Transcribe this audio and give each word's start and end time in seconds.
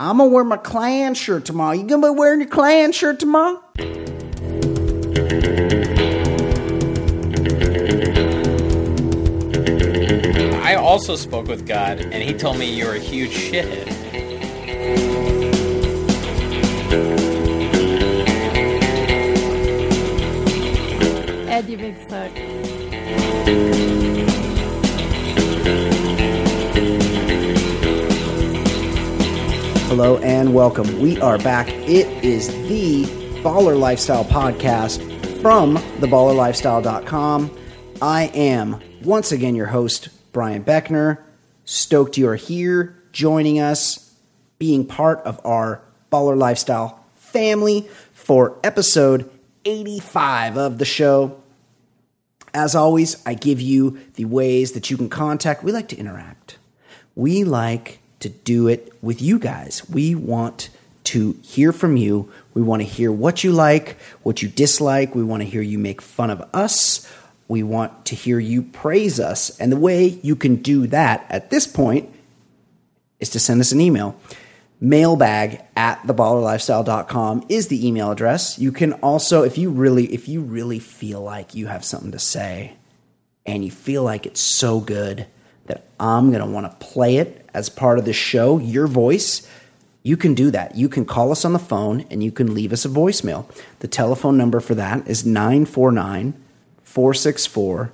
I'm 0.00 0.18
gonna 0.18 0.28
wear 0.28 0.42
my 0.42 0.56
Klan 0.56 1.14
shirt 1.14 1.44
tomorrow. 1.44 1.70
You 1.70 1.86
gonna 1.86 2.12
be 2.12 2.18
wearing 2.18 2.40
your 2.40 2.48
Klan 2.48 2.90
shirt 2.90 3.20
tomorrow? 3.20 3.62
I 10.64 10.74
also 10.74 11.14
spoke 11.14 11.46
with 11.46 11.64
God, 11.64 12.00
and 12.00 12.24
he 12.24 12.34
told 12.34 12.58
me 12.58 12.74
you're 12.74 12.96
a 12.96 12.98
huge 12.98 13.30
shithead. 13.30 13.86
Ed, 21.48 21.68
you 21.68 21.76
big 21.76 21.96
suck. 22.10 22.32
Hello 29.96 30.18
and 30.18 30.52
welcome. 30.52 30.98
We 30.98 31.20
are 31.20 31.38
back. 31.38 31.68
It 31.68 32.08
is 32.24 32.48
the 32.48 33.04
Baller 33.44 33.78
Lifestyle 33.78 34.24
podcast 34.24 35.00
from 35.40 35.76
theballerlifestyle.com. 35.76 37.56
I 38.02 38.24
am 38.34 38.80
once 39.04 39.30
again 39.30 39.54
your 39.54 39.68
host, 39.68 40.08
Brian 40.32 40.64
Beckner. 40.64 41.22
Stoked 41.64 42.18
you 42.18 42.26
are 42.26 42.34
here 42.34 43.00
joining 43.12 43.60
us, 43.60 44.16
being 44.58 44.84
part 44.84 45.20
of 45.20 45.40
our 45.46 45.80
Baller 46.10 46.36
Lifestyle 46.36 47.04
family 47.14 47.88
for 48.12 48.58
episode 48.64 49.30
85 49.64 50.56
of 50.56 50.78
the 50.78 50.84
show. 50.84 51.40
As 52.52 52.74
always, 52.74 53.24
I 53.24 53.34
give 53.34 53.60
you 53.60 54.00
the 54.14 54.24
ways 54.24 54.72
that 54.72 54.90
you 54.90 54.96
can 54.96 55.08
contact. 55.08 55.62
We 55.62 55.70
like 55.70 55.86
to 55.90 55.96
interact. 55.96 56.58
We 57.14 57.44
like 57.44 58.00
to 58.24 58.30
do 58.30 58.68
it 58.68 58.90
with 59.02 59.20
you 59.20 59.38
guys. 59.38 59.86
We 59.90 60.14
want 60.14 60.70
to 61.04 61.36
hear 61.42 61.72
from 61.72 61.98
you. 61.98 62.32
We 62.54 62.62
want 62.62 62.80
to 62.80 62.88
hear 62.88 63.12
what 63.12 63.44
you 63.44 63.52
like, 63.52 63.98
what 64.22 64.40
you 64.40 64.48
dislike. 64.48 65.14
We 65.14 65.22
want 65.22 65.42
to 65.42 65.48
hear 65.48 65.60
you 65.60 65.78
make 65.78 66.00
fun 66.00 66.30
of 66.30 66.42
us. 66.54 67.06
We 67.48 67.62
want 67.62 68.06
to 68.06 68.14
hear 68.14 68.38
you 68.38 68.62
praise 68.62 69.20
us. 69.20 69.60
And 69.60 69.70
the 69.70 69.76
way 69.76 70.06
you 70.22 70.36
can 70.36 70.56
do 70.56 70.86
that 70.86 71.26
at 71.28 71.50
this 71.50 71.66
point 71.66 72.08
is 73.20 73.28
to 73.30 73.38
send 73.38 73.60
us 73.60 73.72
an 73.72 73.82
email. 73.82 74.18
Mailbag 74.80 75.60
at 75.76 76.00
theballerlifestyle.com 76.04 77.44
is 77.50 77.68
the 77.68 77.86
email 77.86 78.10
address. 78.10 78.58
You 78.58 78.72
can 78.72 78.94
also, 78.94 79.42
if 79.42 79.58
you 79.58 79.70
really, 79.70 80.06
if 80.14 80.28
you 80.28 80.40
really 80.40 80.78
feel 80.78 81.20
like 81.20 81.54
you 81.54 81.66
have 81.66 81.84
something 81.84 82.12
to 82.12 82.18
say 82.18 82.76
and 83.44 83.62
you 83.62 83.70
feel 83.70 84.02
like 84.02 84.24
it's 84.24 84.40
so 84.40 84.80
good 84.80 85.26
that 85.66 85.84
I'm 85.98 86.30
going 86.30 86.44
to 86.44 86.50
want 86.50 86.70
to 86.70 86.86
play 86.86 87.16
it 87.16 87.48
as 87.54 87.68
part 87.68 87.98
of 87.98 88.04
the 88.04 88.12
show, 88.12 88.58
your 88.58 88.86
voice, 88.86 89.48
you 90.02 90.16
can 90.16 90.34
do 90.34 90.50
that. 90.50 90.74
You 90.76 90.88
can 90.88 91.04
call 91.04 91.32
us 91.32 91.44
on 91.44 91.52
the 91.52 91.58
phone 91.58 92.04
and 92.10 92.22
you 92.22 92.30
can 92.30 92.52
leave 92.52 92.72
us 92.72 92.84
a 92.84 92.88
voicemail. 92.88 93.46
The 93.78 93.88
telephone 93.88 94.36
number 94.36 94.60
for 94.60 94.74
that 94.74 95.08
is 95.08 95.24
949 95.24 96.34
464 96.84 97.92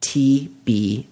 TBLS. 0.00 1.06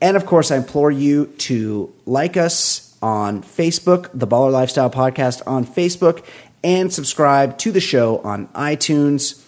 And 0.00 0.16
of 0.16 0.26
course, 0.26 0.52
I 0.52 0.56
implore 0.56 0.92
you 0.92 1.26
to 1.38 1.92
like 2.06 2.36
us 2.36 2.96
on 3.02 3.42
Facebook, 3.42 4.10
the 4.14 4.26
Baller 4.26 4.52
Lifestyle 4.52 4.90
Podcast 4.90 5.42
on 5.46 5.66
Facebook, 5.66 6.24
and 6.62 6.92
subscribe 6.92 7.58
to 7.58 7.72
the 7.72 7.80
show 7.80 8.18
on 8.18 8.46
iTunes. 8.48 9.42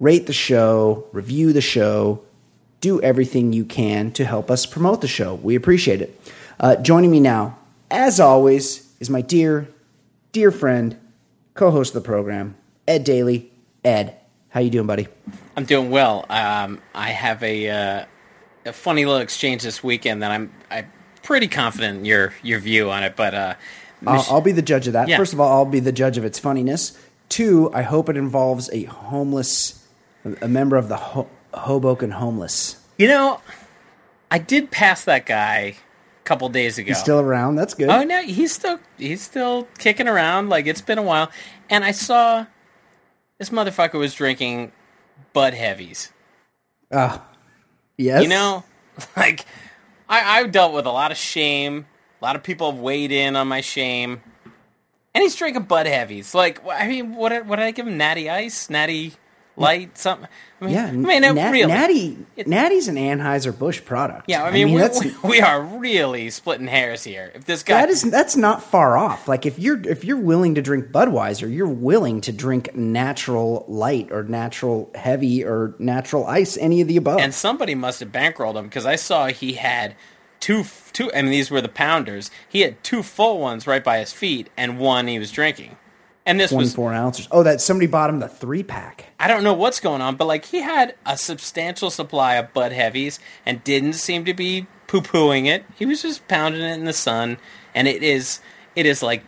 Rate 0.00 0.26
the 0.26 0.32
show, 0.32 1.06
review 1.12 1.52
the 1.52 1.60
show, 1.60 2.22
do 2.82 3.00
everything 3.00 3.54
you 3.54 3.64
can 3.64 4.10
to 4.12 4.24
help 4.26 4.50
us 4.50 4.66
promote 4.66 5.00
the 5.00 5.08
show. 5.08 5.36
We 5.36 5.54
appreciate 5.54 6.02
it. 6.02 6.20
Uh, 6.60 6.76
joining 6.76 7.10
me 7.10 7.20
now, 7.20 7.56
as 7.90 8.20
always, 8.20 8.92
is 9.00 9.08
my 9.08 9.22
dear, 9.22 9.68
dear 10.32 10.50
friend, 10.50 10.98
co-host 11.54 11.94
of 11.94 12.02
the 12.02 12.06
program, 12.06 12.56
Ed 12.86 13.04
Daly. 13.04 13.50
Ed, 13.84 14.16
how 14.50 14.60
you 14.60 14.68
doing, 14.68 14.86
buddy? 14.86 15.08
I'm 15.56 15.64
doing 15.64 15.90
well. 15.90 16.26
Um, 16.28 16.80
I 16.94 17.10
have 17.10 17.42
a, 17.42 17.68
uh, 17.70 18.04
a 18.66 18.72
funny 18.72 19.04
little 19.04 19.20
exchange 19.20 19.62
this 19.62 19.82
weekend 19.82 20.22
that 20.22 20.30
I'm 20.30 20.52
I'm 20.70 20.90
pretty 21.22 21.48
confident 21.48 22.00
in 22.00 22.04
your 22.04 22.32
your 22.42 22.58
view 22.60 22.90
on 22.90 23.02
it, 23.04 23.16
but 23.16 23.34
uh, 23.34 23.54
I'll, 24.06 24.26
I'll 24.28 24.40
be 24.40 24.52
the 24.52 24.62
judge 24.62 24.86
of 24.86 24.92
that. 24.94 25.08
Yeah. 25.08 25.16
First 25.16 25.32
of 25.32 25.40
all, 25.40 25.50
I'll 25.52 25.64
be 25.64 25.80
the 25.80 25.92
judge 25.92 26.18
of 26.18 26.24
its 26.24 26.38
funniness. 26.38 26.98
Two, 27.28 27.72
I 27.72 27.82
hope 27.82 28.08
it 28.08 28.16
involves 28.16 28.68
a 28.72 28.84
homeless, 28.84 29.86
a 30.40 30.48
member 30.48 30.76
of 30.76 30.88
the 30.88 30.96
Ho- 30.96 31.30
Hoboken 31.54 32.12
homeless. 32.12 32.81
You 33.02 33.08
know, 33.08 33.40
I 34.30 34.38
did 34.38 34.70
pass 34.70 35.04
that 35.06 35.26
guy 35.26 35.56
a 35.58 35.74
couple 36.22 36.48
days 36.50 36.78
ago. 36.78 36.86
He's 36.86 36.98
still 36.98 37.18
around. 37.18 37.56
That's 37.56 37.74
good. 37.74 37.88
Oh 37.90 38.04
no, 38.04 38.22
he's 38.22 38.52
still 38.52 38.78
he's 38.96 39.22
still 39.22 39.66
kicking 39.78 40.06
around. 40.06 40.50
Like 40.50 40.68
it's 40.68 40.80
been 40.80 40.98
a 40.98 41.02
while, 41.02 41.28
and 41.68 41.84
I 41.84 41.90
saw 41.90 42.46
this 43.40 43.50
motherfucker 43.50 43.94
was 43.94 44.14
drinking 44.14 44.70
Bud 45.32 45.52
Heavies. 45.52 46.12
Ah, 46.92 47.26
yes. 47.98 48.22
You 48.22 48.28
know, 48.28 48.62
like 49.16 49.46
I, 50.08 50.38
I've 50.38 50.52
dealt 50.52 50.72
with 50.72 50.86
a 50.86 50.92
lot 50.92 51.10
of 51.10 51.16
shame. 51.16 51.86
A 52.20 52.24
lot 52.24 52.36
of 52.36 52.44
people 52.44 52.70
have 52.70 52.80
weighed 52.80 53.10
in 53.10 53.34
on 53.34 53.48
my 53.48 53.62
shame, 53.62 54.22
and 55.12 55.22
he's 55.22 55.34
drinking 55.34 55.64
Bud 55.64 55.88
Heavies. 55.88 56.36
Like, 56.36 56.64
I 56.68 56.86
mean, 56.86 57.16
what 57.16 57.46
what 57.46 57.56
did 57.56 57.64
I 57.64 57.72
give 57.72 57.88
him? 57.88 57.96
Natty 57.96 58.30
Ice, 58.30 58.70
Natty 58.70 59.14
Light, 59.54 59.98
something. 59.98 60.28
I 60.60 60.64
mean, 60.64 60.74
Yeah, 60.74 60.86
I 60.86 60.90
mean, 60.92 61.20
Nat- 61.34 61.50
really. 61.50 61.66
Natty, 61.66 62.18
Natty's 62.46 62.88
an 62.88 62.96
Anheuser 62.96 63.56
Busch 63.56 63.84
product. 63.84 64.24
yeah, 64.26 64.44
I 64.44 64.50
mean, 64.50 64.72
we, 64.72 64.80
that's 64.80 65.04
we, 65.04 65.14
we 65.22 65.40
are 65.42 65.60
really 65.60 66.30
splitting 66.30 66.68
hairs 66.68 67.04
here. 67.04 67.30
If 67.34 67.44
this 67.44 67.62
guy, 67.62 67.80
that 67.80 67.90
is 67.90 68.02
that's 68.02 68.34
not 68.34 68.62
far 68.62 68.96
off. 68.96 69.28
Like 69.28 69.44
if 69.44 69.58
you're 69.58 69.86
if 69.86 70.04
you're 70.04 70.16
willing 70.16 70.54
to 70.54 70.62
drink 70.62 70.86
Budweiser, 70.86 71.52
you're 71.54 71.68
willing 71.68 72.22
to 72.22 72.32
drink 72.32 72.74
natural 72.74 73.66
light 73.68 74.10
or 74.10 74.22
natural 74.22 74.90
heavy 74.94 75.44
or 75.44 75.74
natural 75.78 76.26
ice, 76.26 76.56
any 76.56 76.80
of 76.80 76.88
the 76.88 76.96
above. 76.96 77.20
and 77.20 77.34
somebody 77.34 77.74
must 77.74 78.00
have 78.00 78.10
bankrolled 78.10 78.56
him 78.56 78.64
because 78.64 78.86
I 78.86 78.96
saw 78.96 79.26
he 79.26 79.54
had 79.54 79.94
two, 80.40 80.64
two. 80.94 81.12
I 81.12 81.20
mean, 81.22 81.30
these 81.30 81.50
were 81.50 81.60
the 81.60 81.68
pounders. 81.68 82.30
He 82.48 82.62
had 82.62 82.82
two 82.82 83.02
full 83.02 83.38
ones 83.38 83.66
right 83.66 83.84
by 83.84 83.98
his 83.98 84.12
feet, 84.14 84.48
and 84.56 84.78
one 84.78 85.08
he 85.08 85.18
was 85.18 85.30
drinking. 85.30 85.76
And 86.24 86.38
this 86.38 86.52
was 86.52 86.74
24 86.74 86.92
ounces. 86.94 87.28
Oh, 87.32 87.42
that 87.42 87.60
somebody 87.60 87.86
bought 87.86 88.08
him 88.08 88.20
the 88.20 88.28
three 88.28 88.62
pack. 88.62 89.06
I 89.18 89.26
don't 89.26 89.42
know 89.42 89.54
what's 89.54 89.80
going 89.80 90.00
on, 90.00 90.16
but 90.16 90.26
like 90.26 90.44
he 90.46 90.60
had 90.60 90.94
a 91.04 91.16
substantial 91.16 91.90
supply 91.90 92.34
of 92.36 92.52
Bud 92.52 92.72
Heavies 92.72 93.18
and 93.44 93.62
didn't 93.64 93.94
seem 93.94 94.24
to 94.26 94.34
be 94.34 94.66
poo 94.86 95.00
pooing 95.00 95.46
it. 95.46 95.64
He 95.76 95.86
was 95.86 96.02
just 96.02 96.28
pounding 96.28 96.62
it 96.62 96.74
in 96.74 96.84
the 96.84 96.92
sun, 96.92 97.38
and 97.74 97.88
it 97.88 98.02
is 98.02 98.40
it 98.76 98.86
is 98.86 99.02
like 99.02 99.24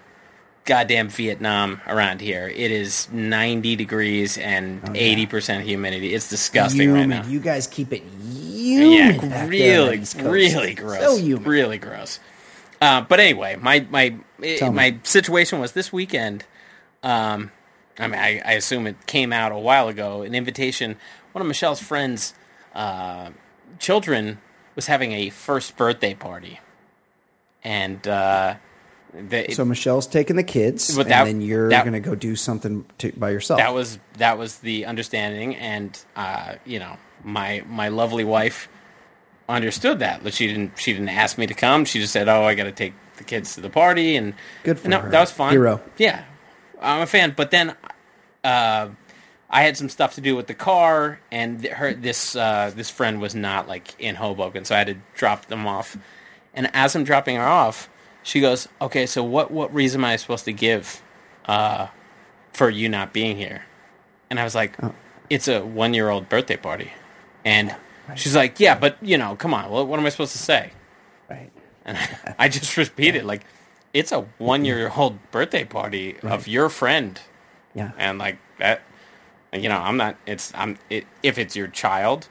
goddamn 0.64 1.08
Vietnam 1.08 1.80
around 1.86 2.20
here. 2.20 2.46
It 2.48 2.70
is 2.70 3.10
ninety 3.10 3.74
degrees 3.74 4.38
and 4.38 4.80
eighty 4.94 5.26
percent 5.26 5.64
humidity. 5.64 6.14
It's 6.14 6.28
disgusting 6.28 6.92
right 6.92 7.00
Humid. 7.00 7.24
now. 7.24 7.26
You 7.26 7.40
guys 7.40 7.66
keep 7.66 7.92
it 7.92 8.02
humid. 8.02 8.92
yeah, 8.92 9.28
back 9.28 9.50
there 9.50 9.82
on 9.82 10.00
the 10.00 10.30
really, 10.30 10.54
really 10.54 10.74
gross. 10.74 11.00
So 11.00 11.16
humid. 11.16 11.46
Really 11.46 11.78
gross. 11.78 12.20
Uh, 12.80 13.00
but 13.00 13.18
anyway, 13.18 13.56
my 13.56 13.86
my 13.90 14.14
me. 14.38 14.60
my 14.70 14.98
situation 15.02 15.58
was 15.58 15.72
this 15.72 15.92
weekend. 15.92 16.44
Um, 17.04 17.52
I 17.98 18.08
mean, 18.08 18.18
I, 18.18 18.42
I 18.44 18.52
assume 18.54 18.88
it 18.88 19.06
came 19.06 19.32
out 19.32 19.52
a 19.52 19.58
while 19.58 19.86
ago. 19.88 20.22
An 20.22 20.34
invitation. 20.34 20.96
One 21.32 21.42
of 21.42 21.46
Michelle's 21.46 21.80
friends' 21.80 22.34
uh, 22.74 23.30
children 23.78 24.38
was 24.74 24.86
having 24.86 25.12
a 25.12 25.30
first 25.30 25.76
birthday 25.76 26.14
party, 26.14 26.58
and 27.62 28.06
uh, 28.08 28.56
the, 29.12 29.52
So 29.52 29.64
Michelle's 29.64 30.06
taking 30.06 30.36
the 30.36 30.42
kids, 30.42 30.94
that- 30.96 31.06
and 31.08 31.28
then 31.28 31.40
you're 31.40 31.68
going 31.68 31.92
to 31.92 32.00
go 32.00 32.14
do 32.14 32.34
something 32.34 32.84
to, 32.98 33.12
by 33.12 33.30
yourself. 33.30 33.58
that 33.58 33.72
was 33.72 33.98
that 34.18 34.38
was 34.38 34.58
the 34.58 34.86
understanding, 34.86 35.54
and 35.56 35.96
uh, 36.16 36.54
you 36.64 36.78
know, 36.78 36.96
my 37.22 37.62
my 37.68 37.88
lovely 37.88 38.24
wife 38.24 38.68
understood 39.48 40.00
that. 40.00 40.24
But 40.24 40.34
she 40.34 40.46
didn't 40.48 40.78
she 40.78 40.92
didn't 40.92 41.10
ask 41.10 41.38
me 41.38 41.46
to 41.46 41.54
come. 41.54 41.84
She 41.84 42.00
just 42.00 42.12
said, 42.12 42.28
"Oh, 42.28 42.42
I 42.44 42.54
got 42.56 42.64
to 42.64 42.72
take 42.72 42.94
the 43.18 43.24
kids 43.24 43.54
to 43.54 43.60
the 43.60 43.70
party," 43.70 44.16
and 44.16 44.34
Good 44.64 44.78
for 44.78 44.84
and 44.86 44.90
no, 44.92 45.00
her. 45.00 45.10
That 45.10 45.20
was 45.20 45.30
fun. 45.30 45.52
Hero. 45.52 45.80
Yeah, 45.96 46.24
I'm 46.84 47.02
a 47.02 47.06
fan. 47.06 47.34
But 47.36 47.50
then. 47.50 47.76
Uh, 48.42 48.90
I 49.50 49.62
had 49.62 49.76
some 49.76 49.88
stuff 49.88 50.16
to 50.16 50.20
do 50.20 50.34
with 50.34 50.48
the 50.48 50.54
car, 50.54 51.20
and 51.30 51.64
her 51.64 51.94
this 51.94 52.34
uh, 52.34 52.72
this 52.74 52.90
friend 52.90 53.20
was 53.20 53.36
not 53.36 53.68
like 53.68 53.94
in 54.00 54.16
Hoboken, 54.16 54.64
so 54.64 54.74
I 54.74 54.78
had 54.78 54.88
to 54.88 54.96
drop 55.14 55.46
them 55.46 55.64
off. 55.64 55.96
And 56.54 56.68
as 56.74 56.96
I'm 56.96 57.04
dropping 57.04 57.36
her 57.36 57.46
off, 57.46 57.88
she 58.24 58.40
goes, 58.40 58.66
"Okay, 58.80 59.06
so 59.06 59.22
what 59.22 59.52
what 59.52 59.72
reason 59.72 60.00
am 60.00 60.06
I 60.06 60.16
supposed 60.16 60.44
to 60.46 60.52
give 60.52 61.02
uh, 61.46 61.86
for 62.52 62.68
you 62.68 62.88
not 62.88 63.12
being 63.12 63.36
here?" 63.36 63.64
And 64.28 64.40
I 64.40 64.44
was 64.44 64.56
like, 64.56 64.74
Oh. 64.82 64.92
"It's 65.30 65.46
a 65.46 65.64
one 65.64 65.94
year 65.94 66.10
old 66.10 66.28
birthday 66.28 66.56
party," 66.56 66.90
and 67.44 67.76
she's 68.16 68.34
like, 68.34 68.58
"Yeah, 68.58 68.76
but 68.76 68.96
you 69.00 69.18
know, 69.18 69.36
come 69.36 69.54
on, 69.54 69.70
what, 69.70 69.86
what 69.86 70.00
am 70.00 70.06
I 70.06 70.08
supposed 70.08 70.32
to 70.32 70.38
say?" 70.38 70.72
right. 71.30 71.52
And 71.84 71.96
I 72.40 72.48
just 72.48 72.76
repeated 72.76 73.24
like, 73.24 73.42
"It's 73.94 74.12
a 74.12 74.22
one 74.38 74.64
year 74.66 74.92
old 74.94 75.16
birthday 75.30 75.64
party 75.64 76.16
of 76.22 76.46
your 76.46 76.68
friend." 76.68 77.18
Yeah. 77.76 77.90
and 77.98 78.18
like 78.20 78.38
that 78.60 78.82
you 79.52 79.68
know 79.68 79.78
i'm 79.78 79.96
not 79.96 80.14
it's 80.26 80.52
i'm 80.54 80.78
it, 80.88 81.06
if 81.24 81.38
it's 81.38 81.56
your 81.56 81.66
child 81.66 82.28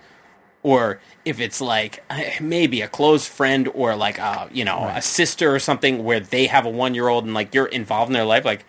or 0.62 1.02
if 1.26 1.38
it's 1.42 1.60
like 1.60 2.02
maybe 2.40 2.80
a 2.82 2.88
close 2.88 3.28
friend 3.28 3.68
or 3.74 3.94
like 3.94 4.18
a 4.20 4.48
you 4.54 4.64
know 4.64 4.86
a 4.96 5.02
sister 5.02 5.54
or 5.54 5.60
something 5.60 6.06
where 6.06 6.22
they 6.22 6.48
have 6.48 6.66
a 6.66 6.70
one 6.70 6.94
year 6.96 7.10
old 7.10 7.26
and 7.26 7.34
like 7.34 7.54
you're 7.54 7.66
involved 7.66 8.08
in 8.10 8.14
their 8.14 8.24
life, 8.24 8.46
like 8.46 8.64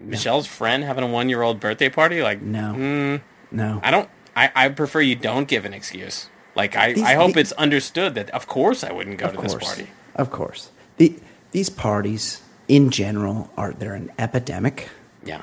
Michelle's 0.00 0.46
friend 0.46 0.82
having 0.84 1.04
a 1.04 1.08
one 1.08 1.28
year 1.28 1.42
old 1.42 1.60
birthday 1.60 1.90
party, 1.90 2.22
like 2.22 2.40
No. 2.40 2.72
mm, 2.74 3.20
No. 3.50 3.80
I 3.82 3.90
don't. 3.90 4.08
I, 4.34 4.50
I 4.54 4.68
prefer 4.70 5.00
you 5.02 5.14
don't 5.16 5.46
give 5.48 5.64
an 5.66 5.74
excuse. 5.74 6.30
Like 6.54 6.74
I, 6.76 6.94
These- 6.94 7.04
I 7.04 7.14
hope 7.14 7.34
the- 7.34 7.40
it's 7.40 7.52
understood 7.52 8.14
that 8.14 8.30
of 8.30 8.46
course 8.46 8.82
I 8.82 8.92
wouldn't 8.92 9.18
go 9.18 9.30
to 9.30 9.36
course. 9.36 9.52
this 9.54 9.62
party. 9.64 9.90
Of 10.14 10.30
course. 10.30 10.70
The, 10.96 11.18
these 11.52 11.70
parties 11.70 12.42
in 12.68 12.90
general 12.90 13.50
are 13.56 13.72
they're 13.72 13.94
an 13.94 14.12
epidemic. 14.18 14.88
Yeah. 15.24 15.42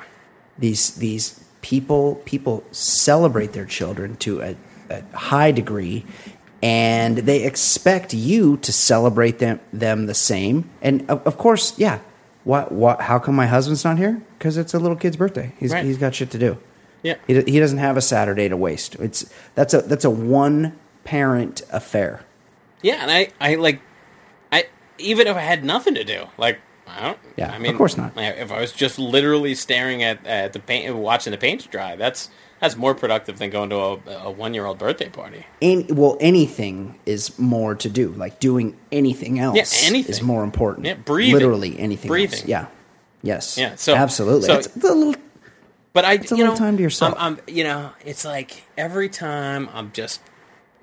These 0.57 0.95
these 0.95 1.43
people 1.61 2.15
people 2.25 2.63
celebrate 2.71 3.53
their 3.53 3.65
children 3.65 4.15
to 4.17 4.41
a, 4.41 4.55
a 4.89 5.03
high 5.17 5.51
degree 5.51 6.05
and 6.61 7.17
they 7.17 7.43
expect 7.43 8.13
you 8.13 8.57
to 8.57 8.71
celebrate 8.71 9.39
them 9.39 9.59
them 9.73 10.05
the 10.05 10.13
same. 10.13 10.69
And 10.81 11.09
of, 11.09 11.25
of 11.25 11.37
course, 11.37 11.77
yeah. 11.77 11.99
What 12.43 12.71
what 12.71 13.01
how 13.01 13.17
come 13.19 13.35
my 13.35 13.47
husband's 13.47 13.83
not 13.83 13.97
here? 13.97 14.21
Cuz 14.39 14.57
it's 14.57 14.73
a 14.73 14.79
little 14.79 14.95
kid's 14.97 15.17
birthday. 15.17 15.53
He's 15.59 15.71
Right. 15.71 15.83
he's 15.83 15.97
got 15.97 16.13
shit 16.13 16.29
to 16.31 16.37
do. 16.37 16.57
Yeah. 17.01 17.15
He, 17.27 17.39
he 17.41 17.59
doesn't 17.59 17.79
have 17.79 17.97
a 17.97 18.01
Saturday 18.01 18.47
to 18.49 18.57
waste. 18.57 18.95
It's 18.95 19.25
that's 19.55 19.73
a 19.73 19.81
that's 19.81 20.05
a 20.05 20.09
one 20.09 20.73
parent 21.03 21.61
affair. 21.71 22.21
Yeah, 22.81 23.01
and 23.01 23.09
I, 23.11 23.29
I 23.41 23.55
like, 23.55 23.79
even 24.97 25.27
if 25.27 25.35
I 25.35 25.41
had 25.41 25.63
nothing 25.63 25.95
to 25.95 26.03
do, 26.03 26.25
like, 26.37 26.59
I 26.87 27.01
don't. 27.01 27.17
Yeah, 27.35 27.51
I 27.51 27.57
mean, 27.59 27.71
of 27.71 27.77
course 27.77 27.97
not. 27.97 28.13
If 28.15 28.51
I 28.51 28.61
was 28.61 28.71
just 28.71 28.99
literally 28.99 29.55
staring 29.55 30.03
at 30.03 30.25
at 30.25 30.53
the 30.53 30.59
paint, 30.59 30.95
watching 30.95 31.31
the 31.31 31.37
paint 31.37 31.69
dry, 31.71 31.95
that's 31.95 32.29
that's 32.61 32.75
more 32.77 32.93
productive 32.95 33.39
than 33.39 33.49
going 33.49 33.69
to 33.71 33.75
a, 33.77 33.93
a 34.25 34.31
one 34.31 34.53
year 34.53 34.65
old 34.65 34.77
birthday 34.77 35.09
party. 35.09 35.45
Any, 35.61 35.83
well, 35.91 36.15
anything 36.21 36.99
is 37.05 37.37
more 37.39 37.73
to 37.75 37.89
do. 37.89 38.09
Like 38.11 38.39
doing 38.39 38.77
anything 38.91 39.39
else 39.39 39.57
Yeah, 39.57 39.87
anything. 39.89 40.11
is 40.11 40.21
more 40.21 40.43
important. 40.43 40.85
Yeah, 40.85 40.93
breathing. 40.93 41.33
Literally 41.33 41.77
anything 41.79 42.07
Breathing. 42.07 42.39
else. 42.39 42.47
Yeah. 42.47 42.67
Yes. 43.23 43.57
Yeah, 43.57 43.75
so- 43.75 43.95
absolutely. 43.95 44.45
so- 44.47 44.57
it's 44.59 44.67
a 44.67 44.79
little 44.79 45.15
But 45.93 46.05
I, 46.05 46.13
a 46.13 46.15
you 46.21 46.21
little 46.37 46.45
know, 46.47 46.55
time 46.55 46.77
to 46.77 46.83
yourself. 46.83 47.15
I'm, 47.17 47.37
I'm, 47.37 47.39
you 47.47 47.63
know, 47.63 47.91
it's 48.05 48.23
like 48.23 48.63
every 48.77 49.09
time 49.09 49.67
I'm 49.73 49.91
just 49.91 50.21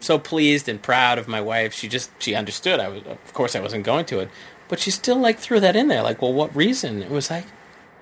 so 0.02 0.18
pleased 0.18 0.68
and 0.68 0.80
proud 0.82 1.18
of 1.18 1.28
my 1.28 1.40
wife. 1.40 1.72
She 1.72 1.88
just 1.88 2.10
she 2.20 2.34
understood. 2.34 2.80
I 2.80 2.88
was, 2.88 3.02
of 3.04 3.32
course, 3.32 3.56
I 3.56 3.60
wasn't 3.60 3.84
going 3.84 4.04
to 4.06 4.20
it, 4.20 4.28
but 4.68 4.78
she 4.80 4.90
still 4.90 5.16
like 5.16 5.38
threw 5.38 5.60
that 5.60 5.76
in 5.76 5.88
there. 5.88 6.02
Like, 6.02 6.22
well, 6.22 6.32
what 6.32 6.54
reason? 6.54 7.02
It 7.02 7.10
was 7.10 7.30
like, 7.30 7.46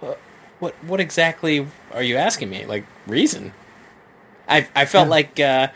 what, 0.01 0.19
what, 0.59 0.85
what 0.85 1.01
exactly 1.01 1.67
are 1.93 2.03
you 2.03 2.17
asking 2.17 2.51
me? 2.51 2.65
Like, 2.67 2.85
reason? 3.07 3.53
I, 4.49 4.69
I 4.75 4.85
felt 4.85 5.09
like, 5.09 5.39
uh, 5.39 5.69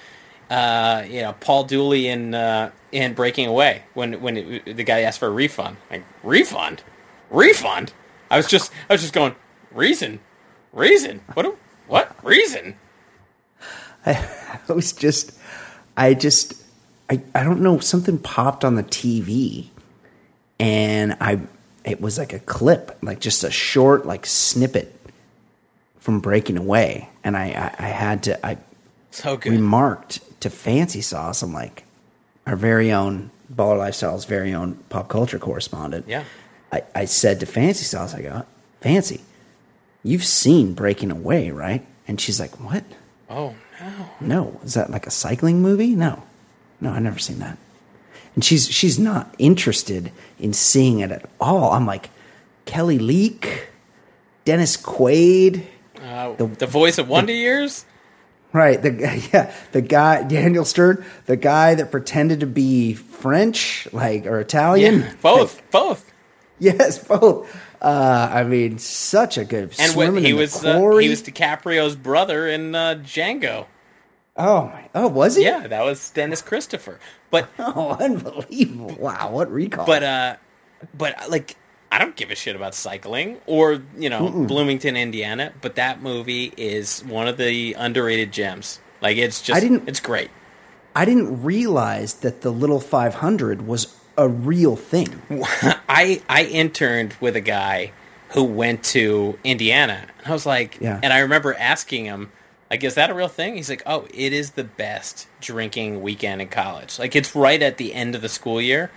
uh, 0.51 1.05
you 1.09 1.23
know, 1.23 1.35
Paul 1.41 1.65
Dooley 1.65 2.09
in 2.09 2.35
uh, 2.35 2.71
in 2.93 3.15
Breaking 3.15 3.47
Away 3.47 3.85
when 3.95 4.21
when 4.21 4.37
it, 4.37 4.77
the 4.77 4.85
guy 4.85 5.01
asked 5.01 5.21
for 5.21 5.29
a 5.29 5.31
refund. 5.31 5.77
Like, 5.91 6.05
refund, 6.23 6.83
refund. 7.31 7.93
I 8.31 8.37
was 8.37 8.47
just 8.47 8.73
I 8.91 8.95
was 8.95 9.03
just 9.03 9.15
going 9.15 9.35
reason, 9.73 10.21
reason. 10.73 11.21
What? 11.35 11.57
What 11.87 12.17
reason? 12.25 12.77
I 14.07 14.61
was 14.69 14.93
just, 14.93 15.39
I 15.97 16.15
just, 16.15 16.55
I, 17.11 17.21
I 17.35 17.45
don't 17.45 17.61
know, 17.61 17.79
something 17.79 18.19
popped 18.19 18.65
on 18.65 18.75
the 18.75 18.83
TV 18.83 19.69
and 20.59 21.17
I, 21.21 21.41
it 21.85 22.01
was 22.01 22.19
like 22.19 22.33
a 22.33 22.39
clip, 22.39 22.99
like 23.03 23.21
just 23.21 23.45
a 23.45 23.51
short, 23.51 24.07
like 24.07 24.27
snippet 24.27 24.95
from 25.99 26.21
Breaking 26.21 26.57
Away. 26.57 27.09
And 27.23 27.37
I, 27.37 27.45
I, 27.79 27.87
I 27.87 27.89
had 27.89 28.23
to, 28.25 28.47
I 28.47 28.59
So 29.11 29.37
good. 29.37 29.53
remarked 29.53 30.21
to 30.41 30.51
Fancy 30.51 31.01
Sauce, 31.01 31.43
I'm 31.43 31.53
like, 31.53 31.85
our 32.47 32.57
very 32.57 32.93
own 32.93 33.31
Baller 33.55 33.79
Lifestyle's 33.79 34.25
very 34.25 34.53
own 34.55 34.75
pop 34.89 35.09
culture 35.09 35.39
correspondent. 35.39 36.07
Yeah. 36.09 36.25
I, 36.73 36.83
I 36.95 37.05
said 37.05 37.41
to 37.41 37.47
Fancy 37.47 37.85
Sauce, 37.85 38.15
I 38.15 38.23
go, 38.23 38.45
Fancy, 38.81 39.21
you've 40.03 40.25
seen 40.25 40.75
Breaking 40.75 41.11
Away, 41.11 41.51
right? 41.51 41.87
And 42.09 42.21
she's 42.21 42.39
like, 42.41 42.59
what? 42.61 42.85
Oh 43.31 43.55
no. 43.81 44.11
No, 44.21 44.61
is 44.65 44.75
that 44.75 44.91
like 44.91 45.07
a 45.07 45.11
cycling 45.11 45.61
movie? 45.63 45.95
No, 45.95 46.23
no, 46.81 46.91
I've 46.93 47.03
never 47.03 47.19
seen 47.19 47.39
that. 47.41 47.59
And 48.35 48.45
she's 48.45 48.69
she's 48.71 48.99
not 48.99 49.35
interested 49.39 50.11
in 50.39 50.53
seeing 50.53 51.01
it 51.01 51.11
at 51.11 51.29
all. 51.41 51.73
I'm 51.73 51.87
like, 51.87 52.11
Kelly 52.65 52.99
Leak, 52.99 53.69
Dennis 54.45 54.77
Quaid, 54.77 55.65
Uh, 56.03 56.33
the, 56.35 56.67
voice 56.67 56.99
of 56.99 57.09
Wonder 57.09 57.33
Years. 57.33 57.85
right? 58.53 58.81
The 58.81 58.91
guy- 58.91 59.23
yeah, 59.33 59.53
the 59.73 59.81
guy 59.83 60.23
Daniel 60.25 60.65
Stern, 60.65 61.05
the 61.27 61.37
guy 61.37 61.75
that 61.75 61.91
pretended 61.91 62.41
to 62.41 62.47
be 62.47 62.95
French, 62.95 63.89
like 63.93 64.27
or 64.27 64.41
Italian. 64.41 65.01
Yeah, 65.01 65.13
both, 65.23 65.63
both. 65.71 66.13
yes, 66.59 66.99
both. 66.99 67.55
Uh, 67.81 68.29
I 68.33 68.45
mean, 68.45 68.79
such 68.79 69.37
a 69.39 69.45
good 69.45 69.75
And 69.79 69.93
swimming 69.93 70.15
when 70.17 70.25
he 70.25 70.33
was 70.33 70.65
uh, 70.65 70.79
he 70.97 71.09
was 71.09 71.23
DiCaprio's 71.23 71.97
brother 71.97 72.49
in 72.49 72.75
uh, 72.75 72.95
Django. 73.03 73.67
oh 74.37 74.67
my, 74.67 74.89
oh 74.95 75.09
was 75.09 75.37
he? 75.37 75.45
Yeah, 75.45 75.67
that 75.67 75.83
was 75.85 76.11
Dennis 76.11 76.41
Christopher. 76.43 76.99
But 77.31 77.49
Oh, 77.59 77.91
unbelievable! 78.01 78.95
Wow, 78.99 79.31
what 79.33 79.51
recall? 79.51 79.87
but 79.87 80.03
uh, 80.03 80.37
but 80.97 81.29
like 81.29 81.57
I 81.93 81.99
don't 81.99 82.17
give 82.17 82.31
a 82.31 82.35
shit 82.35 82.57
about 82.57 82.75
cycling 82.75 83.39
or 83.47 83.83
you 83.97 84.09
know 84.09 84.31
Bloomington, 84.31 84.97
Indiana. 84.97 85.53
But 85.61 85.75
that 85.77 86.01
movie 86.03 86.53
is 86.57 87.05
one 87.05 87.29
of 87.29 87.37
the 87.37 87.75
underrated 87.75 88.33
gems. 88.33 88.81
Like 89.03 89.17
it's 89.19 89.43
just 89.43 89.57
I 89.57 89.61
didn't- 89.61 89.89
it's 89.89 90.01
great. 90.01 90.31
I 90.97 91.05
didn't 91.05 91.43
realize 91.43 92.15
that 92.15 92.43
the 92.43 92.51
little 92.53 92.79
500 92.81 93.67
was 93.67 93.95
a 94.17 94.29
real 94.29 94.77
thing. 94.77 95.21
I 95.89 96.23
I 96.29 96.45
interned 96.45 97.17
with 97.21 97.37
a 97.37 97.41
guy 97.41 97.93
who 98.33 98.45
went 98.45 98.83
to 98.85 99.39
Indiana, 99.45 100.07
and 100.19 100.27
I 100.27 100.33
was 100.33 100.45
like, 100.47 100.79
Yeah. 100.81 100.99
and 101.03 101.13
I 101.13 101.21
remember 101.21 101.55
asking 101.55 102.07
him, 102.07 102.33
like, 102.71 102.83
is 102.83 102.95
that 102.95 103.11
a 103.11 103.15
real 103.15 103.29
thing? 103.29 103.55
He's 103.55 103.71
like, 103.71 103.83
oh, 103.87 104.07
it 104.13 104.33
is 104.33 104.53
the 104.53 104.65
best 104.65 105.29
drinking 105.41 106.03
weekend 106.03 106.43
in 106.43 106.49
college. 106.49 106.99
Like, 106.99 107.15
it's 107.15 107.37
right 107.37 107.63
at 107.63 107.77
the 107.77 107.95
end 107.95 108.15
of 108.17 108.23
the 108.23 108.29
school 108.29 108.61
year, 108.61 108.91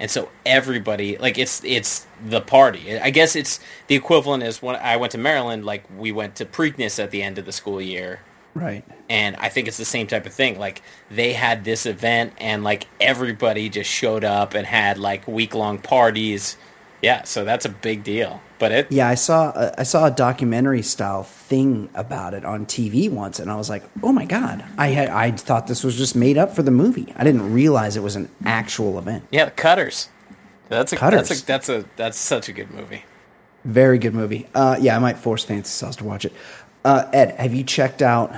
and 0.00 0.10
so 0.10 0.28
everybody, 0.44 1.16
like, 1.18 1.38
it's 1.38 1.62
it's 1.64 2.06
the 2.24 2.40
party. 2.40 2.98
I 2.98 3.10
guess 3.10 3.36
it's 3.36 3.60
the 3.86 3.94
equivalent 3.94 4.42
is 4.42 4.60
when 4.62 4.74
I 4.76 4.96
went 4.96 5.12
to 5.12 5.18
Maryland, 5.18 5.64
like, 5.64 5.84
we 5.96 6.10
went 6.10 6.34
to 6.36 6.44
Preakness 6.44 7.02
at 7.02 7.10
the 7.12 7.22
end 7.22 7.38
of 7.38 7.44
the 7.44 7.52
school 7.52 7.80
year, 7.80 8.20
Right. 8.54 8.84
and 9.08 9.36
I 9.36 9.48
think 9.48 9.68
it's 9.68 9.76
the 9.78 9.84
same 9.84 10.06
type 10.06 10.26
of 10.26 10.32
thing. 10.32 10.58
Like 10.58 10.82
they 11.10 11.32
had 11.32 11.64
this 11.64 11.86
event, 11.86 12.32
and 12.38 12.64
like 12.64 12.86
everybody 13.00 13.68
just 13.68 13.90
showed 13.90 14.24
up 14.24 14.54
and 14.54 14.66
had 14.66 14.98
like 14.98 15.26
week 15.28 15.54
long 15.54 15.78
parties. 15.78 16.56
Yeah, 17.02 17.22
so 17.22 17.44
that's 17.44 17.64
a 17.64 17.70
big 17.70 18.04
deal. 18.04 18.42
But 18.58 18.72
it, 18.72 18.92
Yeah, 18.92 19.08
I 19.08 19.14
saw 19.14 19.52
a, 19.54 19.74
I 19.78 19.84
saw 19.84 20.06
a 20.06 20.10
documentary 20.10 20.82
style 20.82 21.22
thing 21.22 21.88
about 21.94 22.34
it 22.34 22.44
on 22.44 22.66
TV 22.66 23.10
once, 23.10 23.38
and 23.38 23.50
I 23.50 23.56
was 23.56 23.70
like, 23.70 23.84
"Oh 24.02 24.12
my 24.12 24.26
god!" 24.26 24.64
I 24.76 24.88
had 24.88 25.08
I 25.08 25.30
thought 25.30 25.66
this 25.66 25.82
was 25.82 25.96
just 25.96 26.14
made 26.14 26.36
up 26.36 26.54
for 26.54 26.62
the 26.62 26.70
movie. 26.70 27.12
I 27.16 27.24
didn't 27.24 27.52
realize 27.54 27.96
it 27.96 28.02
was 28.02 28.16
an 28.16 28.28
actual 28.44 28.98
event. 28.98 29.24
yeah, 29.30 29.46
the 29.46 29.50
Cutters. 29.52 30.08
That's 30.68 30.92
a 30.92 30.96
Cutters. 30.96 31.28
that's 31.28 31.40
a 31.42 31.46
that's 31.46 31.68
a 31.68 31.84
that's 31.96 32.18
such 32.18 32.48
a 32.48 32.52
good 32.52 32.70
movie. 32.70 33.04
Very 33.64 33.98
good 33.98 34.14
movie. 34.14 34.46
Uh, 34.54 34.76
yeah, 34.80 34.96
I 34.96 34.98
might 34.98 35.18
force 35.18 35.44
Fancy 35.44 35.70
Sauce 35.70 35.96
to 35.96 36.04
watch 36.04 36.24
it. 36.24 36.32
Uh, 36.84 37.08
Ed, 37.12 37.32
have 37.38 37.54
you 37.54 37.62
checked 37.64 38.00
out 38.02 38.34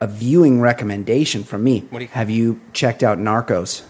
a 0.00 0.06
viewing 0.06 0.60
recommendation 0.60 1.44
from 1.44 1.64
me? 1.64 1.80
What 1.90 2.00
do 2.00 2.04
you- 2.04 2.10
have 2.12 2.30
you 2.30 2.60
checked 2.72 3.02
out 3.02 3.18
Narcos? 3.18 3.82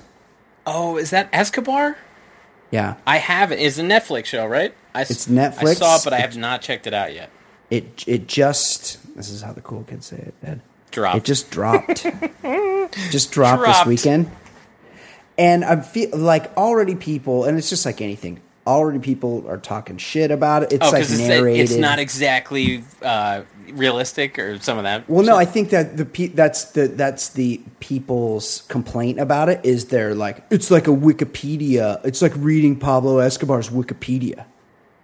Oh, 0.66 0.96
is 0.96 1.10
that 1.10 1.28
Escobar? 1.32 1.96
Yeah, 2.70 2.94
I 3.06 3.18
haven't. 3.18 3.60
It's 3.60 3.78
a 3.78 3.82
Netflix 3.82 4.26
show, 4.26 4.44
right? 4.46 4.75
I, 4.94 5.02
s- 5.02 5.10
It's 5.10 5.30
I 5.30 5.75
saw 5.75 5.96
it, 5.96 6.02
but 6.04 6.12
I 6.12 6.18
have 6.18 6.36
not 6.36 6.62
checked 6.62 6.86
it 6.86 6.94
out 6.94 7.14
yet. 7.14 7.30
it 7.70 8.04
it 8.06 8.26
just 8.26 8.98
this 9.16 9.30
is 9.30 9.42
how 9.42 9.52
the 9.52 9.60
cool 9.60 9.84
kids 9.84 10.06
say 10.06 10.16
it, 10.16 10.34
Ed. 10.42 10.60
Dropped. 10.90 11.16
It 11.18 11.25
just 11.25 11.50
dropped. 11.50 12.04
just 13.10 13.30
dropped, 13.32 13.64
this 13.66 13.86
weekend. 13.86 14.30
And 15.38 15.64
I'm 15.64 15.82
feel 15.82 16.16
like 16.16 16.56
already 16.56 16.94
people, 16.94 17.44
and 17.44 17.58
it's 17.58 17.68
just 17.70 17.84
like 17.86 18.00
anything. 18.00 18.40
Already 18.66 18.98
people 18.98 19.44
are 19.48 19.58
talking 19.58 19.96
shit 19.98 20.30
about 20.32 20.64
it. 20.64 20.72
It's 20.72 20.86
Oh, 20.86 20.90
like 20.90 21.02
because 21.02 21.20
narrated. 21.20 21.60
it's, 21.62 21.72
it's 21.72 21.80
not 21.80 21.98
exactly 22.00 22.82
uh, 23.02 23.42
realistic 23.73 24.38
or 24.38 24.58
some 24.61 24.78
of 24.78 24.85
that. 24.85 25.08
well, 25.08 25.25
no, 25.25 25.37
I 25.37 25.44
think 25.44 25.70
that 25.70 25.96
the 25.96 26.04
pe- 26.04 26.28
that's 26.28 26.64
the 26.73 26.88
that's 26.88 27.30
the 27.30 27.61
people's 27.80 28.62
complaint 28.68 29.18
about 29.20 29.49
it 29.49 29.61
is 29.64 29.87
they're 29.87 30.14
like 30.14 30.44
it's 30.50 30.70
like 30.70 30.87
a 30.87 30.92
Wikipedia. 30.92 32.00
It's 32.04 32.23
like 32.23 32.32
reading 32.37 32.78
Pablo 32.78 33.18
Escobar's 33.18 33.70
Wikipedia. 33.70 34.46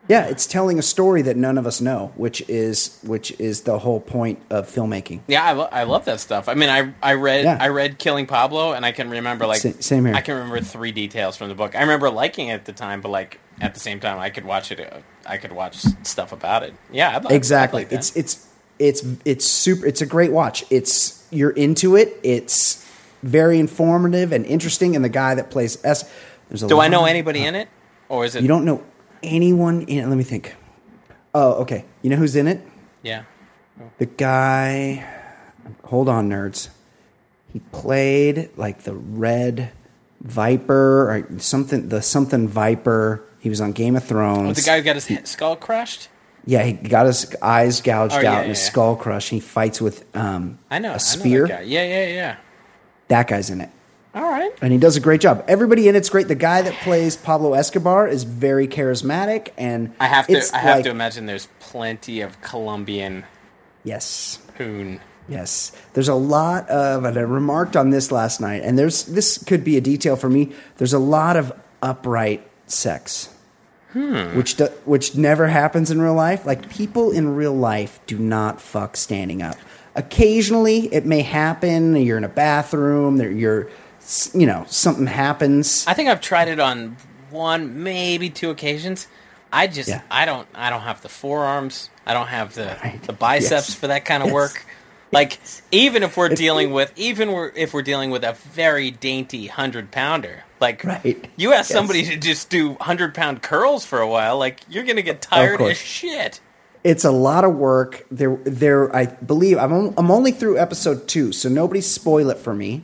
Yeah, 0.08 0.24
it's 0.26 0.48
telling 0.48 0.80
a 0.80 0.82
story 0.82 1.22
that 1.22 1.36
none 1.36 1.56
of 1.58 1.66
us 1.66 1.80
know, 1.80 2.12
which 2.16 2.42
is 2.48 2.98
which 3.04 3.30
is 3.38 3.62
the 3.62 3.78
whole 3.78 4.00
point 4.00 4.40
of 4.50 4.68
filmmaking. 4.68 5.20
Yeah, 5.28 5.44
I, 5.44 5.52
lo- 5.52 5.68
I 5.70 5.84
love 5.84 6.04
that 6.06 6.18
stuff. 6.18 6.48
I 6.48 6.54
mean, 6.54 6.68
I 6.68 6.92
I 7.00 7.14
read 7.14 7.44
Yeah. 7.44 7.56
I 7.60 7.68
read 7.68 7.98
Killing 7.98 8.26
Pablo, 8.26 8.72
and 8.72 8.84
I 8.84 8.90
can 8.90 9.08
remember 9.10 9.46
like 9.46 9.60
Sa- 9.60 9.70
same 9.78 10.04
here. 10.06 10.14
I 10.14 10.20
can 10.20 10.34
remember 10.34 10.60
three 10.60 10.90
details 10.90 11.36
from 11.36 11.48
the 11.48 11.54
book. 11.54 11.76
I 11.76 11.80
remember 11.82 12.10
liking 12.10 12.48
it 12.48 12.54
at 12.54 12.64
the 12.64 12.72
time, 12.72 13.00
but 13.00 13.10
like 13.10 13.38
at 13.60 13.74
the 13.74 13.80
same 13.80 14.00
time, 14.00 14.18
I 14.18 14.30
could 14.30 14.44
watch 14.44 14.72
it. 14.72 14.80
Uh, 14.80 14.98
I 15.24 15.36
could 15.36 15.52
watch 15.52 15.76
stuff 16.02 16.32
about 16.32 16.64
it. 16.64 16.74
Yeah, 16.90 17.16
I'd, 17.16 17.26
I'd 17.26 17.32
exactly 17.32 17.82
like 17.82 17.90
that. 17.90 18.00
it's 18.00 18.16
it's 18.16 18.46
it's 18.82 19.02
it's 19.24 19.46
super 19.46 19.86
it's 19.86 20.02
a 20.02 20.06
great 20.06 20.32
watch 20.32 20.64
it's 20.70 21.26
you're 21.30 21.50
into 21.50 21.96
it 21.96 22.18
it's 22.22 22.82
very 23.22 23.58
informative 23.58 24.32
and 24.32 24.44
interesting. 24.46 24.96
And 24.96 25.04
the 25.04 25.08
guy 25.08 25.34
that 25.34 25.50
plays 25.50 25.82
S, 25.84 26.10
there's 26.48 26.62
a 26.62 26.68
Do 26.68 26.80
I 26.80 26.88
know 26.88 27.04
anybody 27.04 27.44
in 27.44 27.54
it, 27.54 27.68
or 28.08 28.24
is 28.24 28.34
it? 28.34 28.42
You 28.42 28.48
don't 28.48 28.64
know 28.64 28.84
anyone 29.22 29.82
in. 29.82 30.04
it? 30.04 30.08
Let 30.08 30.16
me 30.18 30.24
think. 30.24 30.54
Oh, 31.34 31.54
okay. 31.62 31.84
You 32.02 32.10
know 32.10 32.16
who's 32.16 32.36
in 32.36 32.46
it? 32.46 32.60
Yeah. 33.02 33.24
The 33.98 34.06
guy. 34.06 35.08
Hold 35.84 36.08
on, 36.08 36.28
nerds. 36.28 36.68
He 37.52 37.60
played 37.60 38.50
like 38.56 38.82
the 38.82 38.94
Red 38.94 39.70
Viper 40.20 41.10
or 41.10 41.38
something. 41.38 41.88
The 41.88 42.02
something 42.02 42.48
Viper. 42.48 43.24
He 43.38 43.48
was 43.48 43.60
on 43.60 43.72
Game 43.72 43.96
of 43.96 44.04
Thrones. 44.04 44.50
Oh, 44.50 44.52
the 44.52 44.62
guy 44.62 44.78
who 44.78 44.82
got 44.84 44.94
his 44.94 45.06
he- 45.06 45.18
skull 45.24 45.56
crushed. 45.56 46.08
Yeah, 46.44 46.62
he 46.64 46.72
got 46.72 47.06
his 47.06 47.34
eyes 47.40 47.80
gouged 47.80 48.14
Oh, 48.14 48.18
out 48.18 48.22
yeah, 48.22 48.38
and 48.40 48.48
his 48.48 48.60
yeah, 48.60 48.70
skull 48.70 48.96
crushed. 48.96 49.28
He 49.28 49.38
fights 49.40 49.80
with 49.80 50.04
um, 50.16 50.58
I 50.70 50.78
know. 50.80 50.88
a 50.88 50.90
I 50.90 50.94
know 50.94 50.98
spear. 50.98 51.46
guy. 51.46 51.60
Yeah, 51.62 51.84
yeah, 51.84 52.06
yeah. 52.08 52.36
that 53.08 53.28
guy's 53.28 53.48
in 53.50 53.60
it. 53.60 53.70
All 54.14 54.22
right. 54.22 54.50
and 54.60 54.72
he 54.72 54.78
does 54.78 54.96
a 54.96 55.00
great 55.00 55.22
job. 55.22 55.42
Everybody 55.48 55.88
in 55.88 55.96
it's 55.96 56.10
great. 56.10 56.28
The 56.28 56.34
guy 56.34 56.60
that 56.62 56.74
plays 56.82 57.16
Pablo 57.16 57.54
Escobar 57.54 58.08
is 58.08 58.24
very 58.24 58.68
charismatic, 58.68 59.50
and 59.56 59.94
I 60.00 60.06
have 60.06 60.26
to. 60.26 60.42
I 60.52 60.58
have 60.58 60.76
like- 60.78 60.84
to 60.84 60.90
imagine 60.90 61.24
there's 61.26 61.48
plenty 61.60 62.20
of 62.20 62.38
Colombian 62.42 63.24
Yes, 63.84 64.38
poon. 64.58 65.00
yes. 65.28 65.72
There's 65.94 66.08
a 66.08 66.14
lot 66.14 66.68
of, 66.68 67.04
and 67.04 67.16
I 67.16 67.22
remarked 67.22 67.74
on 67.76 67.88
this 67.90 68.12
last 68.12 68.40
night, 68.40 68.62
and 68.62 68.78
there's 68.78 69.04
this 69.04 69.42
could 69.42 69.64
be 69.64 69.76
a 69.78 69.80
detail 69.80 70.16
for 70.16 70.28
me. 70.28 70.52
There's 70.76 70.92
a 70.92 70.98
lot 70.98 71.36
of 71.38 71.50
upright 71.80 72.46
sex, 72.66 73.28
Hmm. 73.92 74.36
which 74.36 74.56
do, 74.56 74.66
which 74.86 75.14
never 75.16 75.48
happens 75.48 75.90
in 75.90 76.00
real 76.00 76.14
life. 76.14 76.46
Like 76.46 76.70
people 76.70 77.10
in 77.10 77.34
real 77.36 77.54
life 77.54 78.00
do 78.06 78.18
not 78.18 78.60
fuck 78.60 78.96
standing 78.96 79.42
up. 79.42 79.56
Occasionally, 79.94 80.86
it 80.94 81.04
may 81.04 81.20
happen. 81.22 81.94
You're 81.96 82.16
in 82.18 82.24
a 82.24 82.28
bathroom. 82.28 83.20
You're, 83.20 83.68
you 84.34 84.46
know, 84.46 84.64
something 84.68 85.06
happens. 85.06 85.86
I 85.86 85.94
think 85.94 86.08
I've 86.08 86.20
tried 86.22 86.48
it 86.48 86.58
on 86.58 86.96
one, 87.30 87.82
maybe 87.82 88.30
two 88.30 88.50
occasions. 88.50 89.06
I 89.52 89.66
just, 89.66 89.88
Yeah. 89.90 90.00
I 90.10 90.24
don't, 90.24 90.48
I 90.54 90.70
don't 90.70 90.80
have 90.80 91.02
the 91.02 91.08
forearms. 91.10 91.90
I 92.06 92.14
don't 92.14 92.28
have 92.28 92.54
the 92.54 92.76
Right. 92.82 93.02
the 93.02 93.12
biceps 93.12 93.68
Yes. 93.68 93.74
for 93.74 93.86
that 93.88 94.04
kind 94.06 94.22
of 94.22 94.28
Yes. 94.28 94.34
work. 94.34 94.64
Like 95.12 95.38
even 95.70 96.02
if 96.02 96.16
we're 96.16 96.30
dealing 96.30 96.72
with, 96.72 96.90
even 96.96 97.32
we're, 97.32 97.52
if 97.54 97.74
we're 97.74 97.82
dealing 97.82 98.10
with 98.10 98.24
a 98.24 98.32
very 98.32 98.90
dainty 98.90 99.48
hundred 99.48 99.90
pounder, 99.90 100.44
like 100.62 100.82
Right. 100.84 101.28
you 101.36 101.52
ask 101.52 101.68
Yes. 101.68 101.76
somebody 101.76 102.04
to 102.06 102.16
just 102.16 102.48
do 102.48 102.76
hundred 102.80 103.12
pound 103.14 103.42
curls 103.42 103.84
for 103.84 104.00
a 104.00 104.08
while, 104.08 104.38
like 104.38 104.60
you're 104.70 104.84
gonna 104.84 105.02
get 105.02 105.20
tired 105.20 105.60
as 105.60 105.76
shit. 105.76 106.40
It's 106.84 107.04
a 107.04 107.10
lot 107.12 107.44
of 107.44 107.54
work. 107.56 108.06
There, 108.10 108.38
there. 108.44 108.94
I 108.96 109.04
believe 109.06 109.58
I'm. 109.58 109.72
on- 109.72 109.94
I'm 109.98 110.10
only 110.10 110.32
through 110.32 110.58
episode 110.58 111.06
two, 111.06 111.30
so 111.32 111.48
nobody 111.48 111.80
spoil 111.80 112.30
it 112.30 112.38
for 112.38 112.54
me. 112.54 112.82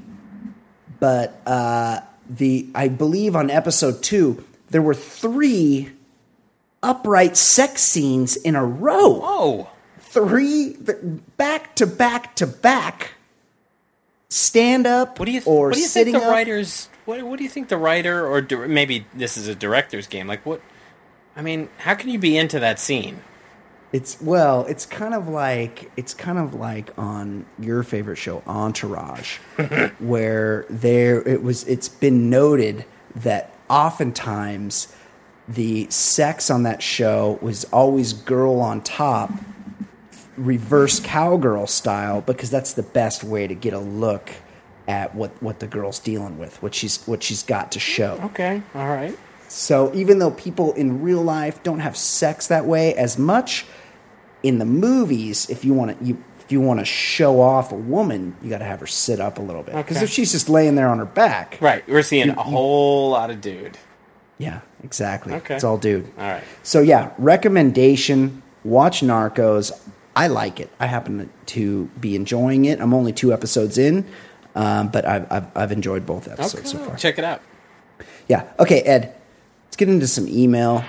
But 1.01 1.41
uh, 1.47 2.01
the 2.29 2.67
I 2.75 2.89
believe 2.89 3.35
on 3.35 3.51
episode 3.51 4.03
two 4.03 4.45
there 4.71 4.83
were 4.83 4.95
three 4.95 5.91
upright 6.83 7.37
sex 7.37 7.83
scenes 7.83 8.37
in 8.37 8.55
a 8.55 8.65
row. 8.65 9.15
Whoa. 9.21 9.69
Three 10.01 10.77
back 11.37 11.75
to 11.77 11.87
back 11.87 12.35
to 12.37 12.47
back. 12.47 13.13
Stand 14.31 14.87
up 14.87 15.19
What 15.19 15.27
do 15.27 15.33
you 15.33 15.41
or 15.47 15.69
What 15.69 15.75
do 15.75 15.81
you 15.81 15.87
think 15.89 16.13
the 16.13 16.19
up. 16.23 16.31
writers? 16.31 16.89
What 17.09 17.23
What 17.23 17.39
do 17.39 17.43
you 17.43 17.49
think 17.49 17.69
the 17.69 17.79
writer 17.79 18.27
or 18.27 18.43
dir- 18.43 18.69
maybe 18.69 19.07
this 19.15 19.39
is 19.39 19.49
a 19.49 19.55
director's 19.55 20.07
game? 20.07 20.27
Like 20.27 20.45
what? 20.45 20.61
I 21.35 21.41
mean, 21.41 21.71
how 21.79 21.95
can 21.95 22.11
you 22.11 22.19
be 22.19 22.37
into 22.37 22.61
that 22.61 22.79
scene? 22.79 23.23
It's 23.95 24.21
well, 24.21 24.67
it's 24.67 24.85
kind 24.85 25.15
of 25.15 25.27
like 25.27 25.91
it's 25.97 26.13
kind 26.13 26.37
of 26.37 26.53
like 26.53 26.91
on 26.99 27.47
your 27.59 27.83
favorite 27.83 28.17
show, 28.17 28.43
Entourage, 28.47 29.39
where 29.99 30.67
there 30.69 31.27
it 31.27 31.43
was. 31.43 31.65
It's 31.65 31.89
been 31.89 32.29
noted 32.29 32.85
that 33.17 33.55
oftentimes 33.71 34.95
the 35.49 35.89
sex 35.89 36.51
on 36.51 36.65
that 36.65 36.83
show 36.83 37.39
was 37.41 37.65
always 37.73 38.13
girl 38.13 38.61
on 38.61 38.83
top, 38.83 39.33
reverse 40.37 41.01
cowgirl 41.01 41.69
style, 41.69 42.21
because 42.21 42.51
that's 42.51 42.75
the 42.75 42.83
best 42.83 43.25
way 43.25 43.47
to 43.47 43.55
get 43.55 43.73
a 43.73 43.79
look 43.79 44.31
at 44.89 45.15
what 45.15 45.41
what 45.43 45.61
the 45.61 45.67
girl's 45.69 46.01
dealing 46.01 46.39
with, 46.39 46.61
what 46.63 46.75
she's 46.75 47.05
what 47.07 47.23
she's 47.23 47.43
got 47.45 47.71
to 47.73 47.79
show. 47.79 48.19
Okay, 48.25 48.63
all 48.75 48.89
right. 48.89 49.17
So 49.49 49.93
even 49.95 50.19
though 50.19 50.33
people 50.33 50.73
in 50.73 51.01
real 51.03 51.23
life 51.23 51.63
don't 51.63 51.79
have 51.81 51.97
sex 51.97 52.49
that 52.49 52.65
way 52.67 52.95
as 52.95 53.17
much, 53.19 53.65
in 54.43 54.59
the 54.59 54.65
movies, 54.67 55.49
if 55.49 55.65
you 55.65 55.73
want 55.75 55.99
to, 55.99 56.05
you 56.05 56.25
if 56.41 56.51
you 56.53 56.61
want 56.61 56.81
to 56.81 56.85
show 56.87 57.41
off 57.41 57.73
a 57.73 57.77
woman, 57.77 58.35
you 58.43 58.49
got 58.51 58.59
to 58.59 58.65
have 58.65 58.81
her 58.81 58.87
sit 58.87 59.21
up 59.21 59.39
a 59.39 59.43
little 59.43 59.63
bit. 59.63 59.75
Oh, 59.75 59.79
because 59.83 59.99
Okay. 59.99 60.05
if 60.05 60.11
she's 60.11 60.33
just 60.33 60.49
laying 60.49 60.75
there 60.77 60.89
on 60.89 60.99
her 60.99 61.05
back, 61.05 61.59
Right, 61.61 61.87
we're 61.89 62.03
seeing 62.03 62.31
a 62.31 62.43
whole 62.43 63.11
lot 63.11 63.31
of 63.31 63.41
dude. 63.43 63.77
yeah, 64.39 64.61
exactly. 64.83 65.35
Okay. 65.35 65.55
It's 65.57 65.65
all 65.65 65.77
dude. 65.79 66.11
All 66.19 66.25
right. 66.27 66.43
So 66.63 66.81
yeah, 66.81 67.11
recommendation: 67.19 68.43
watch 68.65 69.01
Narcos. 69.01 69.73
I 70.17 70.27
like 70.27 70.59
it. 70.59 70.69
I 70.81 70.87
happen 70.87 71.31
to 71.47 71.85
be 72.01 72.17
enjoying 72.17 72.65
it. 72.65 72.81
I'm 72.81 72.93
only 72.93 73.13
two 73.13 73.33
episodes 73.33 73.79
in, 73.79 74.05
um, 74.59 74.89
but 74.89 75.07
I've, 75.07 75.31
I've 75.31 75.57
I've 75.57 75.73
enjoyed 75.73 76.05
both 76.05 76.27
episodes 76.27 76.73
so 76.73 76.79
far. 76.79 76.97
check 76.97 77.17
it 77.17 77.25
out. 77.25 77.41
Yeah. 78.27 78.53
Okay, 78.59 78.81
Ed. 78.81 79.15
Let's 79.67 79.77
get 79.77 79.89
into 79.89 80.09
some 80.09 80.27
email. 80.27 80.85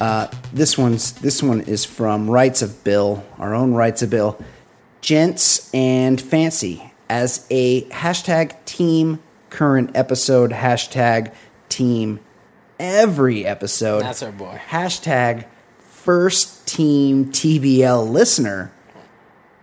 Uh, 0.00 0.26
this 0.52 0.76
one's 0.76 1.12
this 1.12 1.42
one 1.44 1.60
is 1.60 1.84
from 1.84 2.28
Rights 2.28 2.60
of 2.62 2.82
Bill, 2.82 3.24
our 3.38 3.54
own 3.54 3.72
Rights 3.72 4.02
of 4.02 4.10
Bill, 4.10 4.36
gents 5.00 5.72
and 5.72 6.20
fancy 6.20 6.92
as 7.08 7.46
a 7.50 7.82
hashtag 7.90 8.64
team 8.64 9.20
current 9.50 9.92
episode 9.94 10.50
hashtag 10.50 11.32
team 11.68 12.18
every 12.80 13.46
episode. 13.46 14.02
That's 14.02 14.24
our 14.24 14.32
boy. 14.32 14.60
Hashtag 14.68 15.46
first 16.18 16.66
team 16.66 17.26
TBL 17.26 18.10
listener. 18.10 18.72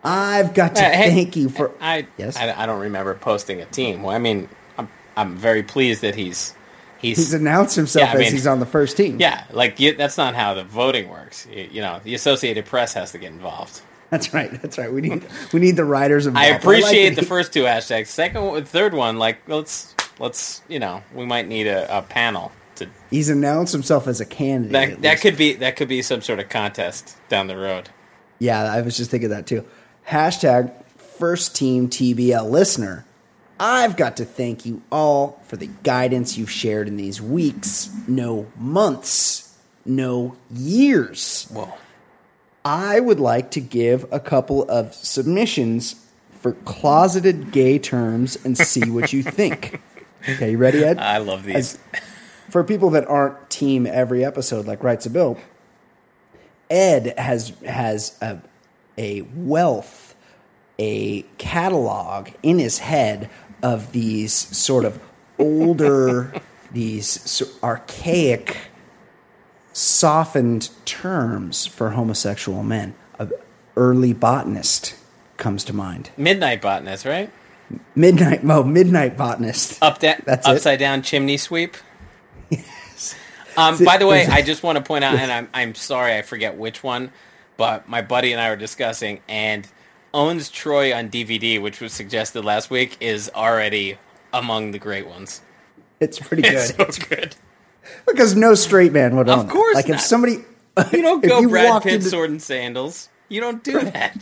I've 0.03 0.53
got 0.53 0.75
to 0.75 0.85
Uh, 0.85 0.91
hey, 0.91 1.09
thank 1.09 1.35
you 1.35 1.49
for. 1.49 1.71
I, 1.81 2.05
Yes? 2.17 2.37
I 2.37 2.53
I 2.55 2.67
don't 2.67 2.81
remember 2.81 3.15
posting 3.15 3.61
a 3.61 3.65
team. 3.65 4.03
Well, 4.03 4.15
I 4.15 4.19
mean, 4.19 4.47
I'm 4.77 4.87
I'm 5.17 5.35
very 5.35 5.63
pleased 5.63 6.03
that 6.03 6.13
he's 6.13 6.53
he's, 6.99 7.17
He's 7.17 7.33
announced 7.33 7.75
himself 7.75 8.09
Yeah, 8.09 8.11
I 8.11 8.15
as 8.17 8.19
mean- 8.19 8.31
he's 8.33 8.45
on 8.45 8.59
the 8.59 8.67
first 8.67 8.95
team. 8.95 9.19
yeah, 9.19 9.45
like 9.51 9.79
you, 9.79 9.95
that's 9.95 10.17
not 10.19 10.35
how 10.35 10.53
the 10.53 10.63
voting 10.63 11.09
works. 11.09 11.47
You, 11.51 11.67
you 11.71 11.81
know, 11.81 11.99
the 12.03 12.13
Associated 12.13 12.65
Press 12.67 12.93
has 12.93 13.11
to 13.13 13.17
get 13.17 13.31
involved. 13.31 13.81
that's 14.11 14.31
right. 14.31 14.51
That's 14.61 14.77
right. 14.77 14.93
We 14.93 15.01
need 15.01 15.25
we 15.51 15.59
need 15.59 15.77
the 15.77 15.85
writers 15.85 16.27
involved. 16.27 16.45
I 16.47 16.51
like 16.51 16.61
appreciate 16.61 17.09
that 17.09 17.15
the 17.15 17.21
he- 17.21 17.27
first 17.27 17.53
two 17.53 17.63
hashtags. 17.63 18.05
Second, 18.05 18.67
third 18.67 18.93
one, 18.93 19.17
like 19.17 19.39
let's 19.47 19.95
let's 20.19 20.61
you 20.67 20.77
know, 20.77 21.01
we 21.15 21.25
might 21.25 21.47
need 21.47 21.65
a, 21.65 21.97
a 21.97 22.03
panel 22.03 22.51
to 22.77 22.88
He's 23.10 23.29
announced 23.29 23.74
himself 23.74 24.08
as 24.08 24.20
a 24.22 24.25
candidate. 24.25 24.72
that 24.74 25.01
that 25.01 25.22
could 25.22 25.38
be 25.38 25.53
that 25.53 25.75
could 25.75 25.88
be 25.88 26.01
some 26.01 26.22
sort 26.22 26.39
of 26.39 26.50
contest 26.50 27.15
down 27.29 27.48
the 27.48 27.58
road. 27.58 27.89
Yeah, 28.39 28.63
I 28.63 28.82
was 28.82 28.98
just 28.98 29.12
thinking 29.12 29.29
that 29.29 29.48
too. 29.48 29.65
Hashtag 30.08 30.72
first 31.17 31.55
team 31.55 31.89
TBL 31.89 32.50
listener. 32.50 33.05
I've 33.60 33.96
got 33.96 34.17
to 34.17 34.25
thank 34.25 34.65
you 34.65 34.82
all 34.91 35.41
for 35.48 35.55
the 35.55 35.67
guidance 35.84 36.38
you've 36.38 36.51
shared 36.51 36.89
in 36.89 36.98
these 36.98 37.22
weeks, 37.22 37.89
no 38.08 38.48
months, 38.58 39.58
no 39.86 40.36
years. 40.51 41.48
Whoa. 41.51 41.74
I 42.65 43.00
would 43.00 43.20
like 43.20 43.51
to 43.51 43.62
give 43.62 44.05
a 44.12 44.20
couple 44.20 44.70
of 44.70 44.94
submissions 44.94 45.96
for 46.41 46.51
closeted 46.51 47.51
gay 47.51 47.79
terms 47.79 48.38
and 48.44 48.58
see 48.58 48.89
what 48.89 49.13
you 49.13 49.24
think. 49.24 49.82
Okay, 50.27 50.51
you 50.51 50.58
ready, 50.58 50.84
Ed? 50.84 50.98
I 50.98 51.20
love 51.20 51.44
these. 51.44 51.55
As- 51.55 51.79
for 52.49 52.63
people 52.63 52.89
that 52.91 53.07
aren't 53.07 53.49
team 53.49 53.85
every 53.87 54.23
episode 54.23 54.65
like 54.65 54.83
Writes 54.83 55.05
a 55.05 55.09
Bill, 55.09 55.37
Ed 56.69 57.13
has 57.17 57.49
has 57.65 58.17
a, 58.21 58.39
a 58.97 59.21
wealth, 59.35 60.15
a 60.79 61.23
catalog 61.37 62.29
in 62.43 62.59
his 62.59 62.79
head 62.79 63.29
of 63.61 63.91
these 63.91 64.33
sort 64.33 64.85
of 64.85 64.99
older, 65.39 66.33
these 66.71 67.07
so- 67.29 67.45
archaic, 67.63 68.57
softened 69.73 70.69
terms 70.85 71.65
for 71.65 71.91
homosexual 71.91 72.63
men. 72.63 72.95
A 73.19 73.29
early 73.75 74.13
botanist 74.13 74.95
comes 75.37 75.63
to 75.65 75.73
mind. 75.73 76.11
Midnight 76.17 76.61
botanist, 76.61 77.05
right? 77.05 77.31
Midnight 77.95 78.43
Mo, 78.43 78.63
midnight 78.63 79.17
botanist. 79.17 79.81
Up 79.81 79.99
that 79.99 80.23
That's 80.25 80.47
it. 80.47 80.51
upside 80.51 80.79
down 80.79 81.01
chimney 81.01 81.37
sweep. 81.37 81.75
Um, 83.57 83.81
by 83.85 83.95
the 83.97 84.05
way, 84.05 84.25
I 84.25 84.41
just 84.41 84.63
want 84.63 84.77
to 84.79 84.83
point 84.83 85.05
out, 85.05 85.15
and 85.15 85.31
I'm 85.31 85.47
I'm 85.53 85.75
sorry 85.75 86.17
I 86.17 86.23
forget 86.23 86.57
which 86.57 86.83
one, 86.83 87.13
but 87.55 87.87
my 87.87 88.01
buddy 88.01 88.33
and 88.33 88.41
I 88.41 88.49
were 88.49 88.57
discussing, 88.57 89.21
and 89.29 89.65
owns 90.13 90.49
Troy 90.49 90.93
on 90.93 91.07
DVD, 91.09 91.61
which 91.61 91.79
was 91.79 91.93
suggested 91.93 92.43
last 92.43 92.69
week, 92.69 92.97
is 92.99 93.31
already 93.33 93.97
among 94.33 94.71
the 94.71 94.77
great 94.77 95.07
ones. 95.07 95.41
It's 96.01 96.19
pretty 96.19 96.41
good. 96.49 96.53
It's 96.77 96.97
so 96.97 97.05
good. 97.07 97.37
Because 98.05 98.35
no 98.35 98.55
straight 98.55 98.91
man 98.91 99.15
would 99.15 99.29
Of 99.29 99.39
own 99.39 99.45
it. 99.45 99.49
course 99.49 99.75
Like 99.75 99.87
not. 99.87 99.95
if 99.99 100.01
somebody 100.01 100.43
You 100.91 101.01
don't 101.01 101.23
go 101.25 101.39
you 101.39 101.47
Brad 101.47 101.81
Pitt 101.81 101.93
into- 101.93 102.09
sword 102.09 102.31
and 102.31 102.41
sandals. 102.41 103.07
You 103.29 103.39
don't 103.39 103.63
do 103.63 103.79
that. 103.79 104.17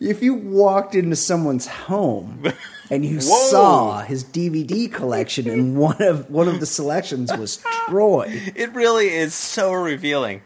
if 0.00 0.22
you 0.22 0.34
walked 0.34 0.94
into 0.94 1.16
someone's 1.16 1.66
home 1.66 2.52
and 2.94 3.04
you 3.04 3.16
Whoa. 3.18 3.48
saw 3.50 4.02
his 4.02 4.24
DVD 4.24 4.90
collection 4.92 5.48
and 5.50 5.76
one 5.88 6.00
of 6.02 6.30
one 6.30 6.48
of 6.48 6.60
the 6.60 6.66
selections 6.66 7.30
was 7.36 7.62
Troy, 7.88 8.40
It 8.54 8.72
really 8.72 9.08
is 9.08 9.34
so 9.34 9.72
revealing. 9.72 10.42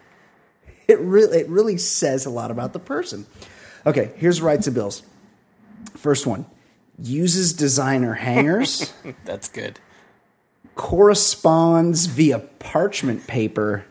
it 0.87 0.99
really 1.00 1.38
it 1.38 1.49
really 1.49 1.78
says 1.78 2.26
a 2.26 2.31
lot 2.31 2.50
about 2.50 2.73
the 2.73 2.78
person. 2.81 3.26
Okay, 3.87 4.11
here's 4.17 4.40
rights 4.43 4.67
of 4.67 4.75
bills. 4.75 5.02
First 5.95 6.26
one 6.26 6.47
uses 7.00 7.52
designer 7.52 8.14
hangers, 8.14 8.93
That's 9.25 9.49
good. 9.49 9.78
corresponds 10.75 12.07
via 12.07 12.40
parchment 12.59 13.26
paper, 13.28 13.85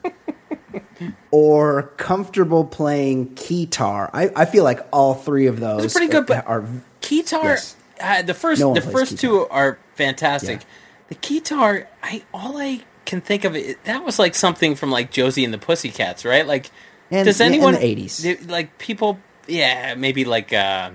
or 1.31 1.83
comfortable 1.97 2.65
playing 2.65 3.35
keytar. 3.35 4.09
I, 4.13 4.29
I 4.35 4.45
feel 4.45 4.63
like 4.65 4.85
all 4.91 5.13
three 5.13 5.47
of 5.47 5.59
those 5.61 5.85
It's 5.85 5.93
pretty 5.93 6.11
good, 6.11 6.25
but 6.25 6.45
are 6.47 6.65
Keytar, 7.01 7.43
Yes. 7.43 7.76
Uh, 7.99 8.21
the 8.21 8.33
first 8.33 8.61
No 8.61 8.73
the 8.73 8.81
first 8.81 9.15
keytar. 9.15 9.19
two 9.19 9.47
are 9.47 9.79
fantastic. 9.95 10.61
Yeah. 10.61 10.67
The 11.09 11.15
Keytar, 11.15 11.87
I 12.03 12.23
all 12.33 12.57
I 12.57 12.81
can 13.05 13.21
think 13.21 13.45
of 13.45 13.55
it 13.55 13.81
that 13.85 14.03
was 14.03 14.19
like 14.19 14.35
something 14.35 14.75
from 14.75 14.91
like 14.91 15.09
Josie 15.11 15.45
and 15.45 15.53
the 15.53 15.57
Pussycats, 15.57 16.25
right? 16.25 16.45
Like, 16.45 16.69
And- 17.09 17.25
does 17.25 17.39
anyone 17.39 17.75
80s. 17.75 18.49
like 18.49 18.77
people? 18.77 19.19
Yeah, 19.47 19.95
maybe 19.95 20.25
like 20.25 20.51
uh, 20.51 20.91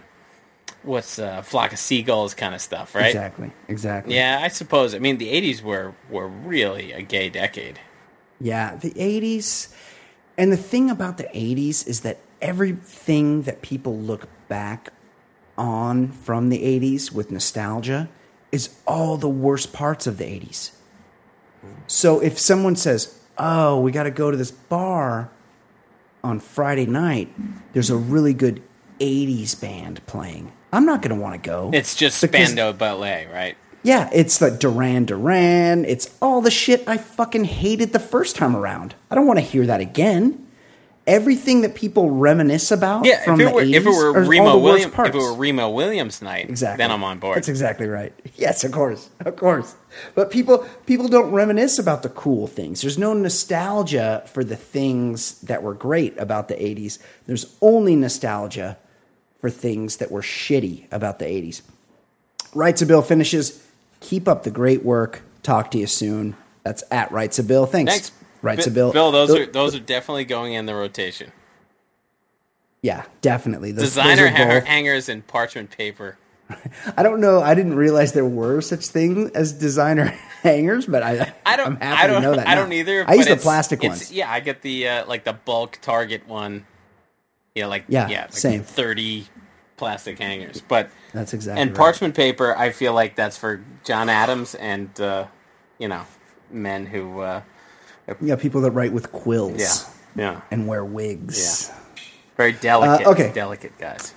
what's 0.83 1.19
uh, 1.19 1.41
flock 1.43 1.73
of 1.73 1.79
seagulls 1.79 2.35
kind 2.35 2.55
of 2.55 2.61
stuff, 2.61 2.95
right? 2.95 3.07
exactly 3.07 3.51
exactly. 3.69 4.15
Yeah, 4.15 4.41
I 4.43 4.49
suppose. 4.49 4.95
I 4.95 4.99
mean, 4.99 5.17
the 5.19 5.33
'80s 5.33 5.63
were 5.63 5.95
were 6.11 6.29
really 6.29 6.93
a 6.93 7.01
gay 7.01 7.31
decade. 7.31 7.81
Yeah, 8.41 8.75
the 8.77 8.91
80s. 8.91 9.73
And 10.37 10.51
the 10.51 10.57
thing 10.57 10.91
about 10.91 11.17
the 11.17 11.25
80s 11.33 11.87
is 11.87 12.01
that 12.01 12.19
everything 12.41 13.43
that 13.43 13.63
people 13.63 13.97
look 13.97 14.27
back 14.49 14.93
on 15.59 16.09
from 16.13 16.49
the 16.49 16.59
80s 16.59 17.13
with 17.13 17.31
nostalgia 17.31 18.09
is 18.51 18.71
all 18.87 19.17
the 19.17 19.29
worst 19.29 19.73
parts 19.73 20.07
of 20.07 20.19
the 20.19 20.25
80s. 20.25 20.73
So 21.87 22.21
if 22.21 22.39
someone 22.39 22.77
says, 22.77 23.19
"Oh, 23.39 23.81
we 23.81 23.93
got 23.93 24.03
to 24.05 24.11
go 24.11 24.31
to 24.31 24.37
this 24.37 24.51
bar 24.51 25.31
on 26.25 26.41
Friday 26.41 26.87
night. 26.87 27.29
There's 27.73 27.91
a 27.91 27.97
really 27.97 28.35
good 28.35 28.63
80s 29.01 29.55
band 29.55 30.05
playing." 30.07 30.53
I'm 30.73 30.87
not 30.87 31.03
going 31.03 31.15
to 31.15 31.21
want 31.23 31.35
to 31.41 31.47
go. 31.49 31.71
It's 31.73 31.95
just 31.95 32.21
Because- 32.21 32.49
Spandau 32.49 32.73
Ballet, 32.73 33.29
right? 33.33 33.57
Yeah, 33.85 34.09
it's 34.13 34.41
like 34.41 34.59
Duran 34.61 35.05
Duran. 35.07 35.85
It's 35.85 36.09
all 36.23 36.41
the 36.41 36.51
shit 36.53 36.83
I 36.87 36.97
fucking 36.97 37.45
hated 37.45 37.93
the 37.93 37.99
first 37.99 38.37
time 38.37 38.55
around. 38.57 38.95
I 39.11 39.15
don't 39.17 39.27
want 39.27 39.39
to 39.41 39.45
hear 39.45 39.67
that 39.67 39.81
again. 39.81 40.47
Everything 41.05 41.63
that 41.63 41.75
people 41.75 42.11
reminisce 42.11 42.71
about 42.71 43.05
Yeah, 43.05 43.25
from 43.25 43.41
if 43.41 43.47
it 43.47 43.51
the 43.51 43.55
were 43.57 43.63
80s 43.63 43.75
if 43.75 43.87
it 43.87 43.91
were 43.91 44.13
Remo 44.25 44.53
the 44.53 44.59
Williams, 44.59 44.95
if 44.97 45.15
it 45.15 45.15
were 45.15 45.35
Remo 45.35 45.71
Williams 45.71 46.23
night, 46.23 46.49
exactly. 46.49 46.79
then 46.79 46.93
I'm 46.93 47.03
on 47.03 47.19
board. 47.19 47.37
That's 47.37 47.49
exactly 47.49 47.89
right. 47.89 48.13
Yes, 48.37 48.65
of 48.65 48.73
course, 48.73 49.11
of 49.21 49.37
course. 49.37 49.75
But 50.15 50.31
people 50.31 50.67
people 50.87 51.09
don't 51.09 51.31
reminisce 51.33 51.79
about 51.79 52.03
the 52.03 52.09
cool 52.09 52.47
things. 52.47 52.81
There's 52.83 52.99
no 52.99 53.15
nostalgia 53.15 54.23
for 54.33 54.43
the 54.45 54.57
things 54.57 55.41
that 55.43 55.63
were 55.63 55.75
great 55.75 56.17
about 56.19 56.49
the 56.49 56.55
80s. 56.55 56.99
There's 57.27 57.57
only 57.61 57.95
nostalgia 57.97 58.79
for 59.41 59.51
things 59.51 59.97
that 59.97 60.11
were 60.13 60.23
shitty 60.23 60.87
about 60.93 61.19
the 61.19 61.25
80s. 61.27 61.63
Rights 62.55 62.81
of 62.83 62.89
Bill 62.89 63.03
finishes. 63.03 63.67
Keep 64.01 64.29
up 64.29 64.45
the 64.45 64.51
great 64.51 64.85
work. 64.85 65.23
Talk 65.43 65.71
to 65.73 65.79
you 65.79 65.87
soon. 65.87 66.37
That's 66.65 66.85
at 66.91 67.11
Rights 67.11 67.39
of 67.39 67.49
Bill. 67.49 67.67
Thanks. 67.67 67.93
Thanks, 67.93 68.13
Rights 68.43 68.67
Bi- 68.67 68.71
of 68.71 68.75
Bill. 68.75 68.93
Bill, 68.93 69.13
those 69.13 69.29
Tho- 69.31 69.43
are 69.43 69.47
those 69.47 69.75
are 69.75 69.81
definitely 69.81 70.25
going 70.25 70.53
in 70.55 70.67
the 70.67 70.75
rotation. 70.75 71.33
yeah, 72.83 73.05
definitely. 73.21 73.73
Those- 73.73 73.95
those 73.95 74.05
Designer 74.05 74.27
are 74.27 74.61
ha- 74.61 74.67
hangers 74.67 75.09
and 75.09 75.27
parchment 75.27 75.71
paper. 75.71 76.19
I 76.97 77.03
don't 77.03 77.21
know. 77.21 77.41
I 77.41 77.55
didn't 77.55 77.77
realize 77.77 78.13
there 78.13 78.27
were 78.27 78.61
such 78.61 78.87
things 78.89 79.31
as 79.31 79.53
designer 79.53 80.07
hangers, 80.43 80.87
but 80.87 81.03
I 81.03 81.33
I 81.47 81.57
don't. 81.57 81.67
I'm 81.67 81.77
happy 81.81 82.03
I 82.03 82.07
don't 82.09 82.23
to 82.23 82.29
know 82.31 82.37
that. 82.37 82.49
I 82.49 82.55
now. 82.55 82.61
don't 82.63 82.73
either. 82.73 83.05
I 83.09 83.15
use 83.15 83.27
the 83.29 83.37
plastic 83.37 83.83
ones. 83.83 84.13
Yeah, 84.13 84.31
I 84.31 84.41
get 84.41 84.61
the 84.63 84.89
uh, 84.89 85.07
like 85.07 85.25
the 85.25 85.33
bulk 85.33 85.79
Target 85.81 86.27
one. 86.29 86.67
Yeah, 87.55 87.67
like 87.67 87.85
Yeah, 87.89 88.09
yeah, 88.09 88.23
like 88.23 88.33
same. 88.33 88.63
thirty 88.65 89.27
plastic 89.77 90.19
hangers. 90.19 90.61
But 90.67 90.91
That's 91.13 91.33
exactly 91.33 91.63
and 91.63 91.71
right. 91.71 91.77
parchment 91.77 92.15
paper, 92.15 92.57
I 92.57 92.71
feel 92.71 92.93
like 92.93 93.15
that's 93.17 93.37
for 93.39 93.65
John 93.85 94.09
Adams 94.09 94.55
and 94.55 94.99
uh, 95.01 95.27
you 95.79 95.89
know 95.89 96.05
men 96.51 96.87
who 96.87 97.21
uh, 97.21 97.43
Yeah, 98.21 98.37
people 98.37 98.61
that 98.63 98.73
write 98.73 98.93
with 98.93 99.13
quills. 99.13 99.61
yeah 99.61 99.75
yeah 100.15 100.41
and 100.51 100.67
wear 100.67 100.85
wigs. 100.85 101.69
Yeah. 101.69 102.03
very 102.37 102.53
delicate 102.53 103.07
Uh, 103.07 103.11
okay. 103.11 103.33
delicate 103.33 103.79
guys. 103.79 104.15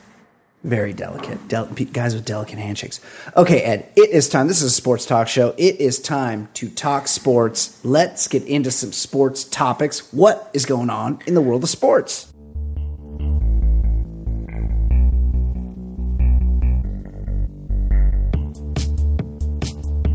Very 0.63 0.93
delicate. 0.93 1.47
Del- 1.47 1.67
guys 1.67 2.15
with 2.15 2.25
delicate 2.25 2.57
handshakes. 2.57 2.99
Okay, 3.37 3.61
Ed, 3.61 3.87
it 3.95 4.09
is 4.09 4.27
time. 4.27 4.47
This 4.47 4.63
is 4.63 4.71
a 4.71 4.75
sports 4.75 5.05
talk 5.05 5.27
show. 5.27 5.53
It 5.59 5.79
is 5.79 5.99
time 5.99 6.49
to 6.55 6.69
talk 6.69 7.07
sports. 7.07 7.79
Let's 7.85 8.27
get 8.27 8.43
into 8.47 8.71
some 8.71 8.91
sports 8.91 9.43
topics. 9.43 10.11
What 10.11 10.49
is 10.53 10.65
going 10.65 10.89
on 10.89 11.19
in 11.27 11.35
the 11.35 11.41
world 11.41 11.61
of 11.63 11.69
sports? 11.69 12.33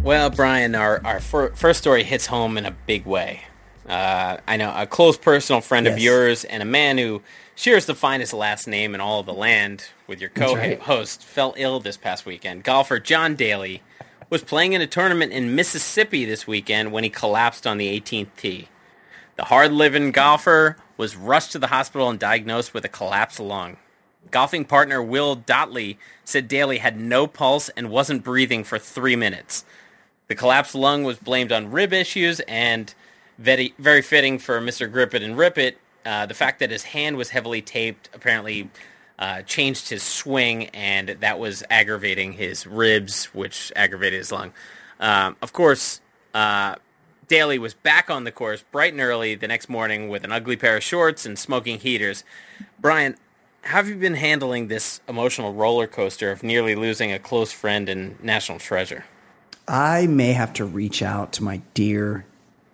Well, 0.02 0.30
Brian, 0.30 0.74
our, 0.74 1.00
our 1.04 1.20
fir- 1.20 1.54
first 1.54 1.80
story 1.80 2.02
hits 2.02 2.26
home 2.26 2.56
in 2.58 2.64
a 2.66 2.70
big 2.86 3.04
way. 3.06 3.42
Uh, 3.90 4.38
I 4.46 4.56
know 4.56 4.72
a 4.76 4.86
close 4.86 5.16
personal 5.16 5.60
friend 5.60 5.88
of 5.88 5.98
yours 5.98 6.44
and 6.44 6.62
a 6.62 6.66
man 6.66 6.96
who 6.96 7.22
shares 7.56 7.86
the 7.86 7.94
finest 7.96 8.32
last 8.32 8.68
name 8.68 8.94
in 8.94 9.00
all 9.00 9.18
of 9.18 9.26
the 9.26 9.34
land 9.34 9.86
with 10.06 10.20
your 10.20 10.30
co-host 10.30 11.24
fell 11.24 11.54
ill 11.56 11.80
this 11.80 11.96
past 11.96 12.24
weekend. 12.24 12.62
Golfer 12.62 13.00
John 13.00 13.34
Daly 13.34 13.82
was 14.30 14.44
playing 14.44 14.74
in 14.74 14.80
a 14.80 14.86
tournament 14.86 15.32
in 15.32 15.56
Mississippi 15.56 16.24
this 16.24 16.46
weekend 16.46 16.92
when 16.92 17.02
he 17.02 17.10
collapsed 17.10 17.66
on 17.66 17.78
the 17.78 18.00
18th 18.00 18.28
tee. 18.36 18.68
The 19.34 19.46
hard-living 19.46 20.12
golfer 20.12 20.76
was 20.96 21.16
rushed 21.16 21.50
to 21.50 21.58
the 21.58 21.66
hospital 21.66 22.08
and 22.08 22.18
diagnosed 22.18 22.72
with 22.72 22.84
a 22.84 22.88
collapsed 22.88 23.40
lung. 23.40 23.76
Golfing 24.30 24.66
partner 24.66 25.02
Will 25.02 25.36
Dotley 25.36 25.96
said 26.24 26.46
Daly 26.46 26.78
had 26.78 26.96
no 26.96 27.26
pulse 27.26 27.70
and 27.70 27.90
wasn't 27.90 28.22
breathing 28.22 28.62
for 28.62 28.78
three 28.78 29.16
minutes. 29.16 29.64
The 30.28 30.36
collapsed 30.36 30.76
lung 30.76 31.02
was 31.02 31.18
blamed 31.18 31.50
on 31.50 31.72
rib 31.72 31.92
issues 31.92 32.38
and 32.46 32.94
very, 33.40 33.74
very 33.78 34.02
fitting 34.02 34.38
for 34.38 34.60
Mr. 34.60 34.90
Grip 34.90 35.14
It 35.14 35.22
and 35.22 35.36
Rip 35.36 35.58
It. 35.58 35.78
Uh, 36.04 36.26
the 36.26 36.34
fact 36.34 36.60
that 36.60 36.70
his 36.70 36.84
hand 36.84 37.16
was 37.16 37.30
heavily 37.30 37.60
taped 37.60 38.08
apparently 38.14 38.70
uh, 39.18 39.42
changed 39.42 39.90
his 39.90 40.02
swing, 40.02 40.66
and 40.68 41.10
that 41.20 41.38
was 41.38 41.62
aggravating 41.68 42.34
his 42.34 42.66
ribs, 42.66 43.26
which 43.26 43.72
aggravated 43.76 44.18
his 44.18 44.32
lung. 44.32 44.52
Um, 44.98 45.36
of 45.42 45.52
course, 45.52 46.00
uh, 46.32 46.76
Daly 47.28 47.58
was 47.58 47.74
back 47.74 48.10
on 48.10 48.24
the 48.24 48.32
course 48.32 48.64
bright 48.72 48.92
and 48.92 49.00
early 49.00 49.34
the 49.34 49.48
next 49.48 49.68
morning 49.68 50.08
with 50.08 50.24
an 50.24 50.32
ugly 50.32 50.56
pair 50.56 50.76
of 50.76 50.82
shorts 50.82 51.24
and 51.24 51.38
smoking 51.38 51.78
heaters. 51.78 52.24
Brian, 52.78 53.16
have 53.62 53.88
you 53.88 53.96
been 53.96 54.14
handling 54.14 54.68
this 54.68 55.00
emotional 55.08 55.52
roller 55.52 55.86
coaster 55.86 56.30
of 56.30 56.42
nearly 56.42 56.74
losing 56.74 57.12
a 57.12 57.18
close 57.18 57.52
friend 57.52 57.88
and 57.88 58.22
national 58.22 58.58
treasure? 58.58 59.04
I 59.68 60.06
may 60.06 60.32
have 60.32 60.52
to 60.54 60.64
reach 60.64 61.02
out 61.02 61.32
to 61.34 61.44
my 61.44 61.60
dear, 61.74 62.24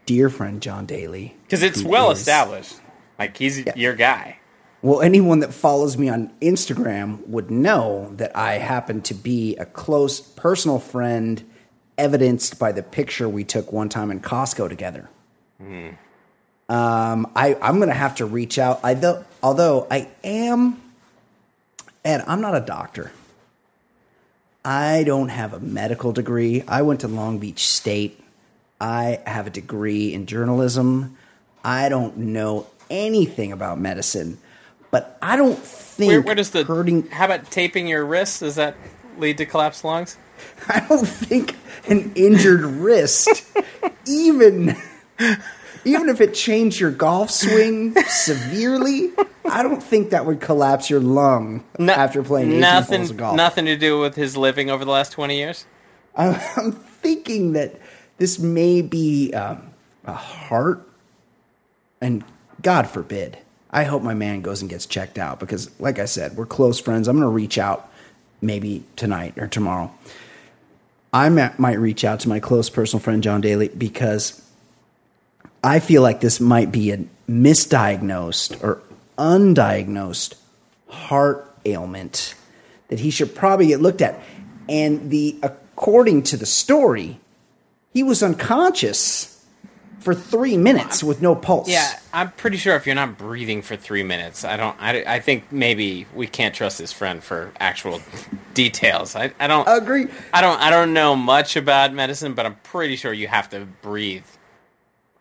dear 0.07 0.31
friend 0.31 0.63
John 0.63 0.87
Daly. 0.87 1.37
Because 1.43 1.63
it's 1.63 1.83
well 1.83 2.11
is- 2.11 2.21
established. 2.21 2.77
Like 3.19 3.37
he's 3.37 3.65
your 3.77 3.95
guy. 3.95 4.39
Well, 4.83 5.01
anyone 5.01 5.41
that 5.41 5.53
follows 5.53 5.97
me 5.99 6.09
on 6.09 6.31
Instagram 6.41 7.27
would 7.27 7.51
know 7.51 8.13
that 8.17 8.37
I 8.37 8.59
happen 8.59 9.03
to 9.03 9.15
be 9.15 9.57
a 9.57 9.65
close 9.65 10.21
personal 10.21 10.79
friend, 10.79 11.43
evidenced 11.99 12.59
by 12.59 12.73
the 12.73 12.83
picture 12.83 13.29
we 13.29 13.43
took 13.43 13.73
one 13.73 13.89
time 13.89 14.11
in 14.11 14.21
Costco 14.21 14.69
together. 14.69 15.09
Um, 15.59 17.33
I, 17.35 17.57
I'm 17.63 17.77
going 17.77 17.89
to 17.89 17.95
have 17.95 18.17
to 18.17 18.27
reach 18.27 18.59
out. 18.59 18.81
I 18.85 18.95
though, 18.95 19.25
although 19.43 19.87
I 19.91 20.09
am, 20.23 20.81
and 22.05 22.23
I'm 22.27 22.41
not 22.41 22.55
a 22.55 22.61
doctor. 22.61 23.11
I 24.65 25.05
don't 25.05 25.29
have 25.29 25.53
a 25.55 25.61
medical 25.61 26.13
degree. 26.13 26.63
I 26.69 26.83
went 26.83 27.01
to 27.01 27.09
Long 27.09 27.39
Beach 27.39 27.67
State. 27.67 28.21
I 28.81 29.21
have 29.27 29.47
a 29.47 29.51
degree 29.51 30.13
in 30.13 30.27
journalism. 30.27 31.17
I 31.65 31.89
don't 31.89 32.17
know 32.19 32.67
anything 32.91 33.53
about 33.53 33.79
medicine, 33.81 34.39
but 34.91 35.19
I 35.23 35.37
don't 35.37 35.59
think 35.59 36.11
Where, 36.11 36.21
where 36.23 36.35
does 36.35 36.51
the 36.51 36.65
hurting. 36.65 37.09
how 37.09 37.25
about 37.25 37.51
taping 37.51 37.87
your 37.89 38.05
wrists? 38.05 38.41
Does 38.41 38.57
that 38.57 38.77
lead 39.19 39.39
to 39.39 39.47
collapsed 39.47 39.85
lungs? 39.85 40.17
I 40.69 40.81
don't 40.89 41.07
think 41.07 41.57
an 41.89 42.13
injured 42.15 42.61
wrist, 42.63 43.29
even 44.07 44.77
even 45.85 46.09
if 46.09 46.21
it 46.21 46.35
changed 46.35 46.79
your 46.81 46.91
golf 46.91 47.31
swing 47.31 47.95
severely, 48.03 49.13
I 49.49 49.63
don't 49.63 49.83
think 49.83 50.11
that 50.11 50.27
would 50.27 50.41
collapse 50.41 50.91
your 50.91 51.01
lung 51.01 51.65
No- 51.79 51.93
after 51.93 52.23
playing 52.23 52.49
18 52.51 52.61
nothing, 52.61 53.03
of 53.03 53.17
golf. 53.17 53.37
nothing 53.37 53.65
to 53.67 53.77
do 53.77 53.99
with 54.01 54.15
his 54.17 54.37
living 54.37 54.69
over 54.71 54.85
the 54.85 54.91
last 54.91 55.13
twenty 55.13 55.39
years. 55.39 55.65
I'm, 56.15 56.39
I'm 56.57 56.73
thinking 56.73 57.53
that 57.55 57.81
this 58.19 58.39
may 58.39 58.83
be 58.83 59.33
um, 59.33 59.71
a 60.05 60.13
heart 60.13 60.89
and 62.01 62.25
God 62.63 62.89
forbid. 62.89 63.39
I 63.71 63.85
hope 63.85 64.03
my 64.03 64.15
man 64.15 64.41
goes 64.41 64.61
and 64.63 64.71
gets 64.71 64.87
checked 64.87 65.19
out 65.19 65.41
because, 65.41 65.71
like 65.81 65.99
I 65.99 66.07
said, 66.07 66.37
we're 66.37 66.47
close 66.47 66.81
friends. 66.81 67.09
I'm 67.09 67.17
going 67.17 67.29
to 67.29 67.35
reach 67.35 67.59
out 67.59 67.91
maybe 68.41 68.85
tonight 68.97 69.37
or 69.37 69.47
tomorrow. 69.47 69.93
I 71.13 71.29
might 71.29 71.79
reach 71.79 72.05
out 72.05 72.21
to 72.21 72.29
my 72.29 72.41
close 72.41 72.69
personal 72.71 73.03
friend 73.03 73.23
John 73.23 73.41
Daly 73.41 73.69
because 73.69 74.43
I 75.63 75.81
feel 75.81 76.03
like 76.03 76.21
this 76.21 76.41
might 76.41 76.71
be 76.71 76.93
a 76.93 77.05
misdiagnosed 77.29 78.63
or 78.63 78.83
undiagnosed 79.19 80.35
heart 80.89 81.51
ailment 81.65 82.35
that 82.89 83.01
he 83.01 83.11
should 83.11 83.35
probably 83.35 83.69
get 83.69 83.81
looked 83.81 84.03
at. 84.03 84.21
And 84.69 85.11
the 85.11 85.39
according 85.43 86.25
to 86.25 86.37
the 86.37 86.47
story, 86.47 87.19
he 87.97 88.03
was 88.03 88.23
unconscious 88.23 89.43
for 90.01 90.15
three 90.15 90.59
minutes 90.59 91.03
with 91.03 91.23
no 91.23 91.35
pulse. 91.35 91.67
Yeah, 91.67 91.99
I'm 92.13 92.31
pretty 92.33 92.59
sure 92.59 92.77
if 92.77 92.85
you're 92.85 92.95
not 92.95 93.17
breathing 93.17 93.63
for 93.63 93.75
three 93.75 94.03
minutes, 94.03 94.45
I 94.45 94.59
don't. 94.59 94.77
I, 94.79 95.03
I 95.15 95.21
think 95.21 95.51
maybe 95.51 96.07
we 96.15 96.27
can't 96.27 96.55
trust 96.55 96.79
his 96.79 96.93
friend 96.93 97.25
for 97.25 97.53
actual 97.59 98.03
details. 98.55 99.17
I, 99.17 99.33
I 99.41 99.47
don't 99.47 99.67
agree. 99.67 100.09
I 100.35 100.43
don't. 100.43 100.61
I 100.61 100.69
don't 100.69 100.93
know 100.93 101.17
much 101.17 101.57
about 101.57 101.95
medicine, 101.95 102.35
but 102.35 102.45
I'm 102.45 102.57
pretty 102.57 102.97
sure 102.97 103.15
you 103.15 103.29
have 103.29 103.49
to 103.49 103.61
breathe 103.81 104.27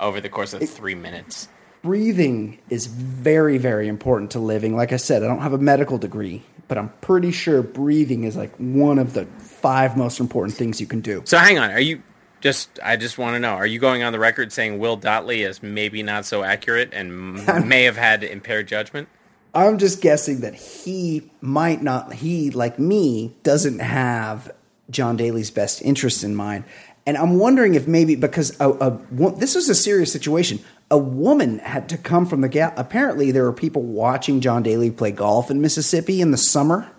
over 0.02 0.20
the 0.20 0.28
course 0.28 0.54
of 0.54 0.62
it, 0.62 0.68
three 0.68 0.96
minutes. 0.96 1.48
Breathing 1.82 2.60
is 2.70 2.88
very, 2.88 3.58
very 3.58 3.88
important 3.88 4.32
to 4.32 4.40
living. 4.40 4.76
Like 4.76 4.92
I 4.92 4.98
said, 4.98 5.24
I 5.24 5.28
don't 5.28 5.40
have 5.40 5.54
a 5.54 5.58
medical 5.58 5.98
degree, 5.98 6.44
but 6.68 6.78
I'm 6.78 6.90
pretty 7.00 7.32
sure 7.32 7.62
breathing 7.64 8.26
is 8.26 8.36
like 8.36 8.54
one 8.58 9.00
of 9.00 9.14
the 9.14 9.28
five 9.38 9.96
most 9.96 10.20
important 10.20 10.58
things 10.58 10.82
you 10.82 10.88
can 10.88 11.00
do. 11.00 11.22
So 11.24 11.38
hang 11.38 11.58
on, 11.58 11.72
are 11.72 11.80
you 11.80 12.04
just 12.46 12.80
I 12.84 12.96
just 12.96 13.18
want 13.18 13.34
to 13.34 13.40
know: 13.40 13.54
Are 13.54 13.66
you 13.66 13.80
going 13.80 14.04
on 14.04 14.14
the 14.14 14.20
record 14.20 14.54
saying 14.54 14.78
Will 14.78 15.00
Dotley 15.00 15.40
is 15.40 15.64
maybe 15.64 16.04
not 16.04 16.28
so 16.28 16.44
accurate 16.44 16.90
and 16.94 17.44
may 17.68 17.86
have 17.86 17.98
had 17.98 18.24
impaired 18.24 18.68
judgment? 18.68 19.10
I'm 19.56 19.80
just 19.80 20.00
guessing 20.00 20.42
that 20.42 20.54
he 20.54 21.32
might 21.42 21.82
not. 21.82 22.14
He, 22.14 22.52
like 22.52 22.78
me, 22.78 23.34
doesn't 23.42 23.80
have 23.80 24.52
John 24.92 25.18
Daly's 25.18 25.50
best 25.50 25.82
interest 25.82 26.24
in 26.24 26.36
mind, 26.36 26.66
and 27.08 27.18
I'm 27.18 27.40
wondering 27.40 27.74
if 27.74 27.88
maybe 27.88 28.14
because 28.16 28.56
a, 28.60 28.70
a, 28.74 29.00
this 29.38 29.56
was 29.56 29.68
a 29.68 29.74
serious 29.74 30.12
situation. 30.14 30.60
A 30.92 31.00
woman 31.00 31.58
had 31.58 31.90
to 31.90 31.98
come 31.98 32.28
from 32.28 32.42
the 32.42 32.50
gap. 32.50 32.78
Apparently, 32.78 33.32
there 33.32 33.44
were 33.44 33.54
people 33.54 33.82
watching 33.82 34.40
John 34.40 34.62
Daly 34.62 34.92
play 34.92 35.10
golf 35.10 35.50
in 35.50 35.62
Mississippi 35.62 36.22
in 36.22 36.30
the 36.30 36.38
summer. 36.38 36.92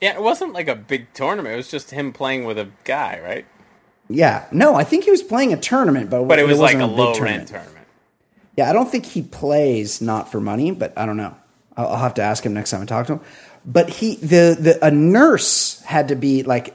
Yeah, 0.00 0.14
it 0.14 0.22
wasn't 0.22 0.52
like 0.52 0.68
a 0.68 0.76
big 0.76 1.12
tournament. 1.14 1.54
It 1.54 1.56
was 1.56 1.68
just 1.68 1.90
him 1.90 2.12
playing 2.12 2.44
with 2.44 2.58
a 2.58 2.68
guy, 2.84 3.18
right? 3.20 3.46
Yeah, 4.08 4.46
no, 4.50 4.74
I 4.74 4.84
think 4.84 5.04
he 5.04 5.10
was 5.10 5.22
playing 5.22 5.52
a 5.52 5.56
tournament, 5.56 6.10
but 6.10 6.24
but 6.24 6.38
it 6.38 6.46
was 6.46 6.58
like 6.58 6.76
a, 6.76 6.84
a 6.84 6.86
low 6.86 7.14
tournament. 7.14 7.48
tournament. 7.48 7.86
Yeah, 8.56 8.68
I 8.68 8.72
don't 8.72 8.90
think 8.90 9.06
he 9.06 9.22
plays 9.22 10.00
not 10.00 10.32
for 10.32 10.40
money, 10.40 10.70
but 10.70 10.92
I 10.96 11.06
don't 11.06 11.16
know. 11.16 11.36
I'll, 11.76 11.88
I'll 11.88 11.96
have 11.98 12.14
to 12.14 12.22
ask 12.22 12.44
him 12.44 12.54
next 12.54 12.70
time 12.70 12.82
I 12.82 12.86
talk 12.86 13.06
to 13.06 13.14
him. 13.14 13.20
But 13.64 13.90
he, 13.90 14.16
the 14.16 14.56
the 14.58 14.78
a 14.84 14.90
nurse 14.90 15.80
had 15.82 16.08
to 16.08 16.16
be 16.16 16.42
like, 16.42 16.74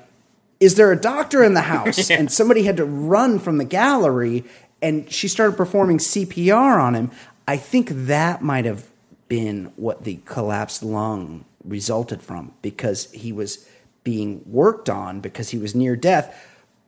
"Is 0.60 0.76
there 0.76 0.92
a 0.92 1.00
doctor 1.00 1.44
in 1.44 1.56
the 1.56 1.62
house?" 1.74 2.10
yeah. 2.10 2.18
And 2.20 2.32
somebody 2.32 2.64
had 2.64 2.78
to 2.78 2.86
run 2.86 3.40
from 3.40 3.58
the 3.58 3.66
gallery, 3.66 4.44
and 4.82 5.12
she 5.12 5.28
started 5.28 5.58
performing 5.58 5.98
CPR 5.98 6.80
on 6.80 6.94
him. 6.94 7.12
I 7.48 7.58
think 7.58 7.90
that 7.92 8.42
might 8.42 8.66
have 8.66 8.88
been 9.28 9.74
what 9.76 10.04
the 10.04 10.20
collapsed 10.26 10.84
lung 10.84 11.46
resulted 11.64 12.22
from 12.22 12.54
because 12.62 13.12
he 13.12 13.32
was 13.32 13.68
being 14.04 14.44
worked 14.46 14.90
on 14.90 15.20
because 15.20 15.50
he 15.50 15.58
was 15.58 15.74
near 15.74 15.96
death 15.96 16.38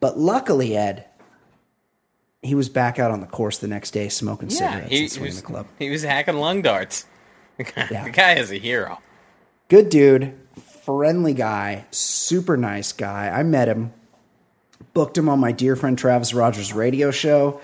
but 0.06 0.20
luckily, 0.20 0.78
Ed, 0.78 1.04
he 2.44 2.54
was 2.54 2.70
back 2.70 3.00
out 3.00 3.10
on 3.10 3.22
the 3.22 3.26
course 3.26 3.58
the 3.58 3.68
next 3.68 3.90
day 3.90 4.08
smoking 4.08 4.52
yeah, 4.52 4.58
cigarettes 4.58 4.92
he, 4.92 5.00
and 5.00 5.12
swinging 5.12 5.30
was, 5.30 5.42
the 5.42 5.48
club. 5.48 5.68
He 5.80 5.90
was 5.90 6.04
hacking 6.04 6.36
lung 6.36 6.62
darts. 6.62 7.08
The 7.58 7.64
guy, 7.64 7.88
yeah. 7.90 8.04
the 8.04 8.10
guy 8.12 8.34
is 8.34 8.52
a 8.52 8.58
hero. 8.58 9.00
Good 9.70 9.90
dude, 9.90 10.38
friendly 10.84 11.34
guy, 11.34 11.86
super 11.90 12.56
nice 12.56 12.92
guy. 12.92 13.30
I 13.30 13.42
met 13.44 13.68
him, 13.70 13.94
booked 14.94 15.18
him 15.18 15.28
on 15.28 15.40
my 15.40 15.54
dear 15.54 15.76
friend 15.76 15.98
Travis 15.98 16.36
Rogers 16.36 16.72
radio 16.74 17.10
show. 17.12 17.62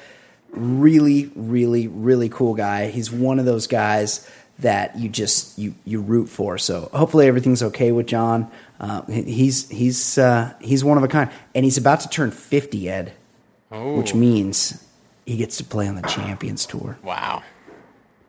Really, 0.50 1.30
really, 1.36 1.90
really 1.90 2.30
cool 2.30 2.56
guy. 2.56 2.90
He's 2.90 3.12
one 3.12 3.38
of 3.38 3.46
those 3.46 3.68
guys 3.68 4.28
that 4.62 4.98
you 4.98 5.10
just 5.10 5.58
you 5.60 5.76
you 5.86 6.02
root 6.02 6.28
for. 6.28 6.58
So 6.58 6.90
hopefully 6.94 7.28
everything's 7.28 7.62
okay 7.64 7.92
with 7.92 8.08
John. 8.08 8.50
Uh, 8.80 9.04
he's 9.06 9.70
he's 9.70 10.18
uh, 10.18 10.54
he's 10.60 10.84
one 10.84 10.98
of 10.98 11.04
a 11.04 11.08
kind, 11.08 11.30
and 11.54 11.66
he's 11.66 11.78
about 11.78 12.00
to 12.02 12.10
turn 12.10 12.32
fifty, 12.32 12.90
Ed, 12.90 13.14
which 13.70 14.16
means 14.16 14.84
he 15.26 15.38
gets 15.38 15.58
to 15.58 15.64
play 15.64 15.88
on 15.88 15.96
the 15.96 16.02
Champions 16.04 16.66
Tour. 16.66 16.98
Wow. 17.04 17.44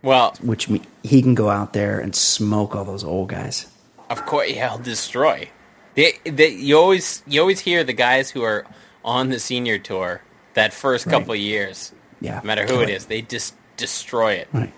Well, 0.02 0.34
which 0.42 0.68
me- 0.68 0.82
he 1.02 1.22
can 1.22 1.34
go 1.34 1.48
out 1.48 1.72
there 1.72 2.00
and 2.00 2.14
smoke 2.14 2.74
all 2.74 2.84
those 2.84 3.04
old 3.04 3.28
guys. 3.28 3.66
Of 4.10 4.26
course, 4.26 4.50
yeah, 4.50 4.70
he'll 4.70 4.82
destroy. 4.82 5.48
They, 5.94 6.18
they, 6.24 6.48
you 6.48 6.76
always 6.76 7.22
you 7.26 7.40
always 7.40 7.60
hear 7.60 7.84
the 7.84 7.92
guys 7.92 8.30
who 8.30 8.42
are 8.42 8.66
on 9.04 9.28
the 9.28 9.38
senior 9.38 9.78
tour 9.78 10.22
that 10.54 10.72
first 10.72 11.04
couple 11.04 11.34
right. 11.34 11.38
of 11.38 11.44
years. 11.44 11.92
Yeah, 12.20 12.38
no 12.38 12.44
matter 12.44 12.66
who 12.66 12.80
it 12.80 12.90
is, 12.90 13.06
they 13.06 13.22
just 13.22 13.54
destroy 13.76 14.34
it. 14.34 14.48
Right. 14.52 14.72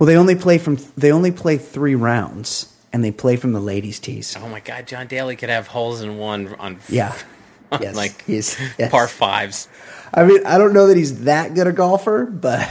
Well, 0.00 0.06
they 0.06 0.16
only 0.16 0.34
play 0.34 0.56
from 0.56 0.78
they 0.96 1.12
only 1.12 1.30
play 1.30 1.58
three 1.58 1.94
rounds 1.94 2.74
and 2.90 3.04
they 3.04 3.12
play 3.12 3.36
from 3.36 3.52
the 3.52 3.60
ladies' 3.60 4.00
tees. 4.00 4.34
Oh 4.34 4.48
my 4.48 4.60
God, 4.60 4.86
John 4.86 5.06
Daly 5.06 5.36
could 5.36 5.50
have 5.50 5.66
holes 5.66 6.00
in 6.00 6.16
one 6.16 6.54
on 6.54 6.78
yeah, 6.88 7.14
on 7.72 7.82
yes, 7.82 7.94
like 7.94 8.24
he's 8.24 8.58
yes. 8.78 8.90
par 8.90 9.06
fives. 9.08 9.68
I 10.14 10.24
mean, 10.24 10.44
I 10.46 10.56
don't 10.56 10.72
know 10.72 10.86
that 10.86 10.96
he's 10.96 11.24
that 11.24 11.54
good 11.54 11.66
a 11.66 11.72
golfer, 11.72 12.24
but 12.24 12.62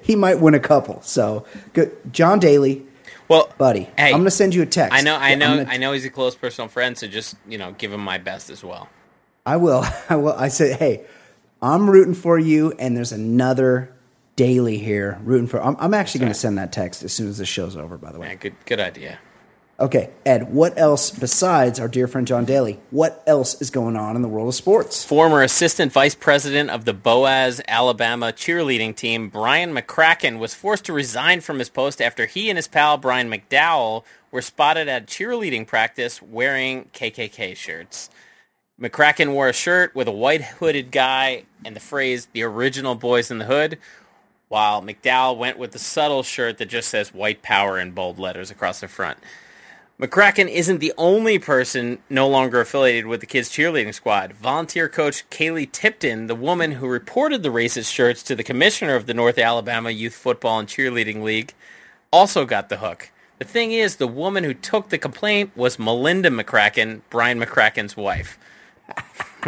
he 0.02 0.16
might 0.16 0.40
win 0.40 0.54
a 0.54 0.60
couple. 0.60 1.00
So, 1.02 1.46
good, 1.72 1.96
John 2.12 2.40
Daly. 2.40 2.84
Well, 3.28 3.48
buddy, 3.58 3.88
hey, 3.96 4.08
I'm 4.08 4.14
going 4.14 4.24
to 4.24 4.30
send 4.32 4.54
you 4.54 4.62
a 4.62 4.66
text. 4.66 4.92
I 4.92 5.02
know, 5.02 5.16
I 5.16 5.36
know, 5.36 5.58
gonna, 5.58 5.70
I 5.70 5.78
know 5.78 5.92
he's 5.92 6.04
a 6.04 6.10
close 6.10 6.34
personal 6.34 6.68
friend, 6.68 6.98
so 6.98 7.06
just 7.06 7.36
you 7.48 7.58
know, 7.58 7.72
give 7.78 7.92
him 7.92 8.00
my 8.00 8.18
best 8.18 8.50
as 8.50 8.64
well. 8.64 8.88
I 9.46 9.56
will. 9.56 9.84
I 10.08 10.16
will. 10.16 10.34
I 10.34 10.48
said, 10.48 10.80
hey, 10.80 11.06
I'm 11.62 11.88
rooting 11.88 12.14
for 12.14 12.38
you, 12.38 12.72
and 12.72 12.96
there's 12.96 13.12
another 13.12 13.95
Daly 14.36 14.78
here 14.78 15.18
rooting 15.24 15.46
for. 15.46 15.62
I'm, 15.62 15.76
I'm 15.78 15.94
actually 15.94 16.20
going 16.20 16.32
to 16.32 16.38
send 16.38 16.58
that 16.58 16.72
text 16.72 17.02
as 17.02 17.12
soon 17.12 17.28
as 17.28 17.38
the 17.38 17.46
show's 17.46 17.76
over. 17.76 17.96
By 17.96 18.12
the 18.12 18.20
way, 18.20 18.28
yeah, 18.28 18.34
good, 18.34 18.54
good 18.66 18.80
idea. 18.80 19.18
Okay, 19.78 20.08
Ed, 20.24 20.54
what 20.54 20.78
else 20.78 21.10
besides 21.10 21.78
our 21.78 21.88
dear 21.88 22.06
friend 22.06 22.26
John 22.26 22.46
Daly? 22.46 22.80
What 22.90 23.22
else 23.26 23.60
is 23.60 23.68
going 23.68 23.94
on 23.94 24.16
in 24.16 24.22
the 24.22 24.28
world 24.28 24.48
of 24.48 24.54
sports? 24.54 25.04
Former 25.04 25.42
assistant 25.42 25.92
vice 25.92 26.14
president 26.14 26.70
of 26.70 26.86
the 26.86 26.94
Boaz, 26.94 27.60
Alabama 27.68 28.32
cheerleading 28.32 28.96
team, 28.96 29.28
Brian 29.28 29.74
McCracken, 29.74 30.38
was 30.38 30.54
forced 30.54 30.86
to 30.86 30.94
resign 30.94 31.42
from 31.42 31.58
his 31.58 31.68
post 31.68 32.00
after 32.00 32.24
he 32.24 32.48
and 32.48 32.56
his 32.56 32.68
pal 32.68 32.96
Brian 32.96 33.30
McDowell 33.30 34.02
were 34.30 34.40
spotted 34.40 34.88
at 34.88 35.06
cheerleading 35.06 35.66
practice 35.66 36.22
wearing 36.22 36.88
KKK 36.94 37.54
shirts. 37.54 38.08
McCracken 38.80 39.32
wore 39.32 39.48
a 39.48 39.54
shirt 39.54 39.94
with 39.94 40.08
a 40.08 40.12
white 40.12 40.42
hooded 40.42 40.90
guy 40.90 41.44
and 41.66 41.76
the 41.76 41.80
phrase 41.80 42.28
"the 42.32 42.42
original 42.42 42.94
boys 42.94 43.30
in 43.30 43.38
the 43.38 43.44
hood," 43.44 43.78
while 44.48 44.82
McDowell 44.82 45.36
went 45.36 45.58
with 45.58 45.72
the 45.72 45.78
subtle 45.78 46.22
shirt 46.22 46.58
that 46.58 46.68
just 46.68 46.88
says 46.88 47.14
"white 47.14 47.42
power" 47.42 47.78
in 47.78 47.92
bold 47.92 48.18
letters 48.18 48.50
across 48.50 48.80
the 48.80 48.88
front. 48.88 49.18
McCracken 49.98 50.46
isn't 50.50 50.80
the 50.80 50.92
only 50.98 51.38
person 51.38 51.98
no 52.10 52.28
longer 52.28 52.60
affiliated 52.60 53.06
with 53.06 53.20
the 53.20 53.26
kids' 53.26 53.48
cheerleading 53.48 53.94
squad. 53.94 54.34
Volunteer 54.34 54.90
coach 54.90 55.28
Kaylee 55.30 55.72
Tipton, 55.72 56.26
the 56.26 56.34
woman 56.34 56.72
who 56.72 56.86
reported 56.86 57.42
the 57.42 57.48
racist 57.48 57.90
shirts 57.90 58.22
to 58.24 58.34
the 58.36 58.44
commissioner 58.44 58.94
of 58.94 59.06
the 59.06 59.14
North 59.14 59.38
Alabama 59.38 59.90
Youth 59.90 60.14
Football 60.14 60.58
and 60.58 60.68
Cheerleading 60.68 61.22
League, 61.22 61.54
also 62.12 62.44
got 62.44 62.68
the 62.68 62.76
hook. 62.76 63.10
The 63.38 63.46
thing 63.46 63.72
is, 63.72 63.96
the 63.96 64.06
woman 64.06 64.44
who 64.44 64.52
took 64.52 64.90
the 64.90 64.98
complaint 64.98 65.56
was 65.56 65.78
Melinda 65.78 66.28
McCracken, 66.28 67.00
Brian 67.08 67.40
McCracken's 67.40 67.96
wife. 67.96 68.38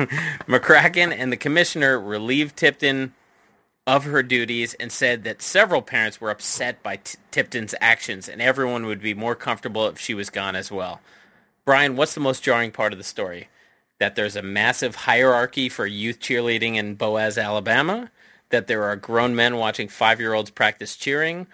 McCracken 0.48 1.12
and 1.12 1.30
the 1.30 1.37
commissioner 1.37 2.00
relieved 2.00 2.56
Tipton 2.56 3.12
of 3.88 4.05
her 4.05 4.22
duties 4.22 4.74
and 4.74 4.92
said 4.92 5.24
that 5.24 5.40
several 5.40 5.81
parents 5.81 6.20
were 6.20 6.31
upset 6.31 6.83
by 6.83 6.96
T- 6.96 7.18
Tipton's 7.31 7.74
actions 7.81 8.29
and 8.29 8.42
everyone 8.42 8.85
would 8.85 9.01
be 9.01 9.14
more 9.14 9.35
comfortable 9.35 9.87
if 9.88 9.98
she 9.98 10.12
was 10.12 10.29
gone 10.29 10.55
as 10.55 10.70
well. 10.70 11.01
Brian, 11.64 11.96
what's 11.96 12.12
the 12.12 12.20
most 12.20 12.42
jarring 12.42 12.70
part 12.70 12.92
of 12.92 12.98
the 12.98 13.05
story? 13.05 13.48
That 13.98 14.14
there's 14.14 14.37
a 14.37 14.42
massive 14.42 14.94
hierarchy 14.94 15.70
for 15.70 15.87
youth 15.87 16.20
cheerleading 16.20 16.77
in 16.77 16.96
Boaz, 16.96 17.38
Alabama? 17.38 18.11
That 18.51 18.66
there 18.66 18.85
are 18.85 18.94
grown 18.94 19.35
men 19.35 19.57
watching 19.57 19.88
five-year-olds 19.88 20.51
practice 20.51 20.94
cheering? 20.94 21.46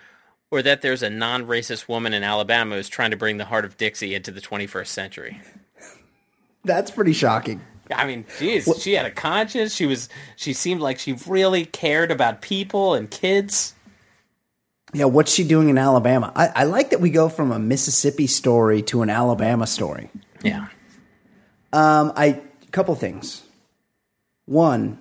Or 0.51 0.61
that 0.61 0.83
there's 0.83 1.05
a 1.05 1.11
non-racist 1.11 1.89
woman 1.89 2.13
in 2.13 2.25
Alabama 2.25 2.75
who's 2.75 2.89
trying 2.89 3.13
to 3.13 3.17
bring 3.17 3.37
the 3.37 3.45
heart 3.45 3.65
of 3.65 3.77
Dixie 3.77 4.13
into 4.13 4.33
the 4.33 4.41
21st 4.41 4.89
century? 4.89 5.41
That's 6.65 6.91
pretty 6.91 7.13
shocking. 7.13 7.61
I 7.93 8.07
mean, 8.07 8.25
geez, 8.39 8.69
she 8.81 8.95
had 8.95 9.07
a 9.07 9.11
conscience. 9.11 9.75
She 9.75 9.87
was. 9.87 10.09
She 10.37 10.53
seemed 10.53 10.81
like 10.81 10.99
she 10.99 11.13
really 11.27 11.65
cared 11.65 12.11
about 12.11 12.41
people 12.41 12.95
and 12.95 13.11
kids. 13.11 13.75
Yeah, 14.93 15.07
what's 15.07 15.33
she 15.33 15.43
doing 15.43 15.69
in 15.69 15.77
Alabama? 15.77 16.33
I, 16.37 16.49
I 16.55 16.65
like 16.65 16.91
that 16.91 17.01
we 17.01 17.11
go 17.11 17.29
from 17.29 17.51
a 17.51 17.59
Mississippi 17.59 18.29
story 18.29 18.81
to 18.83 19.03
an 19.03 19.11
Alabama 19.11 19.67
story. 19.67 20.09
Yeah. 20.43 20.69
Um, 21.73 22.13
I 22.17 22.41
couple 22.75 22.95
things. 22.97 23.43
One, 24.47 24.99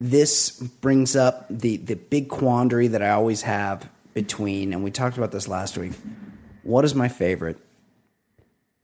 this 0.00 0.50
brings 0.50 1.14
up 1.14 1.46
the 1.48 1.76
the 1.76 1.94
big 1.94 2.28
quandary 2.28 2.88
that 2.88 3.02
I 3.02 3.10
always 3.10 3.42
have 3.42 3.88
between, 4.12 4.72
and 4.72 4.82
we 4.82 4.90
talked 4.90 5.16
about 5.16 5.30
this 5.30 5.46
last 5.46 5.78
week. 5.78 5.92
What 6.62 6.84
is 6.84 6.94
my 6.94 7.08
favorite? 7.08 7.58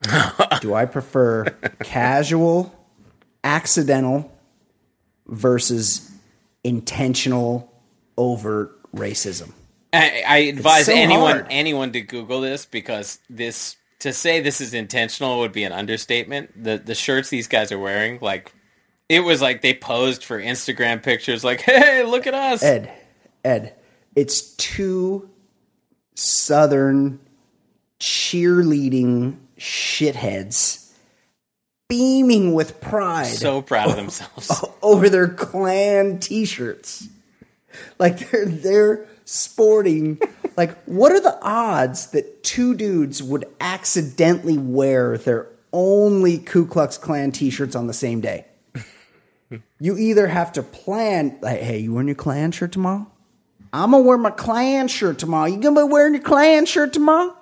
Do 0.61 0.75
I 0.75 0.87
prefer 0.87 1.45
casual, 1.83 2.75
accidental 3.45 4.31
versus 5.27 6.11
intentional, 6.65 7.73
overt 8.17 8.81
racism? 8.93 9.53
I, 9.93 10.23
I 10.27 10.37
advise 10.39 10.87
so 10.87 10.93
anyone 10.95 11.31
hard. 11.33 11.47
anyone 11.51 11.93
to 11.93 12.01
Google 12.01 12.41
this 12.41 12.65
because 12.65 13.19
this 13.29 13.77
to 14.01 14.13
say 14.13 14.41
this 14.41 14.61
is 14.61 14.73
intentional 14.73 15.41
would 15.41 15.53
be 15.53 15.65
an 15.65 15.73
understatement. 15.73 16.63
The 16.63 16.79
the 16.79 16.95
shirts 16.95 17.29
these 17.29 17.49
guys 17.49 17.73
are 17.73 17.79
wearing, 17.79 18.19
like 18.21 18.53
it 19.09 19.21
was 19.21 19.43
like 19.43 19.63
they 19.63 19.75
posed 19.75 20.25
for 20.25 20.41
Instagram 20.41 21.03
pictures, 21.03 21.43
like, 21.43 21.61
"Hey, 21.67 22.05
look 22.05 22.27
at 22.27 22.35
us." 22.35 22.63
Ed, 22.63 22.93
Ed, 23.45 23.75
it's 24.15 24.55
two 24.55 25.29
southern 26.15 27.19
cheerleading 27.99 29.37
shitheads 29.59 30.80
beaming 31.91 32.55
with 32.55 32.81
pride 32.81 33.27
So 33.27 33.61
proud 33.61 33.91
of 33.91 33.97
themselves. 34.03 34.65
over 34.83 35.11
their 35.11 35.29
Klan 35.29 36.19
t-shirts. 36.19 37.09
Like 37.99 38.31
they're 38.31 38.47
they're 38.47 39.07
sporting 39.27 40.19
like 40.57 40.77
what 40.85 41.13
are 41.13 41.21
the 41.21 41.39
odds 41.43 42.09
that 42.13 42.43
two 42.43 42.75
dudes 42.75 43.23
would 43.23 43.45
accidentally 43.61 44.57
wear 44.59 45.19
their 45.19 45.47
only 45.73 46.39
Ku 46.39 46.67
Klux 46.67 46.97
Klan 46.99 47.31
t-shirts 47.31 47.77
on 47.77 47.87
the 47.87 47.93
same 47.93 48.21
day? 48.21 48.47
You 49.81 49.97
either 49.99 50.27
have 50.29 50.53
to 50.53 50.63
plan 50.63 51.37
like, 51.43 51.61
hey, 51.61 51.79
you 51.79 51.93
wearing 51.93 52.09
your 52.09 52.15
Klan 52.15 52.53
shirt 52.53 52.73
tomorrow? 52.73 53.07
I'm 53.73 53.93
gonna 53.93 54.03
wear 54.03 54.19
my 54.19 54.31
Klan 54.31 54.89
shirt 54.89 55.19
tomorrow. 55.19 55.47
You 55.47 55.59
gonna 55.61 55.87
be 55.87 55.93
wearing 55.93 56.15
your 56.15 56.23
Klan 56.23 56.67
shirt 56.67 56.93
tomorrow? 56.93 57.37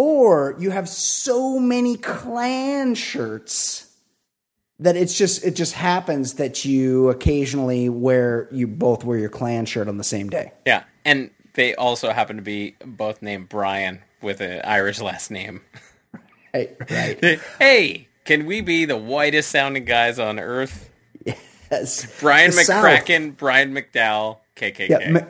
Or 0.00 0.54
you 0.60 0.70
have 0.70 0.88
so 0.88 1.58
many 1.58 1.96
Klan 1.96 2.94
shirts 2.94 3.96
that 4.78 4.96
it's 4.96 5.18
just 5.18 5.44
it 5.44 5.56
just 5.56 5.72
happens 5.74 6.34
that 6.34 6.64
you 6.64 7.08
occasionally 7.08 7.88
wear 7.88 8.48
you 8.52 8.68
both 8.68 9.02
wear 9.02 9.18
your 9.18 9.28
Klan 9.28 9.66
shirt 9.66 9.88
on 9.88 9.98
the 9.98 10.04
same 10.04 10.30
day. 10.30 10.52
yeah, 10.64 10.84
and 11.04 11.30
they 11.54 11.74
also 11.74 12.12
happen 12.12 12.36
to 12.36 12.42
be 12.42 12.76
both 12.84 13.22
named 13.22 13.48
Brian 13.48 14.00
with 14.22 14.40
an 14.40 14.60
Irish 14.62 15.00
last 15.00 15.32
name. 15.32 15.62
Right, 16.54 16.76
right. 16.90 17.40
hey, 17.58 18.06
can 18.24 18.46
we 18.46 18.60
be 18.60 18.84
the 18.84 18.96
whitest 18.96 19.50
sounding 19.50 19.84
guys 19.84 20.20
on 20.20 20.38
earth? 20.38 20.90
Yes. 21.26 22.20
Brian 22.20 22.52
The 22.52 22.58
South. 22.64 22.84
McCracken, 22.84 23.36
Brian 23.36 23.74
McDowell, 23.74 24.38
KKK. 24.54 24.88
Yeah, 24.88 24.98
M- 24.98 25.26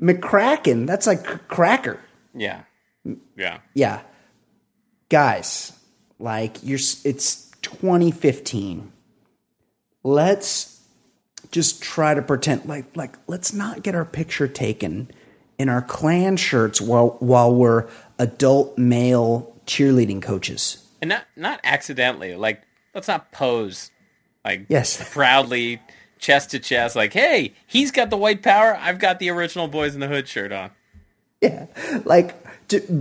McCracken. 0.00 0.86
That's 0.86 1.08
like 1.08 1.48
cracker. 1.48 1.98
yeah, 2.34 2.62
yeah. 3.36 3.58
Yeah, 3.74 4.00
guys, 5.12 5.72
like 6.18 6.56
you're. 6.64 6.78
It's 7.04 7.50
2015. 7.60 8.90
Let's 10.02 10.80
just 11.50 11.82
try 11.82 12.14
to 12.14 12.22
pretend 12.22 12.64
like 12.66 12.96
like 12.96 13.16
let's 13.26 13.52
not 13.52 13.82
get 13.82 13.94
our 13.94 14.06
picture 14.06 14.48
taken 14.48 15.10
in 15.58 15.68
our 15.68 15.82
Klan 15.82 16.36
shirts 16.38 16.80
while 16.80 17.16
while 17.20 17.54
we're 17.54 17.88
adult 18.18 18.76
male 18.78 19.54
cheerleading 19.66 20.22
coaches. 20.22 20.84
and 21.02 21.10
not 21.10 21.24
not 21.36 21.60
accidentally. 21.62 22.34
Like, 22.34 22.62
let's 22.94 23.06
not 23.06 23.30
pose 23.32 23.90
like 24.44 24.64
Yes. 24.68 25.12
proudly, 25.12 25.80
chest 26.18 26.50
to 26.52 26.58
chest. 26.58 26.96
Like, 26.96 27.12
hey, 27.12 27.52
he's 27.66 27.90
got 27.92 28.08
the 28.10 28.16
white 28.16 28.42
power. 28.42 28.76
I've 28.80 28.98
got 28.98 29.18
the 29.18 29.28
original 29.30 29.68
Boys 29.68 29.94
in 29.94 30.00
the 30.00 30.08
Hood 30.08 30.26
shirt 30.26 30.52
on. 30.52 30.70
Yeah, 31.42 31.66
like 32.04 32.34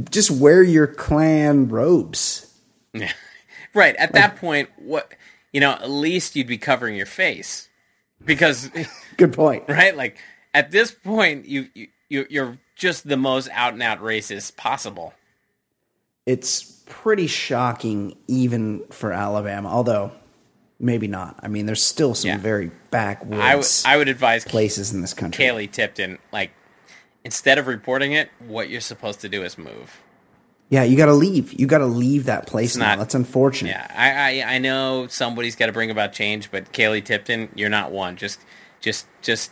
just 0.09 0.31
wear 0.31 0.63
your 0.63 0.87
Klan 0.87 1.67
robes. 1.69 2.53
Yeah, 2.93 3.11
right. 3.73 3.95
At 3.95 4.13
that 4.13 4.35
point, 4.37 4.69
what 4.77 5.13
you 5.53 5.59
know, 5.61 5.71
at 5.71 5.89
least 5.89 6.35
you'd 6.35 6.47
be 6.47 6.57
covering 6.57 6.95
your 6.95 7.05
face 7.05 7.67
because, 8.23 8.69
Good 9.17 9.33
point. 9.33 9.65
right? 9.67 9.95
Like 9.95 10.17
at 10.53 10.71
this 10.71 10.91
point, 10.91 11.45
you 11.45 11.67
you 11.73 11.87
you- 12.09 12.27
you're 12.29 12.57
just 12.75 13.07
the 13.07 13.15
most 13.17 13.47
out 13.53 13.73
and 13.73 13.81
out 13.83 14.01
racist 14.01 14.57
possible. 14.57 15.13
It's 16.25 16.63
pretty 16.87 17.27
shocking, 17.27 18.17
even 18.27 18.83
for 18.89 19.11
Alabama. 19.11 19.69
Although 19.69 20.11
maybe 20.79 21.07
not. 21.07 21.39
I 21.43 21.47
mean, 21.47 21.65
there's 21.67 21.83
still 21.83 22.13
some 22.15 22.29
Yeah. 22.29 22.37
very 22.37 22.71
backwoods 22.89 23.41
I, 23.41 23.51
w- 23.51 23.67
I 23.85 23.97
would 23.97 24.07
advise 24.09 24.43
places 24.45 24.93
in 24.93 25.01
this 25.01 25.13
country. 25.13 25.45
Kaylee 25.45 25.71
Tipton, 25.71 26.17
like, 26.33 26.51
instead 27.23 27.57
of 27.57 27.67
reporting 27.67 28.13
it, 28.13 28.29
what 28.39 28.69
you're 28.69 28.81
supposed 28.81 29.21
to 29.21 29.29
do 29.29 29.43
is 29.43 29.57
move. 29.57 30.01
Yeah, 30.69 30.83
you 30.83 30.95
got 30.95 31.07
to 31.07 31.13
leave. 31.13 31.51
You 31.59 31.67
got 31.67 31.79
to 31.79 31.85
leave 31.85 32.25
that 32.25 32.47
place 32.47 32.77
now. 32.77 32.87
not- 32.89 32.99
That's 32.99 33.15
unfortunate. 33.15 33.71
Yeah, 33.71 33.87
I 33.93 34.41
I, 34.41 34.55
I 34.55 34.57
know 34.59 35.07
somebody's 35.07 35.55
got 35.57 35.65
to 35.65 35.73
bring 35.73 35.91
about 35.91 36.13
change, 36.13 36.49
but 36.49 36.71
Kaylee 36.71 37.03
Tipton, 37.03 37.49
you're 37.55 37.69
not 37.69 37.91
one. 37.91 38.15
Just 38.15 38.39
just 38.79 39.05
just 39.21 39.51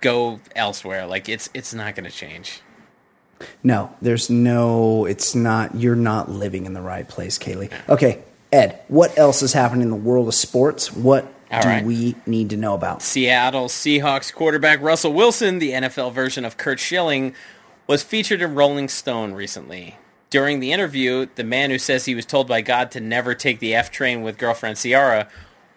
go 0.00 0.40
elsewhere. 0.54 1.06
Like 1.06 1.28
it's 1.28 1.50
it's 1.54 1.74
not 1.74 1.96
going 1.96 2.08
to 2.08 2.16
change. 2.16 2.60
No, 3.64 3.92
there's 4.00 4.30
no. 4.30 5.06
It's 5.06 5.34
not. 5.34 5.74
You're 5.74 5.96
not 5.96 6.30
living 6.30 6.66
in 6.66 6.72
the 6.72 6.80
right 6.80 7.06
place, 7.08 7.36
Kaylee. 7.36 7.72
Okay, 7.88 8.22
Ed. 8.52 8.80
What 8.86 9.18
else 9.18 9.42
is 9.42 9.52
happening 9.52 9.82
in 9.82 9.90
the 9.90 9.96
world 9.96 10.28
of 10.28 10.34
sports? 10.34 10.92
What 10.92 11.26
All 11.56 11.62
do 11.62 11.68
right. 11.68 11.84
we 11.84 12.14
need 12.26 12.50
to 12.50 12.56
know 12.56 12.74
about? 12.74 13.02
Seattle 13.02 13.68
Seahawks 13.68 14.32
quarterback 14.32 14.80
Russell 14.80 15.12
Wilson, 15.12 15.58
the 15.58 15.72
NFL 15.72 16.12
version 16.12 16.44
of 16.44 16.56
Curt 16.56 16.80
Schilling, 16.80 17.34
was 17.86 18.02
featured 18.02 18.42
in 18.42 18.54
Rolling 18.54 18.88
Stone 18.88 19.34
recently. 19.34 19.96
During 20.30 20.60
the 20.60 20.72
interview, 20.72 21.26
the 21.34 21.44
man 21.44 21.70
who 21.70 21.78
says 21.78 22.06
he 22.06 22.14
was 22.14 22.26
told 22.26 22.48
by 22.48 22.60
God 22.60 22.90
to 22.92 23.00
never 23.00 23.34
take 23.34 23.60
the 23.60 23.74
F 23.74 23.90
train 23.90 24.22
with 24.22 24.38
girlfriend 24.38 24.78
Ciara 24.78 25.28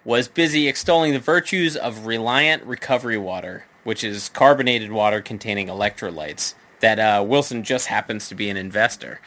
was 0.04 0.28
busy 0.28 0.68
extolling 0.68 1.13
the 1.13 1.20
virtues 1.20 1.76
of 1.76 2.06
Reliant 2.06 2.63
Recovery 2.63 3.18
Water, 3.18 3.66
which 3.84 4.04
is 4.04 4.30
carbonated 4.30 4.92
water 4.92 5.22
containing 5.22 5.68
electrolytes, 5.68 6.56
that 6.80 6.98
uh, 6.98 7.24
Wilson 7.24 7.62
just 7.62 7.88
happens 7.88 8.30
to 8.30 8.36
be 8.36 8.50
an 8.50 8.58
investor. 8.58 9.20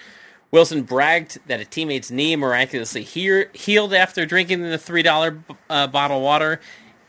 Wilson 0.51 0.83
bragged 0.83 1.39
that 1.47 1.61
a 1.61 1.65
teammate's 1.65 2.11
knee 2.11 2.35
miraculously 2.37 3.03
healed 3.05 3.95
after 3.95 4.27
drinking 4.27 4.63
the 4.63 4.77
$3 4.79 5.43
uh, 5.69 5.87
bottle 5.87 6.17
of 6.17 6.23
water, 6.23 6.61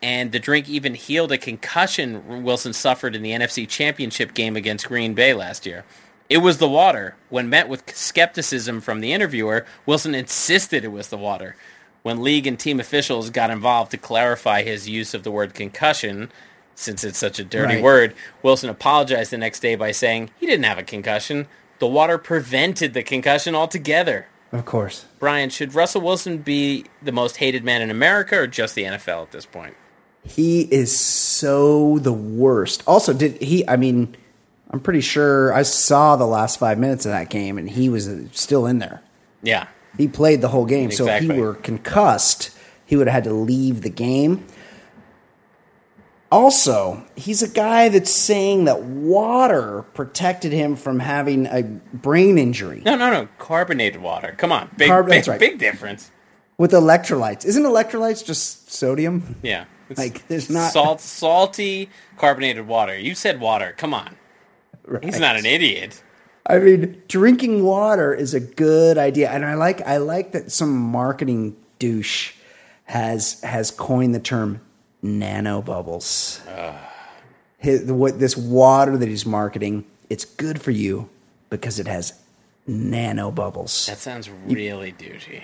and 0.02 0.32
the 0.32 0.40
drink 0.40 0.70
even 0.70 0.94
healed 0.96 1.32
a 1.32 1.38
concussion 1.38 2.44
Wilson 2.44 2.74
suffered 2.74 3.16
in 3.16 3.22
the 3.22 3.32
NFC 3.32 3.68
Championship 3.68 4.34
game 4.34 4.56
against 4.56 4.88
Green 4.88 5.14
Bay 5.14 5.34
last 5.34 5.66
year. 5.66 5.86
It 6.30 6.38
was 6.38 6.60
the 6.60 6.70
water. 6.70 7.16
When 7.30 7.50
met 7.50 7.68
with 7.68 7.96
skepticism 7.96 8.80
from 8.82 9.02
the 9.02 9.12
interviewer, 9.12 9.66
Wilson 9.86 10.16
insisted 10.16 10.84
it 10.86 10.90
was 10.92 11.10
the 11.10 11.18
water. 11.18 11.56
When 12.04 12.24
league 12.24 12.48
and 12.48 12.58
team 12.58 12.80
officials 12.80 13.30
got 13.30 13.50
involved 13.52 13.92
to 13.92 13.98
clarify 13.98 14.64
his 14.64 14.88
use 14.88 15.14
of 15.14 15.24
the 15.24 15.32
word 15.32 15.54
concussion, 15.54 16.32
since 16.74 17.04
it's 17.04 17.18
such 17.20 17.38
a 17.38 17.44
dirty 17.44 17.76
Right. 17.76 17.84
word, 17.84 18.14
Wilson 18.42 18.70
apologized 18.70 19.32
the 19.32 19.38
next 19.38 19.60
day 19.60 19.76
by 19.76 19.92
saying 19.92 20.30
he 20.40 20.46
didn't 20.46 20.66
have 20.66 20.78
a 20.80 20.84
concussion. 20.84 21.48
The 21.82 21.88
water 21.88 22.20
prevented 22.20 22.94
the 22.94 23.02
concussion 23.02 23.56
altogether. 23.56 24.28
Of 24.52 24.66
course. 24.66 25.06
Brian, 25.18 25.50
should 25.50 25.74
Russell 25.74 26.02
Wilson 26.02 26.38
be 26.38 26.86
the 27.02 27.12
most 27.12 27.38
hated 27.38 27.64
man 27.64 27.82
in 27.82 27.90
America 27.90 28.38
or 28.38 28.46
just 28.46 28.76
the 28.76 28.84
NFL 28.84 29.24
at 29.24 29.32
this 29.32 29.48
point? 29.48 29.76
He 30.24 30.62
is 30.72 30.96
so 30.96 31.98
the 31.98 32.14
worst. 32.14 32.84
Also, 32.86 33.14
did 33.14 33.42
he? 33.42 33.68
I 33.68 33.78
mean, 33.78 34.16
I'm 34.70 34.80
pretty 34.80 35.02
sure 35.02 35.52
I 35.56 35.64
saw 35.64 36.16
the 36.16 36.28
last 36.28 36.60
five 36.60 36.78
minutes 36.78 37.08
of 37.08 37.14
that 37.14 37.32
game, 37.32 37.58
and 37.58 37.68
he 37.68 37.90
was 37.90 38.08
still 38.32 38.68
in 38.68 38.78
there. 38.78 39.02
Yeah. 39.42 39.66
He 39.98 40.08
played 40.08 40.42
the 40.42 40.50
whole 40.50 40.68
game. 40.68 40.92
So 40.92 41.08
if 41.08 41.24
he 41.24 41.32
were 41.32 41.56
concussed, 41.56 42.56
he 42.86 42.96
would 42.96 43.08
have 43.08 43.16
had 43.16 43.24
to 43.24 43.34
leave 43.34 43.82
the 43.82 43.90
game. 43.90 44.46
Also, 46.32 47.04
he's 47.16 47.44
a 47.44 47.48
guy 47.50 47.90
that's 47.90 48.10
saying 48.12 48.64
that 48.66 48.82
water 48.84 49.84
protected 49.94 50.54
him 50.54 50.76
from 50.78 51.00
having 51.00 51.46
a 51.48 51.64
brain 51.94 52.38
injury 52.38 52.82
No, 52.86 52.96
no, 52.96 53.12
no. 53.12 53.28
Carbonated 53.38 54.02
water. 54.02 54.34
Come 54.38 54.52
on. 54.52 54.70
Big, 54.78 54.90
Carb- 54.90 55.06
big, 55.08 55.14
that's 55.16 55.28
right. 55.28 55.40
big 55.40 55.60
difference. 55.60 56.10
with 56.58 56.72
electrolytes. 56.72 57.44
Isn't 57.46 57.64
electrolytes 57.64 58.24
just 58.24 58.72
sodium? 58.72 59.36
Yeah. 59.42 59.66
Like, 59.98 60.26
there's 60.30 60.50
not- 60.50 60.72
salt, 60.72 61.02
salty 61.02 61.90
carbonated 62.18 62.66
water. 62.66 62.98
You 62.98 63.14
said 63.14 63.42
water. 63.42 63.74
Come 63.78 63.94
on. 63.94 64.16
He's 65.04 65.20
not 65.20 65.36
an 65.36 65.46
idiot. 65.46 66.02
I 66.48 66.60
mean, 66.60 67.02
drinking 67.08 67.64
water 67.64 68.14
is 68.14 68.34
a 68.34 68.40
good 68.40 68.98
idea, 68.98 69.30
and 69.30 69.46
I 69.46 69.54
like 69.54 69.82
I 69.82 69.98
like 69.98 70.32
that 70.32 70.52
some 70.52 70.72
marketing 70.76 71.56
douche 71.78 72.34
has 72.86 73.40
has 73.42 73.70
coined 73.70 74.16
the 74.16 74.20
term 74.20 74.60
nano 75.02 75.62
bubbles. 75.62 76.42
His, 77.58 77.84
what 77.92 78.20
this 78.20 78.36
water 78.36 78.98
that 78.98 79.08
he's 79.08 79.26
marketing, 79.26 79.86
it's 80.10 80.26
good 80.26 80.62
for 80.62 80.72
you 80.72 81.10
because 81.50 81.80
it 81.80 81.88
has 81.88 82.14
nano 82.66 83.32
bubbles. 83.32 83.86
That 83.86 84.00
sounds 84.00 84.30
really 84.30 84.94
douchey. 84.94 85.44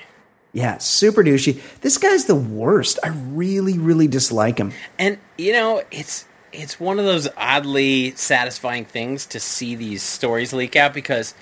Yeah, 0.54 0.80
super 0.80 1.24
douchey. 1.24 1.62
This 1.82 1.98
guy's 1.98 2.26
the 2.26 2.36
worst. 2.36 2.98
I 3.04 3.10
really, 3.10 3.78
really 3.78 4.08
dislike 4.08 4.58
him. 4.58 4.72
And 4.98 5.20
you 5.38 5.54
know, 5.54 5.84
it's 5.92 6.26
it's 6.52 6.80
one 6.80 6.98
of 6.98 7.06
those 7.06 7.28
oddly 7.38 8.16
satisfying 8.16 8.86
things 8.86 9.26
to 9.28 9.40
see 9.40 9.76
these 9.76 10.02
stories 10.02 10.54
leak 10.54 10.76
out 10.76 10.94
because 10.94 11.36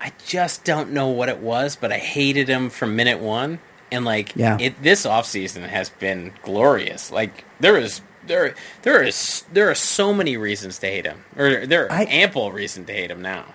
I 0.00 0.12
just 0.26 0.64
don't 0.64 0.92
know 0.92 1.08
what 1.08 1.28
it 1.28 1.38
was, 1.38 1.76
but 1.76 1.92
I 1.92 1.98
hated 1.98 2.48
him 2.48 2.68
from 2.70 2.96
minute 2.96 3.20
one. 3.20 3.60
And 3.92 4.04
like 4.04 4.34
Yeah. 4.36 4.56
it 4.60 4.82
this 4.82 5.04
offseason 5.06 5.68
has 5.68 5.88
been 5.90 6.32
glorious. 6.42 7.10
Like 7.10 7.44
there 7.60 7.76
is 7.76 8.00
there 8.26 8.54
there 8.82 9.02
is 9.02 9.44
there 9.52 9.70
are 9.70 9.74
so 9.74 10.12
many 10.14 10.36
reasons 10.36 10.78
to 10.78 10.86
hate 10.86 11.06
him. 11.06 11.24
Or 11.36 11.66
there 11.66 11.86
are 11.86 11.92
I- 11.92 12.04
ample 12.04 12.52
reason 12.52 12.84
to 12.86 12.92
hate 12.92 13.10
him 13.10 13.22
now. 13.22 13.54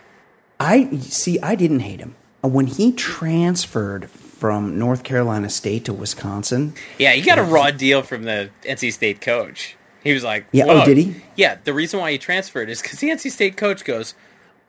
I 0.60 0.98
see. 1.00 1.40
I 1.42 1.56
didn't 1.56 1.82
hate 1.82 2.00
him 2.00 2.16
uh, 2.44 2.48
when 2.48 2.68
he 2.68 2.92
transferred 2.94 4.10
from 4.10 4.78
North 4.78 5.04
Carolina 5.04 5.50
State 5.50 5.86
to 5.86 5.94
Wisconsin. 5.94 6.74
Yeah, 6.98 7.12
he 7.14 7.22
got 7.22 7.40
a 7.40 7.44
raw 7.44 7.72
deal 7.72 8.02
from 8.04 8.24
the 8.24 8.50
NC 8.64 8.92
State 8.94 9.22
coach. 9.22 9.76
He 10.04 10.14
was 10.14 10.24
like, 10.24 10.46
Yeah, 10.52 10.66
oh, 10.68 10.86
did 10.86 10.98
he? 10.98 11.16
Yeah, 11.36 11.58
the 11.64 11.74
reason 11.74 12.00
why 12.00 12.12
he 12.12 12.18
transferred 12.18 12.70
is 12.70 12.82
because 12.82 13.00
the 13.00 13.10
NC 13.10 13.32
State 13.32 13.58
coach 13.58 13.84
goes, 13.84 14.14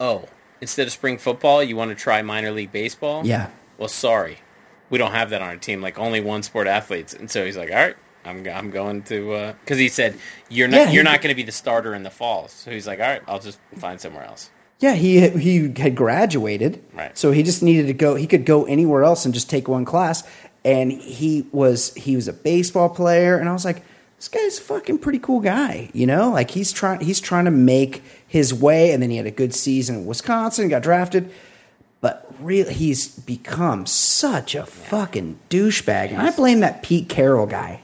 "Oh, 0.00 0.24
instead 0.60 0.86
of 0.86 0.92
spring 0.92 1.18
football, 1.18 1.62
you 1.62 1.76
want 1.76 1.90
to 1.90 1.94
try 1.94 2.22
minor 2.22 2.50
league 2.52 2.72
baseball?" 2.72 3.26
Yeah. 3.26 3.48
Well, 3.76 3.88
sorry, 3.88 4.38
we 4.90 4.98
don't 4.98 5.12
have 5.12 5.30
that 5.30 5.42
on 5.42 5.48
our 5.48 5.56
team. 5.56 5.80
Like 5.82 5.98
only 5.98 6.20
one 6.20 6.42
sport 6.42 6.66
athletes, 6.66 7.14
and 7.14 7.30
so 7.30 7.44
he's 7.44 7.56
like, 7.56 7.70
"All 7.70 7.76
right, 7.76 7.96
I'm 8.24 8.46
I'm 8.48 8.70
going 8.70 9.02
to," 9.04 9.32
uh, 9.32 9.52
because 9.60 9.78
he 9.78 9.88
said, 9.88 10.18
"You're 10.48 10.68
not 10.68 10.76
Yeah, 10.78 10.90
you're 10.90 11.04
not 11.04 11.20
going 11.22 11.32
to 11.32 11.36
be 11.36 11.42
the 11.42 11.52
starter 11.52 11.94
in 11.94 12.02
the 12.02 12.10
fall." 12.10 12.48
So 12.48 12.70
he's 12.70 12.86
like, 12.86 13.00
"All 13.00 13.06
right, 13.06 13.22
I'll 13.26 13.40
just 13.40 13.58
find 13.78 14.00
somewhere 14.00 14.24
else." 14.24 14.50
Yeah, 14.78 14.92
he 14.94 15.28
he 15.28 15.72
had 15.78 15.94
graduated, 15.96 16.82
Right. 16.92 17.16
so 17.16 17.32
he 17.32 17.42
just 17.42 17.62
needed 17.62 17.86
to 17.86 17.94
go. 17.94 18.14
He 18.14 18.26
could 18.26 18.44
go 18.44 18.64
anywhere 18.64 19.04
else 19.04 19.24
and 19.24 19.32
just 19.32 19.48
take 19.48 19.68
one 19.68 19.84
class. 19.84 20.22
And 20.64 20.90
he 20.92 21.46
was 21.52 21.94
he 21.94 22.16
was 22.16 22.26
a 22.28 22.32
baseball 22.32 22.88
player, 22.88 23.36
and 23.38 23.48
I 23.48 23.52
was 23.52 23.64
like, 23.64 23.82
this 24.16 24.28
guy's 24.28 24.58
a 24.58 24.62
fucking 24.62 24.98
pretty 24.98 25.18
cool 25.20 25.40
guy, 25.40 25.90
you 25.94 26.06
know. 26.06 26.30
Like 26.30 26.50
he's 26.50 26.72
trying 26.72 27.00
he's 27.00 27.20
trying 27.20 27.44
to 27.46 27.50
make 27.50 28.02
his 28.26 28.52
way, 28.52 28.90
and 28.92 29.02
then 29.02 29.10
he 29.10 29.16
had 29.16 29.26
a 29.26 29.30
good 29.30 29.54
season 29.54 29.96
in 29.96 30.06
Wisconsin, 30.06 30.68
got 30.68 30.82
drafted. 30.82 31.30
Really, 32.40 32.72
he's 32.74 33.08
become 33.08 33.86
such 33.86 34.54
a 34.54 34.64
fucking 34.66 35.38
douchebag, 35.50 36.10
and 36.10 36.20
I 36.20 36.30
blame 36.30 36.60
that 36.60 36.82
Pete 36.82 37.08
Carroll 37.08 37.46
guy. 37.46 37.82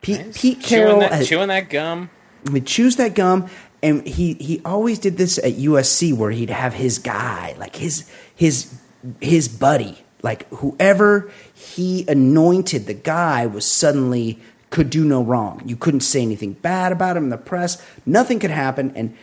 Pete 0.00 0.34
Pete 0.34 0.60
chewing 0.60 0.60
Carroll 0.62 1.00
that, 1.00 1.12
has- 1.12 1.28
chewing 1.28 1.48
that 1.48 1.70
gum. 1.70 2.10
he 2.52 2.60
chews 2.60 2.96
that 2.96 3.14
gum 3.14 3.48
and 3.82 4.06
he 4.06 4.34
he 4.34 4.60
always 4.64 4.98
did 4.98 5.16
this 5.16 5.38
at 5.38 5.52
USC 5.54 6.12
where 6.16 6.30
he'd 6.30 6.50
have 6.50 6.74
his 6.74 6.98
guy 6.98 7.54
like 7.58 7.76
his 7.76 8.08
his 8.34 8.72
his 9.20 9.48
buddy 9.48 9.98
like 10.22 10.48
whoever 10.50 11.30
he 11.52 12.04
anointed 12.08 12.86
the 12.86 12.94
guy 12.94 13.46
was 13.46 13.64
suddenly 13.70 14.38
could 14.70 14.88
do 14.88 15.04
no 15.04 15.22
wrong. 15.22 15.60
You 15.66 15.76
couldn't 15.76 16.00
say 16.00 16.22
anything 16.22 16.54
bad 16.54 16.92
about 16.92 17.16
him 17.16 17.24
in 17.24 17.30
the 17.30 17.36
press. 17.36 17.84
Nothing 18.06 18.38
could 18.38 18.50
happen 18.50 18.92
and 18.96 19.14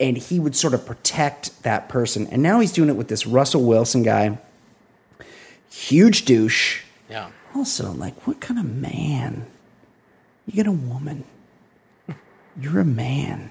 and 0.00 0.16
he 0.16 0.38
would 0.38 0.54
sort 0.54 0.74
of 0.74 0.84
protect 0.86 1.62
that 1.62 1.88
person 1.88 2.26
and 2.28 2.42
now 2.42 2.60
he's 2.60 2.72
doing 2.72 2.88
it 2.88 2.96
with 2.96 3.08
this 3.08 3.26
Russell 3.26 3.64
Wilson 3.64 4.02
guy 4.02 4.38
huge 5.70 6.24
douche 6.24 6.82
Yeah. 7.10 7.30
also, 7.54 7.92
like, 7.92 8.26
what 8.26 8.40
kind 8.40 8.58
of 8.58 8.64
man? 8.66 9.46
You 10.46 10.52
get 10.54 10.66
a 10.66 10.72
woman. 10.72 11.24
You're 12.60 12.80
a 12.80 12.84
man. 12.84 13.50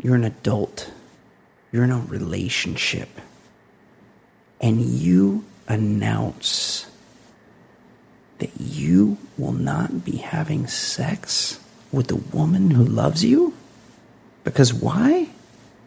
You're 0.00 0.14
an 0.14 0.24
adult. 0.24 0.90
You're 1.70 1.84
in 1.84 1.90
a 1.90 1.98
relationship. 2.00 3.08
And 4.60 4.80
you 4.80 5.44
announce 5.68 6.86
that 8.38 8.50
you 8.60 9.18
will 9.36 9.52
not 9.52 10.04
be 10.04 10.16
having 10.18 10.66
sex 10.66 11.60
with 11.90 12.06
the 12.08 12.16
woman 12.16 12.70
who 12.72 12.84
loves 12.84 13.22
you? 13.24 13.54
Because 14.44 14.72
why? 14.74 15.28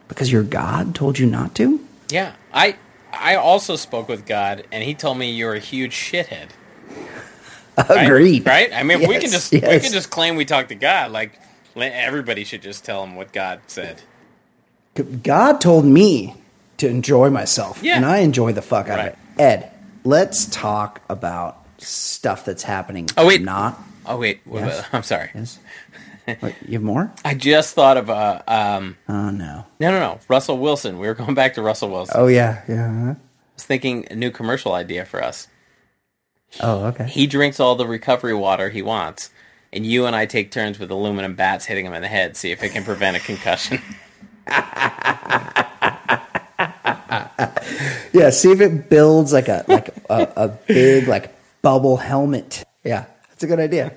Because 0.08 0.30
your 0.32 0.42
God 0.42 0.94
told 0.94 1.18
you 1.18 1.26
not 1.26 1.54
to? 1.56 1.80
Yeah, 2.10 2.32
I 2.52 2.76
I 3.12 3.34
also 3.36 3.76
spoke 3.76 4.08
with 4.08 4.26
God, 4.26 4.64
and 4.72 4.84
he 4.84 4.94
told 4.94 5.18
me 5.18 5.30
you're 5.32 5.54
a 5.54 5.60
huge 5.60 5.94
shithead. 5.94 6.48
Right? 7.90 8.06
Agreed. 8.06 8.46
Right? 8.46 8.72
I 8.72 8.82
mean, 8.84 9.00
we 9.00 9.06
can 9.18 9.22
Yes, 9.30 9.32
just 9.32 9.52
we 9.52 9.60
can 9.60 9.92
just 9.92 10.08
claim 10.10 10.36
we 10.36 10.46
talked 10.46 10.70
to 10.70 10.74
God. 10.74 11.10
Like 11.10 11.38
everybody 11.76 12.42
should 12.44 12.62
just 12.62 12.86
tell 12.86 13.04
him 13.04 13.16
what 13.16 13.34
God 13.34 13.60
said. 13.66 14.00
God 15.22 15.60
told 15.60 15.84
me 15.84 16.34
to 16.78 16.88
enjoy 16.88 17.28
myself, 17.28 17.80
Yeah. 17.82 17.96
and 17.96 18.06
I 18.06 18.18
enjoy 18.18 18.52
the 18.52 18.62
fuck 18.62 18.88
out 18.88 18.98
Right. 18.98 19.08
of 19.08 19.18
it. 19.38 19.42
Ed, 19.42 19.70
let's 20.04 20.46
talk 20.46 21.02
about 21.10 21.66
stuff 21.76 22.46
that's 22.46 22.62
happening. 22.62 23.10
Oh, 23.18 23.26
wait. 23.26 23.42
not. 23.42 23.78
Oh 24.06 24.16
wait, 24.16 24.40
Yes. 24.50 24.76
wait, 24.78 24.84
I'm 24.94 25.02
sorry. 25.02 25.30
Yes. 25.34 25.58
You 26.66 26.72
have 26.72 26.82
more? 26.82 27.12
I 27.24 27.34
just 27.34 27.74
thought 27.74 27.96
of 27.96 28.10
uh 28.10 28.42
um 28.48 28.96
Oh 29.08 29.30
no. 29.30 29.64
no 29.80 29.90
no 29.90 30.00
no 30.00 30.20
Russell 30.28 30.58
Wilson. 30.58 30.98
We 30.98 31.06
were 31.06 31.14
going 31.22 31.34
back 31.34 31.54
to 31.54 31.62
Russell 31.62 31.90
Wilson. 31.90 32.14
Oh 32.18 32.26
yeah, 32.26 32.62
yeah. 32.68 33.14
I 33.14 33.16
was 33.54 33.64
thinking 33.64 34.06
a 34.10 34.14
new 34.14 34.30
commercial 34.30 34.72
idea 34.72 35.04
for 35.04 35.22
us. 35.22 35.48
Oh 36.60 36.86
okay. 36.86 37.06
He 37.06 37.26
drinks 37.26 37.60
all 37.60 37.74
the 37.76 37.86
recovery 37.86 38.34
water 38.34 38.70
he 38.70 38.82
wants, 38.82 39.30
and 39.72 39.86
you 39.86 40.06
and 40.06 40.14
I 40.16 40.26
take 40.26 40.50
turns 40.50 40.78
with 40.78 40.90
aluminum 40.90 41.34
bats 41.34 41.66
hitting 41.66 41.86
him 41.86 41.92
in 41.94 42.02
the 42.02 42.08
head, 42.08 42.36
see 42.36 42.50
if 42.50 42.62
it 42.62 42.70
can 42.70 42.84
prevent 42.84 43.16
a 43.16 43.20
concussion. 43.20 43.80
Yeah, 48.12 48.30
see 48.30 48.50
if 48.50 48.60
it 48.62 48.88
builds 48.88 49.32
like 49.32 49.48
a 49.48 49.64
like 49.68 49.88
a, 50.08 50.32
a 50.36 50.48
big 50.48 51.06
like 51.06 51.34
bubble 51.60 51.98
helmet. 51.98 52.64
Yeah, 52.82 53.04
that's 53.28 53.42
a 53.42 53.46
good 53.46 53.60
idea. 53.60 53.92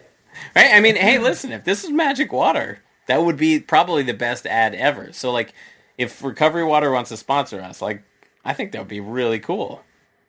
Right? 0.56 0.72
I 0.74 0.80
mean, 0.80 0.96
hey, 0.96 1.18
listen, 1.20 1.52
if 1.52 1.64
this 1.64 1.84
is 1.84 1.90
magic 1.92 2.32
water, 2.32 2.80
that 3.08 3.24
would 3.24 3.38
be 3.38 3.60
probably 3.60 4.04
the 4.04 4.14
best 4.14 4.46
ad 4.46 4.76
ever. 4.76 5.12
So, 5.14 5.32
like, 5.32 5.54
if 5.98 6.24
Recovery 6.24 6.64
Water 6.64 6.92
wants 6.92 7.10
to 7.10 7.18
sponsor 7.18 7.62
us, 7.62 7.82
like, 7.82 8.04
I 8.46 8.54
think 8.54 8.72
that 8.72 8.80
would 8.80 8.88
be 8.88 9.02
really 9.02 9.40
cool. 9.40 9.84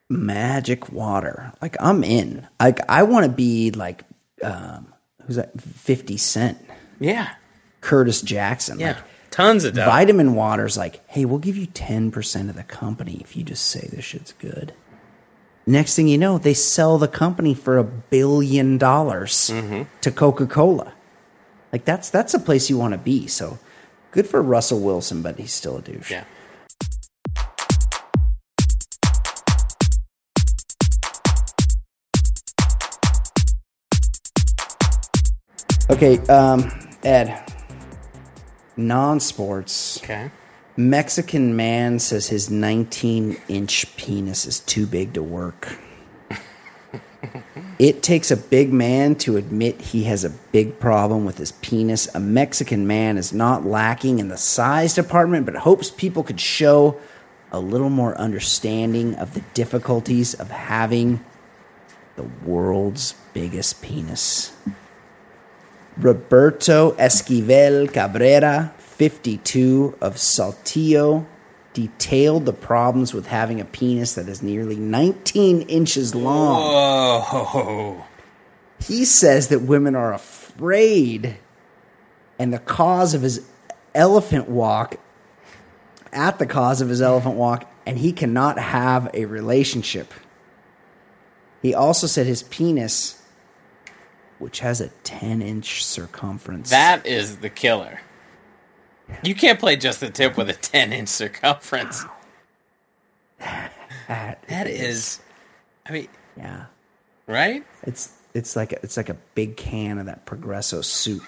Magic 0.08 0.90
water. 0.90 1.52
Like 1.62 1.76
I'm 1.78 2.02
in. 2.02 2.48
Like 2.58 2.80
I 2.88 3.04
want 3.04 3.26
to 3.26 3.30
be 3.30 3.70
like 3.70 4.02
um 4.42 4.92
who's 5.24 5.36
that? 5.36 5.58
Fifty 5.60 6.16
Cent, 6.16 6.58
Yeah. 6.98 7.34
Curtis 7.80 8.20
Jackson. 8.20 8.80
Yeah. 8.80 8.88
Like, 8.94 9.04
Tons 9.30 9.64
of 9.64 9.74
dough. 9.74 9.84
Vitamin 9.84 10.34
Water's 10.34 10.76
like, 10.76 11.08
hey, 11.08 11.24
we'll 11.24 11.38
give 11.38 11.56
you 11.56 11.68
10% 11.68 12.50
of 12.50 12.56
the 12.56 12.64
company 12.64 13.18
if 13.20 13.36
you 13.36 13.44
just 13.44 13.64
say 13.64 13.88
this 13.92 14.04
shit's 14.04 14.32
good. 14.32 14.74
Next 15.66 15.94
thing 15.94 16.08
you 16.08 16.18
know, 16.18 16.38
they 16.38 16.54
sell 16.54 16.98
the 16.98 17.08
company 17.08 17.54
for 17.54 17.78
a 17.78 17.84
billion 17.84 18.78
dollars 18.78 19.50
to 20.00 20.10
Coca 20.10 20.46
Cola. 20.46 20.94
Like 21.72 21.84
that's 21.84 22.10
that's 22.10 22.34
a 22.34 22.40
place 22.40 22.68
you 22.68 22.78
want 22.78 22.92
to 22.92 22.98
be. 22.98 23.26
So 23.26 23.58
good 24.10 24.26
for 24.26 24.42
Russell 24.42 24.80
Wilson, 24.80 25.22
but 25.22 25.38
he's 25.38 25.52
still 25.52 25.76
a 25.76 25.82
douche. 25.82 26.10
Yeah. 26.10 26.24
Okay, 35.90 36.18
um, 36.28 36.70
Ed. 37.02 37.44
Non-sports. 38.76 39.98
Okay. 40.02 40.30
Mexican 40.80 41.54
man 41.56 41.98
says 41.98 42.28
his 42.28 42.50
19 42.50 43.36
inch 43.48 43.96
penis 43.96 44.46
is 44.46 44.60
too 44.60 44.86
big 44.86 45.12
to 45.12 45.22
work. 45.22 45.78
it 47.78 48.02
takes 48.02 48.30
a 48.30 48.36
big 48.36 48.72
man 48.72 49.14
to 49.16 49.36
admit 49.36 49.80
he 49.80 50.04
has 50.04 50.24
a 50.24 50.30
big 50.30 50.80
problem 50.80 51.24
with 51.24 51.38
his 51.38 51.52
penis. 51.52 52.12
A 52.14 52.20
Mexican 52.20 52.86
man 52.86 53.18
is 53.18 53.32
not 53.32 53.64
lacking 53.64 54.18
in 54.18 54.28
the 54.28 54.36
size 54.36 54.94
department, 54.94 55.46
but 55.46 55.54
hopes 55.54 55.90
people 55.90 56.22
could 56.22 56.40
show 56.40 56.98
a 57.52 57.60
little 57.60 57.90
more 57.90 58.16
understanding 58.16 59.14
of 59.16 59.34
the 59.34 59.42
difficulties 59.54 60.34
of 60.34 60.50
having 60.50 61.22
the 62.16 62.22
world's 62.44 63.14
biggest 63.34 63.82
penis. 63.82 64.52
Roberto 65.96 66.92
Esquivel 66.92 67.92
Cabrera, 67.92 68.72
52, 69.00 69.96
of 70.02 70.16
Saltillo, 70.16 71.24
detailed 71.72 72.44
the 72.44 72.52
problems 72.52 73.14
with 73.14 73.28
having 73.28 73.58
a 73.58 73.64
penis 73.64 74.14
that 74.14 74.28
is 74.28 74.42
nearly 74.42 74.76
19 74.76 75.62
inches 75.62 76.14
long. 76.14 76.60
Oh. 76.62 78.06
He 78.78 79.06
says 79.06 79.48
that 79.48 79.60
women 79.60 79.96
are 79.96 80.12
afraid, 80.12 81.38
and 82.38 82.52
the 82.52 82.58
cause 82.58 83.14
of 83.14 83.22
his 83.22 83.40
elephant 83.94 84.50
walk, 84.50 84.96
at 86.12 86.38
the 86.38 86.44
cause 86.44 86.82
of 86.82 86.90
his 86.90 87.00
elephant 87.00 87.36
walk, 87.36 87.72
and 87.86 87.98
he 87.98 88.12
cannot 88.12 88.58
have 88.58 89.08
a 89.14 89.24
relationship. 89.24 90.12
He 91.62 91.74
also 91.74 92.06
said 92.06 92.26
his 92.26 92.42
penis, 92.42 93.22
which 94.38 94.60
has 94.60 94.82
a 94.82 94.88
10 95.04 95.40
inch 95.40 95.82
circumference. 95.82 96.68
That 96.68 97.06
is 97.06 97.38
the 97.38 97.48
killer. 97.48 98.00
You 99.22 99.34
can't 99.34 99.58
play 99.58 99.76
just 99.76 100.00
the 100.00 100.10
tip 100.10 100.36
with 100.36 100.48
a 100.48 100.54
10 100.54 100.92
inch 100.92 101.08
circumference. 101.08 102.04
that, 103.38 104.42
That 104.48 104.66
is, 104.66 105.20
I 105.86 105.92
mean, 105.92 106.08
yeah. 106.36 106.66
right? 107.26 107.64
It's 107.82 108.12
it's 108.34 108.54
like 108.56 108.72
a, 108.72 108.78
it's 108.82 108.96
like 108.96 109.08
a 109.08 109.16
big 109.34 109.56
can 109.56 109.98
of 109.98 110.06
that 110.06 110.24
Progresso 110.26 110.82
soup. 110.82 111.24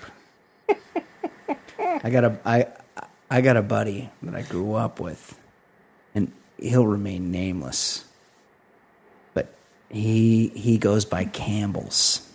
I 1.78 2.10
got 2.10 2.24
a 2.24 2.38
I 2.44 2.66
I 3.30 3.40
got 3.40 3.56
a 3.56 3.62
buddy 3.62 4.10
that 4.22 4.34
I 4.34 4.42
grew 4.42 4.74
up 4.74 5.00
with, 5.00 5.38
and 6.14 6.32
he'll 6.58 6.86
remain 6.86 7.30
nameless. 7.30 8.04
But 9.34 9.52
he 9.88 10.48
he 10.48 10.78
goes 10.78 11.04
by 11.04 11.24
Campbell's 11.24 12.28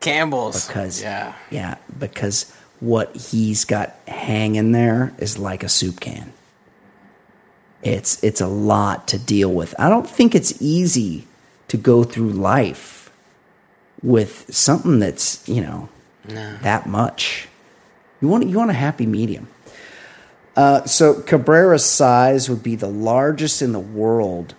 Campbell's. 0.00 0.66
because 0.66 1.02
yeah. 1.02 1.34
yeah 1.50 1.76
because 1.98 2.52
what 2.84 3.16
he's 3.16 3.64
got 3.64 3.94
hanging 4.06 4.72
there 4.72 5.14
is 5.18 5.38
like 5.38 5.62
a 5.62 5.68
soup 5.68 6.00
can. 6.00 6.32
It's 7.82 8.22
it's 8.22 8.40
a 8.40 8.46
lot 8.46 9.08
to 9.08 9.18
deal 9.18 9.52
with. 9.52 9.74
I 9.78 9.88
don't 9.88 10.08
think 10.08 10.34
it's 10.34 10.60
easy 10.60 11.26
to 11.68 11.76
go 11.76 12.04
through 12.04 12.30
life 12.30 13.10
with 14.02 14.54
something 14.54 14.98
that's 14.98 15.46
you 15.48 15.60
know 15.62 15.88
that 16.26 16.86
much. 16.86 17.48
You 18.20 18.28
want 18.28 18.48
you 18.48 18.58
want 18.58 18.70
a 18.70 18.74
happy 18.74 19.06
medium. 19.06 19.48
Uh, 20.56 20.84
so 20.84 21.14
Cabrera's 21.14 21.84
size 21.84 22.48
would 22.48 22.62
be 22.62 22.76
the 22.76 22.88
largest 22.88 23.60
in 23.60 23.72
the 23.72 23.80
world, 23.80 24.54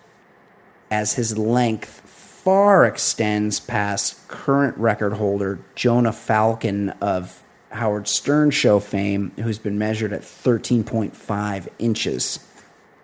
as 0.92 1.14
his 1.14 1.38
length 1.38 2.02
far 2.06 2.86
extends 2.86 3.60
past 3.60 4.28
current 4.28 4.78
record 4.78 5.14
holder 5.14 5.60
Jonah 5.74 6.12
Falcon 6.12 6.90
of 7.02 7.42
Howard 7.76 8.08
Stern 8.08 8.52
show 8.52 8.80
fame, 8.80 9.32
who's 9.38 9.60
been 9.60 9.78
measured 9.78 10.14
at 10.14 10.22
13.5 10.22 11.68
inches. 11.80 12.40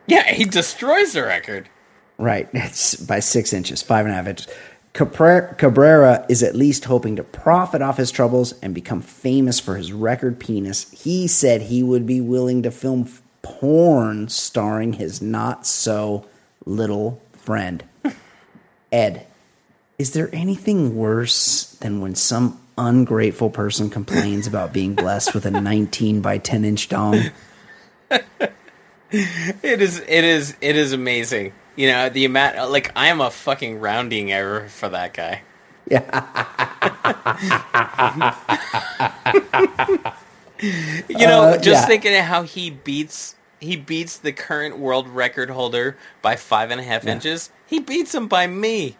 Yeah, 0.07 0.31
he 0.31 0.45
destroys 0.45 1.13
the 1.13 1.23
record. 1.23 1.69
Right, 2.17 2.49
it's 2.53 2.95
by 2.95 3.19
six 3.19 3.53
inches, 3.53 3.81
five 3.81 4.05
and 4.05 4.13
a 4.13 4.15
half 4.15 4.27
inches. 4.27 4.47
Cabrera 4.93 6.25
is 6.27 6.43
at 6.43 6.55
least 6.55 6.85
hoping 6.85 7.15
to 7.15 7.23
profit 7.23 7.81
off 7.81 7.97
his 7.97 8.11
troubles 8.11 8.53
and 8.61 8.75
become 8.75 9.01
famous 9.01 9.59
for 9.59 9.77
his 9.77 9.93
record 9.93 10.39
penis. 10.39 10.91
He 10.91 11.27
said 11.27 11.63
he 11.63 11.81
would 11.81 12.05
be 12.05 12.19
willing 12.19 12.63
to 12.63 12.71
film 12.71 13.07
porn 13.41 14.27
starring 14.27 14.93
his 14.93 15.21
not 15.21 15.65
so 15.65 16.25
little 16.65 17.21
friend. 17.33 17.83
Ed, 18.91 19.25
is 19.97 20.11
there 20.11 20.29
anything 20.33 20.95
worse 20.95 21.71
than 21.79 22.01
when 22.01 22.15
some 22.15 22.59
ungrateful 22.85 23.49
person 23.49 23.89
complains 23.89 24.47
about 24.47 24.73
being 24.73 24.95
blessed 24.95 25.33
with 25.33 25.45
a 25.45 25.51
19 25.51 26.21
by 26.21 26.37
10 26.37 26.65
inch 26.65 26.89
dong? 26.89 27.15
It 29.11 29.81
is. 29.81 29.99
It 29.99 30.23
is. 30.23 30.55
It 30.61 30.75
is 30.75 30.93
amazing. 30.93 31.53
You 31.75 31.87
know 31.91 32.09
the 32.09 32.25
amount. 32.25 32.71
Like 32.71 32.91
I 32.95 33.07
am 33.07 33.21
a 33.21 33.29
fucking 33.31 33.79
rounding 33.79 34.31
error 34.31 34.67
for 34.69 34.89
that 34.89 35.13
guy. 35.13 35.41
Yeah. 35.89 36.01
You 41.09 41.27
know, 41.27 41.43
Uh, 41.43 41.57
just 41.57 41.81
yeah. 41.81 41.85
thinking 41.87 42.15
of 42.15 42.25
how 42.25 42.43
he 42.43 42.69
beats 42.69 43.35
he 43.59 43.75
beats 43.75 44.17
the 44.17 44.31
current 44.31 44.77
world 44.77 45.07
record 45.07 45.49
holder 45.49 45.97
by 46.21 46.35
five 46.35 46.69
and 46.71 46.79
a 46.79 46.83
half 46.83 47.05
inches. 47.07 47.49
He 47.65 47.79
beats 47.79 48.13
him 48.13 48.27
by 48.27 48.45
me, 48.47 48.95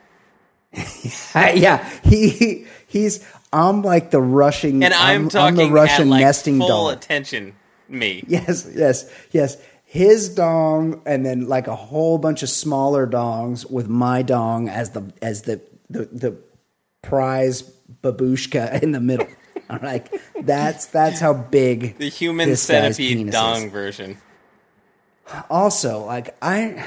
yeah, 1.36 1.88
he 2.03 2.65
he's 2.88 3.23
I'm 3.54 3.82
like 3.82 4.12
the 4.12 4.22
rushing 4.22 4.84
and 4.84 4.93
I'm, 4.93 5.24
I'm, 5.24 5.30
talking 5.30 5.60
I'm 5.60 5.68
the 5.68 5.74
Russian 5.74 6.08
at 6.08 6.12
like 6.12 6.22
nesting 6.22 6.60
full 6.60 6.68
doll. 6.68 6.89
attention. 6.89 7.54
Me. 7.89 8.24
Yes, 8.28 8.70
yes, 8.74 9.12
yes. 9.32 9.58
His 9.84 10.30
dong, 10.30 11.02
and 11.06 11.26
then 11.26 11.47
like 11.49 11.68
a 11.68 11.76
whole 11.76 12.18
bunch 12.18 12.43
of 12.43 12.49
smaller 12.49 13.06
dongs 13.06 13.70
with 13.70 13.89
my 13.89 14.22
dong 14.22 14.70
as 14.70 14.91
the 14.91 15.12
as 15.22 15.41
the 15.41 15.62
the, 15.89 16.06
the 16.06 16.38
prize 17.02 17.64
babushka 18.02 18.82
in 18.84 18.93
the 18.93 19.02
middle. 19.02 19.28
I'm 19.70 19.82
like, 19.82 20.10
that's 20.41 20.86
that's 20.88 21.20
how 21.20 21.34
big 21.34 21.97
The 21.97 22.08
human 22.10 22.56
centipede 22.56 23.32
dong 23.32 23.64
is. 23.66 23.72
version. 23.72 24.18
Also, 25.49 26.06
like 26.06 26.36
I, 26.41 26.86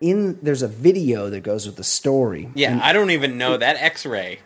in 0.00 0.38
there's 0.42 0.62
a 0.62 0.68
video 0.68 1.30
that 1.30 1.40
goes 1.40 1.66
with 1.66 1.76
the 1.76 1.84
story. 1.84 2.50
Yeah, 2.54 2.78
I 2.82 2.92
don't 2.92 3.10
even 3.10 3.38
know 3.38 3.56
that 3.56 3.76
X-ray. 3.76 4.40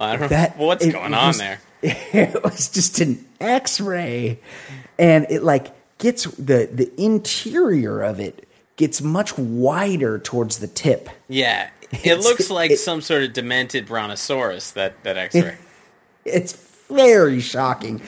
I 0.00 0.16
don't 0.16 0.28
that 0.28 0.58
know 0.58 0.66
what's 0.66 0.84
it 0.84 0.92
going 0.92 1.14
on 1.14 1.28
was- 1.28 1.38
there. 1.38 1.60
It 1.82 2.42
was 2.42 2.68
just 2.70 3.00
an 3.00 3.24
X-ray, 3.40 4.40
and 4.98 5.26
it 5.30 5.42
like 5.42 5.68
gets 5.98 6.24
the 6.24 6.68
the 6.72 6.90
interior 7.00 8.02
of 8.02 8.18
it 8.18 8.48
gets 8.76 9.00
much 9.00 9.36
wider 9.38 10.18
towards 10.18 10.58
the 10.58 10.66
tip. 10.66 11.08
Yeah, 11.28 11.70
it 11.92 11.98
It's- 12.06 12.24
looks 12.24 12.50
like 12.50 12.72
it- 12.72 12.78
some 12.78 13.00
sort 13.00 13.22
of 13.22 13.32
demented 13.32 13.86
brontosaurus. 13.86 14.72
That 14.72 15.02
that 15.04 15.16
X-ray. 15.16 15.56
It's 16.24 16.52
very 16.88 17.40
shocking. 17.40 18.00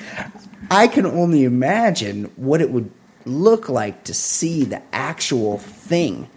I 0.71 0.89
can 0.89 1.07
only 1.07 1.45
imagine 1.45 2.25
what 2.37 2.61
it 2.61 2.71
would 2.71 2.91
look 3.25 3.69
like 3.69 4.05
to 4.05 4.15
see 4.15 4.65
the 4.65 4.83
actual 4.93 5.59
thing. 5.59 6.29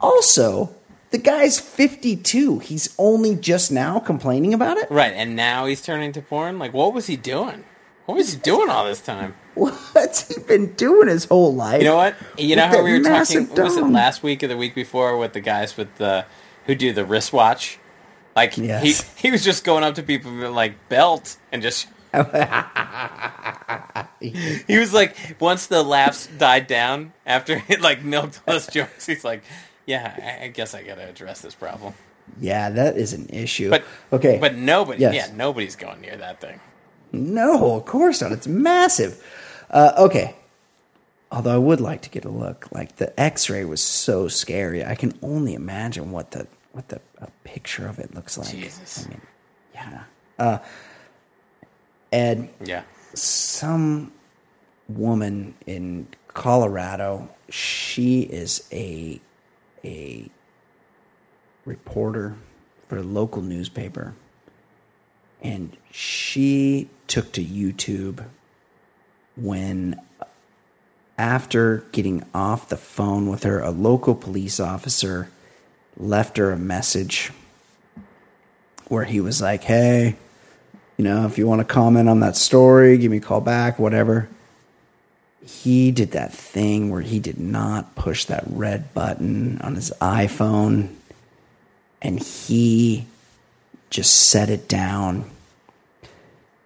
Also, 0.00 0.74
the 1.14 1.18
guy's 1.18 1.60
52. 1.60 2.58
He's 2.58 2.92
only 2.98 3.36
just 3.36 3.70
now 3.70 4.00
complaining 4.00 4.52
about 4.52 4.78
it? 4.78 4.90
right, 4.90 5.12
and 5.14 5.36
now 5.36 5.66
he's 5.66 5.80
turning 5.80 6.10
to 6.10 6.20
porn. 6.20 6.58
Like, 6.58 6.74
what 6.74 6.92
was 6.92 7.06
he 7.06 7.16
doing? 7.16 7.62
What 8.06 8.16
was 8.16 8.34
he 8.34 8.40
doing 8.40 8.68
all 8.68 8.84
this 8.84 9.00
time? 9.00 9.36
What's 9.54 10.26
he 10.26 10.42
been 10.42 10.72
doing 10.72 11.06
his 11.06 11.26
whole 11.26 11.54
life? 11.54 11.80
You 11.80 11.90
know 11.90 11.96
what? 11.96 12.16
You 12.36 12.56
know 12.56 12.66
how 12.66 12.82
we 12.82 12.98
were 12.98 13.04
talking? 13.04 13.48
was 13.54 13.76
it 13.76 13.84
last 13.84 14.24
week 14.24 14.42
or 14.42 14.48
the 14.48 14.56
week 14.56 14.74
before 14.74 15.16
with 15.16 15.34
the 15.34 15.40
guys 15.40 15.76
with 15.76 15.94
the 15.98 16.26
who 16.66 16.74
do 16.74 16.92
the 16.92 17.04
wristwatch? 17.04 17.78
Like 18.34 18.58
Yes. 18.58 18.82
he 19.14 19.28
he 19.28 19.30
was 19.30 19.44
just 19.44 19.62
going 19.62 19.84
up 19.84 19.94
to 19.94 20.02
people 20.02 20.36
with 20.36 20.50
like 20.50 20.88
belt 20.88 21.36
and 21.52 21.62
just. 21.62 21.86
he 24.20 24.78
was 24.78 24.92
like, 24.92 25.16
once 25.38 25.68
the 25.68 25.84
laughs 25.84 26.26
died 26.26 26.66
down 26.66 27.12
after 27.24 27.62
it 27.68 27.80
like 27.80 28.02
milked 28.02 28.44
those 28.46 28.66
jokes, 28.66 29.06
he's 29.06 29.22
like, 29.22 29.44
"Yeah, 29.86 30.38
I, 30.40 30.44
I 30.44 30.48
guess 30.48 30.74
I 30.74 30.82
gotta 30.82 31.08
address 31.08 31.40
this 31.40 31.54
problem." 31.54 31.94
Yeah, 32.40 32.70
that 32.70 32.96
is 32.96 33.12
an 33.12 33.28
issue. 33.28 33.70
But 33.70 33.84
okay, 34.12 34.38
but 34.40 34.54
nobody, 34.56 35.00
Yes. 35.00 35.14
yeah, 35.14 35.36
nobody's 35.36 35.76
going 35.76 36.00
near 36.00 36.16
that 36.16 36.40
thing. 36.40 36.60
no, 37.12 37.76
of 37.76 37.84
course 37.84 38.20
not. 38.22 38.32
It's 38.32 38.46
massive. 38.46 39.22
Uh, 39.70 39.92
okay, 39.98 40.34
although 41.30 41.54
I 41.54 41.58
would 41.58 41.80
like 41.80 42.02
to 42.02 42.10
get 42.10 42.24
a 42.24 42.30
look. 42.30 42.68
Like 42.72 42.96
the 42.96 43.18
X-ray 43.20 43.64
was 43.64 43.82
so 43.82 44.28
scary. 44.28 44.84
I 44.84 44.94
can 44.94 45.12
only 45.22 45.54
imagine 45.54 46.12
what 46.12 46.30
the 46.30 46.46
what 46.72 46.88
the 46.88 47.00
a 47.18 47.28
picture 47.44 47.86
of 47.86 47.98
it 47.98 48.14
looks 48.14 48.38
like. 48.38 48.50
Jesus. 48.50 49.04
I 49.06 49.08
mean, 49.10 49.20
yeah. 49.74 50.02
Uh, 50.38 50.58
Ed, 52.12 52.48
Yeah, 52.64 52.82
some 53.14 54.12
woman 54.88 55.54
in 55.66 56.06
Colorado. 56.28 57.28
She 57.50 58.22
is 58.22 58.66
a 58.72 59.20
a 59.84 60.28
reporter 61.64 62.36
for 62.88 62.98
a 62.98 63.02
local 63.02 63.42
newspaper, 63.42 64.14
and 65.42 65.76
she 65.90 66.88
took 67.06 67.32
to 67.32 67.44
YouTube 67.44 68.24
when, 69.36 70.00
after 71.18 71.84
getting 71.92 72.24
off 72.34 72.68
the 72.68 72.76
phone 72.76 73.28
with 73.28 73.42
her, 73.42 73.60
a 73.60 73.70
local 73.70 74.14
police 74.14 74.58
officer 74.58 75.28
left 75.96 76.36
her 76.36 76.50
a 76.50 76.56
message 76.56 77.30
where 78.88 79.04
he 79.04 79.20
was 79.20 79.40
like, 79.40 79.64
"Hey." 79.64 80.16
you 80.96 81.04
know, 81.04 81.26
if 81.26 81.38
you 81.38 81.46
want 81.46 81.60
to 81.60 81.64
comment 81.64 82.08
on 82.08 82.20
that 82.20 82.36
story, 82.36 82.96
give 82.98 83.10
me 83.10 83.16
a 83.16 83.20
call 83.20 83.40
back, 83.40 83.78
whatever. 83.78 84.28
He 85.46 85.90
did 85.90 86.12
that 86.12 86.32
thing 86.32 86.90
where 86.90 87.02
he 87.02 87.18
did 87.18 87.38
not 87.38 87.94
push 87.94 88.24
that 88.26 88.44
red 88.46 88.94
button 88.94 89.60
on 89.60 89.74
his 89.74 89.92
iPhone 90.00 90.94
and 92.00 92.20
he 92.20 93.06
just 93.90 94.28
set 94.28 94.50
it 94.50 94.68
down 94.68 95.30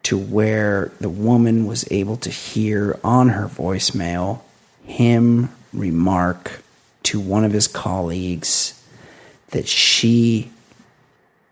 to 0.03 0.19
where 0.19 0.91
the 1.01 1.09
woman 1.09 1.67
was 1.67 1.87
able 1.91 2.17
to 2.17 2.31
hear 2.31 2.99
on 3.05 3.31
her 3.31 3.47
voicemail 3.47 4.41
him 4.85 5.51
remark 5.73 6.63
to 7.03 7.21
one 7.21 7.45
of 7.45 7.53
his 7.53 7.69
colleagues 7.69 8.83
that 9.51 9.69
she 9.69 10.51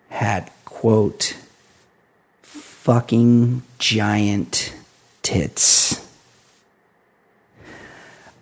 had, 0.09 0.51
quote, 0.65 1.37
fucking 2.43 3.63
giant 3.79 4.75
tits. 5.23 6.06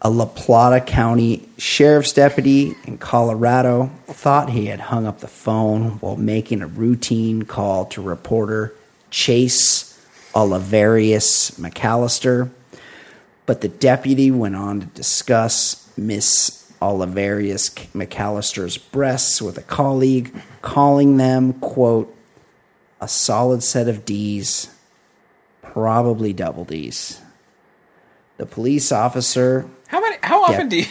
A 0.06 0.10
La 0.10 0.26
Plata 0.26 0.84
County 0.84 1.48
sheriff's 1.56 2.12
deputy 2.12 2.74
in 2.84 2.98
Colorado 2.98 3.90
thought 4.06 4.50
he 4.50 4.66
had 4.66 4.78
hung 4.78 5.06
up 5.06 5.20
the 5.20 5.26
phone 5.26 5.92
while 6.00 6.16
making 6.16 6.60
a 6.60 6.66
routine 6.66 7.44
call 7.44 7.86
to 7.86 8.02
reporter 8.02 8.74
Chase 9.08 9.98
Olivarius 10.34 11.58
McAllister, 11.58 12.50
but 13.46 13.62
the 13.62 13.68
deputy 13.68 14.30
went 14.30 14.56
on 14.56 14.80
to 14.80 14.86
discuss 14.88 15.90
Miss 15.96 16.70
Olivarius 16.82 17.72
McAllister's 17.94 18.76
breasts 18.76 19.40
with 19.40 19.56
a 19.56 19.62
colleague, 19.62 20.34
calling 20.60 21.16
them, 21.16 21.54
quote, 21.54 22.14
a 23.00 23.08
solid 23.08 23.62
set 23.62 23.88
of 23.88 24.04
D's, 24.04 24.68
probably 25.62 26.34
double 26.34 26.66
D's. 26.66 27.22
The 28.36 28.46
police 28.46 28.90
officer, 28.92 29.66
How 29.88 30.00
many? 30.00 30.16
How 30.22 30.42
often 30.42 30.62
Yeah. 30.62 30.68
do 30.70 30.76
you? 30.78 30.86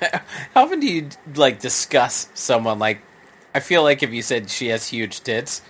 how 0.54 0.64
often 0.64 0.80
do 0.80 0.86
you 0.86 1.08
like 1.34 1.58
discuss 1.60 2.28
someone? 2.34 2.78
Like, 2.78 3.00
I 3.54 3.60
feel 3.60 3.82
like 3.82 4.02
if 4.02 4.12
you 4.12 4.22
said 4.22 4.50
she 4.50 4.68
has 4.68 4.88
huge 4.88 5.22
tits, 5.22 5.62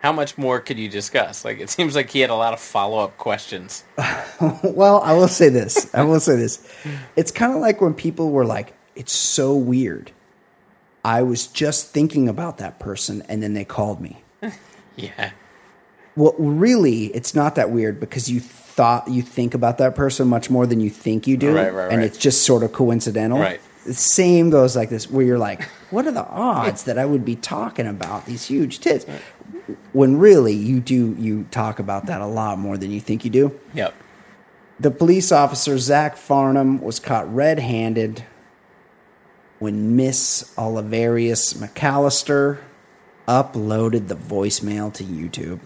how 0.00 0.12
much 0.12 0.36
more 0.36 0.60
could 0.60 0.78
you 0.78 0.88
discuss? 0.88 1.44
Like, 1.44 1.60
it 1.60 1.70
seems 1.70 1.94
like 1.94 2.10
he 2.10 2.20
had 2.20 2.30
a 2.30 2.34
lot 2.34 2.52
of 2.52 2.60
follow 2.60 2.98
up 2.98 3.16
questions. 3.18 3.84
well, 4.62 5.00
I 5.02 5.12
will 5.14 5.28
say 5.28 5.48
this. 5.48 5.92
I 5.94 6.02
will 6.04 6.20
say 6.20 6.36
this. 6.36 6.66
It's 7.16 7.30
kind 7.30 7.52
of 7.54 7.60
like 7.60 7.80
when 7.80 7.94
people 7.94 8.30
were 8.30 8.44
like, 8.44 8.74
it's 8.96 9.12
so 9.12 9.54
weird. 9.54 10.12
I 11.04 11.22
was 11.22 11.46
just 11.46 11.90
thinking 11.90 12.28
about 12.28 12.58
that 12.58 12.78
person 12.78 13.22
and 13.28 13.42
then 13.42 13.54
they 13.54 13.64
called 13.64 14.00
me. 14.00 14.22
Yeah. 14.96 15.32
Well, 16.14 16.36
really, 16.38 17.06
it's 17.06 17.34
not 17.34 17.56
that 17.56 17.70
weird 17.70 17.98
because 17.98 18.30
you 18.30 18.38
thought 18.74 19.08
you 19.08 19.22
think 19.22 19.54
about 19.54 19.78
that 19.78 19.94
person 19.94 20.26
much 20.26 20.50
more 20.50 20.66
than 20.66 20.80
you 20.80 20.90
think 20.90 21.28
you 21.28 21.36
do. 21.36 21.54
Right, 21.54 21.72
right, 21.72 21.90
And 21.90 21.98
right. 21.98 22.06
it's 22.06 22.18
just 22.18 22.44
sort 22.44 22.64
of 22.64 22.72
coincidental. 22.72 23.38
Right. 23.38 23.60
The 23.86 23.94
same 23.94 24.50
goes 24.50 24.74
like 24.74 24.90
this, 24.90 25.08
where 25.08 25.24
you're 25.24 25.38
like, 25.38 25.62
what 25.90 26.06
are 26.06 26.10
the 26.10 26.26
odds 26.26 26.84
that 26.84 26.98
I 26.98 27.04
would 27.04 27.24
be 27.24 27.36
talking 27.36 27.86
about 27.86 28.26
these 28.26 28.46
huge 28.46 28.80
tits? 28.80 29.06
When 29.92 30.18
really 30.18 30.54
you 30.54 30.80
do, 30.80 31.14
you 31.18 31.44
talk 31.50 31.78
about 31.78 32.06
that 32.06 32.20
a 32.20 32.26
lot 32.26 32.58
more 32.58 32.76
than 32.76 32.90
you 32.90 33.00
think 33.00 33.24
you 33.24 33.30
do. 33.30 33.60
Yep. 33.74 33.94
The 34.80 34.90
police 34.90 35.30
officer, 35.30 35.78
Zach 35.78 36.16
Farnham, 36.16 36.80
was 36.80 36.98
caught 36.98 37.32
red 37.32 37.60
handed 37.60 38.24
when 39.60 39.94
Miss 39.94 40.52
Olivarius 40.56 41.54
McAllister 41.54 42.58
uploaded 43.28 44.08
the 44.08 44.16
voicemail 44.16 44.92
to 44.94 45.04
YouTube. 45.04 45.60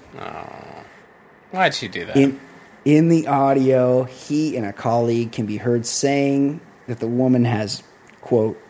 Why'd 1.51 1.75
she 1.75 1.89
do 1.89 2.05
that? 2.05 2.17
In, 2.17 2.39
in 2.85 3.09
the 3.09 3.27
audio, 3.27 4.05
he 4.05 4.57
and 4.57 4.67
a 4.67 4.73
colleague 4.73 5.33
can 5.33 5.47
be 5.47 5.57
heard 5.57 5.87
saying 5.87 6.61
that 6.87 7.01
the 7.01 7.09
woman 7.09 7.45
has, 7.45 7.83
quote, 8.21 8.61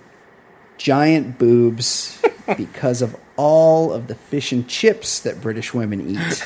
giant 0.77 1.39
boobs 1.39 2.21
because 2.57 3.03
of 3.03 3.17
all 3.37 3.93
of 3.93 4.07
the 4.09 4.15
fish 4.15 4.53
and 4.53 4.69
chips 4.69 5.21
that 5.21 5.41
British 5.41 5.73
women 5.73 6.17
eat. 6.17 6.45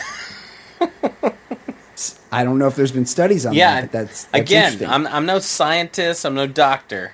I 2.32 2.44
don't 2.44 2.58
know 2.58 2.66
if 2.66 2.76
there's 2.76 2.92
been 2.92 3.06
studies 3.06 3.44
on 3.44 3.52
yeah. 3.52 3.82
that, 3.82 3.92
but 3.92 3.92
that's, 3.92 4.24
that's 4.24 4.50
again. 4.50 4.84
I'm 4.88 5.06
I'm 5.06 5.26
no 5.26 5.38
scientist. 5.38 6.24
I'm 6.24 6.34
no 6.34 6.46
doctor. 6.46 7.12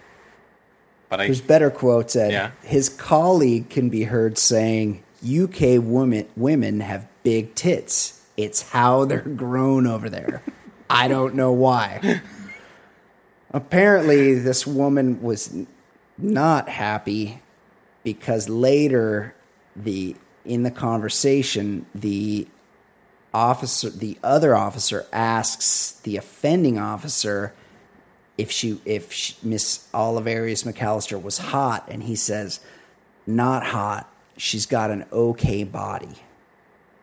But 1.09 1.21
I. 1.21 1.27
There's 1.27 1.41
better 1.41 1.71
quotes, 1.71 2.15
Ed. 2.15 2.33
Yeah. 2.33 2.51
His 2.63 2.89
colleague 2.89 3.69
can 3.69 3.89
be 3.89 4.05
heard 4.05 4.39
saying, 4.39 5.03
UK 5.23 5.83
women, 5.83 6.29
women 6.37 6.81
have 6.81 7.09
big 7.25 7.55
tits. 7.55 8.18
It's 8.39 8.63
how 8.63 9.05
they're 9.05 9.21
grown 9.21 9.89
over 9.89 10.09
there. 10.09 10.43
I 10.89 11.09
don't 11.09 11.35
know 11.35 11.51
why. 11.51 12.23
Apparently, 13.51 14.35
this 14.35 14.65
woman 14.65 15.21
was 15.21 15.53
not 16.17 16.69
happy 16.69 17.43
because 18.05 18.49
later, 18.49 19.35
the 19.75 20.15
in 20.45 20.63
the 20.63 20.71
conversation, 20.71 21.87
the 21.93 22.47
officer, 23.35 23.91
the 23.91 24.17
other 24.23 24.55
officer, 24.55 25.05
asks 25.13 25.99
the 26.05 26.17
offending 26.17 26.79
officer 26.79 27.53
if 28.39 28.53
she 28.53 28.81
if 28.85 29.13
she, 29.13 29.35
Miss 29.43 29.89
Olivarius 29.93 30.65
McAllister 30.65 31.21
was 31.21 31.39
hot, 31.39 31.89
and 31.89 32.05
he 32.05 32.15
says, 32.15 32.61
"Not 33.27 33.67
hot. 33.67 34.09
She's 34.37 34.65
got 34.65 34.93
an 34.93 35.07
okay 35.13 35.65
body." 35.65 36.23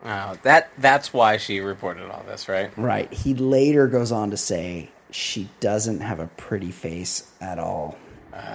Oh, 0.06 0.38
that 0.44 0.70
that's 0.78 1.12
why 1.12 1.36
she 1.36 1.58
reported 1.58 2.08
all 2.10 2.22
this, 2.28 2.48
right? 2.48 2.70
Right. 2.78 3.12
He 3.12 3.34
later 3.34 3.88
goes 3.88 4.12
on 4.12 4.30
to 4.30 4.36
say 4.36 4.90
she 5.10 5.48
doesn't 5.58 6.00
have 6.00 6.20
a 6.20 6.28
pretty 6.28 6.70
face 6.70 7.32
at 7.40 7.58
all. 7.58 7.98
Uh. 8.32 8.54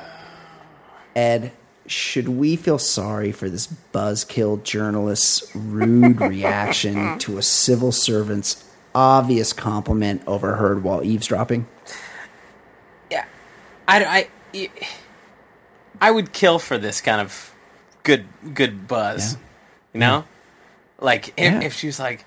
Ed, 1.13 1.51
should 1.87 2.29
we 2.29 2.55
feel 2.55 2.77
sorry 2.77 3.33
for 3.33 3.49
this 3.49 3.67
buzzkill 3.93 4.63
journalist's 4.63 5.53
rude 5.53 6.21
reaction 6.21 7.19
to 7.19 7.37
a 7.37 7.41
civil 7.41 7.91
servant's 7.91 8.63
obvious 8.95 9.51
compliment 9.51 10.21
overheard 10.27 10.83
while 10.83 11.03
eavesdropping? 11.03 11.67
Yeah. 13.09 13.25
I, 13.89 14.29
I, 14.53 14.69
I 15.99 16.11
would 16.11 16.31
kill 16.31 16.59
for 16.59 16.77
this 16.77 17.01
kind 17.01 17.19
of 17.19 17.53
good 18.03 18.25
good 18.53 18.87
buzz. 18.87 19.33
Yeah. 19.33 19.39
You 19.93 19.99
know? 19.99 20.25
Like 21.01 21.29
if, 21.29 21.51
Yeah. 21.51 21.61
if 21.61 21.73
she 21.73 21.87
was 21.87 21.99
like, 21.99 22.23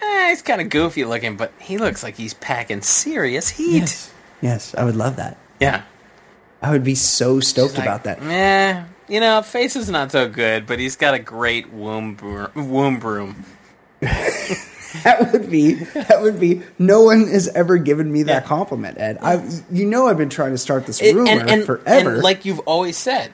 eh, 0.00 0.28
he's 0.30 0.40
kind 0.42 0.60
of 0.60 0.70
goofy 0.70 1.04
looking, 1.04 1.36
but 1.36 1.52
he 1.58 1.76
looks 1.76 2.02
like 2.02 2.16
he's 2.16 2.32
packing 2.34 2.80
serious 2.82 3.48
heat. 3.50 4.10
Yes, 4.40 4.74
I 4.76 4.84
would 4.84 4.96
love 4.96 5.16
that. 5.16 5.36
Yeah. 5.60 5.82
I 6.62 6.70
would 6.70 6.84
be 6.84 6.94
so 6.94 7.40
stoked 7.40 7.74
Like, 7.76 7.82
about 7.86 8.04
that. 8.04 8.22
Eh, 8.22 8.82
you 9.08 9.20
know, 9.20 9.42
face 9.42 9.74
is 9.76 9.90
not 9.90 10.12
so 10.12 10.28
good, 10.28 10.66
but 10.66 10.78
he's 10.78 10.94
got 10.96 11.14
a 11.14 11.18
great 11.18 11.72
womb 11.72 12.14
broom. 12.14 12.48
Womb 12.54 12.98
broom. 12.98 13.44
That 15.04 15.32
would 15.32 15.50
be 15.50 15.72
that 15.74 16.20
would 16.20 16.38
be. 16.38 16.60
No 16.78 17.02
one 17.04 17.26
has 17.28 17.48
ever 17.48 17.78
given 17.78 18.12
me 18.12 18.24
that 18.24 18.42
Yeah. 18.42 18.46
compliment, 18.46 18.98
Ed. 19.00 19.16
I, 19.22 19.42
you 19.70 19.86
know, 19.86 20.06
I've 20.06 20.18
been 20.18 20.28
trying 20.28 20.52
to 20.52 20.58
start 20.58 20.84
this 20.84 21.00
rumor 21.00 21.30
and, 21.30 21.48
and, 21.50 21.64
forever. 21.64 22.14
and 22.16 22.22
like 22.22 22.44
you've 22.44 22.58
always 22.60 22.98
said, 22.98 23.30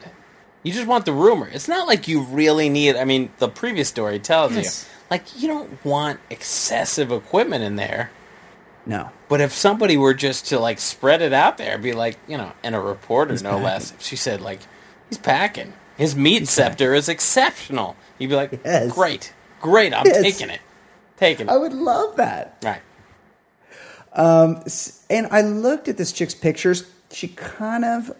you 0.63 0.73
just 0.73 0.87
want 0.87 1.05
the 1.05 1.13
rumor. 1.13 1.47
It's 1.51 1.67
not 1.67 1.87
like 1.87 2.07
you 2.07 2.21
really 2.21 2.69
need. 2.69 2.95
I 2.95 3.05
mean, 3.05 3.31
the 3.39 3.47
previous 3.49 3.87
story 3.89 4.19
tells 4.19 4.55
Yes. 4.55 4.87
you, 4.89 4.95
like 5.11 5.41
you 5.41 5.47
don't 5.47 5.83
want 5.85 6.19
excessive 6.29 7.11
equipment 7.11 7.63
in 7.63 7.75
there. 7.77 8.11
no, 8.85 9.09
But 9.27 9.41
if 9.41 9.53
somebody 9.53 9.95
were 9.97 10.13
just 10.13 10.47
to 10.47 10.59
like 10.59 10.79
spread 10.79 11.21
it 11.21 11.33
out 11.33 11.57
there, 11.57 11.77
be 11.77 11.93
like, 11.93 12.17
you 12.27 12.37
know, 12.37 12.51
and 12.63 12.75
a 12.75 12.79
reporter 12.79 13.33
no 13.35 13.51
packing. 13.51 13.63
less, 13.63 13.91
if 13.91 14.01
she 14.01 14.15
said 14.15 14.41
like, 14.41 14.59
he's 15.09 15.17
packing. 15.17 15.73
His 15.97 16.15
meat 16.15 16.47
scepter 16.47 16.93
is 16.93 17.09
exceptional. 17.09 17.95
You'd 18.17 18.29
be 18.29 18.35
like, 18.35 18.59
Yes. 18.65 18.91
great, 18.93 19.33
great, 19.61 19.93
I'm 19.93 20.05
Yes. 20.05 20.21
taking 20.23 20.49
it, 20.49 20.61
taking 21.17 21.47
it. 21.47 21.51
I 21.51 21.57
would 21.57 21.73
love 21.73 22.15
that. 22.17 22.57
Right. 22.63 22.81
Um, 24.13 24.63
and 25.09 25.27
I 25.31 25.41
looked 25.41 25.87
at 25.87 25.97
this 25.97 26.11
chick's 26.11 26.33
pictures. 26.35 26.89
She 27.11 27.27
kind 27.29 27.85
of, 27.85 28.11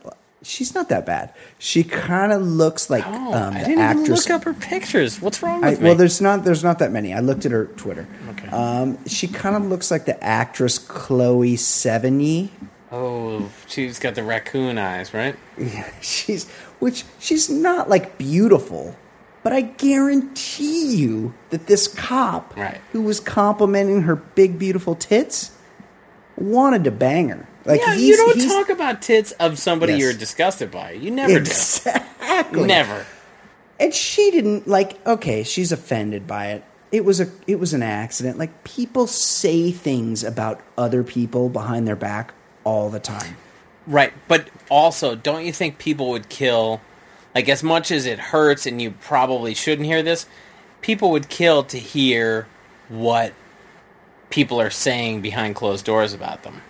she's 0.41 0.73
not 0.73 0.89
that 0.89 1.05
bad. 1.05 1.33
She 1.57 1.83
kind 1.83 2.31
of 2.31 2.41
looks 2.41 2.89
like 2.89 3.03
Oh, 3.05 3.33
um, 3.33 3.53
I 3.53 3.59
the 3.59 3.65
didn't 3.65 3.71
even 3.71 3.79
actress. 3.79 4.27
look 4.27 4.35
up 4.35 4.43
her 4.45 4.53
pictures. 4.53 5.21
What's 5.21 5.41
wrong 5.43 5.63
I, 5.63 5.71
with 5.71 5.79
me? 5.81 5.85
well, 5.87 5.95
there's 5.95 6.21
not 6.21 6.43
there's 6.45 6.63
not 6.63 6.79
that 6.79 6.91
many. 6.91 7.13
I 7.13 7.19
looked 7.19 7.45
at 7.45 7.51
her 7.51 7.65
Twitter. 7.65 8.07
Okay. 8.29 8.47
Um, 8.49 8.97
she 9.05 9.27
kind 9.27 9.55
of 9.55 9.65
looks 9.65 9.91
like 9.91 10.05
the 10.05 10.21
actress 10.23 10.77
Chloe 10.77 11.55
Sevigny. 11.57 12.49
oh, 12.91 13.49
she's 13.67 13.99
got 13.99 14.15
the 14.15 14.23
raccoon 14.23 14.77
eyes, 14.77 15.13
right? 15.13 15.35
Yeah, 15.57 15.89
she's 16.01 16.49
which 16.79 17.03
she's 17.19 17.49
not 17.49 17.89
like 17.89 18.17
beautiful, 18.17 18.95
but 19.43 19.51
I 19.53 19.61
guarantee 19.61 20.95
you 20.95 21.33
that 21.49 21.67
this 21.67 21.87
cop 21.87 22.55
Right. 22.55 22.79
who 22.91 23.01
was 23.01 23.19
complimenting 23.19 24.03
her 24.03 24.15
big 24.15 24.57
beautiful 24.57 24.95
tits 24.95 25.51
wanted 26.37 26.83
to 26.85 26.91
bang 26.91 27.29
her. 27.29 27.47
Like 27.70 27.82
yeah, 27.82 27.93
you 27.93 28.17
don't 28.17 28.47
talk 28.47 28.70
about 28.70 29.01
tits 29.01 29.32
of 29.34 29.59
somebody 29.59 29.93
Yes. 29.93 30.01
you're 30.01 30.13
disgusted 30.13 30.72
by. 30.72 30.91
You 30.91 31.11
never 31.11 31.38
exactly 31.38 32.61
do. 32.61 32.65
Never. 32.65 33.05
And 33.80 33.93
she 33.93 34.32
didn't 34.32 34.67
like. 34.67 35.05
Okay, 35.07 35.43
she's 35.43 35.72
offended 35.72 36.28
by 36.28 36.47
it. 36.47 36.63
It 36.91 37.05
was 37.05 37.22
a 37.22 37.30
it 37.47 37.59
was 37.59 37.74
an 37.74 37.84
accident. 37.84 38.38
Like 38.39 38.63
people 38.63 39.05
say 39.07 39.72
things 39.72 40.24
about 40.24 40.59
other 40.78 41.03
people 41.03 41.47
behind 41.49 41.88
their 41.88 41.95
back 41.95 42.34
all 42.63 42.89
the 42.89 42.99
time. 42.99 43.38
Right, 43.88 44.13
but 44.28 44.49
also, 44.70 45.15
don't 45.15 45.45
you 45.45 45.53
think 45.53 45.78
people 45.80 46.09
would 46.11 46.30
kill, 46.30 46.82
like 47.34 47.49
as 47.49 47.63
much 47.63 47.91
as 47.91 48.05
it 48.05 48.20
hurts, 48.20 48.65
and 48.65 48.82
you 48.82 48.91
probably 48.91 49.53
shouldn't 49.53 49.88
hear 49.88 50.03
this, 50.03 50.26
people 50.82 51.09
would 51.11 51.30
kill 51.30 51.63
to 51.63 51.78
hear 51.80 52.47
what 52.88 53.34
people 54.30 54.59
are 54.61 54.70
saying 54.70 55.22
behind 55.22 55.55
closed 55.55 55.86
doors 55.86 56.13
about 56.13 56.43
them. 56.43 56.61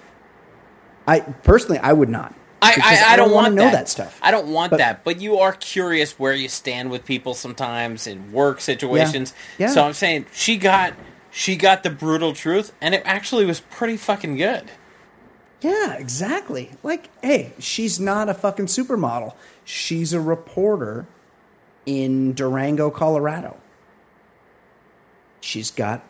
I 1.10 1.20
personally, 1.22 1.80
I 1.80 1.94
would 1.94 2.10
not. 2.10 2.34
I, 2.62 2.74
I, 3.10 3.14
I 3.14 3.16
don't, 3.16 3.32
wanna 3.32 3.52
know 3.52 3.64
that. 3.64 3.72
that 3.72 3.90
stuff. 3.90 4.20
I 4.22 4.32
don't 4.32 4.52
want 4.52 4.72
But- 4.72 4.78
that. 4.78 5.04
But 5.06 5.22
you 5.22 5.38
are 5.40 5.54
curious 5.54 6.20
where 6.20 6.34
you 6.34 6.50
stand 6.50 6.92
with 6.92 7.06
people 7.06 7.34
sometimes 7.34 8.06
in 8.06 8.32
work 8.34 8.60
situations. 8.60 9.34
Yeah. 9.58 9.68
So 9.70 9.82
I'm 9.84 9.94
saying 9.94 10.26
she 10.34 10.58
got 10.58 10.94
she 11.32 11.56
got 11.56 11.84
the 11.84 11.90
brutal 11.90 12.34
truth, 12.34 12.74
and 12.82 12.94
it 12.94 13.02
actually 13.06 13.46
was 13.46 13.60
pretty 13.62 13.96
fucking 13.98 14.36
good. 14.36 14.70
Yeah, 15.62 15.94
exactly. 15.94 16.72
Like, 16.84 17.10
hey, 17.22 17.54
she's 17.60 18.00
not 18.00 18.30
a 18.30 18.34
fucking 18.34 18.66
supermodel. 18.68 19.34
She's 19.66 20.12
a 20.14 20.20
reporter 20.22 21.06
in 21.86 22.34
Durango, 22.34 22.90
Colorado. 22.90 23.58
She's 25.42 25.72
got 25.72 26.04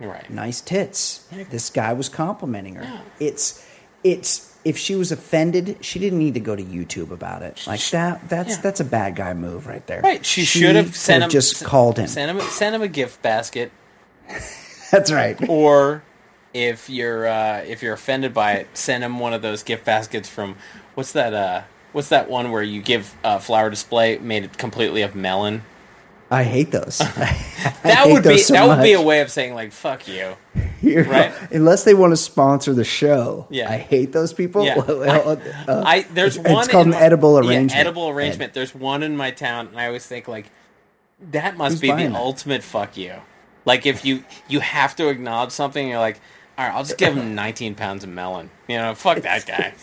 Right. 0.00 0.28
nice 0.30 0.60
tits. 0.60 1.26
This 1.50 1.70
guy 1.70 1.92
was 1.94 2.08
complimenting 2.08 2.74
her. 2.74 2.82
Yeah. 2.84 3.00
It's 3.18 3.64
it's 4.12 4.56
if 4.64 4.76
she 4.76 4.96
was 4.96 5.12
offended, 5.12 5.78
she 5.80 5.98
didn't 5.98 6.18
need 6.18 6.34
to 6.34 6.40
go 6.40 6.56
to 6.56 6.62
YouTube 6.62 7.10
about 7.12 7.42
it. 7.42 7.64
Like 7.66 7.80
that 7.90 8.28
that's 8.28 8.56
Yeah. 8.56 8.60
that's 8.62 8.80
a 8.80 8.84
bad 8.84 9.14
guy 9.16 9.32
move 9.34 9.66
right 9.66 9.86
there. 9.86 10.00
Right. 10.02 10.24
She, 10.26 10.44
should 10.44 10.74
have 10.76 10.96
sent 10.96 11.22
him 11.24 11.30
just 11.30 11.56
s- 11.56 11.62
called 11.62 11.98
him. 11.98 12.06
Send 12.08 12.30
him 12.30 12.40
sent 12.48 12.74
him 12.74 12.82
a 12.82 12.88
gift 12.88 13.22
basket 13.22 13.70
That's 14.90 15.10
right. 15.12 15.36
or 15.48 16.02
if 16.54 16.88
you're 16.88 17.26
uh, 17.26 17.58
if 17.66 17.82
you're 17.82 17.94
offended 17.94 18.32
by 18.34 18.52
it, 18.54 18.68
send 18.74 19.04
him 19.04 19.18
one 19.18 19.32
of 19.32 19.42
those 19.42 19.62
gift 19.62 19.84
baskets 19.84 20.28
from 20.28 20.56
what's 20.94 21.12
that 21.12 21.34
uh 21.34 21.62
what's 21.92 22.08
that 22.08 22.28
one 22.30 22.50
where 22.50 22.62
you 22.62 22.82
give 22.82 23.14
a 23.24 23.38
flower 23.40 23.70
display 23.70 24.18
made 24.18 24.56
completely 24.58 25.02
of 25.02 25.14
melon. 25.14 25.62
I 26.30 26.42
hate 26.42 26.70
those. 26.72 27.00
I 27.02 27.06
That 27.84 27.98
hate 28.04 28.12
would 28.12 28.22
be 28.24 28.38
so 28.38 28.54
that 28.54 28.66
would 28.66 28.82
be 28.82 28.94
a 28.94 29.00
way 29.02 29.20
of 29.20 29.30
saying 29.30 29.54
like 29.54 29.72
fuck 29.72 30.08
you. 30.08 30.36
You're- 30.82 31.02
right? 31.08 31.32
Unless 31.52 31.84
they 31.84 31.94
want 31.94 32.12
to 32.12 32.16
sponsor 32.16 32.74
the 32.74 32.84
show. 32.84 33.46
Yeah. 33.50 33.70
I 33.70 33.76
hate 33.78 34.12
those 34.12 34.32
people. 34.32 34.64
Yeah. 34.64 34.76
Uh, 35.68 35.82
I 35.86 36.02
there's 36.02 36.36
it's, 36.36 36.48
one. 36.48 36.58
It's 36.64 36.68
called 36.68 36.86
an 36.86 36.92
my- 36.92 37.00
edible 37.00 37.34
yeah, 37.42 37.48
arrangement. 37.48 37.76
edible 37.80 38.08
arrangement. 38.08 38.54
There's 38.54 38.74
one 38.74 39.02
in 39.02 39.16
my 39.16 39.30
town, 39.30 39.68
and 39.68 39.78
I 39.80 39.86
always 39.86 40.06
think 40.06 40.28
like 40.28 40.46
that 41.30 41.56
must 41.56 41.74
Who's 41.74 41.80
be 41.80 41.88
the 41.90 41.96
that? 42.08 42.14
ultimate 42.14 42.62
fuck 42.62 42.96
you. 42.96 43.14
Like 43.64 43.86
if 43.86 44.04
you 44.04 44.24
you 44.48 44.60
have 44.60 44.94
to 44.96 45.08
acknowledge 45.08 45.50
something, 45.52 45.88
you're 45.88 45.98
like, 45.98 46.20
all 46.58 46.66
right, 46.66 46.74
I'll 46.74 46.84
just 46.84 46.98
give 46.98 47.16
him 47.16 47.34
19 47.34 47.74
pounds 47.74 48.04
of 48.04 48.10
melon. 48.10 48.50
You 48.68 48.76
know, 48.78 48.94
fuck 48.94 49.18
that 49.22 49.44
guy. 49.46 49.74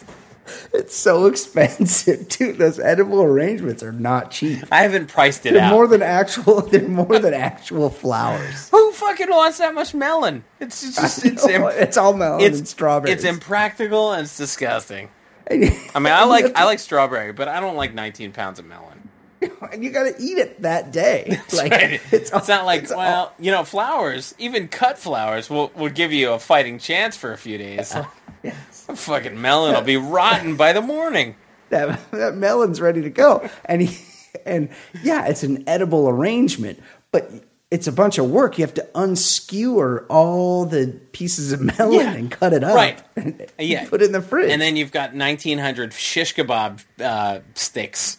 It's 0.73 0.95
so 0.95 1.25
expensive, 1.27 2.27
dude. 2.29 2.57
Those 2.57 2.79
edible 2.79 3.21
arrangements 3.21 3.81
are 3.83 3.91
not 3.91 4.31
cheap. 4.31 4.63
I 4.71 4.81
haven't 4.83 5.07
priced 5.07 5.45
it 5.45 5.53
They're 5.53 5.63
out. 5.63 5.71
more 5.71 5.87
than 5.87 6.01
actual. 6.01 6.61
They're 6.69 6.87
more 6.87 7.19
than 7.19 7.33
actual 7.33 7.89
flowers. 7.89 8.69
Who 8.69 8.91
fucking 8.91 9.29
wants 9.29 9.59
that 9.59 9.73
much 9.73 9.93
melon? 9.93 10.43
It's 10.59 10.81
just 10.81 11.25
it's, 11.25 11.45
No, 11.45 11.69
im- 11.69 11.77
it's 11.81 11.95
all 11.97 12.13
melon 12.13 12.41
it's 12.41 12.59
and 12.59 12.67
strawberries. 12.67 13.15
It's 13.15 13.23
impractical 13.23 14.11
and 14.13 14.23
it's 14.23 14.35
disgusting. 14.37 15.09
I 15.49 15.55
I 15.95 15.99
mean, 15.99 16.13
I 16.13 16.23
like 16.25 16.55
I 16.55 16.65
like 16.65 16.79
strawberry, 16.79 17.31
but 17.33 17.47
I 17.47 17.59
don't 17.59 17.75
like 17.75 17.93
19 17.93 18.31
pounds 18.31 18.59
of 18.59 18.65
melon. 18.65 19.02
you 19.79 19.89
got 19.91 20.03
to 20.03 20.15
eat 20.21 20.37
it 20.37 20.61
that 20.61 20.91
day. 20.91 21.39
Like 21.53 21.71
Right. 21.71 22.01
it's, 22.11 22.31
It's 22.31 22.47
not 22.47 22.65
like 22.65 22.83
it's 22.83 22.91
all- 22.91 22.97
well, 22.97 23.33
you 23.39 23.51
know, 23.51 23.63
flowers, 23.63 24.33
even 24.37 24.67
cut 24.67 24.97
flowers 24.97 25.49
will 25.49 25.71
will 25.75 25.89
give 25.89 26.11
you 26.11 26.31
a 26.31 26.39
fighting 26.39 26.79
chance 26.79 27.15
for 27.17 27.31
a 27.33 27.37
few 27.37 27.57
days. 27.57 27.95
yes. 28.43 28.85
A 28.89 28.95
fucking 28.95 29.39
melon 29.39 29.73
will 29.73 29.81
be 29.81 29.97
rotten 29.97 30.55
by 30.55 30.73
the 30.73 30.81
morning. 30.81 31.35
that 31.69 31.99
that 32.11 32.35
melon's 32.35 32.79
ready 32.81 33.01
to 33.01 33.09
go, 33.09 33.49
and 33.65 33.81
he, 33.81 33.97
and 34.45 34.69
yeah, 35.01 35.25
it's 35.27 35.43
an 35.43 35.63
edible 35.67 36.07
arrangement, 36.09 36.81
but 37.11 37.31
it's 37.71 37.87
a 37.87 37.91
bunch 37.91 38.17
of 38.19 38.29
work. 38.29 38.59
You 38.59 38.65
have 38.65 38.73
to 38.75 38.87
unskewer 38.93 40.05
all 40.09 40.65
the 40.65 40.99
pieces 41.13 41.51
of 41.51 41.61
melon 41.61 41.93
Yeah. 41.99 42.13
and 42.13 42.29
cut 42.31 42.53
it 42.53 42.63
up, 42.63 42.75
Right. 42.75 43.01
and 43.15 43.45
Yeah. 43.57 43.87
put 43.89 44.01
it 44.01 44.05
in 44.05 44.11
the 44.11 44.21
fridge, 44.21 44.51
And 44.51 44.61
then 44.61 44.75
you've 44.75 44.91
got 44.91 45.15
1900 45.15 45.93
shish 45.93 46.35
kebab 46.35 46.83
uh, 47.01 47.39
sticks. 47.55 48.17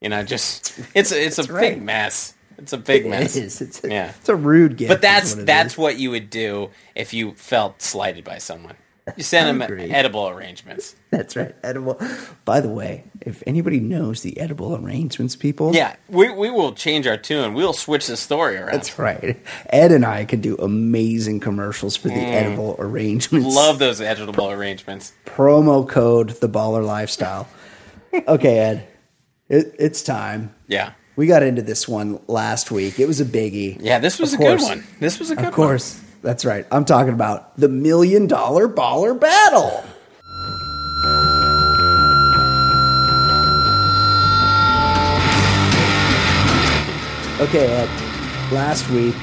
You 0.00 0.08
know, 0.08 0.22
just 0.22 0.78
it's 0.94 1.12
a, 1.12 1.24
it's 1.24 1.38
a 1.38 1.52
right. 1.52 1.74
big 1.74 1.82
mess. 1.82 2.34
It's 2.58 2.72
a 2.72 2.78
big 2.78 3.06
it 3.06 3.08
mess. 3.10 3.36
is. 3.36 3.60
It's 3.60 3.84
a, 3.84 3.88
Yeah. 3.88 4.12
it's 4.18 4.28
a 4.28 4.36
rude 4.36 4.76
gift. 4.76 4.88
But 4.90 5.00
that's 5.02 5.36
what 5.36 5.46
that's 5.46 5.74
is. 5.74 5.78
what 5.78 5.98
you 5.98 6.10
would 6.10 6.28
do 6.30 6.70
if 6.94 7.12
you 7.14 7.32
felt 7.34 7.82
slighted 7.82 8.24
by 8.24 8.38
someone. 8.38 8.74
You 9.16 9.22
send 9.22 9.60
them 9.62 9.78
edible 9.90 10.28
arrangements. 10.28 10.94
that's 11.10 11.34
right. 11.34 11.54
Edible. 11.62 11.98
By 12.44 12.60
the 12.60 12.68
way, 12.68 13.04
if 13.22 13.42
anybody 13.46 13.80
knows 13.80 14.20
the 14.22 14.38
edible 14.38 14.76
arrangements, 14.76 15.34
people, 15.34 15.74
Yeah, 15.74 15.96
we 16.08 16.30
we 16.30 16.50
will 16.50 16.72
change 16.74 17.06
our 17.06 17.16
tune. 17.16 17.54
We'll 17.54 17.72
switch 17.72 18.06
the 18.08 18.16
story 18.18 18.56
around. 18.58 18.74
That's 18.74 18.98
right. 18.98 19.40
Ed 19.70 19.92
and 19.92 20.04
I 20.04 20.24
can 20.26 20.40
do 20.42 20.56
amazing 20.56 21.40
commercials 21.40 21.96
for 21.96 22.08
the 22.08 22.14
edible 22.20 22.76
arrangements. 22.78 23.46
Mm. 23.46 23.54
Love 23.54 23.78
those 23.78 24.00
edible 24.00 24.50
arrangements. 24.50 25.12
promo 25.24 25.88
code 25.88 26.30
the 26.40 26.48
baller 26.48 26.84
lifestyle. 26.84 27.48
Okay, 28.26 28.58
Ed, 28.58 28.88
it, 29.48 29.74
it's 29.78 30.02
time. 30.02 30.54
Yeah. 30.66 30.92
We 31.16 31.26
got 31.26 31.42
into 31.42 31.62
this 31.62 31.88
one 31.88 32.20
last 32.28 32.70
week. 32.70 33.00
It 33.00 33.06
was 33.06 33.20
a 33.20 33.24
biggie. 33.24 33.78
Yeah, 33.80 33.98
this 33.98 34.18
was 34.20 34.34
Of 34.34 34.40
a 34.40 34.42
good 34.42 34.58
course. 34.58 34.68
one. 34.68 34.84
This 35.00 35.18
was 35.18 35.30
a 35.30 35.34
good 35.34 35.42
one. 35.42 35.48
Of 35.48 35.54
course. 35.54 36.00
That's 36.22 36.44
right. 36.44 36.66
I'm 36.70 36.84
talking 36.84 37.12
about 37.12 37.56
the 37.56 37.68
million 37.68 38.26
dollar 38.26 38.68
baller 38.68 39.18
battle. 39.18 39.84
Okay, 47.40 47.68
Ed. 47.70 47.88
Last 48.52 48.90
week 48.90 49.14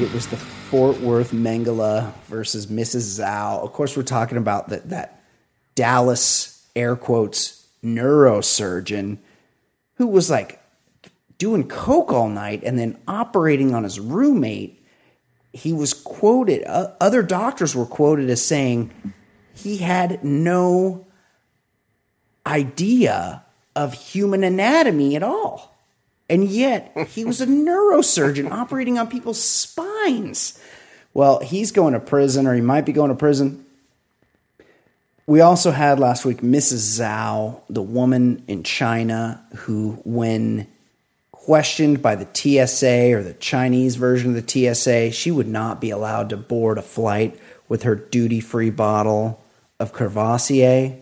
it 0.00 0.12
was 0.12 0.26
the 0.26 0.36
Fort 0.36 0.98
Worth 1.00 1.30
Mengele 1.30 2.12
versus 2.24 2.66
Mrs. 2.66 3.20
Zhao. 3.20 3.62
Of 3.62 3.72
course, 3.72 3.96
we're 3.96 4.02
talking 4.02 4.38
about 4.38 4.70
that 4.70 4.88
that 4.90 5.22
Dallas 5.76 6.66
air 6.74 6.96
quotes 6.96 7.64
neurosurgeon 7.84 9.18
who 9.96 10.06
was 10.06 10.30
like 10.30 10.60
doing 11.38 11.66
coke 11.66 12.12
all 12.12 12.28
night 12.28 12.62
and 12.64 12.78
then 12.78 12.98
operating 13.08 13.74
on 13.74 13.84
his 13.84 13.98
roommate 13.98 14.84
he 15.52 15.72
was 15.72 15.94
quoted 15.94 16.64
uh, 16.66 16.92
other 17.00 17.22
doctors 17.22 17.74
were 17.74 17.86
quoted 17.86 18.28
as 18.28 18.44
saying 18.44 18.90
he 19.54 19.78
had 19.78 20.22
no 20.24 21.06
idea 22.46 23.44
of 23.76 23.94
human 23.94 24.44
anatomy 24.44 25.16
at 25.16 25.22
all. 25.22 25.76
And 26.28 26.48
yet 26.48 26.92
he 27.08 27.24
was 27.24 27.40
a 27.40 27.46
neurosurgeon 27.46 28.50
operating 28.50 28.98
on 28.98 29.08
people's 29.08 29.42
spines. 29.42 30.60
Well 31.12 31.40
he's 31.40 31.70
going 31.70 31.94
to 31.94 32.00
prison 32.00 32.46
or 32.46 32.54
he 32.54 32.60
might 32.60 32.86
be 32.86 32.92
going 32.92 33.10
to 33.10 33.16
prison 33.16 33.63
we 35.26 35.40
also 35.40 35.70
had 35.70 35.98
last 35.98 36.24
week 36.24 36.40
Mrs. 36.40 37.00
Zhao, 37.00 37.60
the 37.70 37.82
woman 37.82 38.44
in 38.46 38.62
China 38.62 39.44
who, 39.54 39.92
when 40.04 40.66
questioned 41.32 42.02
by 42.02 42.14
the 42.14 42.26
TSA 42.32 43.14
or 43.14 43.22
the 43.22 43.34
Chinese 43.34 43.96
version 43.96 44.34
of 44.34 44.46
the 44.46 44.74
TSA, 44.74 45.12
she 45.12 45.30
would 45.30 45.48
not 45.48 45.80
be 45.80 45.90
allowed 45.90 46.30
to 46.30 46.36
board 46.36 46.78
a 46.78 46.82
flight 46.82 47.38
with 47.68 47.82
her 47.84 47.94
duty 47.94 48.40
free 48.40 48.70
bottle 48.70 49.42
of 49.80 49.92
Courvoisier. 49.92 50.96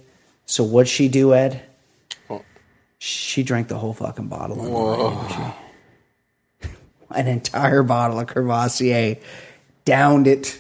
So, 0.47 0.65
what'd 0.65 0.89
she 0.89 1.09
do, 1.09 1.35
Ed? 1.35 1.63
She 2.99 3.43
drank 3.43 3.67
the 3.67 3.79
whole 3.79 3.95
fucking 3.95 4.29
bottle. 4.29 4.61
on 4.61 4.67
the 4.67 4.73
way, 4.73 4.97
didn't 4.97 6.69
she? 6.69 6.69
An 7.11 7.27
entire 7.27 7.83
bottle 7.83 8.21
of 8.21 8.29
Courvoisier, 8.29 9.17
downed 9.85 10.29
it. 10.29 10.59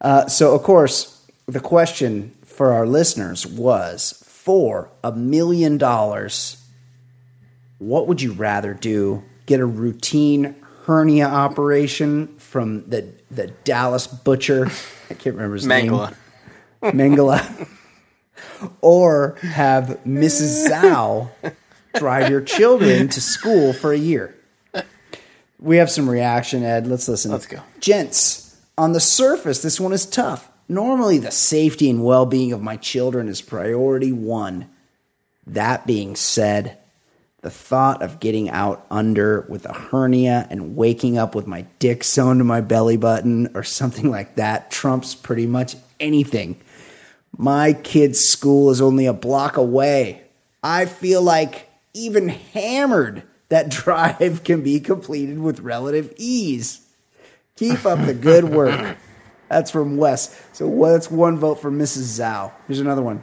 Uh, 0.00 0.26
so, 0.28 0.54
of 0.54 0.62
course, 0.62 1.26
the 1.46 1.60
question 1.60 2.34
for 2.60 2.74
our 2.74 2.86
listeners 2.86 3.46
was 3.46 4.22
for 4.26 4.90
a 5.02 5.10
million 5.10 5.78
dollars, 5.78 6.62
what 7.78 8.06
would 8.06 8.20
you 8.20 8.32
rather 8.32 8.74
do? 8.74 9.24
Get 9.46 9.60
a 9.60 9.64
routine 9.64 10.54
hernia 10.84 11.24
operation 11.24 12.36
from 12.36 12.86
the, 12.90 13.14
the 13.30 13.46
Dallas 13.64 14.06
butcher? 14.06 14.66
I 15.08 15.14
can't 15.14 15.36
remember 15.36 15.54
his 15.54 15.66
Mengele. 15.66 16.14
name. 16.82 16.92
Mengele. 17.16 17.68
or 18.82 19.38
have 19.40 19.98
Mrs. 20.06 20.68
Zhao 20.68 21.30
drive 21.94 22.28
your 22.28 22.42
children 22.42 23.08
to 23.08 23.22
school 23.22 23.72
for 23.72 23.90
a 23.90 23.98
year. 23.98 24.36
We 25.58 25.78
have 25.78 25.90
some 25.90 26.10
reaction, 26.10 26.62
Ed. 26.62 26.86
Let's 26.86 27.08
listen. 27.08 27.30
Let's 27.30 27.46
go. 27.46 27.62
Gents, 27.78 28.54
on 28.76 28.92
the 28.92 29.00
surface, 29.00 29.62
this 29.62 29.80
one 29.80 29.94
is 29.94 30.04
tough. 30.04 30.49
Normally, 30.70 31.18
the 31.18 31.32
safety 31.32 31.90
and 31.90 32.04
well 32.04 32.26
being 32.26 32.52
of 32.52 32.62
my 32.62 32.76
children 32.76 33.26
is 33.26 33.42
priority 33.42 34.12
one. 34.12 34.70
That 35.44 35.84
being 35.84 36.14
said, 36.14 36.78
the 37.40 37.50
thought 37.50 38.02
of 38.02 38.20
getting 38.20 38.48
out 38.50 38.86
under 38.88 39.40
with 39.48 39.66
a 39.66 39.72
hernia 39.72 40.46
and 40.48 40.76
waking 40.76 41.18
up 41.18 41.34
with 41.34 41.48
my 41.48 41.62
dick 41.80 42.04
sewn 42.04 42.38
to 42.38 42.44
my 42.44 42.60
belly 42.60 42.96
button 42.96 43.50
or 43.56 43.64
something 43.64 44.08
like 44.12 44.36
that 44.36 44.70
trumps 44.70 45.12
pretty 45.12 45.44
much 45.44 45.74
anything. 45.98 46.60
My 47.36 47.72
kid's 47.72 48.20
school 48.20 48.70
is 48.70 48.80
only 48.80 49.06
a 49.06 49.12
block 49.12 49.56
away. 49.56 50.22
I 50.62 50.86
feel 50.86 51.20
like, 51.20 51.68
even 51.94 52.28
hammered, 52.28 53.24
that 53.48 53.70
drive 53.70 54.44
can 54.44 54.62
be 54.62 54.78
completed 54.78 55.40
with 55.40 55.58
relative 55.58 56.14
ease. 56.16 56.86
Keep 57.56 57.84
up 57.84 58.06
the 58.06 58.14
good 58.14 58.44
work. 58.44 58.96
That's 59.50 59.72
from 59.72 59.96
Wes. 59.96 60.40
So 60.52 60.70
that's 60.86 61.10
one 61.10 61.36
vote 61.36 61.60
for 61.60 61.70
Mrs. 61.70 62.20
Zhao. 62.20 62.52
Here's 62.66 62.78
another 62.78 63.02
one. 63.02 63.22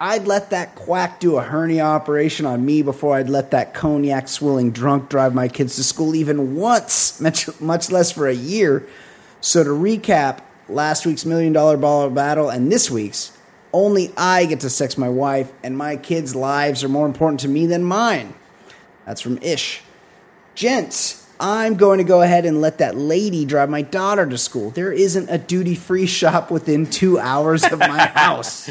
I'd 0.00 0.26
let 0.26 0.50
that 0.50 0.74
quack 0.74 1.20
do 1.20 1.36
a 1.36 1.42
hernia 1.42 1.84
operation 1.84 2.46
on 2.46 2.64
me 2.64 2.82
before 2.82 3.14
I'd 3.14 3.28
let 3.28 3.52
that 3.52 3.74
cognac 3.74 4.26
swilling 4.26 4.72
drunk 4.72 5.10
drive 5.10 5.34
my 5.34 5.46
kids 5.46 5.76
to 5.76 5.84
school 5.84 6.16
even 6.16 6.56
once, 6.56 7.20
much, 7.60 7.90
less 7.90 8.10
for 8.10 8.26
a 8.26 8.34
year. 8.34 8.84
So 9.40 9.62
to 9.62 9.70
recap, 9.70 10.40
last 10.68 11.06
week's 11.06 11.26
million 11.26 11.52
dollar 11.52 11.76
baller 11.76 12.12
battle 12.12 12.48
and 12.48 12.72
this 12.72 12.90
week's, 12.90 13.36
only 13.74 14.12
I 14.16 14.46
get 14.46 14.60
to 14.60 14.70
sex 14.70 14.98
my 14.98 15.08
wife, 15.08 15.50
and 15.62 15.78
my 15.78 15.96
kids' 15.96 16.34
lives 16.34 16.82
are 16.84 16.88
more 16.88 17.06
important 17.06 17.40
to 17.40 17.48
me 17.48 17.66
than 17.66 17.84
mine. 17.84 18.34
That's 19.06 19.20
from 19.20 19.38
Ish. 19.38 19.82
Gents, 20.54 21.21
I'm 21.42 21.74
going 21.74 21.98
to 21.98 22.04
go 22.04 22.22
ahead 22.22 22.46
and 22.46 22.60
let 22.60 22.78
that 22.78 22.96
lady 22.96 23.44
drive 23.44 23.68
my 23.68 23.82
daughter 23.82 24.24
to 24.24 24.38
school. 24.38 24.70
There 24.70 24.92
isn't 24.92 25.28
a 25.28 25.38
duty 25.38 25.74
free 25.74 26.06
shop 26.06 26.52
within 26.52 26.86
two 26.86 27.18
hours 27.18 27.64
of 27.64 27.80
my 27.80 28.06
house. 28.14 28.70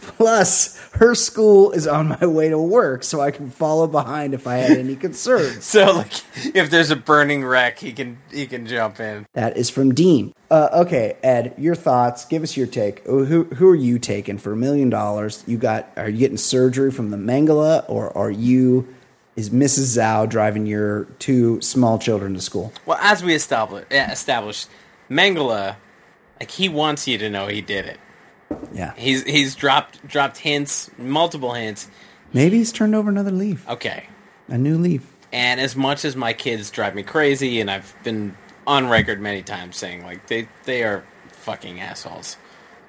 Plus, 0.00 0.78
her 0.92 1.16
school 1.16 1.72
is 1.72 1.88
on 1.88 2.08
my 2.20 2.26
way 2.26 2.48
to 2.48 2.58
work, 2.58 3.02
so 3.02 3.20
I 3.20 3.32
can 3.32 3.50
follow 3.50 3.88
behind 3.88 4.34
if 4.34 4.46
I 4.46 4.56
had 4.56 4.78
any 4.78 4.94
concerns. 4.94 5.64
So 5.70 5.96
like, 5.96 6.12
if 6.54 6.68
there's 6.70 6.90
a 6.90 6.96
burning 6.96 7.44
wreck, 7.44 7.78
he 7.78 7.92
can 7.92 8.18
he 8.30 8.46
can 8.46 8.66
jump 8.66 9.00
in. 9.00 9.26
That 9.34 9.56
is 9.56 9.70
from 9.70 9.94
Dean. 9.94 10.32
Uh, 10.50 10.68
okay, 10.84 11.16
Ed, 11.22 11.54
your 11.58 11.74
thoughts. 11.74 12.24
Give 12.24 12.42
us 12.42 12.56
your 12.56 12.66
take. 12.66 13.02
Oh, 13.06 13.24
Who 13.24 13.44
who 13.44 13.68
are 13.68 13.74
you 13.76 13.98
taking 13.98 14.38
for 14.38 14.52
a 14.52 14.56
million 14.56 14.90
dollars? 14.90 15.42
You 15.46 15.58
got? 15.58 15.90
Are 15.96 16.08
you 16.08 16.18
getting 16.18 16.36
surgery 16.36 16.90
from 16.90 17.10
the 17.10 17.16
Mengele, 17.16 17.84
or 17.88 18.16
are 18.16 18.30
you? 18.30 18.94
Is 19.36 19.50
Mrs. 19.50 19.96
Zhao 19.96 20.28
driving 20.28 20.66
your 20.66 21.04
two 21.18 21.60
small 21.60 21.98
children 21.98 22.34
to 22.34 22.40
school? 22.40 22.72
Well, 22.84 22.98
as 23.00 23.22
we 23.22 23.34
established, 23.34 23.90
established, 23.92 24.68
Mengele, 25.08 25.76
like 26.40 26.50
he 26.50 26.68
wants 26.68 27.06
you 27.08 27.16
to 27.18 27.30
know 27.30 27.46
he 27.46 27.60
did 27.60 27.86
it. 27.86 27.98
Yeah, 28.72 28.92
He's 28.96 29.22
he's 29.24 29.54
dropped 29.54 30.06
dropped 30.06 30.38
hints, 30.38 30.90
multiple 30.98 31.54
hints. 31.54 31.88
maybe 32.32 32.58
he's 32.58 32.72
turned 32.72 32.94
over 32.94 33.08
another 33.08 33.30
leaf, 33.30 33.66
Okay, 33.68 34.06
a 34.48 34.58
new 34.58 34.76
leaf. 34.76 35.06
and 35.32 35.60
as 35.60 35.76
much 35.76 36.04
as 36.04 36.16
my 36.16 36.32
kids 36.32 36.70
drive 36.70 36.94
me 36.96 37.02
crazy, 37.04 37.60
and 37.60 37.70
I've 37.70 37.94
been 38.02 38.36
on 38.66 38.88
record 38.88 39.20
many 39.20 39.42
times 39.42 39.76
saying 39.76 40.02
like 40.04 40.26
they 40.26 40.48
they 40.64 40.82
are 40.82 41.04
fucking 41.32 41.80
assholes. 41.80 42.36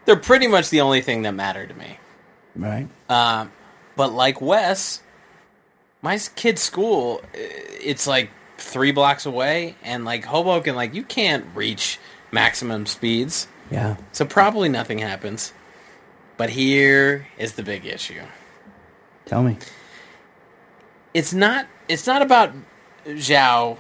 They're 0.05 0.15
pretty 0.17 0.47
much 0.47 0.71
the 0.71 0.81
only 0.81 1.01
thing 1.01 1.21
that 1.21 1.33
matter 1.33 1.65
to 1.67 1.73
me. 1.75 1.97
Right? 2.55 2.87
Um, 3.07 3.51
but 3.95 4.11
like 4.11 4.41
Wes, 4.41 5.01
my 6.01 6.17
kid's 6.35 6.61
school, 6.61 7.21
it's 7.33 8.07
like 8.07 8.29
three 8.57 8.91
blocks 8.91 9.25
away, 9.25 9.75
and 9.83 10.05
like 10.05 10.25
Hoboken, 10.25 10.75
like 10.75 10.93
you 10.93 11.03
can't 11.03 11.45
reach 11.55 11.99
maximum 12.31 12.85
speeds, 12.85 13.47
Yeah. 13.69 13.97
so 14.11 14.25
probably 14.25 14.69
nothing 14.69 14.99
happens. 14.99 15.53
But 16.37 16.49
here 16.51 17.27
is 17.37 17.53
the 17.53 17.63
big 17.63 17.85
issue. 17.85 18.21
Tell 19.25 19.43
me. 19.43 19.57
It's 21.13 21.33
not. 21.33 21.67
It's 21.87 22.07
not 22.07 22.21
about 22.21 22.53
Zhao 23.05 23.77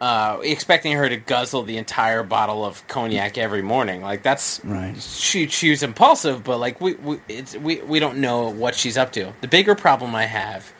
uh, 0.00 0.38
expecting 0.42 0.92
her 0.92 1.08
to 1.08 1.16
guzzle 1.16 1.62
the 1.62 1.76
entire 1.78 2.22
bottle 2.22 2.64
of 2.64 2.86
cognac 2.86 3.36
every 3.38 3.62
morning. 3.62 4.02
Like 4.02 4.22
that's 4.22 4.60
Right. 4.64 4.94
She 5.00 5.48
she 5.48 5.70
was 5.70 5.82
impulsive, 5.82 6.44
but 6.44 6.58
like 6.58 6.80
we 6.80 6.94
we 6.94 7.20
it's 7.28 7.56
we 7.56 7.80
we 7.82 7.98
don't 7.98 8.18
know 8.18 8.48
what 8.50 8.74
she's 8.76 8.96
up 8.98 9.12
to. 9.12 9.32
The 9.40 9.48
bigger 9.48 9.74
problem 9.74 10.14
I 10.14 10.26
have 10.26 10.72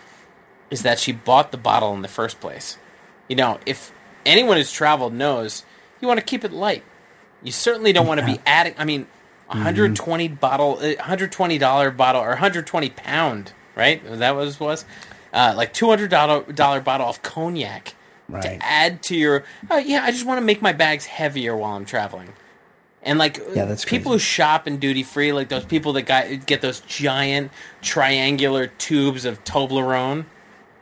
is 0.71 0.83
that 0.83 0.99
she 0.99 1.12
bought 1.12 1.51
the 1.53 1.59
bottle 1.59 1.95
in 1.95 2.03
the 2.03 2.09
first 2.09 2.41
place. 2.41 2.79
You 3.29 3.37
know, 3.37 3.59
if 3.67 3.93
anyone 4.27 4.57
who's 4.57 4.73
traveled 4.73 5.12
knows, 5.15 5.65
you 6.01 6.09
want 6.09 6.19
to 6.21 6.25
keep 6.27 6.45
it 6.45 6.53
light. 6.53 6.83
You 7.43 7.53
certainly 7.53 7.93
don't 7.93 8.07
want 8.07 8.21
to 8.21 8.27
be 8.27 8.41
adding. 8.47 8.75
I 8.79 8.85
mean, 8.85 9.07
120 9.49 10.29
bottle, 10.29 10.79
uh, 10.81 10.95
120 10.97 11.59
dollar 11.59 11.91
bottle, 11.91 12.23
or 12.23 12.29
120 12.31 12.91
pound, 12.91 13.53
right? 13.77 14.03
That 14.19 14.35
was 14.37 14.59
was 14.59 14.85
uh, 15.33 15.53
like 15.57 15.73
200 15.73 16.11
dollar 16.11 16.43
dollar 16.53 16.81
bottle 16.81 17.09
of 17.09 17.23
cognac 17.23 17.95
Right. 18.27 18.43
to 18.43 18.59
add 18.65 19.03
to 19.05 19.17
your. 19.17 19.45
Oh 19.71 19.77
yeah, 19.77 20.03
I 20.03 20.11
just 20.11 20.25
want 20.25 20.41
to 20.41 20.45
make 20.45 20.62
my 20.62 20.73
bags 20.73 21.05
heavier 21.05 21.55
while 21.55 21.75
I'm 21.77 21.85
traveling. 21.85 22.31
And 23.03 23.19
like 23.19 23.39
Yeah, 23.55 23.67
that's 23.67 23.85
people 23.85 24.12
crazy. 24.12 24.25
who 24.25 24.27
shop 24.31 24.67
in 24.67 24.79
duty 24.79 25.03
free, 25.03 25.31
like 25.35 25.51
those 25.51 25.67
people 25.67 25.93
that 25.93 26.03
got, 26.03 26.47
get 26.47 26.62
those 26.62 26.81
giant 26.81 27.51
triangular 27.83 28.67
tubes 28.67 29.27
of 29.27 29.45
Toblerone. 29.45 30.25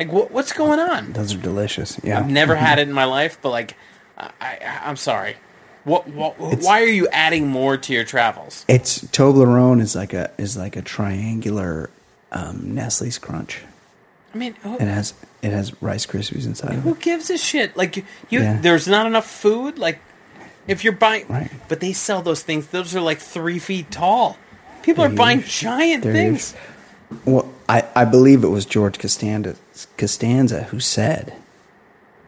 Like 0.04 0.12
what, 0.12 0.30
what's 0.30 0.52
going 0.52 0.80
on? 0.80 1.12
Those 1.12 1.34
are 1.34 1.38
delicious. 1.38 1.98
Yeah. 2.02 2.18
I've 2.18 2.30
never 2.30 2.54
had 2.56 2.78
it 2.80 2.88
in 2.88 2.94
my 2.94 3.04
life, 3.04 3.38
but 3.42 3.50
like, 3.50 3.76
I, 4.18 4.30
I 4.40 4.80
I'm 4.84 4.96
sorry. 4.96 5.36
What, 5.84 6.06
what 6.08 6.38
why 6.38 6.80
are 6.82 6.86
you 6.86 7.08
adding 7.08 7.48
more 7.48 7.76
to 7.76 7.92
your 7.92 8.04
travels? 8.04 8.64
It's 8.68 9.00
Toblerone 9.00 9.80
is 9.80 9.96
like 9.96 10.12
a 10.12 10.30
is 10.38 10.56
like 10.56 10.76
a 10.76 10.82
triangular 10.82 11.90
um, 12.30 12.74
Nestle's 12.74 13.18
Crunch. 13.18 13.62
I 14.34 14.38
mean, 14.38 14.54
who, 14.62 14.74
It 14.76 14.80
has 14.82 15.14
it 15.42 15.50
has 15.52 15.80
Rice 15.82 16.06
Krispies 16.06 16.46
inside 16.46 16.74
of 16.74 16.82
who 16.84 16.94
gives 16.94 17.30
a 17.30 17.36
shit? 17.38 17.76
Like 17.76 17.96
you, 17.96 18.04
Yeah. 18.40 18.60
there's 18.60 18.86
not 18.88 19.06
enough 19.06 19.28
food. 19.28 19.76
Like 19.78 19.98
if 20.68 20.84
you're 20.84 20.92
buying, 20.94 21.26
Right. 21.28 21.50
but 21.68 21.80
they 21.80 21.92
sell 21.92 22.22
those 22.22 22.42
things. 22.42 22.68
Those 22.68 22.94
are 22.94 23.00
like 23.00 23.18
three 23.18 23.58
feet 23.58 23.90
tall. 23.90 24.38
People 24.82 25.02
They're 25.04 25.12
are 25.12 25.16
buying 25.16 25.42
giant 25.42 26.04
They're 26.04 26.12
things. 26.12 26.54
Well, 27.24 27.52
I, 27.72 27.88
I 27.94 28.04
believe 28.04 28.44
it 28.44 28.48
was 28.48 28.66
George 28.66 28.98
Costanza 28.98 29.56
Costanza 29.96 30.64
who 30.64 30.78
said 30.78 31.32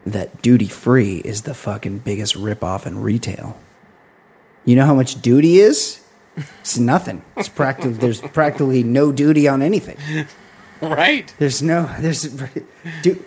that 0.03 0.41
duty 0.41 0.67
free 0.67 1.17
is 1.17 1.43
the 1.43 1.53
fucking 1.53 1.99
biggest 1.99 2.33
ripoff 2.35 2.87
in 2.87 2.99
retail. 2.99 3.55
You 4.65 4.75
know 4.75 4.87
how 4.87 4.95
much 4.95 5.21
duty 5.21 5.59
is? 5.59 6.01
It's 6.61 6.79
nothing. 6.79 7.21
It's 7.37 7.47
practically 7.47 7.93
there's 7.93 8.21
practically 8.21 8.81
no 8.81 9.11
duty 9.11 9.47
on 9.47 9.61
anything. 9.61 9.97
Right. 10.81 11.33
There's 11.39 11.63
no 11.63 11.89
there's 11.99 12.23
do 13.01 13.23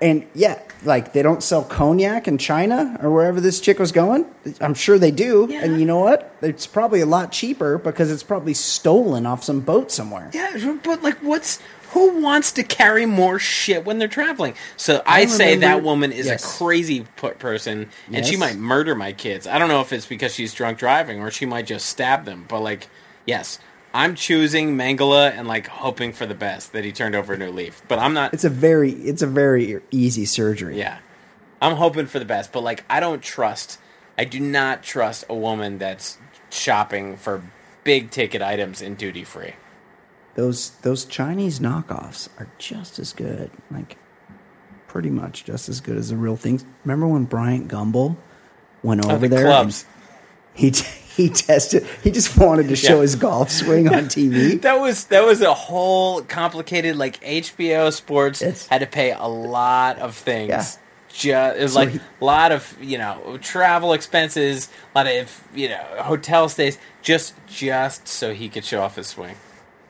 and 0.00 0.26
yeah, 0.34 0.60
like 0.84 1.12
they 1.12 1.22
don't 1.22 1.42
sell 1.42 1.62
cognac 1.62 2.26
in 2.26 2.38
China 2.38 2.98
or 3.02 3.10
wherever 3.10 3.40
this 3.40 3.60
chick 3.60 3.78
was 3.78 3.92
going. 3.92 4.24
I'm 4.60 4.74
sure 4.74 4.98
they 4.98 5.10
do. 5.10 5.46
Yeah. 5.50 5.64
And 5.64 5.78
you 5.78 5.86
know 5.86 5.98
what? 5.98 6.34
It's 6.42 6.66
probably 6.66 7.00
a 7.00 7.06
lot 7.06 7.32
cheaper 7.32 7.78
because 7.78 8.10
it's 8.10 8.22
probably 8.22 8.54
stolen 8.54 9.26
off 9.26 9.44
some 9.44 9.60
boat 9.60 9.90
somewhere. 9.90 10.30
Yeah, 10.32 10.78
but 10.82 11.02
like, 11.02 11.18
what's 11.18 11.60
who 11.90 12.22
wants 12.22 12.52
to 12.52 12.62
carry 12.62 13.04
more 13.04 13.38
shit 13.40 13.84
when 13.84 13.98
they're 13.98 14.06
traveling? 14.08 14.54
So 14.76 15.02
I, 15.04 15.26
say 15.26 15.56
that 15.56 15.82
woman 15.82 16.12
is 16.12 16.26
Yes. 16.26 16.44
a 16.44 16.58
crazy 16.64 17.04
person, 17.16 17.88
and 18.12 18.24
she 18.24 18.36
might 18.36 18.56
murder 18.56 18.94
my 18.94 19.12
kids. 19.12 19.46
I 19.48 19.58
don't 19.58 19.68
know 19.68 19.80
if 19.80 19.92
it's 19.92 20.06
because 20.06 20.32
she's 20.34 20.54
drunk 20.54 20.78
driving 20.78 21.20
or 21.20 21.30
she 21.32 21.46
might 21.46 21.66
just 21.66 21.86
stab 21.86 22.24
them. 22.26 22.44
But 22.48 22.60
like, 22.60 22.88
yes, 23.26 23.58
I'm 23.92 24.14
choosing 24.14 24.76
Mengele 24.76 25.32
and 25.36 25.48
like 25.48 25.66
hoping 25.66 26.12
for 26.12 26.26
the 26.26 26.34
best 26.34 26.72
that 26.72 26.84
he 26.84 26.92
turned 26.92 27.14
over 27.14 27.34
a 27.34 27.38
new 27.38 27.50
leaf. 27.50 27.82
But 27.88 27.98
I'm 27.98 28.14
not. 28.14 28.32
It's 28.32 28.44
a 28.44 28.50
very 28.50 28.92
it's 28.92 29.22
a 29.22 29.26
very 29.26 29.80
easy 29.90 30.24
surgery. 30.24 30.78
Yeah, 30.78 30.98
I'm 31.60 31.76
hoping 31.76 32.06
for 32.06 32.18
the 32.18 32.24
best. 32.24 32.52
But 32.52 32.62
like, 32.62 32.84
I 32.88 33.00
don't 33.00 33.22
trust. 33.22 33.78
I 34.16 34.24
do 34.24 34.38
not 34.38 34.82
trust 34.82 35.24
a 35.28 35.34
woman 35.34 35.78
that's 35.78 36.18
shopping 36.50 37.16
for 37.16 37.42
big 37.84 38.10
ticket 38.10 38.42
items 38.42 38.80
in 38.82 38.94
duty 38.94 39.24
free. 39.24 39.54
Those 40.36 40.70
those 40.82 41.04
Chinese 41.04 41.58
knockoffs 41.58 42.28
are 42.38 42.48
just 42.58 42.98
as 43.00 43.12
good. 43.12 43.50
Like 43.70 43.96
pretty 44.86 45.10
much 45.10 45.44
just 45.44 45.68
as 45.68 45.80
good 45.80 45.96
as 45.96 46.10
the 46.10 46.16
real 46.16 46.36
things. 46.36 46.64
Remember 46.84 47.06
when 47.08 47.24
Bryant 47.24 47.66
Gumbel 47.68 48.16
went 48.82 49.04
Oh, 49.04 49.10
over 49.10 49.26
the 49.28 49.36
there? 49.36 49.44
clubs. 49.46 49.84
He 50.54 50.70
he 51.22 51.28
tested. 51.28 51.86
He 52.02 52.10
just 52.10 52.36
wanted 52.38 52.68
to 52.68 52.76
show 52.76 52.96
Yeah. 52.96 53.02
his 53.02 53.16
golf 53.16 53.50
swing 53.50 53.88
on 53.88 54.04
TV. 54.04 54.60
That 54.62 54.80
was 54.80 55.04
that 55.06 55.24
was 55.24 55.40
a 55.42 55.54
whole 55.54 56.22
complicated 56.22 56.96
like 56.96 57.20
HBO 57.22 57.92
Sports 57.92 58.40
Yes. 58.42 58.66
had 58.68 58.80
to 58.80 58.86
pay 58.86 59.12
a 59.12 59.26
lot 59.26 59.98
of 59.98 60.14
things. 60.16 60.48
Yeah. 60.48 60.64
Ju- 61.12 61.58
it 61.58 61.62
was 61.64 61.72
So 61.72 61.78
like 61.80 61.88
he- 61.90 62.00
a 62.20 62.24
lot 62.24 62.52
of 62.52 62.76
you 62.80 62.96
know 62.98 63.38
travel 63.42 63.92
expenses, 63.92 64.68
a 64.94 64.98
lot 64.98 65.06
of 65.08 65.42
you 65.54 65.68
know 65.68 65.82
hotel 65.98 66.48
stays, 66.48 66.78
just 67.02 67.34
just 67.48 68.06
so 68.08 68.32
he 68.32 68.48
could 68.48 68.64
show 68.64 68.80
off 68.82 68.96
his 68.96 69.08
swing. 69.08 69.34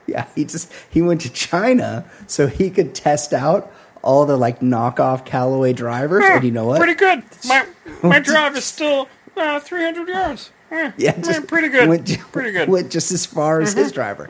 Yeah, 0.07 0.25
he 0.35 0.45
just 0.45 0.71
he 0.89 1.01
went 1.01 1.21
to 1.21 1.29
China 1.31 2.05
so 2.27 2.47
he 2.47 2.69
could 2.71 2.93
test 2.95 3.33
out 3.33 3.71
all 4.03 4.25
the 4.25 4.35
like 4.35 4.61
knockoff 4.61 5.23
Callaway 5.25 5.73
drivers. 5.73 6.23
and 6.27 6.43
you 6.43 6.51
know 6.51 6.65
what? 6.65 6.77
Pretty 6.79 6.95
good. 6.95 7.23
My 7.47 7.65
my 8.01 8.19
drive 8.31 8.57
is 8.57 8.65
still 8.65 9.07
uh, 9.37 9.59
300 9.59 10.07
yards. 10.09 10.51
Eh, 10.71 10.91
Yeah, 10.97 11.11
eh, 11.17 11.21
just 11.21 11.47
pretty 11.47 11.67
good. 11.67 11.89
Went, 11.89 12.07
pretty 12.31 12.51
good. 12.51 12.69
Went 12.69 12.91
just 12.91 13.11
as 13.11 13.25
far 13.25 13.61
as 13.61 13.73
his 13.73 13.91
driver. 13.91 14.27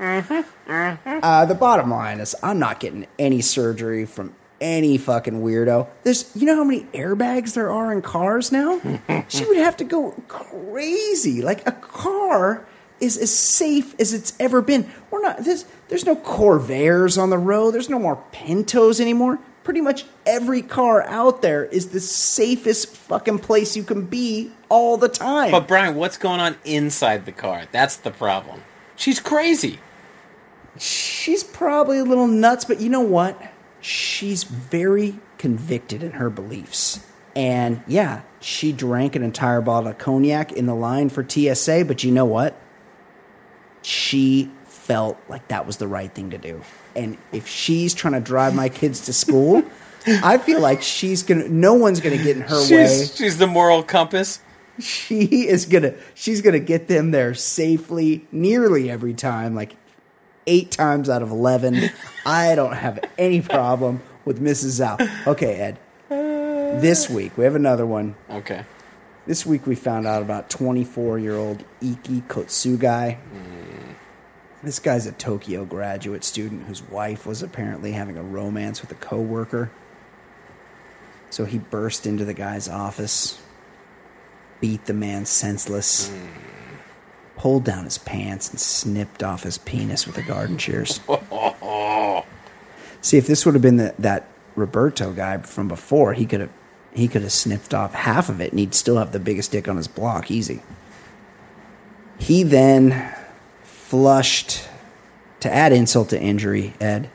Uh, 0.68 1.46
the 1.46 1.56
bottom 1.56 1.92
line 1.92 2.20
is, 2.20 2.36
I'm 2.42 2.60
not 2.60 2.80
getting 2.80 3.08
any 3.20 3.42
surgery 3.42 4.06
from 4.06 4.36
any 4.60 4.98
fucking 4.98 5.42
weirdo. 5.42 5.88
There's, 6.04 6.32
you 6.36 6.46
know 6.46 6.56
how 6.56 6.64
many 6.64 6.84
airbags 6.94 7.54
there 7.54 7.72
are 7.72 7.92
in 7.94 8.02
cars 8.02 8.52
now? 8.52 8.80
she 9.28 9.46
would 9.46 9.58
have 9.58 9.78
to 9.78 9.84
go 9.84 10.12
crazy. 10.28 11.42
Like 11.42 11.68
a 11.68 11.72
car 11.72 12.66
is 13.00 13.18
as 13.18 13.36
safe 13.38 13.96
as 14.00 14.14
it's 14.14 14.34
ever 14.40 14.62
been. 14.62 14.90
We're 15.10 15.22
not. 15.22 15.40
There's, 15.44 15.66
there's 15.90 16.06
no 16.06 16.16
Corvairs 16.16 17.18
on 17.22 17.30
the 17.32 17.38
road. 17.38 17.72
There's 17.72 17.90
no 17.90 17.98
more 18.00 18.24
Pintos 18.32 19.00
anymore. 19.00 19.40
Pretty 19.64 19.82
much 19.82 20.06
every 20.26 20.62
car 20.62 21.04
out 21.04 21.42
there 21.42 21.66
is 21.66 21.90
the 21.90 22.00
safest 22.00 22.96
fucking 22.96 23.40
place 23.40 23.76
you 23.76 23.84
can 23.84 24.06
be 24.06 24.52
all 24.70 24.98
the 24.98 25.10
time. 25.10 25.52
But 25.52 25.68
Brian, 25.68 25.96
what's 25.96 26.18
going 26.18 26.40
on 26.40 26.56
inside 26.66 27.26
the 27.26 27.32
car? 27.32 27.66
That's 27.72 27.96
the 27.96 28.12
problem. 28.12 28.64
She's 28.96 29.20
crazy. 29.20 29.80
She's 30.78 31.44
probably 31.44 32.00
a 32.00 32.04
little 32.04 32.28
nuts, 32.28 32.66
but 32.66 32.82
you 32.82 32.90
know 32.90 33.02
what? 33.02 33.40
She's 33.82 34.44
very 34.44 35.20
convicted 35.38 36.02
in 36.02 36.14
her 36.14 36.30
beliefs. 36.30 37.06
And 37.36 37.84
yeah, 37.88 38.22
she 38.40 38.72
drank 38.72 39.16
an 39.16 39.24
entire 39.24 39.62
bottle 39.62 39.90
of 39.90 39.98
cognac 39.98 40.52
in 40.52 40.66
the 40.66 40.76
line 40.76 41.10
for 41.10 41.28
TSA, 41.28 41.86
but 41.86 42.04
you 42.04 42.12
know 42.12 42.26
what? 42.26 42.56
She 43.82 44.52
felt 44.82 45.18
like 45.30 45.48
that 45.50 45.66
was 45.68 45.78
the 45.78 45.88
right 45.88 46.12
thing 46.14 46.32
to 46.32 46.38
do. 46.38 46.62
And 46.96 47.18
if 47.32 47.48
she's 47.48 47.94
trying 47.94 48.14
to 48.14 48.20
drive 48.20 48.56
my 48.56 48.68
kids 48.70 49.06
to 49.06 49.14
school, 49.14 49.64
I 50.08 50.38
feel 50.38 50.60
like 50.60 50.82
she's 50.82 51.24
gonna 51.24 51.48
no 51.48 51.74
one's 51.76 52.00
gonna 52.00 52.18
get 52.18 52.36
in 52.36 52.42
her 52.42 52.60
way 52.62 52.88
She's, 52.88 53.16
she's 53.16 53.38
the 53.38 53.48
moral 53.48 53.84
compass. 53.84 54.40
she 54.80 55.48
is 55.48 55.66
gonna 55.66 55.94
she's 56.16 56.42
gonna 56.42 56.60
get 56.60 56.88
them 56.88 57.12
there 57.12 57.34
safely 57.36 58.26
nearly 58.32 58.90
every 58.90 59.14
time 59.14 59.54
like 59.54 59.76
eight 60.48 60.72
times 60.72 61.10
out 61.10 61.22
of 61.22 61.30
11. 61.30 61.92
I 62.26 62.56
don't 62.56 62.74
have 62.74 63.00
any 63.18 63.42
problem 63.42 64.02
with 64.26 64.42
Mrs. 64.42 64.82
Zhao. 64.82 65.28
Okay, 65.28 65.54
Ed. 65.56 65.80
This 66.82 67.10
week, 67.10 67.38
we 67.38 67.44
have 67.44 67.56
another 67.56 67.86
one. 67.86 68.16
Okay. 68.30 68.66
This 69.28 69.46
week, 69.46 69.68
we 69.68 69.76
found 69.76 70.08
out 70.08 70.22
about 70.24 70.50
24 70.50 71.20
year 71.20 71.36
old 71.36 71.64
Ikki 71.82 72.22
Kotsugai. 72.22 73.18
Mm. 73.18 73.51
This 74.64 74.78
guy's 74.78 75.08
a 75.08 75.12
Tokyo 75.12 75.66
graduate 75.66 76.24
student 76.24 76.68
whose 76.68 76.84
wife 76.84 77.26
was 77.26 77.42
apparently 77.42 77.94
having 77.94 78.16
a 78.16 78.22
romance 78.22 78.82
with 78.82 78.92
a 78.92 78.96
coworker. 78.96 79.72
So 81.32 81.46
he 81.46 81.58
burst 81.58 82.06
into 82.06 82.26
the 82.26 82.36
guy's 82.36 82.70
office, 82.70 83.42
beat 84.60 84.86
the 84.86 84.94
man 84.94 85.26
senseless, 85.26 86.12
pulled 87.38 87.64
down 87.64 87.86
his 87.86 87.98
pants, 87.98 88.52
and 88.52 88.60
snipped 88.60 89.24
off 89.24 89.44
his 89.44 89.58
penis 89.58 90.06
with 90.06 90.16
the 90.16 90.22
garden 90.22 90.60
shears. 90.60 91.00
See, 93.02 93.18
if 93.18 93.26
this 93.26 93.46
would 93.46 93.56
have 93.56 93.64
been 93.64 93.78
the, 93.78 93.96
that 93.98 94.28
Roberto 94.56 95.12
guy 95.12 95.40
from 95.40 95.68
before, 95.68 96.14
he 96.14 96.26
could 96.26 96.42
have 96.42 96.52
he 96.94 97.08
could 97.08 97.22
have 97.22 97.32
snipped 97.32 97.74
off 97.74 97.94
half 97.94 98.28
of 98.28 98.42
it, 98.42 98.52
and 98.52 98.60
he'd 98.60 98.76
still 98.76 98.98
have 98.98 99.14
the 99.14 99.20
biggest 99.20 99.54
dick 99.54 99.70
on 99.70 99.78
his 99.78 99.88
block, 99.88 100.30
easy. 100.30 100.62
He 102.20 102.44
then 102.44 103.16
flushed, 103.92 104.70
to 105.42 105.54
add 105.54 105.74
insult 105.74 106.08
to 106.10 106.20
injury, 106.22 106.74
Ed. 106.80 107.10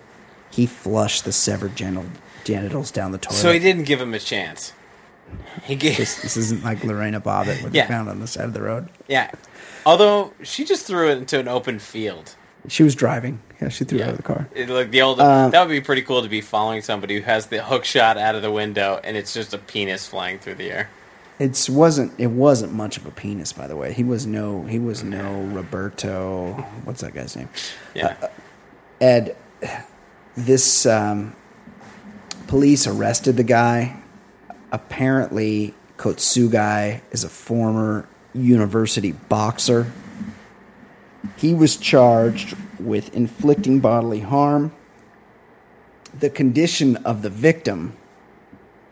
He 0.51 0.67
flushed 0.67 1.25
the 1.25 1.33
severed 1.33 1.75
genital, 1.75 2.05
genitals 2.45 2.91
down 2.91 3.13
the 3.13 3.19
toilet. 3.19 3.39
So 3.39 3.51
he 3.51 3.59
didn't 3.59 3.85
give 3.85 3.99
him 3.99 4.13
a 4.13 4.19
chance. 4.19 4.75
He 5.65 5.75
gave. 5.75 5.97
This, 5.97 6.21
this 6.21 6.37
isn't 6.37 6.63
like 6.63 6.85
Lorena 6.85 7.19
Bobbitt, 7.19 7.63
what 7.63 7.75
Yeah. 7.75 7.87
they 7.87 7.89
found 7.89 8.11
on 8.11 8.21
the 8.21 8.27
side 8.27 8.45
of 8.45 8.53
the 8.53 8.61
road. 8.61 8.89
yeah. 9.09 9.31
Although 9.87 10.35
she 10.43 10.65
just 10.67 10.85
threw 10.87 11.09
it 11.11 11.17
into 11.19 11.39
an 11.41 11.49
open 11.49 11.79
field. 11.79 12.35
She 12.69 12.83
was 12.83 12.95
driving. 12.95 13.41
Yeah, 13.63 13.69
she 13.69 13.85
threw 13.85 14.01
it 14.01 14.03
out 14.03 14.11
of 14.11 14.17
the 14.19 14.23
car. 14.23 14.49
It, 14.55 14.69
like 14.69 14.91
the 14.91 15.01
old. 15.01 15.19
Um, 15.21 15.51
that 15.53 15.61
would 15.67 15.73
be 15.73 15.81
pretty 15.81 16.03
cool 16.03 16.23
to 16.23 16.29
be 16.29 16.41
following 16.43 16.83
somebody 16.83 17.15
who 17.17 17.23
has 17.23 17.47
the 17.47 17.63
hook 17.63 17.85
shot 17.87 18.19
out 18.19 18.35
of 18.35 18.43
the 18.43 18.51
window 18.51 19.01
and 19.03 19.17
it's 19.17 19.33
just 19.33 19.55
a 19.55 19.59
penis 19.59 20.07
flying 20.07 20.39
through 20.41 20.57
the 20.57 20.71
air. 20.71 20.91
It 21.39 21.69
wasn't. 21.71 22.13
It 22.19 22.29
wasn't 22.29 22.73
much 22.73 22.97
of 22.97 23.07
a 23.07 23.11
penis, 23.11 23.53
by 23.53 23.67
the 23.67 23.77
way. 23.77 23.93
He 23.93 24.03
was 24.03 24.27
no. 24.27 24.65
He 24.65 24.79
was 24.79 25.05
no 25.05 25.43
Roberto. 25.43 26.53
What's 26.85 27.03
that 27.03 27.15
guy's 27.15 27.37
name? 27.37 27.51
Yeah. 27.95 28.17
Ed, 29.01 29.37
this 30.35 30.87
um, 30.87 31.37
police 32.47 32.87
arrested 32.87 33.37
the 33.37 33.45
guy. 33.45 34.01
Apparently, 34.73 35.75
Kotsugai 35.99 37.03
is 37.11 37.25
a 37.25 37.29
former 37.29 38.09
university 38.35 39.13
boxer. 39.13 39.93
He 41.37 41.55
was 41.55 41.77
charged 41.77 42.57
with 42.79 43.15
inflicting 43.15 43.81
bodily 43.81 44.21
harm. 44.21 44.73
The 46.19 46.31
condition 46.31 46.97
of 46.99 47.23
the 47.23 47.31
victim, 47.31 47.97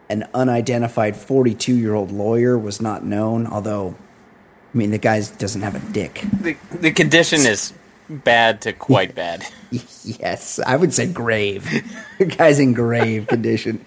an 0.09 0.29
unidentified 0.35 1.17
42 1.17 1.75
year 1.75 1.95
old 1.95 2.11
lawyer, 2.11 2.59
was 2.59 2.81
not 2.81 3.05
known, 3.05 3.47
although, 3.47 3.95
I 4.73 4.77
mean, 4.77 4.91
the 4.91 4.99
guy 4.99 5.21
doesn't 5.21 5.63
have 5.63 5.75
a 5.75 5.93
dick. 5.93 6.23
the 6.41 6.57
the 6.73 6.93
condition 6.93 7.41
is 7.41 7.73
bad 8.09 8.61
to 8.63 8.73
quite 8.73 9.15
bad. 9.25 9.45
Yes, 9.71 10.61
I 10.67 10.77
would 10.77 10.93
say 10.93 11.07
grave. 11.07 11.65
the 12.19 12.27
guy's 12.27 12.59
in 12.59 12.73
grave 12.75 13.27
condition. 13.27 13.85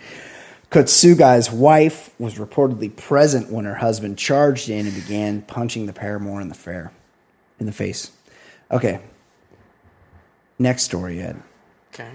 Kotsugai's 0.69 1.49
wife 1.49 2.13
was 2.19 2.35
reportedly 2.35 2.93
present 2.93 3.49
when 3.51 3.63
her 3.63 3.75
husband 3.75 4.17
charged 4.17 4.69
in 4.69 4.85
and 4.85 4.93
began 4.95 5.41
punching 5.43 5.85
the 5.85 5.93
paramour 5.93 6.41
in 6.41 6.49
the 6.49 6.55
fair, 6.55 6.91
in 7.57 7.65
the 7.67 7.71
face. 7.71 8.11
Okay. 8.69 8.99
Next 10.59 10.83
story, 10.83 11.21
Ed. 11.21 11.41
Okay. 11.93 12.09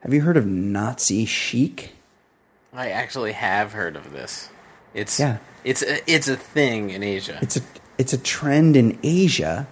Have 0.00 0.14
you 0.14 0.20
heard 0.20 0.36
of 0.36 0.46
Nazi 0.46 1.24
chic? 1.24 1.94
I 2.72 2.90
actually 2.90 3.32
have 3.32 3.72
heard 3.72 3.96
of 3.96 4.12
this. 4.12 4.48
It's 4.94 5.18
Yeah. 5.20 5.38
It's 5.64 5.82
a, 5.82 6.10
it's 6.10 6.26
a 6.28 6.36
thing 6.36 6.90
in 6.90 7.02
Asia. 7.02 7.38
It's 7.40 7.56
a 7.56 7.60
it's 7.98 8.12
a 8.12 8.18
trend 8.18 8.76
in 8.76 8.98
Asia 9.02 9.68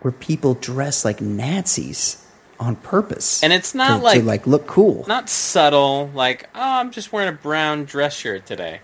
where 0.00 0.12
people 0.12 0.54
dress 0.54 1.04
like 1.04 1.20
Nazis 1.20 2.24
on 2.58 2.76
purpose, 2.76 3.42
And 3.42 3.52
it's 3.52 3.74
not 3.74 3.98
to, 3.98 4.02
like- 4.04 4.18
to 4.20 4.24
like 4.24 4.46
look 4.46 4.66
cool. 4.66 5.04
Not 5.06 5.28
subtle, 5.28 6.10
like 6.14 6.48
oh, 6.54 6.60
I'm 6.80 6.90
just 6.90 7.12
wearing 7.12 7.28
a 7.28 7.36
brown 7.36 7.84
dress 7.84 8.16
shirt 8.16 8.46
today. 8.46 8.80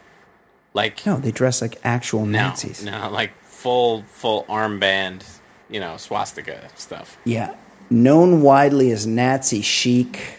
Like 0.75 1.05
no, 1.07 1.17
they 1.17 1.33
dress 1.33 1.61
like 1.63 1.79
actual 1.83 2.27
no, 2.27 2.39
Nazis. 2.39 2.85
no, 2.85 3.11
like 3.11 3.33
full 3.43 4.03
full 4.03 4.45
armband, 4.45 5.25
you 5.71 5.81
know, 5.81 5.97
swastika 5.97 6.69
stuff. 6.77 7.17
Yeah. 7.25 7.55
Known 7.91 8.43
widely 8.43 8.91
as 8.93 9.07
Nazi 9.07 9.63
chic, 9.63 10.38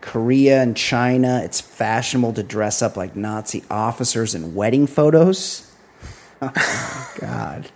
Korea 0.00 0.60
and 0.62 0.76
China, 0.76 1.40
it's 1.44 1.60
fashionable 1.60 2.32
to 2.34 2.42
dress 2.42 2.82
up 2.82 2.96
like 2.96 3.14
Nazi 3.14 3.62
officers 3.70 4.34
in 4.34 4.54
wedding 4.54 4.86
photos. 4.86 5.62
Oh, 6.42 7.12
God. 7.18 7.70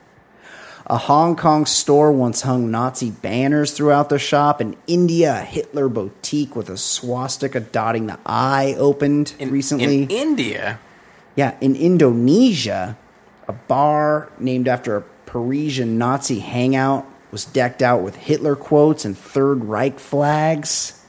A 0.86 0.98
Hong 0.98 1.34
Kong 1.34 1.64
store 1.64 2.12
once 2.12 2.42
hung 2.42 2.70
Nazi 2.70 3.10
banners 3.10 3.72
throughout 3.72 4.10
the 4.10 4.18
shop. 4.18 4.60
In 4.60 4.76
India, 4.86 5.38
a 5.38 5.42
Hitler 5.42 5.88
boutique 5.88 6.54
with 6.54 6.68
a 6.68 6.76
swastika 6.76 7.60
dotting 7.60 8.06
the 8.08 8.18
eye 8.26 8.74
opened 8.76 9.32
In, 9.38 9.50
recently. 9.50 10.02
in 10.02 10.10
India, 10.10 10.78
Yeah, 11.36 11.56
in 11.62 11.74
Indonesia, 11.74 12.98
a 13.48 13.52
bar 13.54 14.30
named 14.38 14.68
after 14.68 14.94
a 14.96 15.02
Parisian 15.24 15.96
Nazi 15.96 16.40
hangout 16.40 17.06
was 17.30 17.46
decked 17.46 17.80
out 17.80 18.02
with 18.02 18.16
Hitler 18.16 18.56
quotes 18.56 19.06
and 19.06 19.16
Third 19.16 19.64
Reich 19.64 19.98
flags. 19.98 20.99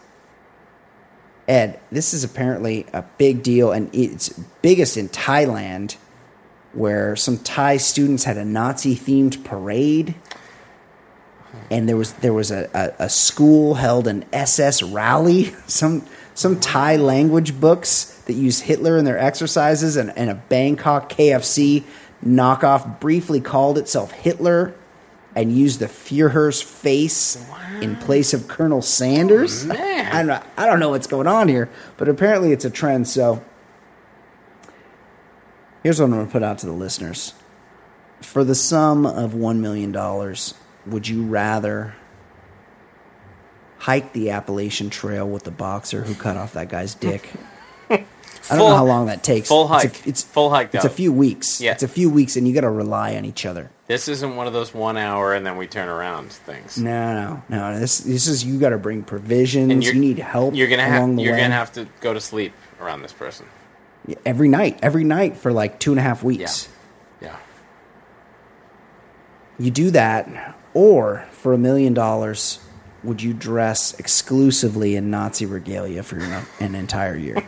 Ed, 1.51 1.81
this 1.91 2.13
is 2.13 2.23
apparently 2.23 2.85
a 2.93 3.01
big 3.17 3.43
deal, 3.43 3.73
and 3.73 3.93
it's 3.93 4.29
biggest 4.61 4.95
in 4.95 5.09
Thailand, 5.09 5.97
where 6.71 7.17
some 7.17 7.37
Thai 7.39 7.75
students 7.75 8.23
had 8.23 8.37
a 8.37 8.45
Nazi 8.45 8.95
themed 8.95 9.43
parade. 9.43 10.15
And 11.69 11.89
there 11.89 11.97
was 11.97 12.13
there 12.13 12.31
was 12.31 12.51
a, 12.51 12.69
a, 12.73 13.03
a 13.03 13.09
school 13.09 13.73
held 13.73 14.07
an 14.07 14.23
SS 14.31 14.81
rally. 14.81 15.53
Some 15.67 16.05
some 16.33 16.61
Thai 16.61 16.95
language 16.95 17.59
books 17.59 18.05
that 18.27 18.33
use 18.33 18.61
Hitler 18.61 18.97
in 18.97 19.03
their 19.03 19.19
exercises, 19.19 19.97
and, 19.97 20.17
and 20.17 20.29
a 20.29 20.35
Bangkok 20.35 21.11
KFC 21.11 21.83
knockoff 22.25 23.01
briefly 23.01 23.41
called 23.41 23.77
itself 23.77 24.13
Hitler, 24.13 24.73
and 25.35 25.55
used 25.55 25.79
the 25.79 25.85
Führer's 25.85 26.61
face 26.61 27.43
in 27.81 27.95
place 27.97 28.33
of 28.33 28.47
Colonel 28.47 28.81
Sanders. 28.81 29.63
Oh, 29.65 29.67
man. 29.69 30.11
I 30.11 30.23
don't 30.23 30.43
I 30.57 30.65
don't 30.65 30.79
know 30.79 30.89
what's 30.89 31.07
going 31.07 31.27
on 31.27 31.47
here, 31.47 31.69
but 31.97 32.09
apparently 32.09 32.51
it's 32.51 32.65
a 32.65 32.69
trend. 32.69 33.07
So 33.07 33.41
here's 35.83 35.99
what 35.99 36.05
I'm 36.05 36.11
going 36.11 36.25
to 36.25 36.31
put 36.31 36.43
out 36.43 36.57
to 36.59 36.65
the 36.65 36.71
listeners: 36.73 37.33
for 38.21 38.43
the 38.43 38.55
sum 38.55 39.05
of 39.05 39.33
one 39.33 39.61
million 39.61 39.91
dollars, 39.91 40.53
would 40.85 41.07
you 41.07 41.23
rather 41.23 41.95
hike 43.79 44.13
the 44.13 44.29
Appalachian 44.31 44.89
Trail 44.89 45.27
with 45.27 45.43
the 45.43 45.51
boxer 45.51 46.03
who 46.03 46.13
cut 46.13 46.37
off 46.37 46.53
that 46.53 46.69
guy's 46.69 46.93
dick? 46.95 47.29
I 47.89 48.55
don't 48.55 48.69
know 48.69 48.75
how 48.75 48.85
long 48.85 49.05
that 49.05 49.23
takes. 49.23 49.47
full 49.49 49.71
It's 49.75 49.85
a- 49.85 49.87
hike. 49.89 50.07
It's, 50.07 50.23
Full 50.23 50.49
hike, 50.49 50.73
It's 50.73 50.83
a 50.85 50.89
few 50.89 51.13
weeks. 51.13 51.61
Yeah. 51.61 51.73
It's 51.73 51.83
a 51.83 51.87
few 51.87 52.09
weeks, 52.09 52.35
and 52.35 52.47
you 52.47 52.53
got 52.55 52.61
to 52.61 52.69
rely 52.71 53.15
on 53.15 53.23
each 53.23 53.45
other. 53.45 53.69
This 53.91 54.07
isn't 54.07 54.37
one 54.37 54.47
of 54.47 54.53
those 54.53 54.73
one 54.73 54.95
hour 54.95 55.33
and 55.33 55.45
then 55.45 55.57
we 55.57 55.67
turn 55.67 55.89
around 55.89 56.31
things. 56.31 56.77
No, 56.77 57.13
no, 57.13 57.43
no. 57.49 57.77
This 57.79 57.99
this 57.99 58.25
is 58.27 58.45
you 58.45 58.57
got 58.57 58.69
to 58.69 58.77
bring 58.77 59.03
provisions. 59.03 59.85
You're- 59.85 59.99
need 59.99 60.17
help. 60.17 60.55
You're 60.55 60.69
gonna 60.69 60.83
along 60.83 61.17
have 61.17 61.25
you're 61.25 61.33
way. 61.33 61.41
gonna 61.41 61.53
have 61.53 61.73
to 61.73 61.87
go 61.99 62.13
to 62.13 62.21
sleep 62.21 62.53
around 62.79 63.01
this 63.01 63.11
person. 63.11 63.47
every 64.25 64.47
night, 64.47 64.79
every 64.81 65.03
night 65.03 65.35
for 65.35 65.51
like 65.51 65.77
two 65.77 65.91
and 65.91 65.99
a 65.99 66.03
half 66.03 66.23
weeks. 66.23 66.69
Yeah. 67.21 67.35
You 69.59 69.69
do 69.69 69.91
that, 69.91 70.55
or 70.73 71.27
for 71.33 71.53
a 71.53 71.57
million 71.57 71.93
dollars, 71.93 72.59
would 73.03 73.21
you 73.21 73.33
dress 73.33 73.93
exclusively 73.99 74.95
in 74.95 75.11
Nazi 75.11 75.45
regalia 75.45 76.01
for 76.01 76.17
your, 76.17 76.43
an 76.59 76.73
entire 76.75 77.15
year? 77.15 77.45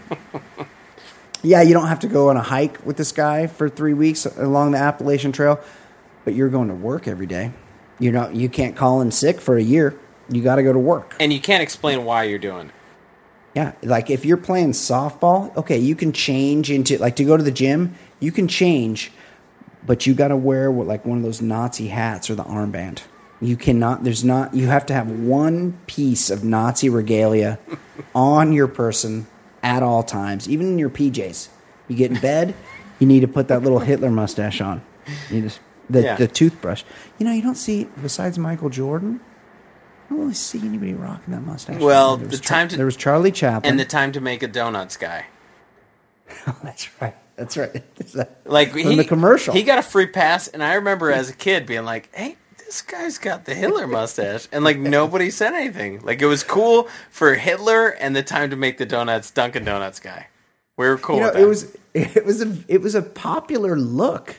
yeah, 1.42 1.62
you 1.64 1.74
don't 1.74 1.88
have 1.88 2.02
to 2.02 2.08
go 2.08 2.30
on 2.30 2.38
a 2.38 2.42
hike 2.44 2.86
with 2.86 2.98
this 2.98 3.12
guy 3.12 3.48
for 3.48 3.68
three 3.70 3.94
weeks 3.94 4.26
along 4.28 4.72
the 4.74 4.78
Appalachian 4.78 5.32
Trail, 5.32 5.60
but 6.26 6.34
you're 6.34 6.50
going 6.50 6.68
to 6.68 6.76
work 6.76 7.08
every 7.08 7.28
day. 7.28 7.52
You 8.00 8.12
know. 8.12 8.30
You 8.30 8.50
can't 8.50 8.76
call 8.76 9.02
in 9.02 9.12
sick 9.12 9.40
for 9.40 9.58
a 9.58 9.64
year. 9.64 9.98
You 10.30 10.42
got 10.42 10.56
to 10.56 10.64
go 10.64 10.74
to 10.74 10.80
work. 10.80 11.16
And 11.20 11.32
you 11.34 11.40
can't 11.40 11.62
explain 11.62 12.06
why 12.06 12.24
you're 12.24 12.40
doing 12.40 12.68
it. 12.68 12.76
Yeah, 13.56 13.74
like 13.84 14.10
if 14.10 14.26
you're 14.26 14.38
playing 14.38 14.72
softball, 14.72 15.56
okay, 15.56 15.78
you 15.78 15.96
can 15.96 16.12
change 16.12 16.72
into 16.72 16.98
like 16.98 17.16
to 17.18 17.24
go 17.24 17.38
to 17.38 17.44
the 17.44 17.52
gym, 17.52 17.94
you 18.20 18.32
can 18.32 18.48
change, 18.48 19.12
but 19.86 20.08
you 20.08 20.16
got 20.16 20.30
to 20.30 20.38
wear 20.38 20.72
what, 20.72 20.88
like 20.88 21.06
one 21.06 21.20
of 21.20 21.24
those 21.24 21.40
Nazi 21.40 21.88
hats 21.88 22.32
or 22.32 22.36
the 22.36 22.44
armband. 22.44 23.04
You 23.42 23.56
cannot. 23.56 24.04
There's 24.04 24.24
not. 24.24 24.56
You 24.56 24.68
have 24.68 24.86
to 24.88 24.94
have 24.94 25.10
one 25.10 25.78
piece 25.86 26.32
of 26.32 26.44
Nazi 26.44 26.90
regalia 26.90 27.60
on 28.16 28.54
your 28.54 28.68
person 28.68 29.28
at 29.62 29.84
all 29.84 30.02
times, 30.02 30.50
even 30.50 30.68
in 30.68 30.80
your 30.80 30.90
PJs. 30.90 31.50
You 31.88 31.96
get 31.96 32.12
in 32.12 32.20
bed, 32.20 32.56
you 33.00 33.06
need 33.06 33.20
to 33.20 33.28
put 33.28 33.50
that 33.50 33.62
little 33.62 33.80
Hitler 33.80 34.10
mustache 34.10 34.62
on. 34.62 34.82
You 35.30 35.42
just 35.42 35.60
the 35.94 36.02
Yeah. 36.04 36.16
the 36.16 36.28
toothbrush. 36.28 36.84
You 37.18 37.26
know, 37.26 37.32
you 37.32 37.42
don't 37.42 37.56
see 37.56 37.88
besides 38.02 38.38
Michael 38.38 38.70
Jordan. 38.70 39.20
I 40.06 40.10
don't 40.10 40.20
really 40.20 40.34
see 40.34 40.60
anybody 40.60 40.94
rocking 40.94 41.34
that 41.34 41.42
mustache. 41.44 41.80
Well, 41.82 42.18
the 42.18 42.38
Char- 42.38 42.58
time 42.60 42.68
to- 42.68 42.78
there 42.78 42.86
was 42.86 42.96
Charlie 42.98 43.32
Chaplin. 43.32 43.70
And 43.72 43.80
the 43.80 43.86
time 43.86 44.12
to 44.12 44.20
make 44.22 44.44
a 44.44 44.48
donuts 44.48 44.98
guy. 44.98 45.26
oh, 46.48 46.56
that's 46.64 46.90
right. 47.02 47.16
That's 47.36 47.58
right. 47.58 47.84
That- 48.14 48.42
Like 48.46 48.76
he, 48.76 48.96
the 48.96 49.06
commercial. 49.06 49.54
he 49.54 49.64
got 49.64 49.80
a 49.80 49.84
free 49.84 50.06
pass, 50.08 50.48
and 50.48 50.64
I 50.64 50.76
remember 50.76 51.12
as 51.12 51.30
a 51.30 51.34
kid 51.34 51.66
being 51.66 51.84
like, 51.86 52.10
"Hey, 52.14 52.36
this 52.60 52.82
guy's 52.82 53.18
got 53.18 53.46
the 53.46 53.56
Hitler 53.56 53.88
mustache," 53.88 54.48
and 54.52 54.64
like 54.64 54.78
nobody 54.78 55.32
said 55.32 55.54
anything. 55.54 56.02
Like 56.04 56.22
it 56.22 56.28
was 56.28 56.44
cool 56.44 56.88
for 57.10 57.34
Hitler 57.36 57.88
and 57.90 58.16
the 58.16 58.22
time 58.24 58.50
to 58.52 58.56
make 58.56 58.78
the 58.78 58.86
donuts 58.86 59.32
Dunkin' 59.32 59.64
Donuts 59.66 60.00
guy. 60.00 60.28
We 60.78 60.88
were 60.88 60.98
cool. 60.98 61.16
you 61.18 61.22
know, 61.22 61.28
with 61.28 61.34
that. 61.36 61.42
it 61.42 61.48
was 61.48 61.78
it 62.18 62.26
was 62.26 62.42
a 62.44 62.58
it 62.68 62.82
was 62.82 62.94
a 62.94 63.02
popular 63.02 63.76
look, 63.78 64.36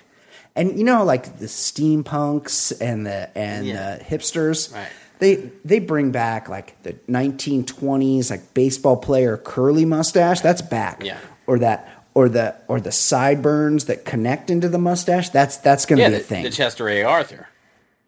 and 0.56 0.78
you 0.78 0.84
know, 0.84 1.04
like 1.04 1.38
the 1.38 1.46
steampunks 1.46 2.72
and 2.80 3.06
the 3.06 3.36
and 3.36 3.66
Yeah. 3.66 3.96
the 3.98 4.04
hipsters, 4.04 4.72
Right. 4.74 4.88
They 5.20 5.36
they 5.64 5.78
bring 5.78 6.10
back 6.10 6.48
like 6.48 6.80
the 6.82 6.94
1920s 7.08 8.30
like 8.30 8.52
baseball 8.54 8.96
player 8.96 9.36
curly 9.36 9.84
mustache. 9.84 10.40
That's 10.40 10.62
back. 10.62 11.02
Yeah. 11.04 11.18
Or 11.46 11.58
that 11.60 11.88
or 12.14 12.28
the 12.28 12.54
or 12.68 12.80
the 12.80 12.92
sideburns 12.92 13.84
that 13.86 14.04
connect 14.04 14.50
into 14.50 14.68
the 14.68 14.78
mustache. 14.78 15.30
That's 15.30 15.56
that's 15.58 15.86
going 15.86 15.98
to 15.98 16.02
yeah, 16.02 16.08
be 16.10 16.14
a 16.16 16.18
the, 16.18 16.24
thing. 16.24 16.42
the 16.44 16.50
Chester 16.50 16.88
A. 16.88 17.02
Arthur. 17.02 17.48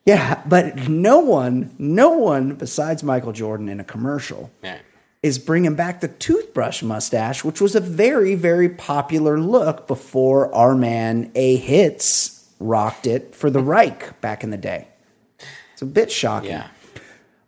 yeah, 0.04 0.42
but 0.46 0.88
no 0.88 1.18
one, 1.20 1.74
no 1.78 2.10
one 2.10 2.54
besides 2.54 3.02
Michael 3.02 3.32
Jordan 3.32 3.68
in 3.68 3.80
a 3.80 3.84
commercial 3.84 4.50
Yeah. 4.62 4.78
is 5.22 5.38
bringing 5.38 5.74
back 5.74 6.00
the 6.00 6.08
toothbrush 6.08 6.82
mustache, 6.82 7.42
which 7.44 7.60
was 7.60 7.74
a 7.74 7.80
very, 7.80 8.34
very 8.36 8.68
popular 8.68 9.40
look 9.40 9.86
before 9.88 10.54
our 10.54 10.74
man 10.74 11.30
A 11.34 11.56
Hits 11.56 12.35
rocked 12.58 13.06
it 13.06 13.34
for 13.34 13.50
the 13.50 13.60
Reich 13.60 14.20
back 14.20 14.42
in 14.44 14.50
the 14.50 14.56
day. 14.56 14.88
It's 15.72 15.82
a 15.82 15.86
bit 15.86 16.10
shocking. 16.10 16.50
Yeah. 16.50 16.68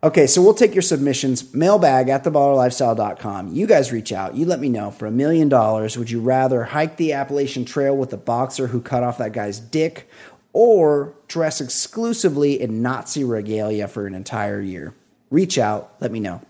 Okay, 0.01 0.27
so 0.27 0.41
we'll 0.41 0.53
take 0.53 0.73
your 0.73 0.81
submissions. 0.81 1.53
Mailbag 1.53 2.07
at 2.07 2.23
theballerlifestyle.com. 2.23 3.53
You 3.53 3.67
guys 3.67 3.91
reach 3.91 4.13
out. 4.13 4.33
You 4.33 4.45
let 4.45 4.61
me 4.61 4.69
know. 4.69 4.91
For 4.91 5.07
a 5.07 5.11
million 5.11 5.49
dollars, 5.49 5.97
would 5.97 6.09
you 6.09 6.21
rather 6.21 6.63
hike 6.63 6.95
the 6.95 7.11
Appalachian 7.11 7.65
Trail 7.65 7.97
with 7.97 8.13
a 8.13 8.17
boxer 8.17 8.67
who 8.67 8.79
cut 8.79 9.03
off 9.03 9.17
that 9.17 9.33
guy's 9.33 9.59
dick 9.59 10.09
or 10.53 11.15
dress 11.27 11.59
exclusively 11.59 12.61
in 12.61 12.81
Nazi 12.81 13.25
regalia 13.25 13.89
for 13.89 14.07
an 14.07 14.15
entire 14.15 14.61
year? 14.61 14.93
Reach 15.31 15.57
out. 15.57 15.93
Let 15.99 16.13
me 16.13 16.21
know. 16.21 16.41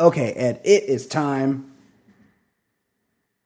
Okay, 0.00 0.32
Ed, 0.32 0.62
it 0.64 0.84
is 0.84 1.06
time. 1.06 1.70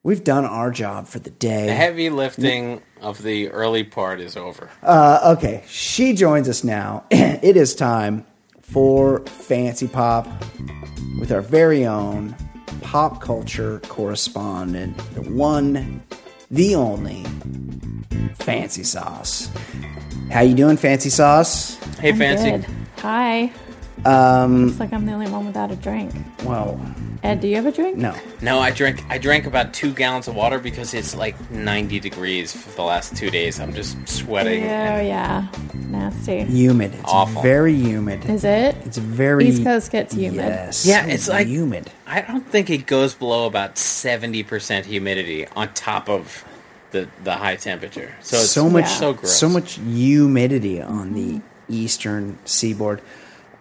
We've 0.04 0.22
done 0.22 0.44
our 0.44 0.70
job 0.70 1.08
for 1.08 1.18
the 1.18 1.30
day. 1.30 1.66
The 1.66 1.74
heavy 1.74 2.08
lifting 2.08 2.82
of 3.00 3.22
the 3.22 3.48
early 3.50 3.84
part 3.84 4.20
is 4.20 4.36
over. 4.36 4.70
Uh, 4.82 5.34
okay, 5.36 5.62
she 5.66 6.12
joins 6.12 6.48
us 6.48 6.64
now. 6.64 7.04
it 7.10 7.56
is 7.56 7.74
time 7.74 8.24
for 8.60 9.20
Fancy 9.20 9.88
Pop 9.88 10.26
with 11.20 11.32
our 11.32 11.40
very 11.40 11.86
own 11.86 12.36
pop 12.80 13.20
culture 13.20 13.80
correspondent, 13.88 14.96
the 15.14 15.22
one, 15.22 16.02
the 16.50 16.74
only, 16.74 17.24
Fancy 18.34 18.84
Sauce. 18.84 19.50
How 20.30 20.40
you 20.40 20.54
doing, 20.54 20.76
Fancy 20.76 21.10
Sauce? 21.10 21.76
Hey, 21.98 22.10
I'm 22.10 22.18
fancy. 22.18 22.50
good. 22.50 22.66
Hi. 22.98 23.52
Um, 24.04 24.66
Looks 24.66 24.80
like 24.80 24.92
I'm 24.92 25.06
the 25.06 25.12
only 25.12 25.28
one 25.30 25.46
without 25.46 25.70
a 25.70 25.76
drink. 25.76 26.12
well, 26.44 26.78
Ed, 27.22 27.40
do 27.40 27.48
you 27.48 27.56
have 27.56 27.66
a 27.66 27.72
drink? 27.72 27.96
no. 27.96 28.14
No, 28.42 28.58
I 28.60 28.70
drank. 28.70 29.02
I 29.08 29.18
drank 29.18 29.46
about 29.46 29.72
two 29.72 29.92
gallons 29.92 30.28
of 30.28 30.36
water 30.36 30.58
because 30.58 30.92
it's 30.94 31.14
like 31.14 31.34
90 31.50 31.98
degrees 32.00 32.52
for 32.52 32.70
the 32.76 32.82
last 32.82 33.16
two 33.16 33.30
days. 33.30 33.58
I'm 33.58 33.72
just 33.74 33.96
sweating. 34.06 34.62
Oh 34.64 35.00
yeah, 35.00 35.48
nasty. 35.74 36.44
Humid. 36.44 36.94
It's 36.94 37.02
Awful. 37.12 37.42
very 37.42 37.74
humid. 37.74 38.24
Is 38.26 38.44
it? 38.44 38.76
It's 38.84 38.98
very 38.98 39.48
East 39.48 39.64
Coast 39.64 39.90
gets 39.90 40.14
humid. 40.14 40.36
Yes. 40.46 40.84
Yeah, 40.86 41.06
it's 41.06 41.26
like- 41.28 41.46
humid. 41.48 41.90
I 42.06 42.20
don't 42.20 42.46
think 42.46 42.70
it 42.70 42.86
goes 42.86 43.14
below 43.14 43.46
about 43.46 43.74
70% 43.76 44.84
humidity 44.84 45.46
on 45.56 45.72
top 45.72 46.08
of 46.08 46.44
the 46.92 47.08
the 47.24 47.32
high 47.36 47.56
temperature. 47.56 48.14
So 48.20 48.36
it's 48.36 48.50
so 48.50 48.68
much 48.68 48.84
Yeah. 48.84 48.98
so 49.00 49.12
gross. 49.14 49.36
so 49.36 49.48
much 49.48 49.72
humidity 49.80 50.80
on 50.82 51.14
the 51.14 51.40
eastern 51.68 52.38
seaboard. 52.44 53.00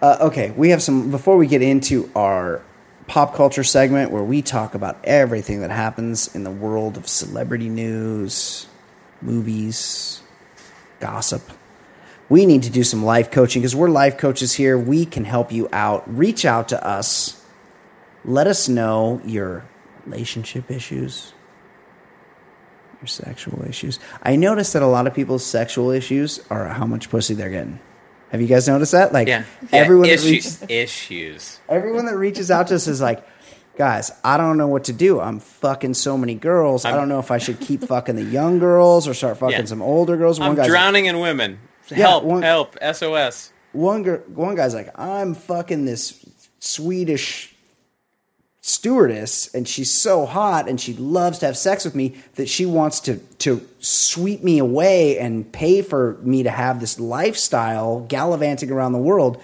Uh, 0.01 0.17
okay, 0.21 0.51
we 0.51 0.69
have 0.69 0.81
some 0.83 1.09
before 1.09 1.37
we 1.37 1.47
get 1.47 1.61
into 1.61 2.09
our 2.15 2.61
pop 3.07 3.35
culture 3.35 3.63
segment 3.63 4.11
where 4.11 4.23
we 4.23 4.41
talk 4.41 4.75
about 4.75 4.97
everything 5.03 5.61
that 5.61 5.71
happens 5.71 6.33
in 6.35 6.43
the 6.43 6.51
world 6.51 6.97
of 6.97 7.07
celebrity 7.07 7.69
news, 7.69 8.67
movies, 9.21 10.21
gossip. 10.99 11.41
We 12.27 12.45
need 12.45 12.63
to 12.63 12.71
do 12.71 12.83
some 12.83 13.05
life 13.05 13.29
coaching 13.29 13.61
because 13.61 13.75
we're 13.75 13.89
life 13.89 14.17
coaches 14.17 14.53
here. 14.53 14.77
We 14.77 15.05
can 15.05 15.25
help 15.25 15.51
you 15.51 15.69
out. 15.71 16.03
Reach 16.17 16.43
out 16.43 16.69
to 16.69 16.85
us. 16.85 17.41
Let 18.25 18.47
us 18.47 18.67
know 18.67 19.21
your 19.23 19.63
relationship 20.05 20.71
issues, 20.71 21.33
your 22.99 23.07
sexual 23.07 23.63
issues. 23.67 23.99
I 24.23 24.35
noticed 24.35 24.73
that 24.73 24.81
a 24.81 24.87
lot 24.87 25.05
of 25.05 25.13
people's 25.13 25.45
sexual 25.45 25.91
issues 25.91 26.41
are 26.49 26.67
how 26.69 26.87
much 26.87 27.11
pussy 27.11 27.35
they're 27.35 27.51
getting. 27.51 27.79
Have 28.35 28.41
you 28.41 28.49
guys 28.49 28.67
noticed 28.67 28.91
that? 28.91 29.13
Like 29.13 29.29
yeah. 29.29 29.45
yeah 29.71 29.79
everyone 29.79 30.09
that 30.09 30.19
reaches 30.19 30.61
issues. 30.67 31.57
everyone 31.69 32.05
that 32.07 32.17
reaches 32.17 32.51
out 32.51 32.67
to 32.67 32.75
us 32.75 32.85
is 32.85 32.99
like, 32.99 33.25
guys, 33.77 34.11
I 34.25 34.35
don't 34.35 34.57
know 34.57 34.67
what 34.67 34.83
to 34.85 34.93
do. 34.93 35.21
I'm 35.21 35.39
fucking 35.39 35.93
so 35.93 36.17
many 36.17 36.35
girls. 36.35 36.83
I 36.83 36.89
I'm- 36.89 36.99
don't 36.99 37.07
know 37.07 37.19
if 37.19 37.31
I 37.31 37.37
should 37.37 37.61
keep 37.61 37.85
fucking 37.85 38.17
the 38.17 38.25
young 38.25 38.59
girls 38.59 39.07
or 39.07 39.13
start 39.13 39.37
fucking 39.37 39.57
Yeah. 39.57 39.63
some 39.63 39.81
older 39.81 40.17
girls. 40.17 40.37
I'm 40.41 40.53
guy's 40.53 40.67
drowning 40.67 41.05
in 41.05 41.21
women. 41.21 41.59
Help! 41.89 42.25
one- 42.25 42.41
help! 42.41 42.75
SOS! 42.81 43.53
one 43.71 44.03
one 44.03 44.55
guy's 44.55 44.73
like, 44.73 44.89
I'm 44.99 45.33
fucking 45.33 45.85
this 45.85 46.25
Swedish 46.59 47.54
stewardess, 48.65 49.53
and 49.53 49.67
she's 49.67 49.93
so 49.93 50.25
hot, 50.25 50.67
and 50.67 50.81
she 50.81 50.93
loves 50.95 51.37
to 51.39 51.45
have 51.45 51.55
sex 51.55 51.85
with 51.85 51.93
me 51.93 52.15
that 52.33 52.49
she 52.49 52.65
wants 52.65 52.99
to 53.01 53.17
to 53.39 53.61
sweep 53.79 54.43
me 54.43 54.57
away 54.57 55.19
and 55.19 55.51
pay 55.51 55.83
for 55.83 56.17
me 56.23 56.41
to 56.41 56.49
have 56.49 56.79
this 56.79 56.99
lifestyle 56.99 58.01
gallivanting 58.09 58.71
around 58.71 58.93
the 58.93 58.97
world. 58.99 59.41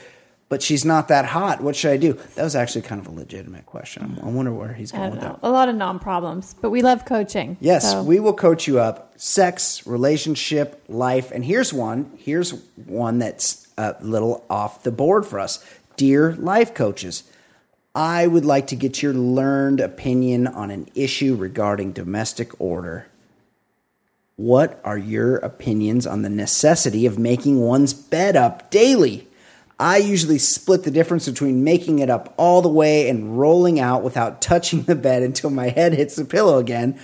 But 0.49 0.61
she's 0.61 0.83
not 0.83 1.07
that 1.07 1.23
hot. 1.23 1.61
What 1.61 1.77
should 1.77 1.91
I 1.91 1.97
do? 1.97 2.13
That 2.35 2.43
was 2.43 2.57
actually 2.57 2.81
kind 2.81 2.99
of 2.99 3.07
a 3.07 3.11
legitimate 3.11 3.65
question. 3.67 4.19
I 4.21 4.27
wonder 4.27 4.51
where 4.51 4.73
he's 4.73 4.91
going 4.91 5.11
with 5.11 5.21
that. 5.21 5.39
A 5.43 5.49
lot 5.49 5.69
of 5.69 5.75
non 5.75 5.97
problems, 5.99 6.55
but 6.59 6.71
we 6.71 6.81
love 6.81 7.05
coaching. 7.05 7.55
Yes, 7.61 7.91
so- 7.91 8.03
we 8.03 8.19
will 8.19 8.33
coach 8.33 8.67
you 8.67 8.79
up. 8.79 9.13
Sex, 9.17 9.85
relationship, 9.87 10.83
life. 10.89 11.31
And 11.31 11.45
here's 11.45 11.71
one. 11.71 12.11
Here's 12.17 12.51
one 12.85 13.19
that's 13.19 13.67
a 13.77 13.95
little 14.01 14.43
off 14.49 14.83
the 14.83 14.91
board 14.91 15.25
for 15.27 15.39
us. 15.39 15.63
Dear 15.95 16.33
life 16.35 16.73
coaches, 16.73 17.23
I 17.93 18.25
would 18.25 18.45
like 18.45 18.67
to 18.67 18.75
get 18.75 19.01
your 19.03 19.13
learned 19.13 19.81
opinion 19.81 20.47
on 20.47 20.71
an 20.71 20.87
issue 20.95 21.35
regarding 21.35 21.91
domestic 21.91 22.59
order. 22.59 23.07
What 24.37 24.79
are 24.85 24.97
your 24.97 25.37
opinions 25.37 26.07
on 26.07 26.21
the 26.21 26.29
necessity 26.29 27.05
of 27.05 27.19
making 27.19 27.59
one's 27.59 27.93
bed 27.93 28.37
up 28.37 28.71
daily? 28.71 29.27
I 29.77 29.97
usually 29.97 30.37
split 30.37 30.83
the 30.83 30.91
difference 30.91 31.27
between 31.27 31.63
making 31.63 31.99
it 31.99 32.09
up 32.09 32.33
all 32.37 32.61
the 32.61 32.69
way 32.69 33.09
and 33.09 33.37
rolling 33.37 33.79
out 33.79 34.03
without 34.03 34.41
touching 34.41 34.83
the 34.83 34.95
bed 34.95 35.21
until 35.21 35.49
my 35.49 35.69
head 35.69 35.93
hits 35.93 36.15
the 36.15 36.23
pillow 36.23 36.59
again 36.59 36.99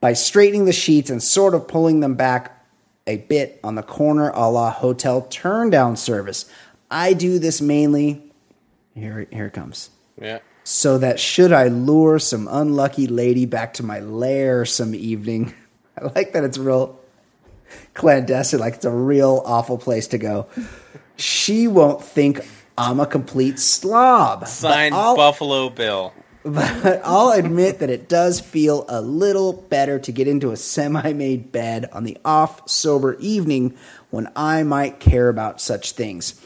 by 0.00 0.14
straightening 0.14 0.64
the 0.64 0.72
sheets 0.72 1.10
and 1.10 1.22
sort 1.22 1.54
of 1.54 1.68
pulling 1.68 2.00
them 2.00 2.14
back 2.14 2.64
a 3.06 3.18
bit 3.18 3.60
on 3.62 3.74
the 3.74 3.82
corner 3.82 4.30
a 4.30 4.48
la 4.48 4.70
hotel 4.70 5.22
turn 5.22 5.68
down 5.68 5.96
service. 5.96 6.50
I 6.90 7.12
do 7.12 7.38
this 7.38 7.60
mainly, 7.60 8.22
here, 8.94 9.26
here 9.30 9.46
it 9.46 9.52
comes, 9.52 9.90
Yeah. 10.20 10.38
so 10.64 10.98
that 10.98 11.18
should 11.18 11.52
I 11.52 11.68
lure 11.68 12.18
some 12.18 12.48
unlucky 12.50 13.06
lady 13.06 13.46
back 13.46 13.74
to 13.74 13.82
my 13.82 14.00
lair 14.00 14.64
some 14.64 14.94
evening, 14.94 15.54
I 15.98 16.04
like 16.14 16.32
that 16.32 16.44
it's 16.44 16.58
real 16.58 16.98
clandestine, 17.94 18.60
like 18.60 18.74
it's 18.74 18.84
a 18.84 18.90
real 18.90 19.42
awful 19.44 19.78
place 19.78 20.08
to 20.08 20.18
go. 20.18 20.46
She 21.16 21.68
won't 21.68 22.02
think 22.02 22.40
I'm 22.76 23.00
a 23.00 23.06
complete 23.06 23.58
slob. 23.58 24.46
Signed 24.46 24.92
Buffalo 24.92 25.68
Bill. 25.68 26.12
but 26.44 27.00
I'll 27.04 27.30
admit 27.30 27.78
that 27.78 27.90
it 27.90 28.08
does 28.08 28.40
feel 28.40 28.84
a 28.88 29.00
little 29.00 29.52
better 29.52 30.00
to 30.00 30.10
get 30.10 30.26
into 30.26 30.50
a 30.50 30.56
semi 30.56 31.12
made 31.12 31.52
bed 31.52 31.88
on 31.92 32.02
the 32.02 32.18
off 32.24 32.68
sober 32.68 33.14
evening 33.20 33.76
when 34.10 34.28
I 34.34 34.64
might 34.64 34.98
care 34.98 35.28
about 35.28 35.60
such 35.60 35.92
things. 35.92 36.40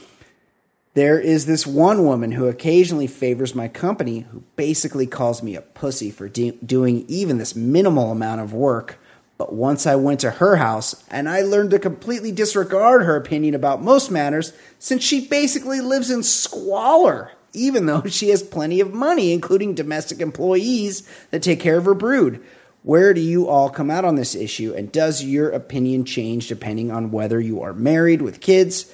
There 0.96 1.20
is 1.20 1.44
this 1.44 1.66
one 1.66 2.06
woman 2.06 2.32
who 2.32 2.46
occasionally 2.46 3.06
favors 3.06 3.54
my 3.54 3.68
company 3.68 4.20
who 4.20 4.42
basically 4.56 5.06
calls 5.06 5.42
me 5.42 5.54
a 5.54 5.60
pussy 5.60 6.10
for 6.10 6.26
do- 6.26 6.52
doing 6.64 7.04
even 7.06 7.36
this 7.36 7.54
minimal 7.54 8.10
amount 8.10 8.40
of 8.40 8.54
work. 8.54 8.98
But 9.36 9.52
once 9.52 9.86
I 9.86 9.96
went 9.96 10.20
to 10.20 10.30
her 10.30 10.56
house 10.56 11.04
and 11.10 11.28
I 11.28 11.42
learned 11.42 11.72
to 11.72 11.78
completely 11.78 12.32
disregard 12.32 13.02
her 13.02 13.14
opinion 13.14 13.54
about 13.54 13.82
most 13.82 14.10
matters 14.10 14.54
since 14.78 15.04
she 15.04 15.28
basically 15.28 15.82
lives 15.82 16.10
in 16.10 16.22
squalor, 16.22 17.30
even 17.52 17.84
though 17.84 18.04
she 18.06 18.30
has 18.30 18.42
plenty 18.42 18.80
of 18.80 18.94
money, 18.94 19.34
including 19.34 19.74
domestic 19.74 20.22
employees 20.22 21.06
that 21.30 21.42
take 21.42 21.60
care 21.60 21.76
of 21.76 21.84
her 21.84 21.92
brood. 21.92 22.42
Where 22.84 23.12
do 23.12 23.20
you 23.20 23.48
all 23.48 23.68
come 23.68 23.90
out 23.90 24.06
on 24.06 24.14
this 24.14 24.34
issue? 24.34 24.72
And 24.72 24.90
does 24.90 25.22
your 25.22 25.50
opinion 25.50 26.06
change 26.06 26.48
depending 26.48 26.90
on 26.90 27.10
whether 27.10 27.38
you 27.38 27.60
are 27.60 27.74
married 27.74 28.22
with 28.22 28.40
kids? 28.40 28.90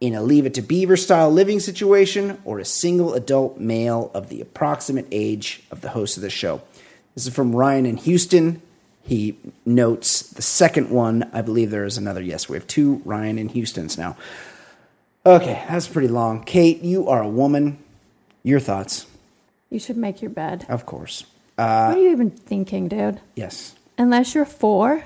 In 0.00 0.14
a 0.14 0.22
Leave 0.22 0.46
It 0.46 0.54
to 0.54 0.62
Beaver 0.62 0.96
style 0.96 1.30
living 1.30 1.58
situation 1.60 2.38
or 2.44 2.58
a 2.58 2.64
single 2.64 3.14
adult 3.14 3.58
male 3.58 4.10
of 4.14 4.28
the 4.28 4.40
approximate 4.40 5.06
age 5.10 5.62
of 5.70 5.80
the 5.80 5.88
host 5.90 6.16
of 6.16 6.22
the 6.22 6.30
show. 6.30 6.60
This 7.14 7.26
is 7.26 7.34
from 7.34 7.56
Ryan 7.56 7.86
in 7.86 7.96
Houston. 7.96 8.60
He 9.02 9.38
notes 9.64 10.20
the 10.22 10.42
second 10.42 10.90
one. 10.90 11.30
I 11.32 11.40
believe 11.40 11.70
there 11.70 11.84
is 11.86 11.96
another. 11.96 12.20
Yes, 12.20 12.48
we 12.48 12.56
have 12.56 12.66
two 12.66 13.00
Ryan 13.04 13.38
in 13.38 13.48
Houston's 13.50 13.96
now. 13.96 14.16
Okay, 15.24 15.64
that's 15.68 15.88
pretty 15.88 16.08
long. 16.08 16.44
Kate, 16.44 16.82
you 16.82 17.08
are 17.08 17.22
a 17.22 17.28
woman. 17.28 17.78
Your 18.42 18.60
thoughts, 18.60 19.06
You 19.70 19.78
should 19.80 19.96
make 19.96 20.22
your 20.22 20.30
bed. 20.30 20.66
of 20.68 20.86
course. 20.86 21.24
what 21.56 21.64
are 21.66 21.96
you 21.98 22.10
even 22.12 22.30
thinking, 22.30 22.86
dude? 22.86 23.20
Yes. 23.34 23.74
Unless 23.98 24.34
you're 24.34 24.44
four, 24.44 25.04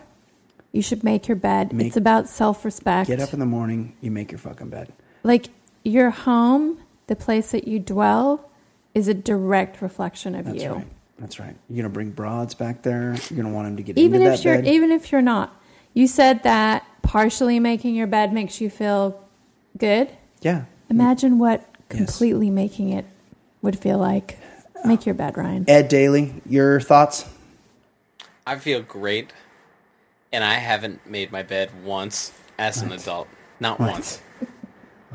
you 0.73 0.83
should 0.83 1.03
make 1.05 1.29
your 1.29 1.37
bed. 1.37 1.73
Make- 1.73 1.89
it's 1.89 1.97
about 1.97 2.29
self 2.29 2.65
respect. 2.65 3.09
Get 3.09 3.21
up 3.21 3.33
in 3.33 3.41
the 3.41 3.47
morning, 3.47 3.95
you 4.01 4.11
make 4.11 4.31
your 4.33 4.39
fucking 4.39 4.69
bed. 4.69 4.93
Like 5.23 5.49
your 5.85 6.11
home, 6.11 6.79
the 7.07 7.17
place 7.17 7.51
that 7.53 7.67
you 7.69 7.79
dwell, 7.79 8.51
is 8.95 9.09
a 9.09 9.15
direct 9.15 9.81
reflection 9.83 10.35
of 10.35 10.45
That's 10.47 10.63
you. 10.63 10.73
right. 10.73 10.87
That's 11.19 11.39
right. 11.39 11.55
You're 11.69 11.77
gonna 11.83 11.93
bring 11.93 12.11
broads 12.11 12.55
back 12.55 12.83
there. 12.83 13.15
You're 13.31 13.43
gonna 13.43 13.55
want 13.55 13.67
them 13.67 13.77
to 13.77 13.83
get 13.83 13.99
Even 13.99 14.23
into 14.23 14.33
if 14.33 14.39
that 14.39 14.45
you're 14.45 14.57
bed. 14.63 14.67
even 14.67 14.91
if 14.91 15.13
you're 15.13 15.21
not. 15.23 15.55
You 15.93 16.07
said 16.07 16.43
that 16.45 16.85
partially 17.03 17.59
making 17.61 17.95
your 17.95 18.07
bed 18.07 18.33
makes 18.33 18.61
you 18.61 18.71
feel 18.71 19.23
good. 19.77 20.09
yeah. 20.41 20.65
Imagine 20.89 21.39
what 21.39 21.61
Yes. 21.93 21.99
completely 21.99 22.51
making 22.51 22.91
it 22.91 23.05
would 23.63 23.79
feel 23.79 23.99
like. 23.99 24.39
Make 24.85 25.05
your 25.07 25.15
bed, 25.15 25.37
Ryan. 25.37 25.65
Ed 25.69 25.89
Daly, 25.89 26.35
your 26.49 26.81
thoughts? 26.81 27.27
I 28.47 28.57
feel 28.57 28.81
great, 28.83 29.33
and 30.33 30.45
I 30.45 30.55
haven't 30.55 31.07
made 31.07 31.33
my 31.33 31.43
bed 31.43 31.71
once 31.85 32.33
as 32.59 32.83
an 32.83 32.93
adult. 32.93 33.29
Not 33.59 33.79
What? 33.81 33.93
once. 33.93 34.21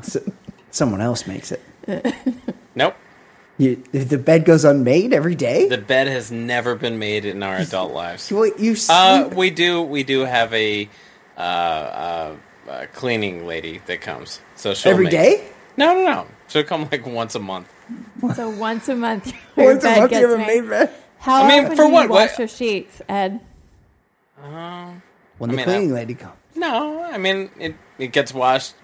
S- 0.00 0.18
Someone 0.70 1.00
else 1.00 1.26
makes 1.26 1.52
it. 1.52 1.62
Nope. 2.74 2.94
You, 3.56 3.76
the 3.92 4.18
bed 4.18 4.44
goes 4.44 4.62
unmade 4.66 5.14
every 5.14 5.34
day. 5.34 5.66
The 5.66 5.78
bed 5.78 6.08
has 6.08 6.30
never 6.30 6.74
been 6.74 6.98
made 6.98 7.24
in 7.24 7.42
our 7.42 7.56
adult 7.56 7.94
lives. 7.94 8.30
you, 8.30 8.44
you 8.58 8.76
sleep. 8.76 8.94
Uh, 8.94 9.30
we 9.34 9.48
do 9.48 9.80
we 9.80 10.02
do 10.02 10.20
have 10.26 10.52
a 10.52 10.86
uh, 11.38 11.40
uh, 11.40 12.36
uh, 12.68 12.86
cleaning 12.92 13.46
lady 13.46 13.80
that 13.86 14.02
comes. 14.02 14.40
So 14.56 14.74
she'll 14.74 14.92
every 14.92 15.04
make- 15.04 15.12
day. 15.12 15.48
No, 15.78 15.94
no, 15.94 16.04
no. 16.04 16.26
She'll 16.48 16.64
come 16.64 16.86
like 16.92 17.06
once 17.06 17.34
a 17.34 17.38
month. 17.40 17.72
So 18.34 18.50
once 18.50 18.90
a 18.90 18.94
month, 18.94 19.32
your 19.56 19.72
Once 19.72 19.84
a 19.84 19.86
bed 19.86 19.98
month, 20.00 20.12
you 20.12 20.18
gets 20.18 20.30
have 20.32 20.34
a 20.34 20.46
made. 20.46 20.60
made 20.62 20.68
bed. 20.70 20.90
How 21.18 21.42
I 21.44 21.48
mean, 21.48 21.64
often 21.64 21.76
for 21.78 21.82
do 21.84 21.88
you 21.88 21.94
wash 21.94 22.10
What- 22.10 22.38
your 22.38 22.48
sheets, 22.48 23.00
Ed? 23.08 23.40
Uh-huh. 24.42 24.90
When 25.38 25.50
I 25.50 25.52
the 25.52 25.56
mean, 25.56 25.64
cleaning 25.64 25.90
I- 25.92 25.94
lady 25.94 26.14
comes. 26.14 26.34
No, 26.54 27.02
I 27.02 27.18
mean 27.18 27.50
it. 27.58 27.74
It 27.98 28.12
gets 28.12 28.32
washed 28.32 28.74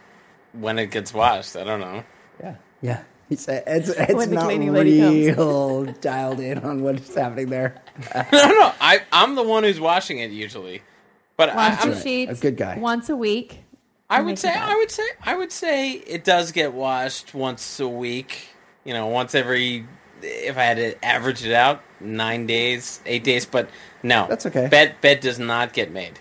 when 0.52 0.78
it 0.78 0.90
gets 0.90 1.14
washed. 1.14 1.56
I 1.56 1.64
don't 1.64 1.80
know. 1.80 2.04
Yeah. 2.42 2.56
Yeah. 2.82 3.02
It's 3.30 3.48
Ed's, 3.48 3.90
Ed's 3.96 4.14
When 4.14 4.28
the 4.28 4.34
not 4.34 4.44
cleaning 4.44 4.72
real 4.72 5.84
dialed 6.00 6.40
in 6.40 6.58
on 6.58 6.82
what's 6.82 7.14
happening 7.14 7.48
there. 7.48 7.80
no, 8.14 8.22
no. 8.32 8.72
I 8.80 9.00
I'm 9.10 9.34
the 9.36 9.42
one 9.42 9.64
who's 9.64 9.80
washing 9.80 10.18
it 10.18 10.30
usually, 10.30 10.82
but 11.38 11.48
I, 11.48 11.54
Wash 11.56 11.84
I'm, 11.86 11.98
sheets. 12.02 12.38
A 12.38 12.42
good 12.42 12.56
guy. 12.58 12.78
Once 12.78 13.08
a 13.08 13.16
week. 13.16 13.60
I 14.10 14.20
would 14.20 14.38
say. 14.38 14.52
I 14.52 14.76
would 14.76 14.90
say 14.90 15.04
I 15.22 15.36
would 15.36 15.52
say 15.52 15.92
it 15.92 16.24
does 16.24 16.52
get 16.52 16.74
washed 16.74 17.32
once 17.32 17.80
a 17.80 17.88
week. 17.88 18.48
You 18.84 18.92
know, 18.92 19.06
once 19.06 19.34
every 19.34 19.86
if 20.20 20.58
I 20.58 20.64
had 20.64 20.76
to 20.76 21.02
average 21.02 21.44
it 21.46 21.52
out, 21.54 21.80
nine 22.00 22.46
days, 22.46 23.00
eight 23.06 23.24
days. 23.24 23.46
But 23.46 23.70
no, 24.02 24.26
That's 24.28 24.46
okay. 24.46 24.68
Bed 24.68 24.96
bed 25.00 25.20
does 25.20 25.38
not 25.38 25.72
get 25.72 25.90
made 25.92 26.18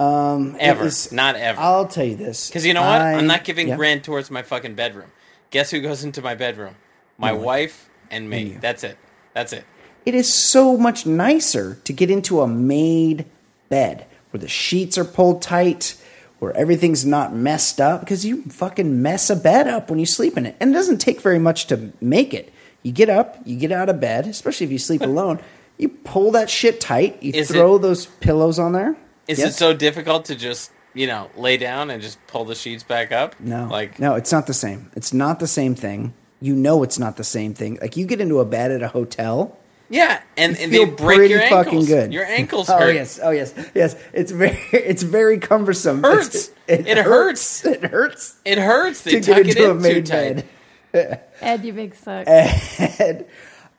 Um, 0.00 0.56
ever, 0.58 0.86
is- 0.86 1.12
not 1.12 1.36
ever. 1.36 1.60
I'll 1.60 1.86
tell 1.86 2.04
you 2.04 2.16
this. 2.16 2.48
Because 2.48 2.66
you 2.66 2.74
know 2.74 2.82
what? 2.82 3.00
I- 3.00 3.14
I'm 3.14 3.26
not 3.26 3.44
giving 3.44 3.68
yeah. 3.68 3.76
rent 3.76 4.04
towards 4.04 4.30
my 4.30 4.42
fucking 4.42 4.74
bedroom. 4.74 5.12
Guess 5.50 5.70
who 5.70 5.80
goes 5.80 6.02
into 6.02 6.22
my 6.22 6.34
bedroom? 6.34 6.76
My 7.18 7.32
wife 7.32 7.88
and 8.10 8.28
me. 8.28 8.52
And. 8.54 8.60
That's 8.60 8.82
it. 8.82 8.96
That's 9.34 9.52
it. 9.52 9.64
It 10.04 10.14
is 10.14 10.32
so 10.32 10.76
much 10.76 11.06
nicer 11.06 11.78
to 11.84 11.92
get 11.92 12.10
into 12.10 12.40
a 12.40 12.48
made 12.48 13.26
bed 13.68 14.06
where 14.30 14.40
the 14.40 14.48
sheets 14.48 14.98
are 14.98 15.04
pulled 15.04 15.42
tight, 15.42 15.94
where 16.40 16.56
everything's 16.56 17.04
not 17.06 17.32
messed 17.34 17.80
up 17.80 18.00
because 18.00 18.24
you 18.24 18.42
fucking 18.44 19.00
mess 19.00 19.30
a 19.30 19.36
bed 19.36 19.68
up 19.68 19.88
when 19.88 20.00
you 20.00 20.06
sleep 20.06 20.36
in 20.36 20.46
it. 20.46 20.56
And 20.58 20.70
it 20.70 20.74
doesn't 20.74 20.98
take 20.98 21.20
very 21.20 21.38
much 21.38 21.66
to 21.66 21.92
make 22.00 22.34
it. 22.34 22.52
You 22.82 22.90
get 22.90 23.08
up, 23.08 23.38
you 23.44 23.56
get 23.56 23.70
out 23.70 23.88
of 23.88 24.00
bed, 24.00 24.26
especially 24.26 24.66
if 24.66 24.72
you 24.72 24.78
sleep 24.78 25.02
alone, 25.12 25.38
you 25.82 25.88
pull 25.88 26.30
that 26.32 26.48
shit 26.48 26.80
tight, 26.80 27.22
you 27.22 27.32
Is 27.34 27.50
throw 27.50 27.76
it- 27.76 27.82
those 27.82 28.06
pillows 28.06 28.58
on 28.58 28.72
there. 28.72 28.96
Is 29.28 29.38
Yes? 29.38 29.50
it 29.50 29.54
so 29.54 29.74
difficult 29.74 30.24
to 30.26 30.34
just 30.34 30.70
you 30.94 31.06
know 31.06 31.30
lay 31.36 31.56
down 31.56 31.90
and 31.90 32.02
just 32.02 32.18
pull 32.26 32.44
the 32.44 32.54
sheets 32.54 32.82
back 32.82 33.12
up? 33.12 33.38
No, 33.40 33.66
like 33.70 33.98
no, 33.98 34.14
it's 34.14 34.32
not 34.32 34.46
the 34.46 34.54
same. 34.54 34.90
It's 34.96 35.12
not 35.12 35.38
the 35.40 35.46
same 35.46 35.74
thing. 35.74 36.14
You 36.40 36.54
know, 36.56 36.82
it's 36.82 36.98
not 36.98 37.16
the 37.16 37.24
same 37.24 37.54
thing. 37.54 37.78
Like 37.80 37.96
you 37.96 38.04
get 38.06 38.20
into 38.20 38.40
a 38.40 38.44
bed 38.44 38.72
at 38.72 38.82
a 38.82 38.88
hotel, 38.88 39.56
yeah, 39.88 40.20
and, 40.36 40.56
and 40.58 40.72
they 40.74 40.84
break 40.84 41.18
pretty 41.18 41.34
your 41.34 41.42
ankles. 41.42 41.64
fucking 41.64 41.84
good. 41.84 42.12
Your 42.12 42.24
ankles 42.24 42.68
oh 42.70 42.88
yes, 42.88 43.20
oh 43.22 43.30
yes, 43.30 43.54
yes. 43.76 43.94
It's 44.12 44.32
very, 44.32 44.58
it's 44.72 45.02
very 45.04 45.38
cumbersome. 45.38 46.02
Hurts. 46.02 46.50
It's- 46.66 46.86
It 46.88 46.98
hurts. 46.98 47.64
It 47.74 47.84
hurts 47.84 48.34
It 48.44 48.58
hurts. 48.58 49.02
They 49.02 49.12
to 49.12 49.20
tuck 49.20 49.36
get 49.44 49.46
it 49.46 49.56
into 49.58 49.70
a 49.88 49.94
too 49.94 50.02
tight. 50.02 50.44
bed. 50.92 51.20
Ed, 51.40 51.64
you 51.64 51.72
big 51.72 51.94
suck. 51.94 52.26
And, 52.26 53.24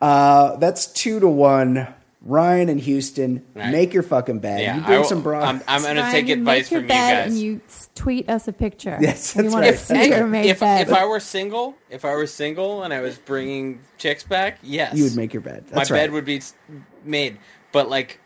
uh, 0.04 0.56
that's 0.56 0.86
two 0.86 1.20
to 1.20 1.28
one. 1.28 1.88
Ryan 2.26 2.70
and 2.70 2.80
Houston, 2.80 3.44
Right. 3.54 3.70
make 3.70 3.92
your 3.92 4.02
fucking 4.02 4.38
bed. 4.38 4.58
Yeah, 4.60 4.76
you 4.76 4.82
bring 4.82 5.00
I, 5.00 5.02
some 5.02 5.22
bras. 5.22 5.44
I'm, 5.46 5.60
I'm 5.68 5.82
going 5.82 5.96
to 5.96 6.00
Ryan, 6.00 6.12
take 6.14 6.26
you 6.28 6.32
advice 6.34 6.64
make 6.64 6.70
your 6.70 6.80
from 6.80 6.84
you 6.84 6.88
bed 6.88 7.24
guys. 7.24 7.32
And 7.32 7.42
you 7.42 7.60
tweet 7.94 8.30
us 8.30 8.48
a 8.48 8.52
picture. 8.54 8.96
Yes, 8.98 9.36
we 9.36 9.42
that's 9.42 9.52
want 9.52 9.66
right. 9.66 9.72
to 9.72 9.78
see 9.78 9.94
Hey, 9.94 10.08
your 10.08 10.26
made 10.26 10.46
if, 10.46 10.60
bed. 10.60 10.88
if 10.88 10.94
I 10.94 11.04
were 11.04 11.20
single, 11.20 11.74
if 11.90 12.02
I 12.06 12.14
were 12.14 12.26
single 12.26 12.82
and 12.82 12.94
I 12.94 13.02
was 13.02 13.18
bringing 13.18 13.80
chicks 13.98 14.22
back, 14.24 14.58
yes, 14.62 14.94
you 14.96 15.04
would 15.04 15.16
make 15.16 15.34
your 15.34 15.42
bed. 15.42 15.64
my 15.70 15.80
right. 15.82 15.88
bed 15.90 16.12
would 16.12 16.24
be 16.24 16.40
made. 17.04 17.36
But 17.72 17.90
like, 17.90 18.20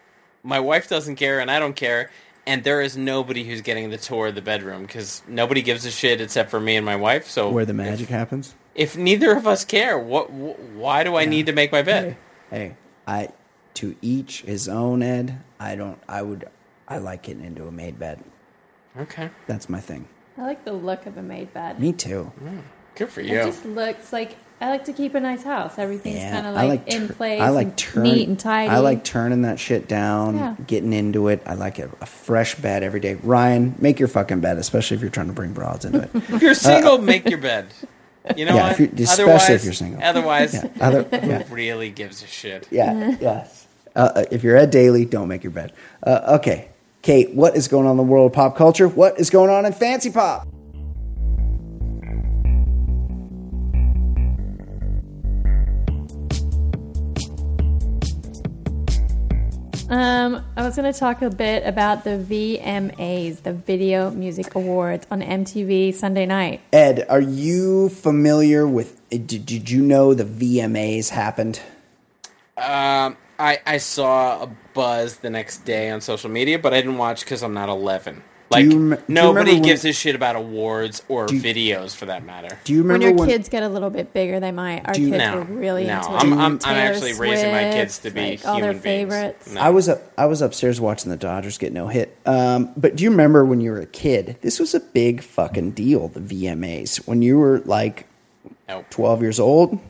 my 0.45 0.61
wife 0.61 0.89
doesn't 0.89 1.17
care 1.17 1.41
and 1.41 1.51
I 1.51 1.59
don't 1.59 1.75
care, 1.75 2.13
and 2.49 2.65
there 2.65 2.81
is 2.81 2.97
nobody 2.97 3.45
who's 3.45 3.61
getting 3.61 3.91
the 3.91 3.99
tour 3.99 4.29
of 4.29 4.35
the 4.35 4.43
bedroom 4.43 4.83
because 4.83 5.23
nobody 5.29 5.61
gives 5.61 5.85
a 5.85 5.91
shit 5.91 6.21
except 6.21 6.51
for 6.51 6.59
me 6.59 6.77
and 6.77 6.85
my 6.85 6.97
wife. 6.97 7.29
So 7.29 7.51
where 7.51 7.67
the 7.67 7.73
if- 7.73 7.77
magic 7.77 8.09
happens. 8.09 8.55
If, 8.75 8.97
neither 8.97 9.33
of 9.37 9.45
us 9.45 9.65
care, 9.65 9.99
what? 9.99 10.29
Wh- 10.29 10.77
why 10.77 11.03
do 11.03 11.17
I 11.17 11.25
need 11.25 11.47
to 11.47 11.53
make 11.53 11.73
my 11.73 11.83
bed? 11.83 12.17
Hey, 12.49 12.77
I 13.09 13.31
to 13.75 13.97
each 14.01 14.43
his 14.43 14.69
own. 14.69 15.03
Ed, 15.03 15.41
I 15.59 15.75
don't. 15.75 15.99
I 16.09 16.23
would. 16.23 16.49
I 16.87 16.99
like 16.99 17.23
getting 17.23 17.45
into 17.45 17.67
a 17.67 17.73
made 17.73 17.99
bed. 17.99 18.23
Okay, 18.97 19.31
That's 19.49 19.69
my 19.69 19.81
thing. 19.81 20.09
I 20.37 20.43
like 20.43 20.65
the 20.65 20.73
look 20.73 21.07
of 21.07 21.17
a 21.19 21.23
made 21.23 21.53
bed. 21.53 21.81
Me 21.81 21.93
too. 21.93 22.33
Mm, 22.43 22.63
good 22.95 23.09
for 23.11 23.21
you. 23.21 23.39
It 23.41 23.47
just 23.47 23.65
looks 23.65 24.13
like 24.13 24.37
I 24.61 24.71
like 24.71 24.85
to 24.87 24.93
keep 24.93 25.15
a 25.15 25.21
nice 25.21 25.45
house. 25.45 25.79
Everything's 25.79 26.17
Yeah, 26.17 26.33
kind 26.33 26.47
of 26.47 26.57
I 26.57 26.67
like, 26.67 26.87
like 26.87 26.95
in 26.95 27.09
place. 27.09 27.41
I 27.41 27.51
like 27.51 27.67
and 27.69 27.77
turn, 27.79 28.03
neat 28.03 28.29
and 28.29 28.39
tidy. 28.39 28.71
I 28.71 28.79
like 28.79 29.05
turning 29.05 29.43
that 29.43 29.61
shit 29.61 29.87
down, 29.87 30.37
Yeah. 30.37 30.57
getting 30.67 30.93
into 30.93 31.29
it. 31.29 31.43
I 31.47 31.55
like 31.55 31.79
a, 31.79 31.89
a 32.01 32.07
fresh 32.07 32.57
bed 32.57 32.83
every 32.83 32.99
day. 33.01 33.15
Ryan, 33.23 33.77
make 33.79 33.99
your 34.01 34.09
fucking 34.09 34.41
bed, 34.41 34.59
especially 34.59 34.97
if 34.97 35.01
you're 35.01 35.11
trying 35.11 35.29
to 35.29 35.33
bring 35.33 35.53
broads 35.53 35.85
into 35.85 36.01
it. 36.03 36.11
If 36.15 36.43
you're 36.43 36.55
single, 36.55 36.99
make 36.99 37.29
your 37.31 37.39
bed. 37.39 37.67
You 38.37 38.47
know 38.47 38.55
Yeah, 38.57 38.63
what? 38.65 38.73
if 38.73 38.81
you're- 38.81 39.03
especially 39.05 39.25
if 39.25 39.39
otherwise, 39.39 39.65
you're 39.65 39.73
single. 39.75 40.03
Otherwise, 40.03 40.55
Yeah, 40.55 40.69
other, 40.81 41.07
yeah, 41.13 41.43
who 41.45 41.55
really 41.55 41.91
gives 41.91 42.23
a 42.25 42.27
shit? 42.27 42.67
yeah, 42.71 43.17
yes. 43.21 43.67
Uh, 43.95 44.11
uh, 44.17 44.25
if 44.31 44.43
you're 44.43 44.57
Ed 44.57 44.71
Daly, 44.71 45.05
don't 45.05 45.29
make 45.29 45.45
your 45.45 45.51
bed. 45.53 45.73
Uh, 46.03 46.37
okay, 46.41 46.69
Kate, 47.03 47.33
what 47.35 47.57
is 47.57 47.69
going 47.69 47.87
on 47.87 47.93
in 47.93 47.97
the 47.97 48.03
world 48.03 48.27
of 48.27 48.33
pop 48.35 48.57
culture? 48.57 48.87
What 48.89 49.19
is 49.21 49.31
going 49.31 49.51
on 49.51 49.65
in 49.67 49.73
fancy 49.73 50.11
pop? 50.11 50.47
Um, 59.91 60.45
I 60.55 60.65
was 60.65 60.77
going 60.77 60.93
to 60.93 60.99
talk 60.99 61.23
a 61.23 61.31
bit 61.31 61.67
about 61.67 62.05
the 62.05 62.11
VMAs, 62.19 63.43
the 63.43 63.55
Video 63.55 64.11
Music 64.11 64.55
Awards 64.55 65.07
on 65.11 65.23
MTV 65.23 65.95
Sunday 65.95 66.27
night. 66.27 66.61
Ed, 66.75 67.07
are 67.09 67.23
you 67.23 67.89
familiar 67.89 68.67
with? 68.69 69.01
Did, 69.09 69.47
did 69.47 69.71
you 69.71 69.83
know 69.83 70.13
the 70.13 70.25
VMAs 70.25 71.09
happened? 71.09 71.63
Um, 72.59 73.17
I 73.39 73.61
I 73.67 73.79
saw 73.79 74.43
a 74.43 74.51
buzz 74.75 75.19
the 75.19 75.31
next 75.31 75.65
day 75.65 75.89
on 75.91 76.03
social 76.03 76.29
media, 76.29 76.59
but 76.59 76.75
I 76.75 76.83
didn't 76.83 76.99
watch 76.99 77.21
because 77.21 77.43
I'm 77.43 77.55
not 77.55 77.71
11. 77.71 78.23
Like 78.51 78.65
you 78.65 78.71
rem- 78.71 78.91
do 78.91 78.97
you 79.09 79.15
nobody 79.15 79.39
remember 79.41 79.53
when- 79.53 79.63
gives 79.63 79.85
a 79.85 79.93
shit 79.93 80.15
about 80.15 80.35
awards 80.35 81.03
or 81.09 81.27
you- 81.31 81.39
videos 81.41 81.95
for 81.95 82.07
that 82.07 82.25
matter. 82.25 82.59
Do 82.65 82.73
you 82.73 82.81
remember 82.83 83.07
When 83.07 83.17
your 83.17 83.19
when? 83.19 83.29
kids 83.29 83.49
get 83.51 83.63
a 83.63 83.69
little 83.69 83.91
bit 83.91 84.15
bigger, 84.15 84.41
they 84.41 84.53
might. 84.53 84.89
Our 84.89 84.97
you- 84.97 85.11
kids 85.11 85.19
No, 85.19 85.37
were 85.37 85.45
really 85.45 85.85
no, 85.85 85.97
into 85.99 86.09
I'm- 86.11 86.33
it. 86.33 86.37
I'm- 86.37 86.41
I'm 86.53 86.59
Taylor 86.59 86.77
actually 86.79 87.13
raising 87.13 87.53
my 87.53 87.65
kids 87.65 87.99
to 87.99 88.11
be 88.11 88.21
like, 88.31 88.47
all 88.47 88.55
their 88.61 88.73
human 88.73 88.83
beings. 88.83 89.13
favorites. 89.13 89.53
No. 89.53 89.61
I 89.61 89.69
was 89.69 89.89
up, 89.91 90.01
I 90.17 90.25
was 90.27 90.41
upstairs 90.41 90.81
watching 90.81 91.11
the 91.11 91.19
Dodgers 91.19 91.59
get 91.59 91.73
no 91.75 91.89
hit. 91.89 92.17
Um, 92.25 92.71
but 92.77 92.97
do 92.97 93.05
you 93.05 93.11
remember 93.11 93.45
when 93.45 93.61
you 93.61 93.71
were 93.71 93.81
a 93.81 93.87
kid? 93.87 94.37
This 94.41 94.59
was 94.59 94.75
a 94.75 94.81
big 94.81 95.23
fucking 95.23 95.73
deal. 95.73 96.09
The 96.09 96.21
VMAs 96.21 97.07
when 97.07 97.21
you 97.21 97.39
were 97.39 97.61
like 97.67 98.07
Nope. 98.67 98.87
twelve 98.89 99.21
years 99.21 99.39
old. 99.39 99.73
Nope. 99.73 99.81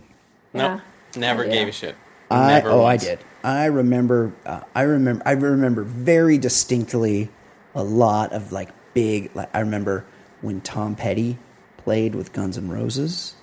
Yeah. 0.55 0.81
Never 1.17 1.45
Oh, 1.45 1.47
yeah. 1.47 1.53
gave 1.53 1.69
a 1.69 1.73
shit. 1.73 1.95
I 2.31 2.49
Never 2.55 2.71
oh 2.71 2.85
I 2.85 2.97
did. 2.97 3.21
I 3.45 3.67
remember. 3.67 4.33
Uh, 4.45 4.61
I 4.75 4.83
remember. 4.83 5.23
I 5.25 5.31
remember 5.33 5.83
very 5.85 6.39
distinctly 6.39 7.29
a 7.75 7.83
lot 7.83 8.33
of 8.33 8.53
like 8.53 8.71
big. 8.95 9.31
Like 9.35 9.49
I 9.55 9.61
remember 9.61 10.05
when 10.41 10.61
Tom 10.61 10.95
Petty 10.95 11.39
played 11.79 12.15
with 12.15 12.33
Guns 12.33 12.57
N' 12.59 12.69
Roses. 12.69 13.35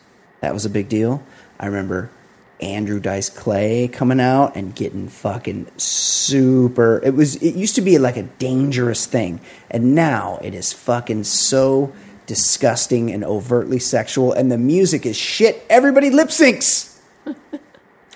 That 0.41 0.53
was 0.53 0.65
a 0.65 0.69
big 0.69 0.89
deal. 0.89 1.23
I 1.59 1.65
remember 1.67 2.09
Andrew 2.61 2.99
Dice 2.99 3.29
Clay 3.29 3.87
coming 3.87 4.19
out 4.19 4.55
and 4.55 4.75
getting 4.75 5.07
fucking 5.07 5.67
super. 5.77 7.01
It 7.03 7.13
was. 7.15 7.35
It 7.37 7.55
used 7.55 7.75
to 7.75 7.81
be 7.81 7.97
like 7.97 8.17
a 8.17 8.23
dangerous 8.23 9.05
thing, 9.05 9.39
and 9.71 9.95
now 9.95 10.39
it 10.43 10.53
is 10.53 10.71
fucking 10.73 11.23
so 11.25 11.93
disgusting 12.25 13.11
and 13.11 13.23
overtly 13.23 13.79
sexual. 13.79 14.33
And 14.33 14.51
the 14.51 14.57
music 14.57 15.05
is 15.05 15.15
shit. 15.15 15.63
Everybody 15.69 16.09
lip 16.09 16.29
syncs. 16.29 16.97
Or 17.25 17.31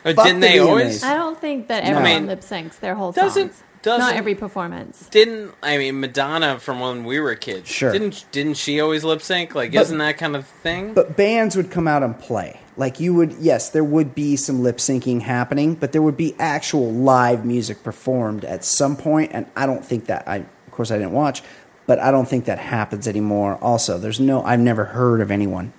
uh, 0.06 0.14
Fuck 0.14 0.26
didn't 0.26 0.40
the 0.42 0.48
they 0.48 0.58
VMAs. 0.58 0.68
always? 0.68 1.04
I 1.04 1.14
don't 1.14 1.40
think 1.40 1.68
that 1.68 1.84
everyone 1.84 2.06
I 2.06 2.16
mean, 2.20 2.28
lip 2.28 2.42
syncs 2.42 2.80
their 2.80 2.96
whole 2.96 3.12
doesn't- 3.12 3.54
songs. 3.54 3.64
Doesn't- 3.82 4.06
Not 4.06 4.16
every 4.16 4.36
performance. 4.36 5.08
Didn't 5.10 5.52
I 5.64 5.78
mean 5.78 6.00
Madonna 6.00 6.60
from 6.60 6.80
when 6.80 7.04
we 7.04 7.20
were 7.20 7.36
kids? 7.36 7.68
Sure. 7.70 7.92
Didn't 7.92 8.26
didn't 8.32 8.56
she 8.56 8.80
always 8.80 9.04
lip 9.04 9.22
sync? 9.22 9.56
Like, 9.56 9.72
But- 9.74 9.82
isn't 9.84 9.98
that 9.98 10.18
kind 10.18 10.36
of 10.36 10.46
thing? 10.46 10.94
But 10.94 11.16
bands 11.16 11.56
would 11.56 11.72
come 11.72 11.88
out 11.88 12.04
and 12.04 12.18
play. 12.20 12.60
Like 12.78 13.00
you 13.00 13.14
would, 13.16 13.34
yes, 13.34 13.70
there 13.70 13.84
would 13.84 14.16
be 14.16 14.36
some 14.38 14.64
lip 14.64 14.78
syncing 14.78 15.22
happening, 15.22 15.76
but 15.76 15.92
there 15.92 16.02
would 16.02 16.16
be 16.16 16.34
actual 16.40 16.92
live 16.92 17.44
music 17.46 17.84
performed 17.84 18.46
at 18.46 18.64
some 18.64 18.96
point, 18.96 19.32
and 19.34 19.48
I 19.56 19.66
don't 19.66 19.84
think 19.84 20.06
that 20.06 20.24
I, 20.28 20.38
of 20.38 20.72
course, 20.72 20.90
I 20.90 20.98
didn't 20.98 21.12
watch, 21.12 21.44
but 21.88 22.00
I 22.00 22.10
don't 22.10 22.26
think 22.28 22.46
that 22.46 22.58
happens 22.58 23.06
anymore. 23.06 23.58
Also, 23.62 23.98
there's 23.98 24.20
no, 24.22 24.42
I've 24.44 24.62
never 24.62 24.86
heard 24.86 25.20
of 25.20 25.30
anyone. 25.30 25.74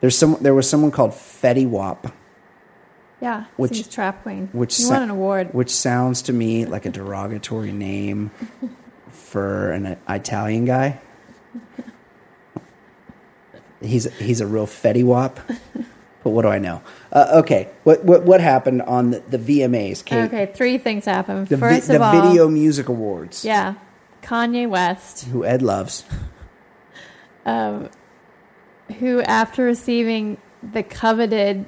There's 0.00 0.16
some, 0.16 0.38
there 0.40 0.54
was 0.54 0.68
someone 0.70 0.90
called 0.90 1.10
Fetty 1.10 1.68
Wap, 1.68 2.12
Yeah, 3.20 3.44
Which- 3.56 3.90
trap 3.92 4.22
queen. 4.22 4.48
which 4.52 4.76
he 4.76 4.84
sa- 4.84 4.94
won 4.94 5.02
an 5.02 5.10
award. 5.10 5.52
which 5.52 5.70
sounds 5.70 6.22
to 6.22 6.32
me 6.32 6.66
like 6.66 6.86
a 6.86 6.90
derogatory 6.90 7.72
name 7.72 8.30
for 9.10 9.72
an 9.72 9.96
Italian 10.08 10.64
guy. 10.64 11.00
He's 13.80 14.04
he's 14.18 14.40
a 14.40 14.46
real 14.46 14.66
Fetty 14.66 15.04
Wap. 15.04 15.38
But 16.24 16.30
what 16.30 16.42
do 16.42 16.48
I 16.48 16.58
know? 16.58 16.82
Uh, 17.12 17.40
okay, 17.44 17.68
what, 17.84 18.04
what 18.04 18.24
what 18.24 18.40
happened 18.40 18.82
on 18.82 19.10
the, 19.12 19.20
the 19.20 19.38
VMAs? 19.38 20.04
Kate? 20.04 20.24
Okay, 20.24 20.50
three 20.52 20.76
things 20.78 21.04
happened. 21.04 21.46
the, 21.46 21.56
vi- 21.56 21.74
First 21.76 21.88
the 21.88 21.96
of 21.96 22.02
all, 22.02 22.20
Video 22.28 22.48
Music 22.48 22.88
Awards. 22.88 23.44
yeah, 23.44 23.74
Kanye 24.22 24.68
West, 24.68 25.26
who 25.26 25.44
Ed 25.44 25.62
loves. 25.62 26.04
who 27.46 29.20
after 29.22 29.64
receiving 29.64 30.38
the 30.62 30.82
coveted 30.82 31.64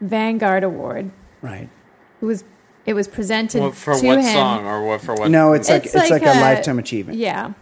Vanguard 0.00 0.64
Award, 0.64 1.10
Right. 1.42 1.68
who 2.20 2.26
was 2.28 2.44
it 2.84 2.94
was 2.94 3.08
presented 3.08 3.60
What- 3.62 3.74
for 3.74 3.94
to 3.98 4.06
what 4.06 4.18
him. 4.20 4.32
song 4.32 4.64
or 4.66 4.84
what 4.86 5.00
for 5.00 5.14
what? 5.14 5.28
No, 5.30 5.52
it's 5.54 5.68
like 5.68 5.84
it's, 5.86 5.94
It's 5.94 6.08
like, 6.10 6.22
like 6.22 6.36
a, 6.36 6.38
a- 6.38 6.40
lifetime 6.40 6.78
achievement. 6.78 7.18
Yeah, 7.18 7.52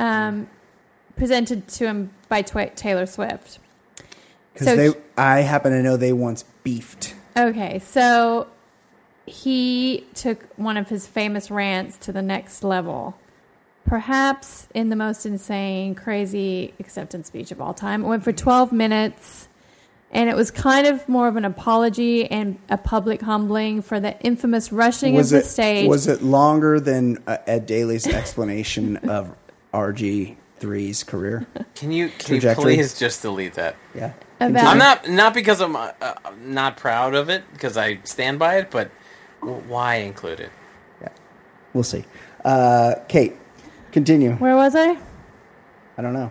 um, 0.00 0.48
presented 1.16 1.68
to 1.68 1.86
him 1.86 2.10
by 2.28 2.42
Twa 2.42 2.66
Taylor 2.70 3.06
Swift. 3.06 3.60
Because 4.52 4.66
So 4.68 4.76
they, 4.76 4.88
he- 4.88 4.94
I 5.16 5.40
happen 5.40 5.70
to 5.72 5.82
know 5.82 5.96
they 5.96 6.12
once 6.12 6.44
beefed. 6.64 7.14
Okay, 7.36 7.78
so 7.80 8.48
he 9.26 10.06
took 10.14 10.44
one 10.56 10.76
of 10.76 10.88
his 10.88 11.06
famous 11.06 11.50
rants 11.50 11.96
to 11.98 12.12
the 12.12 12.22
next 12.22 12.62
level. 12.64 13.16
Perhaps 13.86 14.66
in 14.74 14.88
the 14.88 14.96
most 14.96 15.26
insane, 15.26 15.94
crazy 15.94 16.72
acceptance 16.80 17.26
speech 17.28 17.50
of 17.52 17.60
all 17.60 17.74
time. 17.74 18.04
It 18.04 18.08
went 18.08 18.24
for 18.24 18.32
12 18.32 18.72
minutes, 18.72 19.48
and 20.14 20.30
it 20.30 20.36
was 20.36 20.50
kind 20.50 20.86
of 20.86 21.06
more 21.08 21.26
of 21.28 21.36
an 21.36 21.44
apology 21.44 22.30
and 22.30 22.56
a 22.70 22.78
public 22.78 23.20
humbling 23.20 23.82
for 23.82 23.98
the 23.98 24.18
infamous 24.20 24.72
rushing 24.72 25.14
Was 25.14 25.32
of 25.32 25.40
it 25.40 25.42
the 25.42 25.48
stage. 25.48 25.88
was 25.88 26.06
it 26.06 26.22
longer 26.22 26.78
than 26.80 27.22
uh, 27.26 27.38
Ed 27.46 27.66
Daly's 27.66 28.06
explanation 28.06 28.96
of 29.08 29.34
RG 29.74 30.36
3's 30.60 31.02
career? 31.02 31.46
Can 31.74 31.90
you 31.90 32.08
can 32.18 32.40
you 32.40 32.54
please 32.54 32.98
just 32.98 33.22
delete 33.22 33.54
that? 33.54 33.76
Yeah. 33.94 34.12
About- 34.40 34.64
I'm 34.64 34.78
not 34.78 35.08
not 35.08 35.34
because 35.34 35.60
I'm 35.60 35.74
uh, 35.76 35.92
uh, 36.00 36.14
not 36.40 36.76
proud 36.76 37.14
of 37.14 37.28
it 37.28 37.42
because 37.52 37.76
I 37.76 37.98
stand 38.04 38.38
by 38.38 38.58
it, 38.58 38.70
but 38.70 38.90
why 39.40 39.96
include 39.96 40.40
it? 40.40 40.50
Yeah. 41.02 41.08
We'll 41.72 41.84
see. 41.84 42.04
Uh, 42.44 42.94
Kate, 43.08 43.34
continue. 43.90 44.32
Where 44.34 44.56
was 44.56 44.76
I? 44.76 44.96
I 45.98 46.02
don't 46.02 46.12
know. 46.12 46.30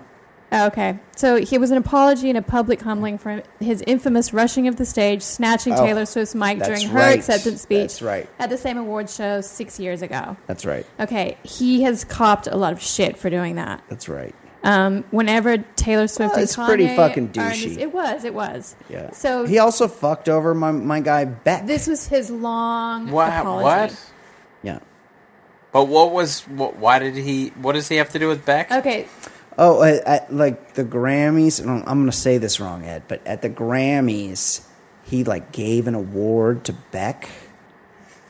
Okay, 0.53 0.99
so 1.15 1.37
he 1.37 1.57
was 1.57 1.71
an 1.71 1.77
apology 1.77 2.29
and 2.29 2.37
a 2.37 2.41
public 2.43 2.79
humbling 2.81 3.17
for 3.17 3.41
his 3.59 3.81
infamous 3.87 4.33
rushing 4.33 4.67
of 4.67 4.75
the 4.75 4.85
stage, 4.85 5.23
snatching 5.23 5.73
Oh, 5.73 5.83
Taylor 5.83 6.05
Swift's 6.05 6.35
mic 6.35 6.61
during 6.61 6.87
her 6.89 6.95
right. 6.99 7.17
acceptance 7.17 7.61
speech 7.61 7.79
That's 7.79 8.01
right. 8.03 8.29
at 8.37 8.49
the 8.51 8.57
same 8.57 8.77
awards 8.77 9.15
show 9.15 9.41
six 9.41 9.79
years 9.79 10.01
ago. 10.03 10.37
That's 10.47 10.63
right. 10.65 10.85
Okay, 10.99 11.37
he 11.43 11.81
has 11.83 12.03
copped 12.05 12.45
a 12.47 12.55
lot 12.55 12.71
of 12.71 12.81
shit 12.81 13.17
for 13.17 13.29
doing 13.31 13.55
that. 13.55 13.83
That's 13.89 14.07
right. 14.07 14.35
Um, 14.63 15.03
whenever 15.11 15.57
Taylor 15.75 16.07
Swift 16.07 16.29
Well, 16.29 16.35
and 16.35 16.43
it's 16.43 16.55
pretty 16.55 16.87
fucking 16.95 17.23
are 17.37 17.45
in 17.45 17.49
this- 17.49 17.65
douchey. 17.65 17.77
it 17.79 17.91
was, 17.91 18.23
it 18.23 18.33
was. 18.33 18.75
Yeah. 18.89 19.11
So 19.11 19.45
he 19.45 19.57
also 19.59 19.87
fucked 19.87 20.29
over 20.29 20.53
my, 20.53 20.71
my 20.71 20.99
guy 21.01 21.25
Beck. 21.25 21.65
this 21.65 21.87
was 21.87 22.07
his 22.07 22.29
long 22.31 23.11
What? 23.11 23.27
apology. 23.27 23.63
What? 23.65 24.11
yeah. 24.61 24.79
But 25.73 25.85
what 25.85 26.11
was? 26.11 26.41
What, 26.43 26.75
why 26.77 26.99
did 26.99 27.15
he? 27.15 27.47
What 27.59 27.71
does 27.73 27.87
he 27.87 27.95
have 27.95 28.09
to 28.11 28.19
do 28.19 28.27
with 28.27 28.45
Beck? 28.45 28.71
Okay, 28.71 29.07
Oh, 29.57 29.83
at, 29.83 30.03
at, 30.03 30.33
like 30.33 30.73
the 30.73 30.83
Grammys. 30.83 31.59
I'm, 31.61 31.83
going 31.83 32.05
to 32.05 32.11
say 32.11 32.37
this 32.37 32.59
wrong, 32.59 32.83
Ed, 32.85 33.03
but 33.07 33.25
at 33.25 33.41
the 33.41 33.49
Grammys, 33.49 34.65
he 35.03 35.23
like 35.23 35.51
gave 35.51 35.87
an 35.87 35.95
award 35.95 36.63
to 36.65 36.73
Beck. 36.73 37.29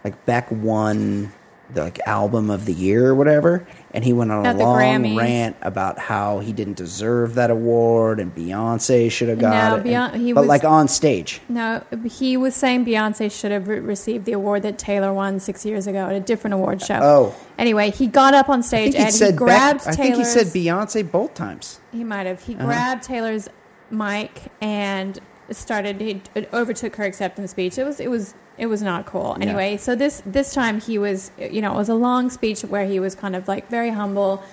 Like 0.03 0.25
Beck 0.25 0.51
won 0.51 1.31
the 1.73 1.83
like 1.83 1.99
album 2.07 2.49
of 2.49 2.65
the 2.65 2.73
year 2.73 3.07
or 3.07 3.15
whatever, 3.15 3.67
and 3.93 4.03
he 4.03 4.13
went 4.13 4.31
on 4.31 4.45
a 4.45 4.49
At 4.49 4.57
long 4.57 4.77
Grammys. 4.77 5.17
rant 5.17 5.55
about 5.61 5.97
how 5.99 6.39
he 6.39 6.53
didn't 6.53 6.75
deserve 6.77 7.35
that 7.35 7.49
award 7.49 8.19
and 8.19 8.33
Beyonce 8.35 9.09
should 9.11 9.29
have 9.29 9.39
got 9.39 9.79
it. 9.79 9.83
Beyon- 9.85 10.13
and- 10.13 10.21
he 10.21 10.33
but 10.33 10.41
was- 10.41 10.47
like 10.49 10.63
on 10.63 10.87
stage. 10.87 11.41
no, 11.49 11.81
he 12.05 12.37
was 12.37 12.55
saying 12.55 12.85
Beyonce 12.85 13.31
should 13.31 13.51
have 13.51 13.67
re- 13.67 13.79
received 13.79 14.25
the 14.25 14.33
award 14.33 14.61
that 14.63 14.77
Taylor 14.77 15.13
won 15.13 15.39
six 15.39 15.65
years 15.65 15.87
ago 15.87 16.05
at 16.07 16.13
a 16.13 16.19
different 16.19 16.53
award 16.53 16.81
show. 16.81 16.99
Oh. 17.01 17.35
Anyway, 17.57 17.91
he 17.91 18.07
got 18.07 18.33
up 18.33 18.49
on 18.49 18.59
I 18.59 18.61
stage 18.61 18.83
think 18.93 18.95
he 18.95 19.01
and 19.03 19.11
he 19.11 19.17
said 19.17 19.35
grabbed 19.35 19.79
Beck. 19.85 19.93
I 19.93 19.95
think 19.95 20.15
he 20.15 20.23
said 20.23 20.47
Beyonce 20.47 21.09
both 21.09 21.33
times. 21.33 21.79
He 21.91 22.03
might 22.03 22.25
have. 22.27 22.41
He 22.43 22.55
Uh-huh. 22.55 22.65
grabbed 22.65 23.03
Taylor's 23.03 23.49
mic 23.91 24.31
and 24.61 25.19
started. 25.51 26.01
He 26.01 26.21
overtook 26.53 26.95
her 26.95 27.03
acceptance 27.03 27.51
speech. 27.51 27.77
It 27.77 27.83
was. 27.83 27.99
It 27.99 28.09
was. 28.09 28.33
It 28.57 28.67
was 28.67 28.81
not 28.81 29.05
cool. 29.05 29.35
Yeah. 29.39 29.45
Anyway, 29.47 29.77
so 29.77 29.95
this 29.95 30.21
this 30.25 30.53
time 30.53 30.79
he 30.79 30.97
was. 30.97 31.31
You 31.39 31.61
know, 31.61 31.73
it 31.73 31.77
was 31.77 31.89
a 31.89 31.95
long 31.95 32.29
speech 32.29 32.61
where 32.61 32.85
he 32.85 32.99
was 32.99 33.15
kind 33.15 33.35
of 33.35 33.47
like 33.47 33.69
very 33.69 33.89
humble 33.89 34.43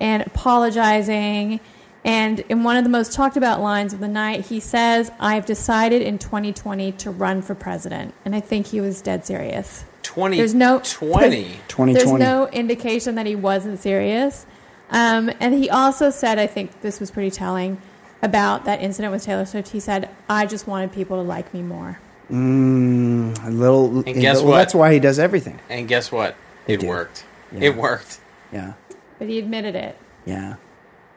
and 0.00 0.22
apologizing. 0.26 1.60
And 2.06 2.40
in 2.50 2.64
one 2.64 2.76
of 2.76 2.84
the 2.84 2.90
most 2.90 3.12
talked 3.12 3.36
about 3.36 3.60
lines 3.62 3.94
of 3.94 4.00
the 4.00 4.08
night, 4.08 4.46
he 4.46 4.60
says, 4.60 5.10
"I've 5.18 5.46
decided 5.46 6.02
in 6.02 6.18
2020 6.18 6.92
to 6.92 7.10
run 7.10 7.40
for 7.42 7.54
president," 7.54 8.14
and 8.24 8.34
I 8.34 8.40
think 8.40 8.66
he 8.66 8.80
was 8.80 9.00
dead 9.00 9.24
serious. 9.24 9.84
Twenty. 10.02 10.36
There's 10.36 10.54
no- 10.54 10.80
twenty. 10.84 11.44
2020. 11.68 11.92
There's 11.94 12.12
no 12.12 12.48
indication 12.48 13.14
that 13.14 13.26
he 13.26 13.34
wasn't 13.34 13.78
serious. 13.78 14.46
Um, 14.90 15.30
and 15.40 15.54
he 15.54 15.70
also 15.70 16.10
said, 16.10 16.38
I 16.38 16.46
think 16.46 16.82
this 16.82 17.00
was 17.00 17.10
pretty 17.10 17.30
telling 17.30 17.80
about 18.22 18.64
that 18.66 18.80
incident 18.82 19.12
with 19.12 19.24
Taylor 19.24 19.46
Swift. 19.46 19.68
He 19.68 19.80
said, 19.80 20.08
I 20.28 20.46
just 20.46 20.66
wanted 20.66 20.92
people 20.92 21.16
to 21.16 21.22
like 21.22 21.52
me 21.54 21.62
more. 21.62 21.98
Mm, 22.30 23.46
a 23.46 23.50
little. 23.50 23.98
And 23.98 24.20
guess 24.20 24.38
well, 24.38 24.52
what? 24.52 24.56
That's 24.58 24.74
why 24.74 24.92
he 24.92 24.98
does 24.98 25.18
everything. 25.18 25.60
And 25.68 25.86
guess 25.88 26.10
what? 26.10 26.36
It 26.66 26.82
It 26.82 26.86
worked. 26.88 27.24
Yeah. 27.52 27.60
It 27.60 27.76
worked. 27.76 28.20
Yeah. 28.52 28.72
But 29.18 29.28
he 29.28 29.38
admitted 29.38 29.74
it. 29.74 29.96
Yeah. 30.24 30.56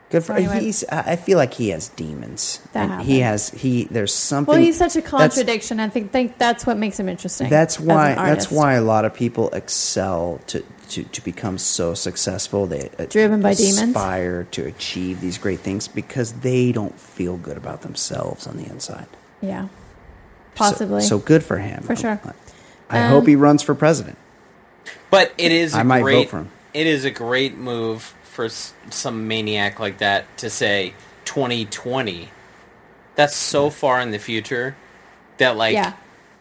Good 0.09 0.23
for 0.23 0.33
So 0.33 0.35
anyway- 0.35 0.59
he's 0.61 0.83
I 0.89 1.13
I 1.13 1.15
feel 1.15 1.37
like 1.37 1.53
he 1.53 1.69
has 1.69 1.89
demons. 1.89 2.59
That 2.73 2.89
And 2.89 3.01
he 3.01 3.19
has 3.19 3.49
he 3.49 3.85
there's 3.85 4.13
something 4.13 4.53
Well, 4.53 4.61
he's 4.61 4.77
such 4.77 4.95
a 4.95 5.01
contradiction. 5.01 5.79
I 5.79 5.89
think, 5.89 6.11
think 6.11 6.37
that's 6.37 6.65
what 6.65 6.77
makes 6.77 6.99
him 6.99 7.09
interesting. 7.09 7.49
That's 7.49 7.79
why 7.79 8.15
that's 8.15 8.49
why 8.51 8.73
a 8.73 8.81
lot 8.81 9.05
of 9.05 9.13
people 9.13 9.49
excel 9.49 10.39
to 10.47 10.63
to, 10.89 11.03
to 11.03 11.21
become 11.23 11.57
so 11.57 11.93
successful. 11.93 12.65
They 12.67 12.89
uh, 12.97 13.05
Driven 13.05 13.41
by 13.41 13.53
demons? 13.53 13.89
aspire 13.89 14.45
to 14.51 14.65
achieve 14.65 15.19
these 15.19 15.37
great 15.37 15.59
things 15.59 15.87
because 15.89 16.31
they 16.33 16.71
don't 16.71 16.97
feel 16.97 17.35
good 17.35 17.57
about 17.57 17.81
themselves 17.81 18.47
on 18.47 18.55
the 18.55 18.65
inside. 18.65 19.07
Yeah. 19.41 19.67
So- 20.57 20.63
Possibly. 20.63 21.01
So, 21.01 21.17
good 21.19 21.43
for 21.43 21.57
him. 21.57 21.83
For 21.83 21.95
sure. 21.95 22.19
I 22.89 22.99
Um, 22.99 23.09
hope 23.11 23.27
he 23.27 23.35
runs 23.35 23.61
for 23.63 23.75
president. 23.75 24.17
But 25.11 25.31
it 25.37 25.51
is 25.51 25.73
a 25.75 25.79
I 25.79 25.83
might 25.83 26.01
vote 26.03 26.29
for 26.29 26.37
him. 26.37 26.49
It 26.73 26.87
is 26.87 27.05
a 27.05 27.11
great 27.11 27.57
move 27.57 28.13
for 28.23 28.45
s- 28.45 28.73
some 28.89 29.27
maniac 29.27 29.79
like 29.79 29.97
that 29.99 30.25
to 30.37 30.49
say 30.49 30.93
2020. 31.25 32.29
That's 33.15 33.35
so 33.35 33.69
far 33.69 33.99
in 33.99 34.11
the 34.11 34.19
future 34.19 34.75
that 35.37 35.55
like 35.57 35.73
Yeah. 35.73 35.93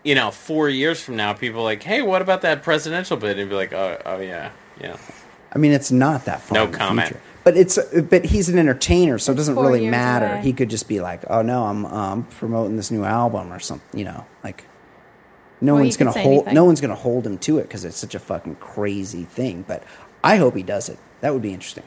you 0.03 0.15
know 0.15 0.31
four 0.31 0.69
years 0.69 1.01
from 1.03 1.17
now 1.17 1.33
people 1.33 1.61
are 1.61 1.65
like 1.65 1.83
hey 1.83 2.03
what 2.03 2.23
about 2.23 2.43
that 2.43 2.63
presidential 2.63 3.17
bid 3.17 3.39
and 3.39 3.49
be 3.51 3.57
like 3.57 3.73
oh 3.73 3.99
oh 4.07 4.19
yeah 4.21 4.51
yeah 4.81 4.97
I 5.53 5.59
mean, 5.59 5.73
it's 5.73 5.91
not 5.91 6.27
that 6.27 6.43
far. 6.43 6.59
No 6.59 6.65
in 6.65 6.73
the 6.73 6.77
comment. 6.79 7.09
future. 7.09 7.23
But 7.47 7.57
it's 7.57 7.79
but 8.11 8.25
he's 8.25 8.49
an 8.49 8.59
entertainer, 8.59 9.19
so 9.19 9.31
it 9.31 9.37
doesn't 9.37 9.55
four 9.55 9.67
really 9.69 9.83
years 9.85 9.93
matter. 9.93 10.27
away. 10.27 10.43
He 10.43 10.53
could 10.53 10.69
just 10.69 10.89
be 10.89 11.01
like, 11.01 11.23
"Oh 11.31 11.43
no, 11.43 11.65
I'm 11.67 11.87
um, 11.87 12.25
promoting 12.25 12.75
this 12.77 12.91
new 12.91 13.05
album 13.05 13.53
or 13.53 13.61
something," 13.61 13.99
you 13.99 14.05
know, 14.05 14.27
like. 14.43 14.65
No 15.61 15.75
Well, 15.75 15.83
he 15.83 15.87
one's 15.87 15.97
could 15.97 16.05
gonna 16.07 16.13
say 16.15 16.23
hold. 16.25 16.35
anything. 16.39 16.55
No 16.55 16.65
one's 16.65 16.81
gonna 16.81 16.95
hold 16.97 17.25
him 17.25 17.39
to 17.39 17.59
it 17.59 17.63
because 17.63 17.85
it's 17.85 17.97
such 17.97 18.17
a 18.17 18.19
fucking 18.19 18.57
crazy 18.57 19.23
thing. 19.23 19.65
But 19.67 19.85
I 20.25 20.37
hope 20.39 20.57
he 20.57 20.65
does 20.65 20.89
it. 20.89 20.99
That 21.21 21.33
would 21.33 21.41
be 21.41 21.55
interesting. 21.55 21.85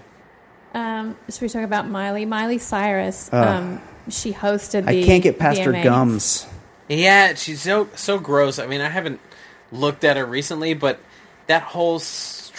Um, 0.73 1.17
should 1.29 1.41
we 1.41 1.49
talk 1.49 1.63
about 1.65 1.89
Miley? 1.89 2.25
Miley 2.25 2.57
Cyrus. 2.57 3.31
Um, 3.33 3.81
she 4.09 4.31
hosted. 4.31 4.85
The 4.85 5.01
I 5.01 5.03
can't 5.03 5.21
get 5.21 5.37
past 5.37 5.59
her 5.61 5.73
VMAs. 5.73 5.83
gums. 5.83 6.45
Yeah, 6.87 7.33
she's 7.35 7.61
so 7.61 7.89
so 7.95 8.17
gross. 8.17 8.59
I 8.59 8.65
mean, 8.65 8.79
I 8.81 8.89
haven't 8.89 9.19
looked 9.73 10.03
at 10.05 10.15
her 10.17 10.25
recently, 10.25 10.73
but 10.73 10.99
that 11.47 11.61
whole 11.61 11.99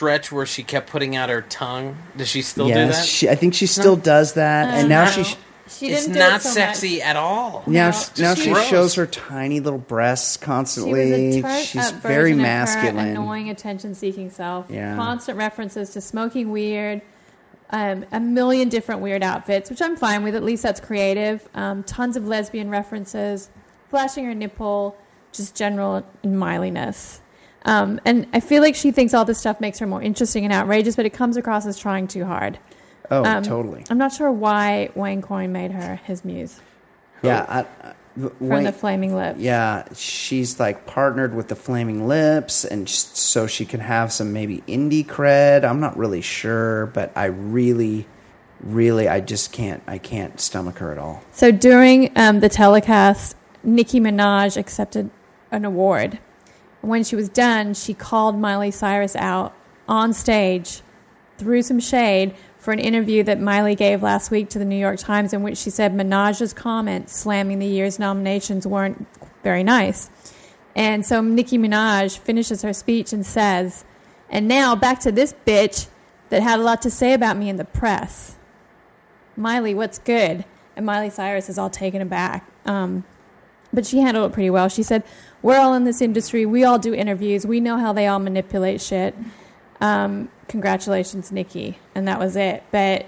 stretch 0.01 0.32
where 0.32 0.47
she 0.47 0.62
kept 0.62 0.89
putting 0.89 1.14
out 1.14 1.28
her 1.28 1.43
tongue, 1.43 1.94
does 2.16 2.27
she 2.27 2.40
still 2.40 2.64
do 2.68 2.70
Yes, 2.72 3.01
that? 3.01 3.06
she, 3.06 3.28
I 3.28 3.35
think 3.35 3.52
she 3.52 3.66
still 3.66 3.97
does 3.97 4.32
that, 4.32 4.72
and 4.72 4.89
now 4.89 5.05
no. 5.05 5.10
she 5.10 5.36
She 5.68 5.89
didn't 5.89 6.14
do 6.14 6.18
not 6.18 6.40
it 6.40 6.43
so 6.44 6.51
sexy 6.52 6.97
Much. 6.97 7.06
at 7.06 7.16
all. 7.16 7.62
now 7.66 7.90
No. 7.90 7.93
she, 7.93 8.22
now 8.22 8.35
Just 8.35 8.40
she 8.43 8.51
gross. 8.51 8.66
shows 8.66 8.94
her 8.94 9.06
tiny 9.06 9.60
little 9.60 9.78
breasts 9.78 10.36
She 10.36 10.39
was 10.40 10.44
constantly. 10.47 11.36
a 11.39 11.43
turned 11.43 11.64
She's 11.66 11.93
up 11.93 11.94
very 11.97 12.32
version 12.32 12.40
Of 12.40 12.47
her 12.47 12.52
masculine. 12.52 13.06
annoying, 13.09 13.51
attention-seeking 13.51 14.31
self. 14.31 14.66
Yeah. 14.70 14.97
Constant 14.97 15.36
references 15.36 15.90
to 15.90 16.01
smoking 16.01 16.51
weird, 16.51 17.02
um, 17.68 18.06
a 18.10 18.18
million 18.20 18.70
different 18.70 19.02
weird 19.02 19.22
outfits, 19.22 19.68
which 19.68 19.82
I'm 19.82 19.97
fine 19.97 20.22
with. 20.24 20.35
At 20.35 20.43
least 20.43 20.62
that's 20.62 20.81
creative. 20.81 21.47
Um, 21.55 21.82
tons 21.85 22.16
of 22.16 22.27
lesbian 22.27 22.70
references, 22.70 23.51
flashing 23.90 24.24
her 24.24 24.35
nipple, 24.35 24.97
just 25.31 25.55
general 25.55 26.05
miliness. 26.24 27.20
Um, 27.65 28.01
and 28.05 28.27
I 28.32 28.41
feel 28.41 28.62
like 28.62 28.74
she 28.74 28.91
thinks 28.91 29.12
all 29.15 29.24
this 29.24 29.39
stuff 29.39 29.61
makes 29.61 29.78
her 29.81 29.87
more 29.87 30.03
interesting 30.03 30.45
and 30.45 30.53
outrageous, 30.53 30.97
but 30.97 31.05
it 31.07 31.11
comes 31.11 31.37
across 31.37 31.66
as 31.66 31.78
trying 31.78 32.09
too 32.09 32.24
hard. 32.24 32.59
Oh, 33.11 33.24
Um, 33.24 33.43
totally. 33.43 33.85
I'm 33.91 33.99
not 33.99 34.12
sure 34.12 34.31
why 34.32 34.91
Wayne 34.95 35.20
Coyne 35.20 35.53
made 35.53 35.73
her 35.73 35.97
his 36.05 36.24
muse 36.24 36.61
Yeah, 37.23 37.45
I, 37.49 37.59
I, 37.61 37.93
from 38.15 38.49
Wayne- 38.49 38.65
the 38.65 38.73
Flaming 38.73 39.15
Lips. 39.15 39.39
yeah, 39.41 39.85
she's 39.95 40.59
like 40.59 40.87
partnered 40.87 41.35
with 41.35 41.49
the 41.49 41.57
Flaming 41.57 42.07
Lips, 42.07 42.65
and 42.65 42.87
just 42.87 43.16
so 43.16 43.47
she 43.47 43.65
can 43.66 43.81
have 43.81 44.12
some 44.12 44.32
maybe 44.32 44.62
indie 44.69 45.05
cred. 45.05 45.65
I'm 45.65 45.81
not 45.81 45.97
really 45.99 46.20
sure, 46.23 46.87
but 46.87 47.12
I 47.16 47.27
really, 47.27 48.07
really, 48.61 49.07
I 49.09 49.20
just 49.20 49.53
can't. 49.53 49.82
I 49.87 49.99
can't 49.99 50.41
stomach 50.41 50.78
her 50.78 50.93
at 50.93 50.99
all. 50.99 51.23
So 51.32 51.51
during 51.51 52.11
um, 52.16 52.41
the 52.41 52.49
telecast, 52.49 53.37
Nicki 53.65 54.01
Minaj 54.01 54.57
accepted 54.57 55.11
an 55.51 55.65
award. 55.66 56.19
When 56.81 57.05
she 57.05 57.16
was 57.16 57.28
done, 57.28 57.74
she 57.74 57.94
called 57.94 58.39
Miley 58.39 58.70
Cyrus 58.70 59.15
out 59.16 59.55
on 59.89 60.12
stage, 60.12 60.82
threw 61.36 61.62
some 61.62 61.81
shade 61.81 62.35
for 62.59 62.73
an 62.73 62.78
interview 62.78 63.23
that 63.24 63.40
Miley 63.40 63.74
gave 63.74 64.02
last 64.02 64.31
week 64.31 64.48
to 64.51 64.59
the 64.59 64.65
New 64.65 64.77
York 64.77 64.98
Times, 64.98 65.32
in 65.32 65.43
which 65.43 65.59
she 65.59 65.70
said 65.70 65.94
Minaj's 65.94 66.52
comments 66.52 67.16
slamming 67.16 67.59
the 67.59 67.66
year's 67.66 67.98
nominations 67.98 68.66
weren't 68.66 69.07
very 69.43 69.62
nice. 69.62 70.11
And 70.77 71.05
so 71.05 71.20
Nicki 71.20 71.59
Minaj 71.59 72.19
finishes 72.19 72.62
her 72.62 72.73
speech 72.73 73.12
and 73.12 73.24
says, 73.24 73.85
And 74.28 74.47
now 74.47 74.77
back 74.77 75.01
to 75.01 75.12
this 75.12 75.35
bitch 75.47 75.89
that 76.28 76.43
had 76.43 76.61
a 76.61 76.62
lot 76.62 76.82
to 76.82 76.90
say 76.90 77.12
about 77.12 77.36
me 77.36 77.48
in 77.48 77.57
the 77.57 77.65
press. 77.65 78.36
Miley, 79.36 79.74
what's 79.74 79.98
good? 79.98 80.44
And 80.77 80.86
Miley 80.86 81.11
Cyrus 81.11 81.48
is 81.48 81.59
all 81.59 81.70
taken 81.70 82.01
aback. 82.01 82.48
Um, 82.65 83.05
but 83.72 83.86
she 83.86 83.98
handled 84.01 84.30
it 84.30 84.34
pretty 84.34 84.51
well. 84.51 84.68
She 84.68 84.82
said, 84.82 85.02
We're 85.42 85.59
all 85.59 85.74
in 85.74 85.84
this 85.84 86.01
industry. 86.01 86.47
We 86.47 86.64
all 86.64 86.78
do 86.78 86.94
interviews. 86.94 87.47
We 87.47 87.60
know 87.60 87.76
how 87.78 87.92
they 87.92 88.06
all 88.06 88.18
manipulate 88.18 88.80
shit. 88.80 89.14
Um, 89.80 90.28
congratulations, 90.48 91.32
Nicki. 91.32 91.78
And 91.94 92.06
that 92.09 92.18
was 92.18 92.36
it. 92.36 92.62
But 92.70 93.06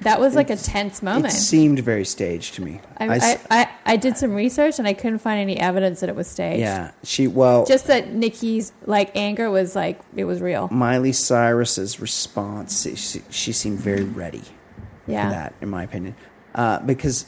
that 0.00 0.18
was 0.18 0.34
like 0.34 0.48
a 0.50 0.56
tense 0.56 1.02
moment. 1.02 1.34
It 1.34 1.36
seemed 1.36 1.78
very 1.80 2.04
staged 2.06 2.54
to 2.54 2.62
me. 2.62 2.80
I 2.98 3.68
I 3.84 3.96
did 3.96 4.16
some 4.16 4.34
research 4.34 4.78
and 4.78 4.88
I 4.88 4.94
couldn't 4.94 5.18
find 5.18 5.38
any 5.40 5.58
evidence 5.58 6.00
that 6.00 6.08
it 6.08 6.16
was 6.16 6.26
staged. 6.26 6.60
yeah, 6.60 6.92
she 7.04 7.26
well. 7.28 7.66
Just 7.66 7.86
that 7.88 8.12
Nicki's 8.12 8.72
like 8.86 9.14
anger 9.14 9.50
was 9.50 9.76
like 9.76 10.00
it 10.16 10.24
was 10.24 10.40
real. 10.40 10.68
Miley 10.68 11.12
Cyrus's 11.12 12.00
response, 12.00 12.82
she, 12.96 13.22
she 13.30 13.52
seemed 13.52 13.78
very 13.78 14.04
ready 14.04 14.42
Yeah. 15.06 15.24
for 15.28 15.34
that, 15.34 15.54
in 15.60 15.68
my 15.68 15.82
opinion, 15.82 16.14
uh, 16.54 16.78
because 16.80 17.26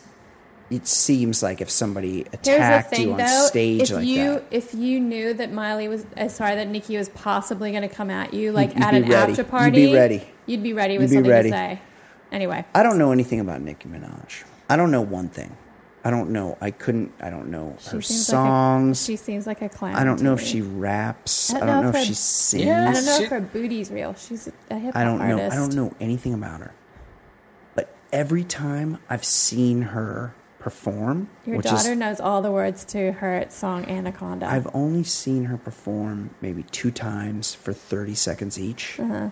it 0.73 0.87
seems 0.87 1.43
like 1.43 1.61
if 1.61 1.71
somebody 1.71 2.23
attacked 2.33 2.91
thing, 2.91 3.03
you 3.03 3.13
on 3.13 3.19
though. 3.19 3.47
stage 3.47 3.83
if 3.83 3.91
like 3.91 4.07
you 4.07 4.25
that, 4.35 4.45
if 4.51 4.75
you 4.75 4.99
knew 5.01 5.35
that 5.35 5.53
Miley 5.53 5.89
was 5.89 6.07
uh, 6.17 6.29
sorry 6.29 6.55
that 6.57 6.69
Nicki 6.69 6.97
was 6.97 7.09
possibly 7.11 7.71
going 7.71 7.89
to 7.89 7.95
come 7.95 8.11
at 8.11 8.33
you 8.35 8.53
like 8.53 8.75
you'd 8.75 8.83
at 8.83 8.91
be 8.93 8.97
an 8.99 9.03
ready. 9.05 9.15
after 9.15 9.43
You'd 9.43 9.51
party, 9.51 9.87
be 9.87 9.95
ready. 9.95 10.23
You'd 10.47 10.63
be 10.63 10.73
ready 10.73 10.99
with 10.99 11.13
You'd 11.13 11.25
be 11.25 11.31
something 11.31 11.31
ready. 11.31 11.51
to 11.51 11.57
say. 11.57 11.81
Anyway, 12.33 12.65
I 12.75 12.83
don't 12.83 12.99
know 12.99 13.13
anything 13.13 13.41
about 13.41 13.61
Nicki 13.61 13.89
Minaj. 13.89 14.45
I 14.71 14.77
don't 14.77 14.91
know 14.91 15.03
one 15.03 15.29
thing. 15.29 15.57
I 16.05 16.11
don't 16.11 16.31
know. 16.31 16.59
I 16.61 16.71
couldn't. 16.73 17.13
I 17.21 17.31
don't 17.31 17.49
know 17.51 17.77
she 17.79 17.91
her 17.91 18.03
songs. 18.03 19.01
Like 19.01 19.03
a, 19.05 19.13
she 19.13 19.17
seems 19.17 19.47
like 19.47 19.63
a 19.63 19.69
clown. 19.69 19.95
I 19.95 20.03
don't 20.03 20.21
know 20.23 20.33
if 20.33 20.41
she 20.41 20.61
raps. 20.63 21.53
I 21.53 21.59
I 21.59 21.61
don't 21.61 21.67
don't, 21.69 21.77
know 21.77 21.83
know 21.83 21.89
if 21.91 21.95
her- 21.97 22.05
she 22.05 22.15
sings. 22.15 22.65
Yeah, 22.65 22.89
I 22.89 22.93
don't 22.95 23.05
know 23.05 23.19
She- 23.19 23.25
if 23.25 23.31
her 23.31 23.41
booty's 23.41 23.91
real. 23.91 24.15
She's 24.15 24.49
a 24.71 24.79
hip 24.79 24.95
hop 24.95 25.01
I 25.01 25.05
don't 25.05 25.19
know. 25.19 25.35
artist. 25.35 25.53
I 25.53 25.61
don't 25.61 25.75
know 25.77 25.95
anything 26.01 26.35
about 26.35 26.61
her. 26.61 26.73
But 27.77 27.95
every 28.13 28.43
time 28.43 28.99
I've 29.09 29.25
seen 29.25 29.83
her 29.83 30.35
perform, 30.63 31.29
Your 31.45 31.61
daughter 31.61 31.93
is 31.93 31.99
knows 31.99 32.21
all 32.21 32.41
the 32.41 32.53
words 32.53 32.85
to 32.87 33.11
her 33.13 33.45
song 33.49 33.85
Anaconda. 33.87 34.47
I've 34.47 34.69
only 34.73 35.03
seen 35.03 35.47
her 35.47 35.57
perform 35.57 36.31
maybe 36.41 36.63
two 36.63 36.93
times 36.93 37.53
for 37.53 37.73
30 37.73 38.15
seconds 38.15 38.61
each. 38.61 39.01
Uh-huh. 39.01 39.31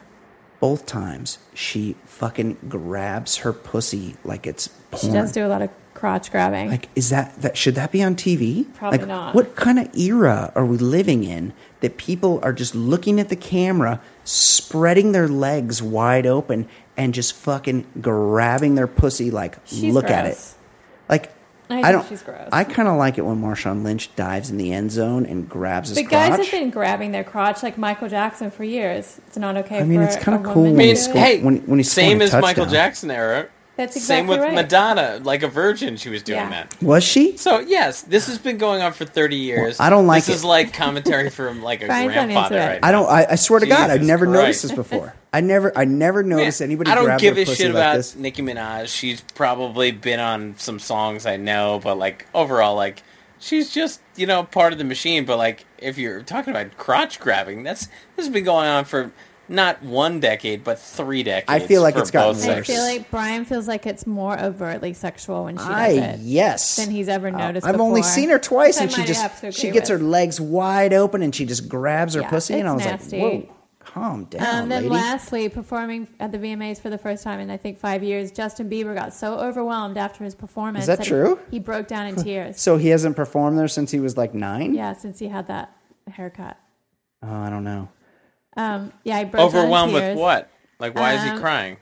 Both 0.59 0.86
times, 0.86 1.39
she 1.55 1.94
fucking 2.05 2.59
grabs 2.69 3.39
her 3.39 3.52
pussy 3.52 4.16
like 4.24 4.44
it's 4.44 4.69
porn. 4.69 5.01
she 5.01 5.09
does 5.11 5.31
do 5.31 5.47
a 5.47 5.48
lot 5.48 5.62
of 5.62 5.70
crotch 5.94 6.32
grabbing. 6.32 6.69
like, 6.69 6.89
is 6.97 7.11
that, 7.11 7.40
that 7.40 7.57
should 7.57 7.77
that 7.77 7.93
be 7.93 8.02
on 8.02 8.16
TV? 8.16 8.66
Probably 8.74 8.98
like, 8.98 9.09
not. 9.09 9.35
What 9.35 9.55
kind 9.55 9.78
of 9.78 9.94
era 9.97 10.52
are 10.57 10.66
we 10.66 10.78
living 10.78 11.23
in 11.23 11.52
that 11.78 11.97
people 11.97 12.40
are 12.43 12.52
just 12.52 12.74
looking 12.74 13.20
at 13.20 13.28
the 13.28 13.36
camera, 13.36 14.02
spreading 14.24 15.12
their 15.12 15.28
legs 15.28 15.81
wide 15.81 16.27
open, 16.27 16.69
and 16.97 17.15
just 17.15 17.35
fucking 17.35 17.86
grabbing 18.01 18.74
their 18.74 18.89
pussy 18.89 19.31
like, 19.31 19.59
She's 19.65 19.94
look 19.94 20.11
at 20.11 20.27
it. 20.27 20.55
Gross. 21.19 21.28
Like, 21.69 21.85
I 21.85 21.89
I, 21.89 21.93
don't. 21.93 22.09
she's 22.09 22.23
gross. 22.23 22.49
I 22.51 22.65
kind 22.65 22.89
of 22.89 22.97
like 22.97 23.16
it 23.16 23.23
when 23.24 23.41
Marshawn 23.41 23.85
Lynch 23.85 24.15
dives 24.16 24.51
in 24.51 24.57
the 24.57 24.73
end 24.73 24.91
zone 24.91 25.24
and 25.24 25.49
grabs 25.49 25.91
his 25.91 25.99
But 26.03 26.11
guys 26.11 26.35
crotch. 26.35 26.49
have 26.49 26.61
been 26.61 26.70
grabbing 26.70 27.12
their 27.12 27.23
crotch 27.23 27.62
like 27.62 27.78
Michael 27.78 28.09
Jackson 28.09 28.51
for 28.51 28.65
years. 28.65 29.20
It's 29.28 29.37
not 29.37 29.57
okay. 29.59 29.78
I 29.78 29.85
mean, 29.85 30.01
for 30.01 30.05
it's 30.07 30.16
kinda 30.16 30.41
cool 30.53 30.65
when 30.65 30.73
I 30.73 30.77
mean, 30.77 30.97
he 30.97 31.03
do 31.07 31.12
hey, 31.12 31.41
when- 31.43 31.59
when 31.66 31.78
he 31.78 31.85
scored 31.85 32.07
same 32.07 32.23
as 32.23 32.32
Michael. 32.35 32.66
Jackson 32.66 33.11
era. 33.11 33.47
That's 33.77 33.97
exactly 33.97 34.16
Same 34.23 34.27
with 34.27 34.41
right. 34.41 34.53
Madonna, 34.55 35.20
like 35.23 35.43
a 35.43 35.49
virgin, 35.49 35.97
she 35.97 36.11
was 36.11 36.23
doing 36.23 36.39
Yeah. 36.41 36.51
that. 36.51 36.82
Was 36.82 37.03
she? 37.03 37.39
So 37.39 37.61
yes, 37.61 38.03
this 38.03 38.27
has 38.27 38.37
been 38.37 38.59
going 38.59 38.82
on 38.82 38.93
for 38.93 39.07
thirty 39.07 39.37
years. 39.37 39.78
Well, 39.78 39.87
I 39.87 39.91
don't 39.91 40.07
like 40.07 40.24
This 40.24 40.35
it. 40.35 40.39
is 40.39 40.45
like 40.45 40.74
commentary 40.74 41.31
from 41.31 41.62
like 41.62 41.82
a 41.82 41.87
grandfather 41.87 42.59
right 42.59 42.78
I 42.82 42.93
don't. 42.93 43.09
I, 43.09 43.27
I 43.31 43.35
swear 43.37 43.61
to 43.61 43.66
God, 43.66 43.89
I've 43.91 44.03
never 44.03 44.27
Christ. 44.27 44.39
noticed 44.43 44.62
this 44.65 44.73
before. 44.73 45.15
I 45.32 45.40
never. 45.40 45.77
I 45.77 45.85
never 45.85 46.23
noticed 46.23 46.61
Man, 46.61 46.70
anybody. 46.70 46.90
I 46.90 46.94
don't 46.94 47.05
grab 47.05 47.20
give 47.20 47.35
their 47.36 47.44
a 47.44 47.47
shit 47.47 47.66
like 47.66 47.70
about 47.70 47.97
this. 47.97 48.16
Nicki 48.16 48.43
Minaj. 48.43 48.89
She's 48.89 49.20
probably 49.20 49.93
been 49.93 50.20
on 50.20 50.57
some 50.59 50.78
songs 50.78 51.27
I 51.27 51.36
know, 51.36 51.81
but 51.82 51.98
like 51.98 52.27
overall, 52.35 52.74
like 52.74 53.02
she's 53.39 53.73
just 53.73 54.01
you 54.16 54.27
know 54.27 54.43
part 54.43 54.73
of 54.73 54.78
the 54.78 54.85
machine. 54.85 55.24
But 55.24 55.39
like 55.39 55.66
if 55.78 55.98
you're 55.98 56.23
talking 56.23 56.51
about 56.52 56.77
crotch 56.77 57.20
grabbing, 57.20 57.62
that's 57.62 57.86
this 58.16 58.27
has 58.27 58.28
been 58.28 58.44
going 58.44 58.66
on 58.66 58.85
for 58.85 59.12
not 59.51 59.82
one 59.82 60.20
decade, 60.20 60.62
but 60.62 60.78
three 60.78 61.23
decades. 61.23 61.47
I 61.48 61.59
feel 61.66 61.82
like 61.82 61.94
for 61.94 62.01
it's 62.01 62.11
gotten 62.12 62.35
both 62.35 62.48
I 62.48 62.62
feel 62.62 62.82
like 62.82 63.11
Brian 63.11 63.44
feels 63.44 63.66
like 63.66 63.85
it's 63.85 64.07
more 64.07 64.39
overtly 64.39 64.93
sexual 64.93 65.44
when 65.44 65.59
she 65.59 65.65
does 65.65 65.97
it 65.97 66.20
yes. 66.20 66.77
than 66.77 66.90
he's 66.90 67.09
ever 67.09 67.28
uh, 67.28 67.31
noticed. 67.36 67.66
I've 67.66 67.81
only 67.81 68.02
seen 68.02 68.31
her 68.31 68.39
twice, 68.39 68.77
Which 68.77 68.81
I 68.81 68.85
and 68.85 68.93
she 68.93 69.01
might 69.01 69.09
have 69.23 69.40
to 69.40 69.47
just 69.48 69.59
she 69.59 69.69
agree 69.69 69.78
gets 69.78 69.90
her 69.90 69.98
legs 69.98 70.40
wide 70.40 70.93
open, 70.93 71.23
and 71.23 71.35
she 71.35 71.44
just 71.47 71.69
grabs 71.69 72.15
her 72.15 72.20
Yeah, 72.20 72.31
pussy, 72.31 72.55
and 72.55 72.69
I 72.69 72.73
was 72.74 72.85
nasty. 72.85 73.20
like, 73.20 73.48
"Whoa, 73.48 73.55
calm 73.93 74.25
down, 74.25 74.62
Um, 74.65 74.69
then 74.69 74.83
lady." 74.85 74.95
lastly, 74.95 75.49
performing 75.49 76.09
at 76.21 76.33
the 76.33 76.39
VMAs 76.39 76.81
for 76.81 76.91
the 76.91 76.99
first 76.99 77.23
time 77.25 77.41
in 77.41 77.51
I 77.51 77.57
think 77.57 77.79
five 77.79 78.03
years, 78.03 78.31
Justin 78.31 78.69
Bieber 78.71 78.95
got 78.95 79.12
so 79.15 79.39
overwhelmed 79.39 79.97
after 79.99 80.25
his 80.25 80.35
performance. 80.35 80.85
Is 80.85 80.87
that 80.87 81.01
he- 81.01 81.05
true? 81.09 81.39
He, 81.51 81.59
broke 81.59 81.89
down 81.89 82.07
in 82.07 82.17
tears. 82.23 82.61
so 82.61 82.77
he 82.77 82.89
hasn't 82.89 83.17
performed 83.17 83.59
there 83.59 83.69
since 83.69 83.91
he 83.91 84.01
was 84.01 84.17
like 84.17 84.35
nine. 84.35 84.75
yeah, 84.75 84.93
since 84.93 85.19
he 85.19 85.29
had 85.29 85.47
that 85.49 85.77
haircut. 86.11 86.57
Oh, 87.23 87.33
I 87.35 87.51
don't 87.51 87.65
know. 87.65 87.89
Um, 88.57 88.93
yeah, 89.05 89.19
he 89.19 89.25
broke 89.27 89.47
Overwhelmed 89.47 89.93
down 89.93 90.03
in 90.03 90.09
with 90.11 90.19
what? 90.19 90.51
Like 90.79 90.95
why 90.95 91.15
is 91.15 91.23
he 91.23 91.31
Um, 91.31 91.41
crying? 91.41 91.77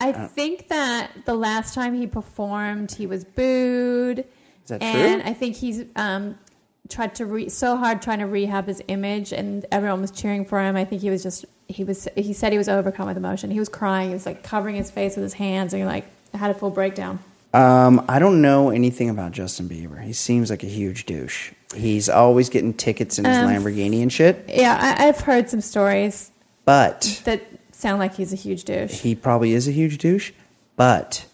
I 0.00 0.12
think 0.12 0.68
that 0.68 1.10
the 1.24 1.34
last 1.34 1.72
time 1.74 1.94
he 1.94 2.06
performed, 2.06 2.92
he 2.92 3.06
was 3.06 3.24
booed. 3.24 4.18
Is 4.18 4.68
that 4.68 4.82
and 4.82 4.94
true? 4.98 5.06
And 5.06 5.22
I 5.22 5.32
think 5.32 5.56
he's 5.56 5.84
um, 5.96 6.38
tried 6.88 7.14
to 7.16 7.26
re- 7.26 7.48
so 7.48 7.76
hard 7.76 8.02
trying 8.02 8.18
to 8.18 8.26
rehab 8.26 8.66
his 8.66 8.82
image, 8.88 9.32
and 9.32 9.64
everyone 9.72 10.00
was 10.00 10.10
cheering 10.10 10.44
for 10.44 10.60
him. 10.60 10.76
I 10.76 10.84
think 10.84 11.02
he 11.02 11.10
was 11.10 11.22
just 11.22 11.44
he 11.68 11.84
was 11.84 12.06
he 12.16 12.32
said 12.32 12.52
he 12.52 12.58
was 12.58 12.68
overcome 12.68 13.06
with 13.06 13.16
emotion. 13.16 13.50
He 13.50 13.58
was 13.58 13.68
crying. 13.68 14.08
He 14.08 14.14
was 14.14 14.26
like 14.26 14.42
covering 14.42 14.76
his 14.76 14.90
face 14.90 15.16
with 15.16 15.22
his 15.22 15.34
hands, 15.34 15.72
and 15.72 15.84
like 15.86 16.04
had 16.34 16.50
a 16.50 16.54
full 16.54 16.70
breakdown. 16.70 17.18
Um, 17.54 18.04
I 18.08 18.18
don't 18.18 18.42
know 18.42 18.70
anything 18.70 19.08
about 19.10 19.30
Justin 19.30 19.68
Bieber. 19.68 20.02
He 20.02 20.12
seems 20.12 20.50
like 20.50 20.64
a 20.64 20.68
huge 20.68 21.06
douche. 21.06 21.52
He's 21.74 22.08
always 22.08 22.48
getting 22.48 22.74
tickets 22.74 23.16
in 23.18 23.24
his 23.24 23.36
Um, 23.36 23.46
Lamborghini 23.48 24.02
and 24.02 24.12
shit. 24.12 24.44
Yeah, 24.48 24.76
I, 24.80 25.06
I've 25.06 25.20
heard 25.20 25.48
some 25.48 25.60
stories 25.60 26.32
But 26.64 27.20
that 27.24 27.42
sound 27.70 28.00
like 28.00 28.14
he's 28.16 28.32
a 28.32 28.36
huge 28.36 28.64
douche. 28.64 28.90
he 29.00 29.14
probably 29.14 29.52
is 29.52 29.68
a 29.68 29.70
huge 29.72 29.98
douche. 29.98 30.32
But 30.74 31.26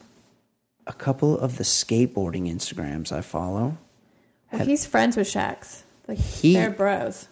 a 0.86 0.92
couple 0.92 1.38
of 1.38 1.56
the 1.56 1.64
skateboarding 1.64 2.52
Instagrams 2.52 3.12
I 3.12 3.22
follow, 3.22 3.78
Well, 4.52 4.64
he's 4.64 4.86
friends 4.86 5.16
with 5.16 5.26
Shax. 5.28 5.82
Like 6.08 6.18
He- 6.18 6.54
they're 6.54 6.70
bros. 6.70 7.28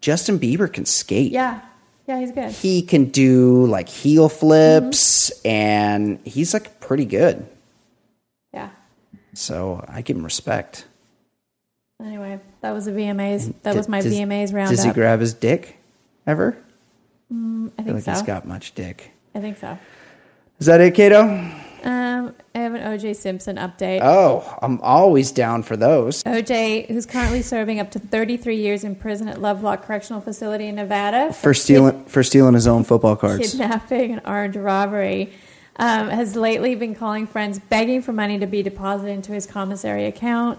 Justin 0.00 0.38
Bieber 0.38 0.72
can 0.72 0.86
skate. 0.86 1.30
Yeah, 1.32 1.60
Yeah, 2.06 2.20
he's 2.20 2.32
good. 2.32 2.50
he 2.52 2.80
can 2.82 3.06
do 3.06 3.66
like 3.66 3.88
heel 3.88 4.28
flips 4.28 5.30
Mm-hmm. 5.30 5.48
and 5.48 6.18
he's 6.24 6.54
like 6.54 6.80
pretty 6.80 7.04
good. 7.04 7.46
Yeah. 8.54 8.70
So 9.34 9.84
I 9.88 10.02
give 10.02 10.16
him 10.16 10.24
respect. 10.24 10.86
Anyway, 12.02 12.40
that 12.62 12.70
was 12.72 12.86
the 12.86 12.92
VMAs. 12.92 13.52
That 13.62 13.76
was 13.76 13.88
my 13.88 14.00
Does- 14.00 14.14
VMAs 14.14 14.54
roundup. 14.54 14.74
Does 14.74 14.84
he 14.84 14.90
grab 14.92 15.20
his 15.20 15.34
dick 15.34 15.76
ever? 16.26 16.56
I 17.30 17.34
I 17.78 17.82
think 17.82 17.94
like 17.96 18.04
so. 18.04 18.12
he's 18.12 18.22
got 18.22 18.46
much 18.46 18.74
dick. 18.74 19.12
I 19.34 19.40
think 19.40 19.58
so. 19.58 19.78
Is 20.58 20.66
that 20.66 20.80
it, 20.80 20.94
Kato? 20.94 21.26
Um, 21.84 22.34
I 22.54 22.58
have 22.58 22.74
an 22.74 22.82
OJ 22.82 23.16
Simpson 23.16 23.56
update. 23.56 24.00
Oh, 24.02 24.58
I'm 24.62 24.80
always 24.80 25.32
down 25.32 25.62
for 25.62 25.76
those. 25.76 26.22
OJ, 26.24 26.88
who's 26.88 27.06
currently 27.06 27.42
serving 27.42 27.80
up 27.80 27.90
to 27.92 27.98
33 27.98 28.56
years 28.56 28.84
in 28.84 28.94
prison 28.94 29.28
at 29.28 29.40
Lovelock 29.40 29.84
Correctional 29.84 30.20
Facility 30.20 30.66
in 30.66 30.74
Nevada 30.74 31.32
For 31.32 31.54
stealing 31.54 32.04
for 32.04 32.22
stealing 32.22 32.54
his 32.54 32.66
own 32.66 32.84
football 32.84 33.16
cards. 33.16 33.52
kidnapping 33.52 34.12
and 34.12 34.20
armed 34.24 34.56
robbery, 34.56 35.32
um, 35.76 36.08
has 36.08 36.36
lately 36.36 36.74
been 36.74 36.94
calling 36.94 37.26
friends 37.26 37.58
begging 37.58 38.02
for 38.02 38.12
money 38.12 38.38
to 38.38 38.46
be 38.46 38.62
deposited 38.62 39.10
into 39.10 39.32
his 39.32 39.46
commissary 39.46 40.04
account. 40.06 40.58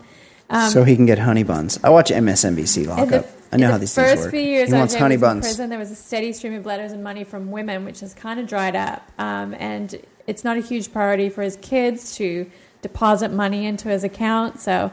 so 0.70 0.84
he 0.84 0.96
can 0.96 1.06
get 1.06 1.20
honey 1.20 1.44
buns. 1.44 1.80
I 1.84 1.90
watch 1.90 2.10
MSNBC 2.10 2.88
lockup. 2.88 3.10
the, 3.10 3.28
I 3.54 3.58
know 3.58 3.72
how 3.72 3.78
these 3.78 3.94
first 3.94 4.08
things 4.14 4.22
work. 4.26 4.32
few 4.32 4.42
years 4.42 4.70
he 4.70 4.76
wants 4.76 4.96
OJ 4.96 5.00
honey 5.00 5.18
was 5.18 5.32
in 5.32 5.42
prison, 5.42 5.70
there 5.70 5.80
was 5.80 5.92
a 5.92 5.96
steady 5.96 6.32
stream 6.34 6.54
of 6.54 6.66
letters 6.66 6.92
and 6.94 7.04
money 7.04 7.24
from 7.24 7.52
women, 7.52 7.86
which 7.86 8.00
has 8.00 8.14
kind 8.14 8.40
of 8.40 8.48
dried 8.48 8.76
up. 8.76 9.10
Um, 9.20 9.54
and 9.54 10.02
it's 10.32 10.44
not 10.44 10.56
a 10.58 10.62
huge 10.62 10.92
priority 10.92 11.30
for 11.30 11.42
his 11.44 11.58
kids 11.58 12.16
to 12.18 12.50
deposit 12.82 13.32
money 13.32 13.66
into 13.66 13.90
his 13.90 14.04
account. 14.04 14.60
So, 14.60 14.92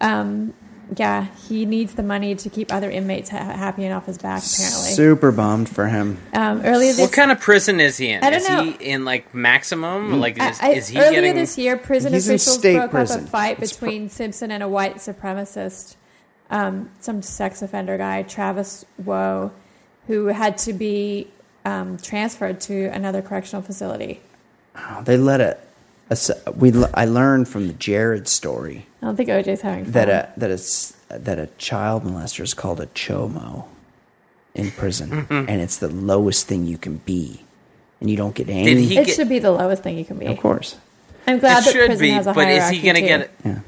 um, 0.00 0.54
yeah, 0.96 1.26
he 1.46 1.66
needs 1.66 1.94
the 1.94 2.02
money 2.02 2.34
to 2.34 2.48
keep 2.48 2.72
other 2.72 2.90
inmates 2.90 3.28
ha- 3.28 3.36
happy 3.64 3.84
and 3.84 3.92
off 3.92 4.06
his 4.06 4.16
back. 4.16 4.42
Apparently, 4.42 4.92
Super 4.92 5.30
bummed 5.30 5.68
for 5.68 5.86
him. 5.86 6.16
um, 6.32 6.62
earlier 6.64 6.92
this 6.92 7.00
What 7.00 7.12
kind 7.12 7.30
of 7.30 7.38
prison 7.40 7.78
is 7.78 7.98
he 7.98 8.08
in? 8.08 8.24
I 8.24 8.30
don't 8.30 8.40
is 8.40 8.48
know. 8.48 8.62
he 8.64 8.70
in 8.92 9.04
like 9.04 9.34
maximum? 9.34 10.18
Like 10.18 10.36
is, 10.42 10.58
I- 10.62 10.68
I- 10.68 10.72
is 10.72 10.88
he 10.88 10.98
earlier 10.98 11.12
getting? 11.20 11.34
this 11.34 11.58
year, 11.58 11.76
prison 11.76 12.14
He's 12.14 12.26
officials 12.26 12.58
state 12.58 12.76
broke 12.78 12.90
prison. 12.92 13.20
up 13.20 13.26
a 13.26 13.30
fight 13.30 13.58
It's 13.62 13.72
between 13.76 14.08
Simpson 14.08 14.50
and 14.50 14.62
a 14.62 14.68
white 14.68 14.96
supremacist, 14.96 15.96
um, 16.50 16.90
some 17.00 17.20
sex 17.20 17.60
offender 17.60 17.98
guy, 17.98 18.22
Travis 18.22 18.86
Woe, 19.04 19.52
who 20.06 20.26
had 20.28 20.56
to 20.58 20.72
be 20.72 21.28
um, 21.66 21.98
transferred 21.98 22.62
to 22.62 22.86
another 22.86 23.20
correctional 23.20 23.60
facility. 23.62 24.22
Oh, 24.78 25.02
they 25.04 25.16
let 25.16 25.40
it. 25.40 25.58
a 26.10 26.12
s- 26.12 26.30
We 26.56 26.72
l- 26.72 26.90
I 26.94 27.04
learned 27.04 27.48
from 27.48 27.66
the 27.68 27.74
Jared 27.74 28.28
story 28.28 28.86
I 29.02 29.06
don't 29.06 29.16
think 29.16 29.28
OJ's 29.28 29.60
having 29.60 29.84
fun. 29.84 29.92
that 29.92 30.08
a 30.08 30.28
that 30.38 30.50
it's 30.50 30.92
that 31.10 31.38
a 31.38 31.48
child 31.58 32.04
molester 32.04 32.40
is 32.42 32.54
called 32.54 32.80
a 32.80 32.86
chomo 32.86 33.64
in 34.54 34.70
prison, 34.70 35.10
Mm-hmm. 35.10 35.48
and 35.48 35.60
it's 35.60 35.76
the 35.76 35.88
lowest 35.88 36.46
thing 36.46 36.64
you 36.66 36.78
can 36.78 36.96
be, 36.98 37.40
and 38.00 38.08
you 38.10 38.16
don't 38.16 38.34
get 38.34 38.48
any. 38.48 38.64
Did 38.64 38.78
he 38.78 38.98
it 38.98 39.06
get- 39.06 39.14
should 39.16 39.28
be 39.28 39.38
the 39.38 39.52
lowest 39.52 39.82
thing 39.82 39.96
you 39.98 40.04
can 40.04 40.18
be. 40.18 40.26
Of 40.26 40.38
course, 40.38 40.76
I'm 41.26 41.38
glad 41.38 41.62
it 41.62 41.64
that 41.66 41.72
should 41.72 41.86
prison 41.86 42.00
be, 42.04 42.10
has 42.10 42.26
a 42.26 42.32
but 42.32 42.48
is 42.48 42.68
he 42.70 42.80
gonna 42.80 43.00
too. 43.00 43.06
get? 43.06 43.30
Yeah. 43.44 43.58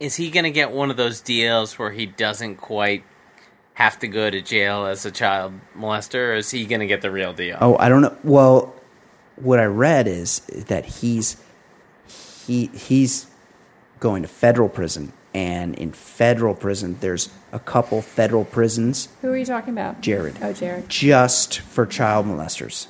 Is 0.00 0.16
he 0.16 0.30
gonna 0.30 0.50
get 0.50 0.70
one 0.72 0.90
of 0.90 0.96
those 0.96 1.20
deals 1.20 1.78
where 1.78 1.90
he 1.92 2.06
doesn't 2.06 2.56
quite 2.56 3.04
have 3.74 3.98
to 4.00 4.08
go 4.08 4.28
to 4.30 4.40
jail 4.40 4.86
as 4.86 5.04
a 5.06 5.10
child 5.10 5.52
molester, 5.76 6.30
or 6.32 6.34
is 6.36 6.50
he 6.50 6.64
gonna 6.64 6.86
get 6.86 7.02
the 7.02 7.10
real 7.10 7.32
deal? 7.34 7.56
Oh, 7.60 7.76
I 7.78 7.88
don't 7.90 8.00
know. 8.02 8.16
Well, 8.24 8.74
what 9.42 9.58
I 9.58 9.64
read 9.64 10.06
is 10.06 10.40
that 10.68 10.84
he's 10.84 11.36
he 12.46 12.66
he's 12.66 13.26
going 14.00 14.22
to 14.22 14.28
federal 14.28 14.68
prison, 14.68 15.12
and 15.34 15.74
in 15.76 15.92
federal 15.92 16.54
prison, 16.54 16.96
there's 17.00 17.28
a 17.52 17.58
couple 17.58 18.00
federal 18.02 18.44
prisons 18.44 19.08
Who 19.20 19.30
are 19.30 19.36
you 19.36 19.44
talking 19.44 19.72
about? 19.74 20.00
Jared. 20.00 20.36
Oh, 20.42 20.52
Jared. 20.52 20.88
just 20.88 21.60
for 21.60 21.84
child 21.86 22.26
molesters 22.26 22.86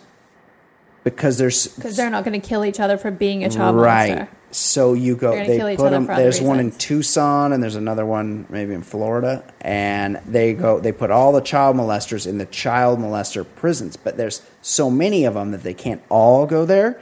because 1.05 1.39
there's 1.39 1.69
Because 1.69 1.97
they're 1.97 2.11
not 2.11 2.25
going 2.25 2.41
to 2.41 2.47
kill 2.47 2.65
each 2.65 2.81
other 2.81 2.99
for 2.99 3.11
being 3.11 3.45
a 3.45 3.51
child 3.51 3.77
right. 3.77 4.11
molester. 4.11 4.29
So 4.53 4.95
you 4.95 5.15
go. 5.15 5.31
They 5.33 5.59
kill 5.59 5.69
each 5.69 5.79
put 5.79 5.91
them. 5.91 6.07
There's 6.07 6.41
one 6.41 6.59
in. 6.59 6.73
Tucson, 6.73 7.53
and 7.53 7.63
there's 7.63 7.77
another 7.77 8.05
one 8.05 8.47
maybe 8.49 8.75
in 8.75 8.83
Florida, 8.83 9.45
and 9.61 10.21
they 10.27 10.55
go. 10.55 10.81
They 10.81 10.93
put 10.93 11.11
all 11.11 11.33
the 11.33 11.41
child 11.41 11.77
molesters 11.77 12.27
in 12.27 12.39
the 12.39 12.47
child 12.47 12.99
molester 12.99 13.47
prisons, 13.57 13.97
but 13.97 14.17
there's 14.17 14.43
so 14.61 14.91
many 14.91 15.25
of 15.25 15.35
them 15.35 15.53
that 15.53 15.63
they 15.63 15.75
can't 15.75 16.03
all 16.09 16.47
go 16.47 16.65
there. 16.65 17.01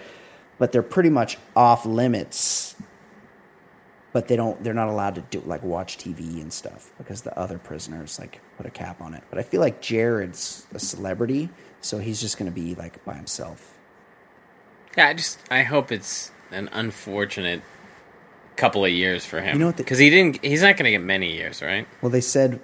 But 0.59 0.73
they're 0.73 0.83
pretty 0.83 1.09
much 1.11 1.39
off 1.57 1.87
limits. 1.87 2.77
But 4.13 4.29
they 4.29 4.37
don't. 4.37 4.63
They're 4.63 4.75
not 4.75 4.89
allowed 4.89 5.15
to 5.15 5.23
do 5.23 5.41
like 5.47 5.63
watch 5.63 5.97
TV 5.97 6.43
and 6.43 6.53
stuff 6.53 6.91
because 6.99 7.23
the 7.23 7.39
other 7.39 7.57
prisoners 7.59 8.19
like 8.19 8.43
put 8.59 8.67
a 8.67 8.71
cap 8.71 9.01
on 9.01 9.15
it. 9.15 9.23
But 9.31 9.39
I 9.39 9.43
feel 9.43 9.63
like 9.63 9.81
Jared's 9.81 10.67
a 10.75 10.79
celebrity, 10.79 11.49
so 11.81 11.99
he's 11.99 12.21
just 12.21 12.37
going 12.37 12.51
to 12.51 12.55
be 12.55 12.75
like 12.75 13.03
by 13.07 13.15
himself. 13.15 13.78
Yeah, 14.97 15.09
I 15.09 15.15
just 15.15 15.39
I 15.51 15.63
hope 15.63 15.93
it's 15.93 16.31
an 16.51 16.69
unfortunate 16.73 17.63
couple 18.57 18.85
of 18.85 18.91
years 18.91 19.25
for 19.25 19.41
him. 19.41 19.55
You 19.55 19.61
know 19.61 19.67
what 19.67 19.77
the- 19.77 19.85
Because 19.85 19.99
he 19.99 20.11
didn't. 20.11 20.45
He's 20.45 20.63
not 20.63 20.77
gonna 20.77 20.91
get 20.91 21.03
many 21.03 21.33
years, 21.35 21.63
right? 21.63 21.87
Well, 22.03 22.11
they 22.11 22.21
said 22.21 22.61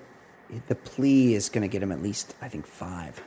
the 0.69 0.75
plea 0.75 1.35
is 1.35 1.49
going 1.49 1.63
to 1.63 1.69
get 1.69 1.83
him 1.83 1.91
at 1.91 2.01
least, 2.03 2.35
I 2.41 2.49
think, 2.49 2.67
five, 2.67 3.21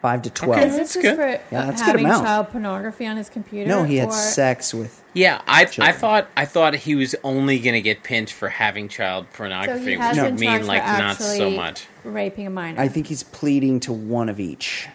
five 0.00 0.22
to 0.22 0.30
twelve. 0.30 0.56
Okay. 0.58 0.66
Is 0.68 0.76
That's 0.76 0.94
this 0.94 1.02
just 1.04 1.16
good. 1.16 1.38
for 1.48 1.54
Yeah, 1.54 1.66
that's 1.66 1.80
a 1.80 1.84
good 1.84 1.90
having 1.92 2.06
amount. 2.06 2.24
child 2.26 2.48
pornography 2.48 3.06
on 3.06 3.16
his 3.16 3.28
computer? 3.28 3.68
No, 3.68 3.84
he 3.84 3.96
had 3.98 4.08
or- 4.08 4.12
sex 4.12 4.72
with. 4.74 5.02
Yeah, 5.14 5.42
I 5.46 5.68
I 5.78 5.92
thought 5.92 6.28
I 6.36 6.44
thought 6.44 6.74
he 6.74 6.94
was 6.94 7.14
only 7.22 7.58
gonna 7.60 7.80
get 7.82 8.02
pinched 8.02 8.32
for 8.34 8.48
having 8.48 8.88
child 8.88 9.26
So 9.30 9.36
pornography, 9.38 9.84
he 9.84 9.90
which 9.96 9.98
has 10.00 10.16
would 10.16 10.24
been 10.24 10.34
mean 10.40 10.50
charged 10.50 10.66
like 10.66 10.82
for 10.82 10.98
not 10.98 11.16
so 11.18 11.30
actually 11.32 11.56
much. 11.56 11.86
raping 12.04 12.46
a 12.46 12.50
minor. 12.50 12.80
I 12.80 12.88
think 12.88 13.06
he's 13.08 13.22
pleading 13.22 13.78
to 13.80 13.92
one 13.92 14.28
of 14.28 14.40
each. 14.40 14.88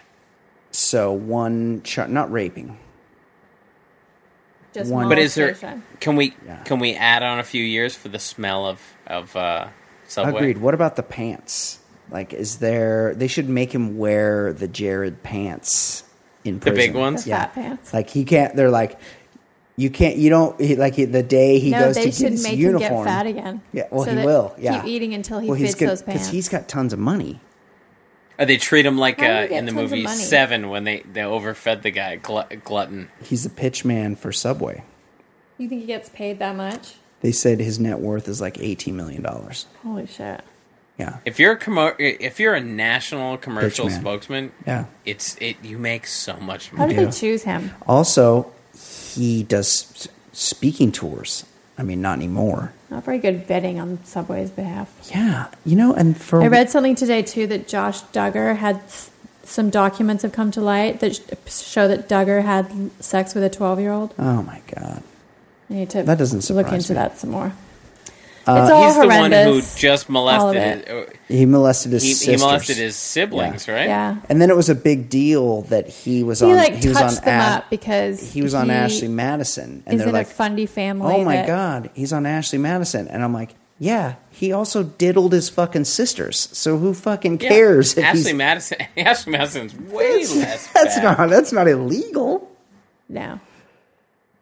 So 0.72 1.12
one, 1.12 1.82
char- 1.84 2.08
not 2.08 2.30
raping. 2.30 2.76
Just 4.74 4.90
one- 4.90 5.08
But 5.08 5.18
is 5.18 5.34
there? 5.34 5.54
Can 6.00 6.16
we 6.16 6.34
Yeah. 6.46 6.56
can 6.64 6.78
we 6.78 6.94
add 6.94 7.22
on 7.22 7.38
a 7.38 7.44
few 7.44 7.62
years 7.62 7.94
for 7.94 8.08
the 8.08 8.18
smell 8.18 8.66
of 8.66 8.80
of 9.06 9.34
uh, 9.36 9.68
Subway? 10.06 10.38
Agreed. 10.40 10.58
What 10.58 10.74
about 10.74 10.96
the 10.96 11.02
pants? 11.02 11.78
Like, 12.10 12.32
is 12.32 12.56
there? 12.58 13.14
They 13.14 13.26
should 13.28 13.48
make 13.48 13.74
him 13.74 13.98
wear 13.98 14.52
the 14.52 14.66
Jared 14.68 15.22
pants 15.22 16.04
in 16.44 16.58
The 16.58 16.70
big 16.70 16.94
ones? 16.94 17.24
The 17.24 17.30
Yeah. 17.30 17.44
fat 17.46 17.54
pants. 17.54 17.92
Like 17.92 18.08
he 18.10 18.24
can't. 18.24 18.56
They're 18.56 18.70
like, 18.70 18.98
you 19.76 19.90
can't. 19.90 20.16
You 20.16 20.30
don't. 20.30 20.58
He, 20.60 20.74
like 20.76 20.94
he, 20.94 21.04
the 21.04 21.22
day 21.22 21.58
he 21.58 21.70
no, 21.70 21.80
goes 21.86 21.96
to 21.96 22.04
get 22.04 22.14
should 22.14 22.32
his 22.32 22.42
make 22.42 22.56
uniform. 22.58 22.90
him 22.92 23.04
get 23.04 23.04
fat 23.04 23.26
again. 23.26 23.60
Yeah, 23.72 23.84
well, 23.90 24.04
So 24.04 24.16
he 24.16 24.24
will. 24.24 24.54
Yeah, 24.58 24.80
keep 24.80 24.88
eating 24.90 25.12
until 25.14 25.38
he 25.40 25.48
well, 25.48 25.58
he's 25.58 25.68
fits 25.68 25.80
gonna- 25.80 25.90
those 25.92 26.02
pants. 26.02 26.22
Because 26.22 26.32
he's 26.32 26.48
got 26.48 26.66
tons 26.68 26.92
of 26.92 26.98
money. 26.98 27.40
Or 28.38 28.46
they 28.46 28.56
treat 28.56 28.86
him 28.86 28.96
like 28.98 29.18
How 29.20 29.26
do 29.26 29.32
you 29.32 29.38
uh, 29.38 29.46
get 29.48 29.58
in 29.58 29.66
the 29.66 29.72
tons 29.72 29.84
of 29.84 29.90
movie 29.90 30.02
money? 30.04 30.22
Seven 30.22 30.68
when 30.68 30.84
they 30.84 31.00
they 31.00 31.22
overfed 31.22 31.82
the 31.82 31.90
guy 31.90 32.16
glut, 32.16 32.62
glutton. 32.64 33.08
He's 33.22 33.42
the 33.44 33.50
pitch 33.50 33.84
man 33.84 34.14
for 34.16 34.30
Subway. 34.32 34.84
You 35.58 35.68
think 35.68 35.80
he 35.80 35.86
gets 35.88 36.08
paid 36.08 36.38
that 36.38 36.54
much? 36.54 36.94
They 37.20 37.32
said 37.32 37.58
his 37.58 37.80
net 37.80 37.98
worth 37.98 38.28
is 38.28 38.40
like 38.40 38.58
eighteen 38.60 38.96
million 38.96 39.22
dollars. 39.22 39.66
Holy 39.82 40.06
shit! 40.06 40.42
Yeah, 40.98 41.18
If 41.24 41.38
you're 41.40 41.52
a 41.52 41.58
commo- 41.58 41.94
if 41.98 42.38
you're 42.38 42.54
a 42.54 42.60
national 42.60 43.38
commercial 43.38 43.86
Pitchman. 43.86 44.00
spokesman, 44.00 44.52
yeah. 44.66 44.84
it's 45.04 45.36
it 45.40 45.56
you 45.64 45.78
make 45.78 46.06
so 46.06 46.36
much 46.36 46.68
How 46.70 46.76
money. 46.78 46.94
did 46.94 47.00
do. 47.00 47.06
they 47.06 47.12
choose 47.12 47.42
him? 47.42 47.72
Also, 47.88 48.52
he 49.14 49.42
does 49.42 49.90
s- 49.94 50.08
speaking 50.32 50.92
tours. 50.92 51.44
I 51.78 51.82
mean, 51.84 52.02
not 52.02 52.16
anymore. 52.18 52.72
Not 52.90 53.04
very 53.04 53.18
good 53.18 53.46
vetting 53.46 53.80
on 53.80 54.02
Subway's 54.04 54.50
behalf. 54.50 54.92
Yeah, 55.10 55.46
you 55.64 55.76
know, 55.76 55.94
and 55.94 56.16
for 56.16 56.42
I 56.42 56.48
read 56.48 56.70
something 56.70 56.94
today 56.96 57.22
too 57.22 57.46
that 57.46 57.68
Josh 57.68 58.02
Duggar 58.12 58.56
had 58.56 58.82
some 59.44 59.70
documents 59.70 60.22
have 60.24 60.32
come 60.32 60.50
to 60.50 60.60
light 60.60 61.00
that 61.00 61.20
show 61.46 61.86
that 61.88 62.08
Duggar 62.08 62.42
had 62.42 62.90
sex 63.02 63.34
with 63.34 63.44
a 63.44 63.50
12 63.50 63.80
year 63.80 63.92
old. 63.92 64.14
Oh 64.18 64.42
my 64.42 64.60
god, 64.74 65.02
I 65.70 65.74
need 65.74 65.90
to 65.90 66.02
That 66.02 66.18
doesn't 66.18 66.48
look 66.54 66.72
into 66.72 66.92
me. 66.92 66.94
that 66.96 67.18
some 67.18 67.30
more. 67.30 67.52
Uh, 68.48 68.62
it's 68.62 68.70
all 68.70 68.84
He's 68.86 68.94
the 68.94 69.06
one 69.06 69.32
who 69.32 69.38
horrendous. 69.38 69.74
just 69.76 70.08
All 70.08 70.12
molested 70.14 70.56
of 70.56 70.62
his, 70.88 71.08
it. 71.08 71.16
he 71.28 71.46
molested 71.46 71.92
his 71.92 72.02
he, 72.22 72.32
he 72.32 72.36
molested 72.38 72.76
his 72.78 72.96
siblings, 72.96 73.68
right? 73.68 73.86
Yeah. 73.88 74.16
and 74.28 74.40
then 74.40 74.48
it 74.50 74.56
was 74.56 74.68
a 74.68 74.74
big 74.74 75.08
deal 75.10 75.62
that 75.62 75.88
he 75.88 76.22
was 76.22 76.40
He 76.40 76.46
on. 76.46 76.56
like 76.56 76.74
he 76.74 76.88
was 76.88 76.98
touched 76.98 77.18
on. 77.18 77.24
them 77.24 77.40
Ash- 77.40 77.56
up 77.58 77.70
because 77.70 78.32
he 78.32 78.42
was 78.42 78.54
on 78.54 78.66
he 78.66 78.72
Ashley 78.72 79.08
Madison, 79.08 79.82
and 79.86 79.94
is 79.94 79.98
they're 80.00 80.08
in 80.08 80.14
like, 80.14 80.26
a 80.28 80.30
fundy 80.30 80.66
family. 80.66 81.14
"Oh 81.14 81.24
my 81.24 81.36
that- 81.36 81.46
god, 81.46 81.90
he's 81.94 82.12
on 82.12 82.24
Ashley 82.26 82.58
Madison," 82.58 83.06
and 83.08 83.22
I'm 83.22 83.34
like, 83.34 83.54
"Yeah, 83.78 84.14
he 84.30 84.52
also 84.52 84.82
diddled 84.82 85.32
his 85.32 85.48
fucking 85.50 85.84
sisters. 85.84 86.48
So 86.52 86.78
who 86.78 86.94
fucking 86.94 87.38
cares 87.38 87.98
if 87.98 88.04
Ashley 88.04 88.22
he's?" 88.30 88.34
Madison. 88.34 88.78
Ashley 88.96 89.32
Madison's 89.32 89.74
way 89.74 90.24
less. 90.26 90.66
That's 90.72 90.96
bad. 90.96 91.18
not. 91.18 91.28
That's 91.30 91.52
not 91.52 91.68
illegal. 91.68 92.50
No. 93.10 93.40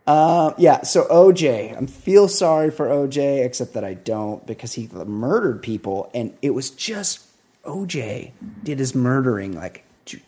Uh, 0.07 0.53
yeah, 0.57 0.83
so 0.83 1.05
OJ, 1.09 1.77
I 1.77 1.87
feel 1.87 2.29
sorry 2.29 2.71
for 2.71 2.87
OJ, 2.87 3.45
except 3.45 3.75
that 3.75 3.85
I 3.85 3.95
don't 3.95 4.47
because 4.47 4.75
he 4.75 4.89
murdered 4.93 5.63
people, 5.63 6.11
and 6.15 6.37
it 6.43 6.51
was 6.51 6.71
just 6.71 7.27
OJ 7.65 8.31
did 8.63 8.79
his 8.79 8.95
murdering 8.95 9.53
like 9.53 9.83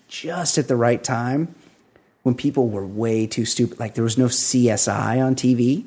just 0.08 0.58
at 0.58 0.66
the 0.66 0.74
right 0.74 1.02
time 1.04 1.54
when 2.24 2.34
people 2.34 2.68
were 2.68 2.86
way 2.86 3.26
too 3.26 3.44
stupid. 3.44 3.78
Like 3.78 3.94
there 3.94 4.04
was 4.04 4.18
no 4.18 4.26
CSI 4.26 5.24
on 5.24 5.36
TV. 5.36 5.84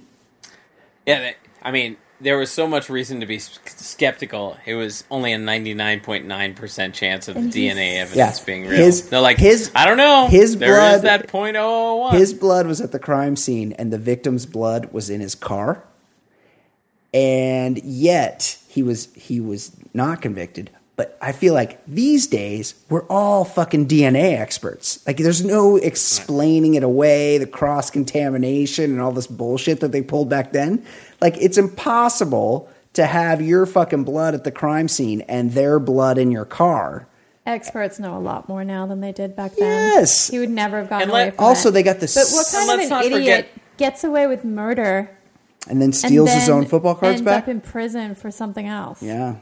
Yeah, 1.06 1.34
I 1.62 1.72
mean, 1.72 1.98
there 2.22 2.38
was 2.38 2.52
so 2.52 2.68
much 2.68 2.90
reason 2.90 3.20
to 3.20 3.26
be 3.26 3.40
skeptical. 3.40 4.58
It 4.66 4.76
was 4.76 5.04
only 5.10 5.34
a 5.34 5.38
ninety 5.38 5.74
nine 5.74 6.00
point 6.02 6.26
nine 6.26 6.54
percent 6.54 6.94
chance 6.94 7.28
of 7.28 7.36
the 7.36 7.42
And 7.42 7.54
he's- 7.54 7.76
DNA 7.76 7.98
evidence 8.00 8.40
Yeah. 8.40 8.46
being 8.46 8.68
real. 8.68 8.78
His- 8.86 9.10
They're 9.10 9.20
like, 9.22 9.38
his- 9.38 9.72
I 9.76 9.86
don't 9.86 9.98
know. 9.98 10.28
his 10.30 10.58
There 10.58 10.76
blood- 10.76 10.96
is 10.98 11.02
that 11.02 11.28
point 11.28 11.58
oh, 11.58 11.62
oh 11.92 11.96
one. 11.98 12.16
His 12.16 12.34
blood 12.34 12.68
was 12.68 12.80
at 12.82 12.92
the 12.92 13.00
crime 13.00 13.36
scene, 13.36 13.74
and 13.74 13.92
the 13.92 13.98
victim's 13.98 14.46
blood 14.46 14.94
was 14.94 15.10
in 15.10 15.20
his 15.22 15.36
car. 15.36 15.84
And 17.14 17.82
yet 17.84 18.58
he 18.68 18.82
was 18.84 19.10
he 19.16 19.40
was 19.42 19.72
not 19.94 20.22
convicted. 20.22 20.70
But 21.02 21.18
I 21.20 21.32
feel 21.32 21.56
like 21.56 21.84
these 21.88 22.28
days 22.28 22.76
we're 22.88 23.08
all 23.08 23.44
fucking 23.44 23.88
DNA 23.88 24.38
experts. 24.38 25.04
Like 25.08 25.18
there's 25.18 25.44
no 25.44 25.78
explaining 25.78 26.76
it 26.76 26.84
away, 26.84 27.40
the 27.40 27.48
cross 27.48 27.90
contamination 27.90 28.92
and 28.92 29.02
all 29.02 29.12
this 29.12 29.26
bullshit 29.26 29.80
that 29.80 29.92
they 29.92 30.04
pulled 30.04 30.30
back 30.30 30.52
then. 30.52 30.86
Like 31.20 31.38
it's 31.40 31.58
impossible 31.58 32.70
to 32.94 33.08
have 33.08 33.42
your 33.42 33.66
fucking 33.66 34.04
blood 34.04 34.36
at 34.36 34.44
the 34.44 34.52
crime 34.52 34.88
scene 34.88 35.22
and 35.22 35.54
their 35.54 35.80
blood 35.80 36.20
in 36.20 36.30
your 36.30 36.46
car. 36.46 37.08
Experts 37.48 37.98
know 37.98 38.16
a 38.16 38.20
lot 38.22 38.48
more 38.48 38.64
now 38.64 38.86
than 38.86 39.02
they 39.02 39.12
did 39.12 39.36
back 39.36 39.56
then. 39.56 39.94
Yes. 39.96 40.28
He 40.30 40.38
would 40.38 40.52
never 40.52 40.78
have 40.78 40.88
gotten 40.90 41.04
And 41.04 41.12
away 41.12 41.24
let- 41.26 41.36
from 41.38 41.46
Also, 41.46 41.70
it. 41.70 41.72
they 41.72 41.82
got 41.82 42.00
this, 42.00 42.14
But 42.14 42.28
what 42.32 42.46
kind 42.52 42.80
of 42.80 42.92
an 42.92 43.12
idiot 43.12 43.46
forget- 43.48 43.78
gets 43.78 44.04
away 44.04 44.28
with 44.28 44.46
murder 44.46 45.10
and 45.68 45.82
then 45.82 45.86
and 45.86 45.96
steals 45.96 46.30
his 46.32 46.48
own 46.48 46.68
football 46.68 46.94
cards 46.94 47.14
ends 47.14 47.22
back. 47.24 47.46
up 47.46 47.50
in 47.50 47.60
prison 47.60 48.14
for 48.14 48.30
something 48.30 48.68
else? 48.68 49.02
yeah. 49.02 49.38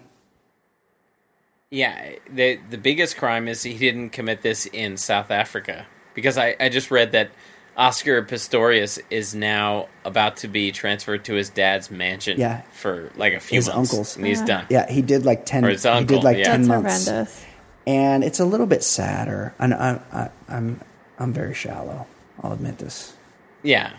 Yeah, 1.72 2.14
the 2.32 2.60
the 2.70 2.78
biggest 2.80 3.18
crime 3.18 3.48
is 3.48 3.62
he 3.64 3.78
didn't 3.78 4.10
commit 4.10 4.42
this 4.42 4.66
in 4.66 4.98
South 4.98 5.30
Africa 5.30 5.86
because 6.16 6.36
I, 6.38 6.56
I 6.60 6.70
just 6.70 6.90
read 6.90 7.12
that 7.12 7.30
Oscar 7.78 8.24
Pistorius 8.24 9.00
is 9.12 9.36
now 9.36 9.88
about 10.04 10.38
to 10.38 10.48
be 10.48 10.72
transferred 10.72 11.26
to 11.26 11.36
his 11.36 11.50
dad's 11.50 11.92
mansion 11.92 12.40
Yeah. 12.40 12.62
for 12.74 13.12
like 13.16 13.34
a 13.34 13.40
few 13.40 13.58
His 13.58 13.68
months, 13.68 13.92
uncle's. 13.94 14.18
and 14.18 14.26
he's 14.26 14.42
Ah. 14.42 14.46
done. 14.46 14.66
Yeah, 14.70 14.90
he 14.90 15.04
did 15.04 15.26
like 15.26 15.46
ten. 15.46 15.64
Or 15.64 15.70
his 15.70 15.84
he 15.84 15.90
uncle, 15.90 16.18
did 16.18 16.24
like 16.24 16.38
yeah. 16.38 16.44
ten 16.46 16.64
That's 16.64 16.68
months, 16.84 17.06
horrendous. 17.08 17.46
and 17.86 18.24
it's 18.24 18.40
a 18.40 18.46
little 18.46 18.66
bit 18.66 18.84
sadder. 18.84 19.54
And 19.60 19.74
I, 19.76 20.00
I, 20.12 20.30
I'm, 20.50 20.82
I'm 21.20 21.32
very 21.34 21.54
shallow. 21.54 22.08
I'll 22.42 22.54
admit 22.54 22.80
this. 22.80 23.14
Yeah, 23.62 23.92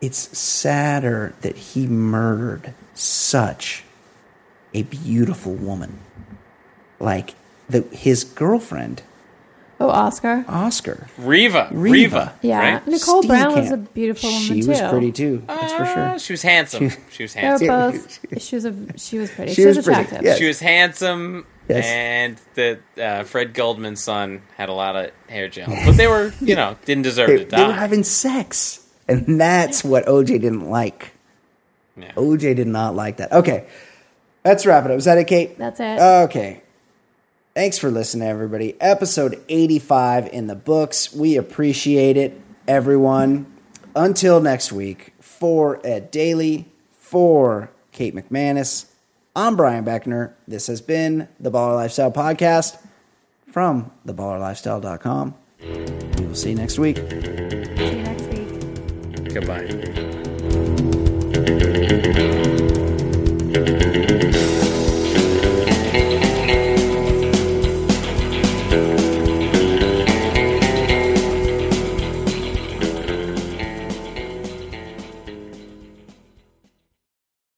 It's 0.00 0.36
sadder 0.36 1.34
that 1.42 1.56
he 1.56 1.86
murdered 1.86 2.74
such 2.94 3.84
a 4.74 4.82
beautiful 4.84 5.52
woman, 5.54 5.98
like 7.00 7.34
the 7.68 7.80
his 7.92 8.22
girlfriend, 8.24 9.02
Oh, 9.82 9.88
Oscar. 9.88 10.44
Oscar. 10.46 11.08
Reeva, 11.18 11.72
Reeva. 11.72 11.72
Reeva, 11.72 12.32
Yeah, 12.42 12.58
right? 12.74 12.86
Nicole 12.86 13.22
Steve 13.22 13.28
Brown 13.30 13.54
was 13.56 13.70
a 13.70 13.78
beautiful 13.78 14.28
woman 14.28 14.42
She 14.42 14.60
too. 14.60 14.68
was 14.68 14.80
pretty 14.82 15.10
too. 15.10 15.42
That's 15.46 15.72
for 15.72 15.82
Uh, 15.84 15.94
sure. 16.10 16.18
She 16.18 16.32
was 16.34 16.42
handsome. 16.42 16.90
She 17.10 17.22
was 17.22 17.32
handsome. 17.32 17.66
They 17.66 17.72
were 17.72 17.80
handsome. 17.80 18.20
both. 18.30 18.42
She 18.42 18.54
was 18.56 18.64
a. 18.66 18.74
She 18.98 19.18
was 19.18 19.30
pretty. 19.30 19.52
She 19.54 19.62
She, 19.62 19.66
was, 19.66 19.76
was 19.78 19.86
pretty, 19.86 20.00
attractive. 20.02 20.24
yeah. 20.26 20.34
She 20.34 20.46
was 20.46 20.60
handsome, 20.60 21.46
Yes. 21.66 21.86
and 21.86 22.36
the 22.56 22.78
uh, 23.02 23.22
Fred 23.24 23.54
Goldman's 23.54 24.02
son 24.02 24.42
had 24.58 24.68
a 24.68 24.72
lot 24.74 24.96
of 24.96 25.12
hair 25.30 25.48
gel, 25.48 25.68
but 25.86 25.92
they 25.96 26.08
were, 26.08 26.34
you 26.42 26.56
know, 26.56 26.76
didn't 26.84 27.04
deserve 27.04 27.28
They, 27.28 27.44
to 27.44 27.56
they 27.56 27.64
were 27.64 27.72
having 27.72 28.02
sex, 28.04 28.86
and 29.08 29.40
that's 29.40 29.82
what 29.82 30.04
OJ 30.06 30.26
didn't 30.42 30.68
like. 30.68 31.12
Yeah. 31.96 32.12
OJ 32.16 32.54
did 32.56 32.66
not 32.66 32.94
like 32.96 33.16
that. 33.18 33.32
Okay, 33.32 33.66
let's 34.44 34.66
wrap 34.66 34.84
it 34.84 34.90
up. 34.90 34.98
Is 34.98 35.04
that 35.06 35.16
it, 35.16 35.26
Kate? 35.26 35.56
That's 35.56 35.80
it. 35.80 35.98
Okay. 36.00 36.60
Thanks 37.54 37.78
for 37.78 37.90
listening, 37.90 38.28
everybody. 38.28 38.80
Episode 38.80 39.42
85 39.48 40.28
in 40.32 40.46
the 40.46 40.54
books. 40.54 41.12
We 41.12 41.36
appreciate 41.36 42.16
it, 42.16 42.40
everyone. 42.68 43.46
Until 43.96 44.40
next 44.40 44.70
week, 44.70 45.14
for 45.18 45.80
Ed 45.84 46.12
Daly, 46.12 46.66
for 46.92 47.70
Kate 47.90 48.14
McManus, 48.14 48.86
I'm 49.34 49.56
Brian 49.56 49.84
Beckner. 49.84 50.34
This 50.46 50.68
has 50.68 50.80
been 50.80 51.28
the 51.40 51.50
Baller 51.50 51.74
Lifestyle 51.74 52.12
Podcast 52.12 52.78
from 53.50 53.90
theballerlifestyle.com. 54.06 55.34
We 55.60 56.26
will 56.26 56.34
see 56.36 56.50
you 56.50 56.56
next 56.56 56.78
week. 56.78 56.98
See 56.98 57.04
you 57.04 58.02
next 58.02 58.26
week. 58.28 59.34
Goodbye. 59.34 59.66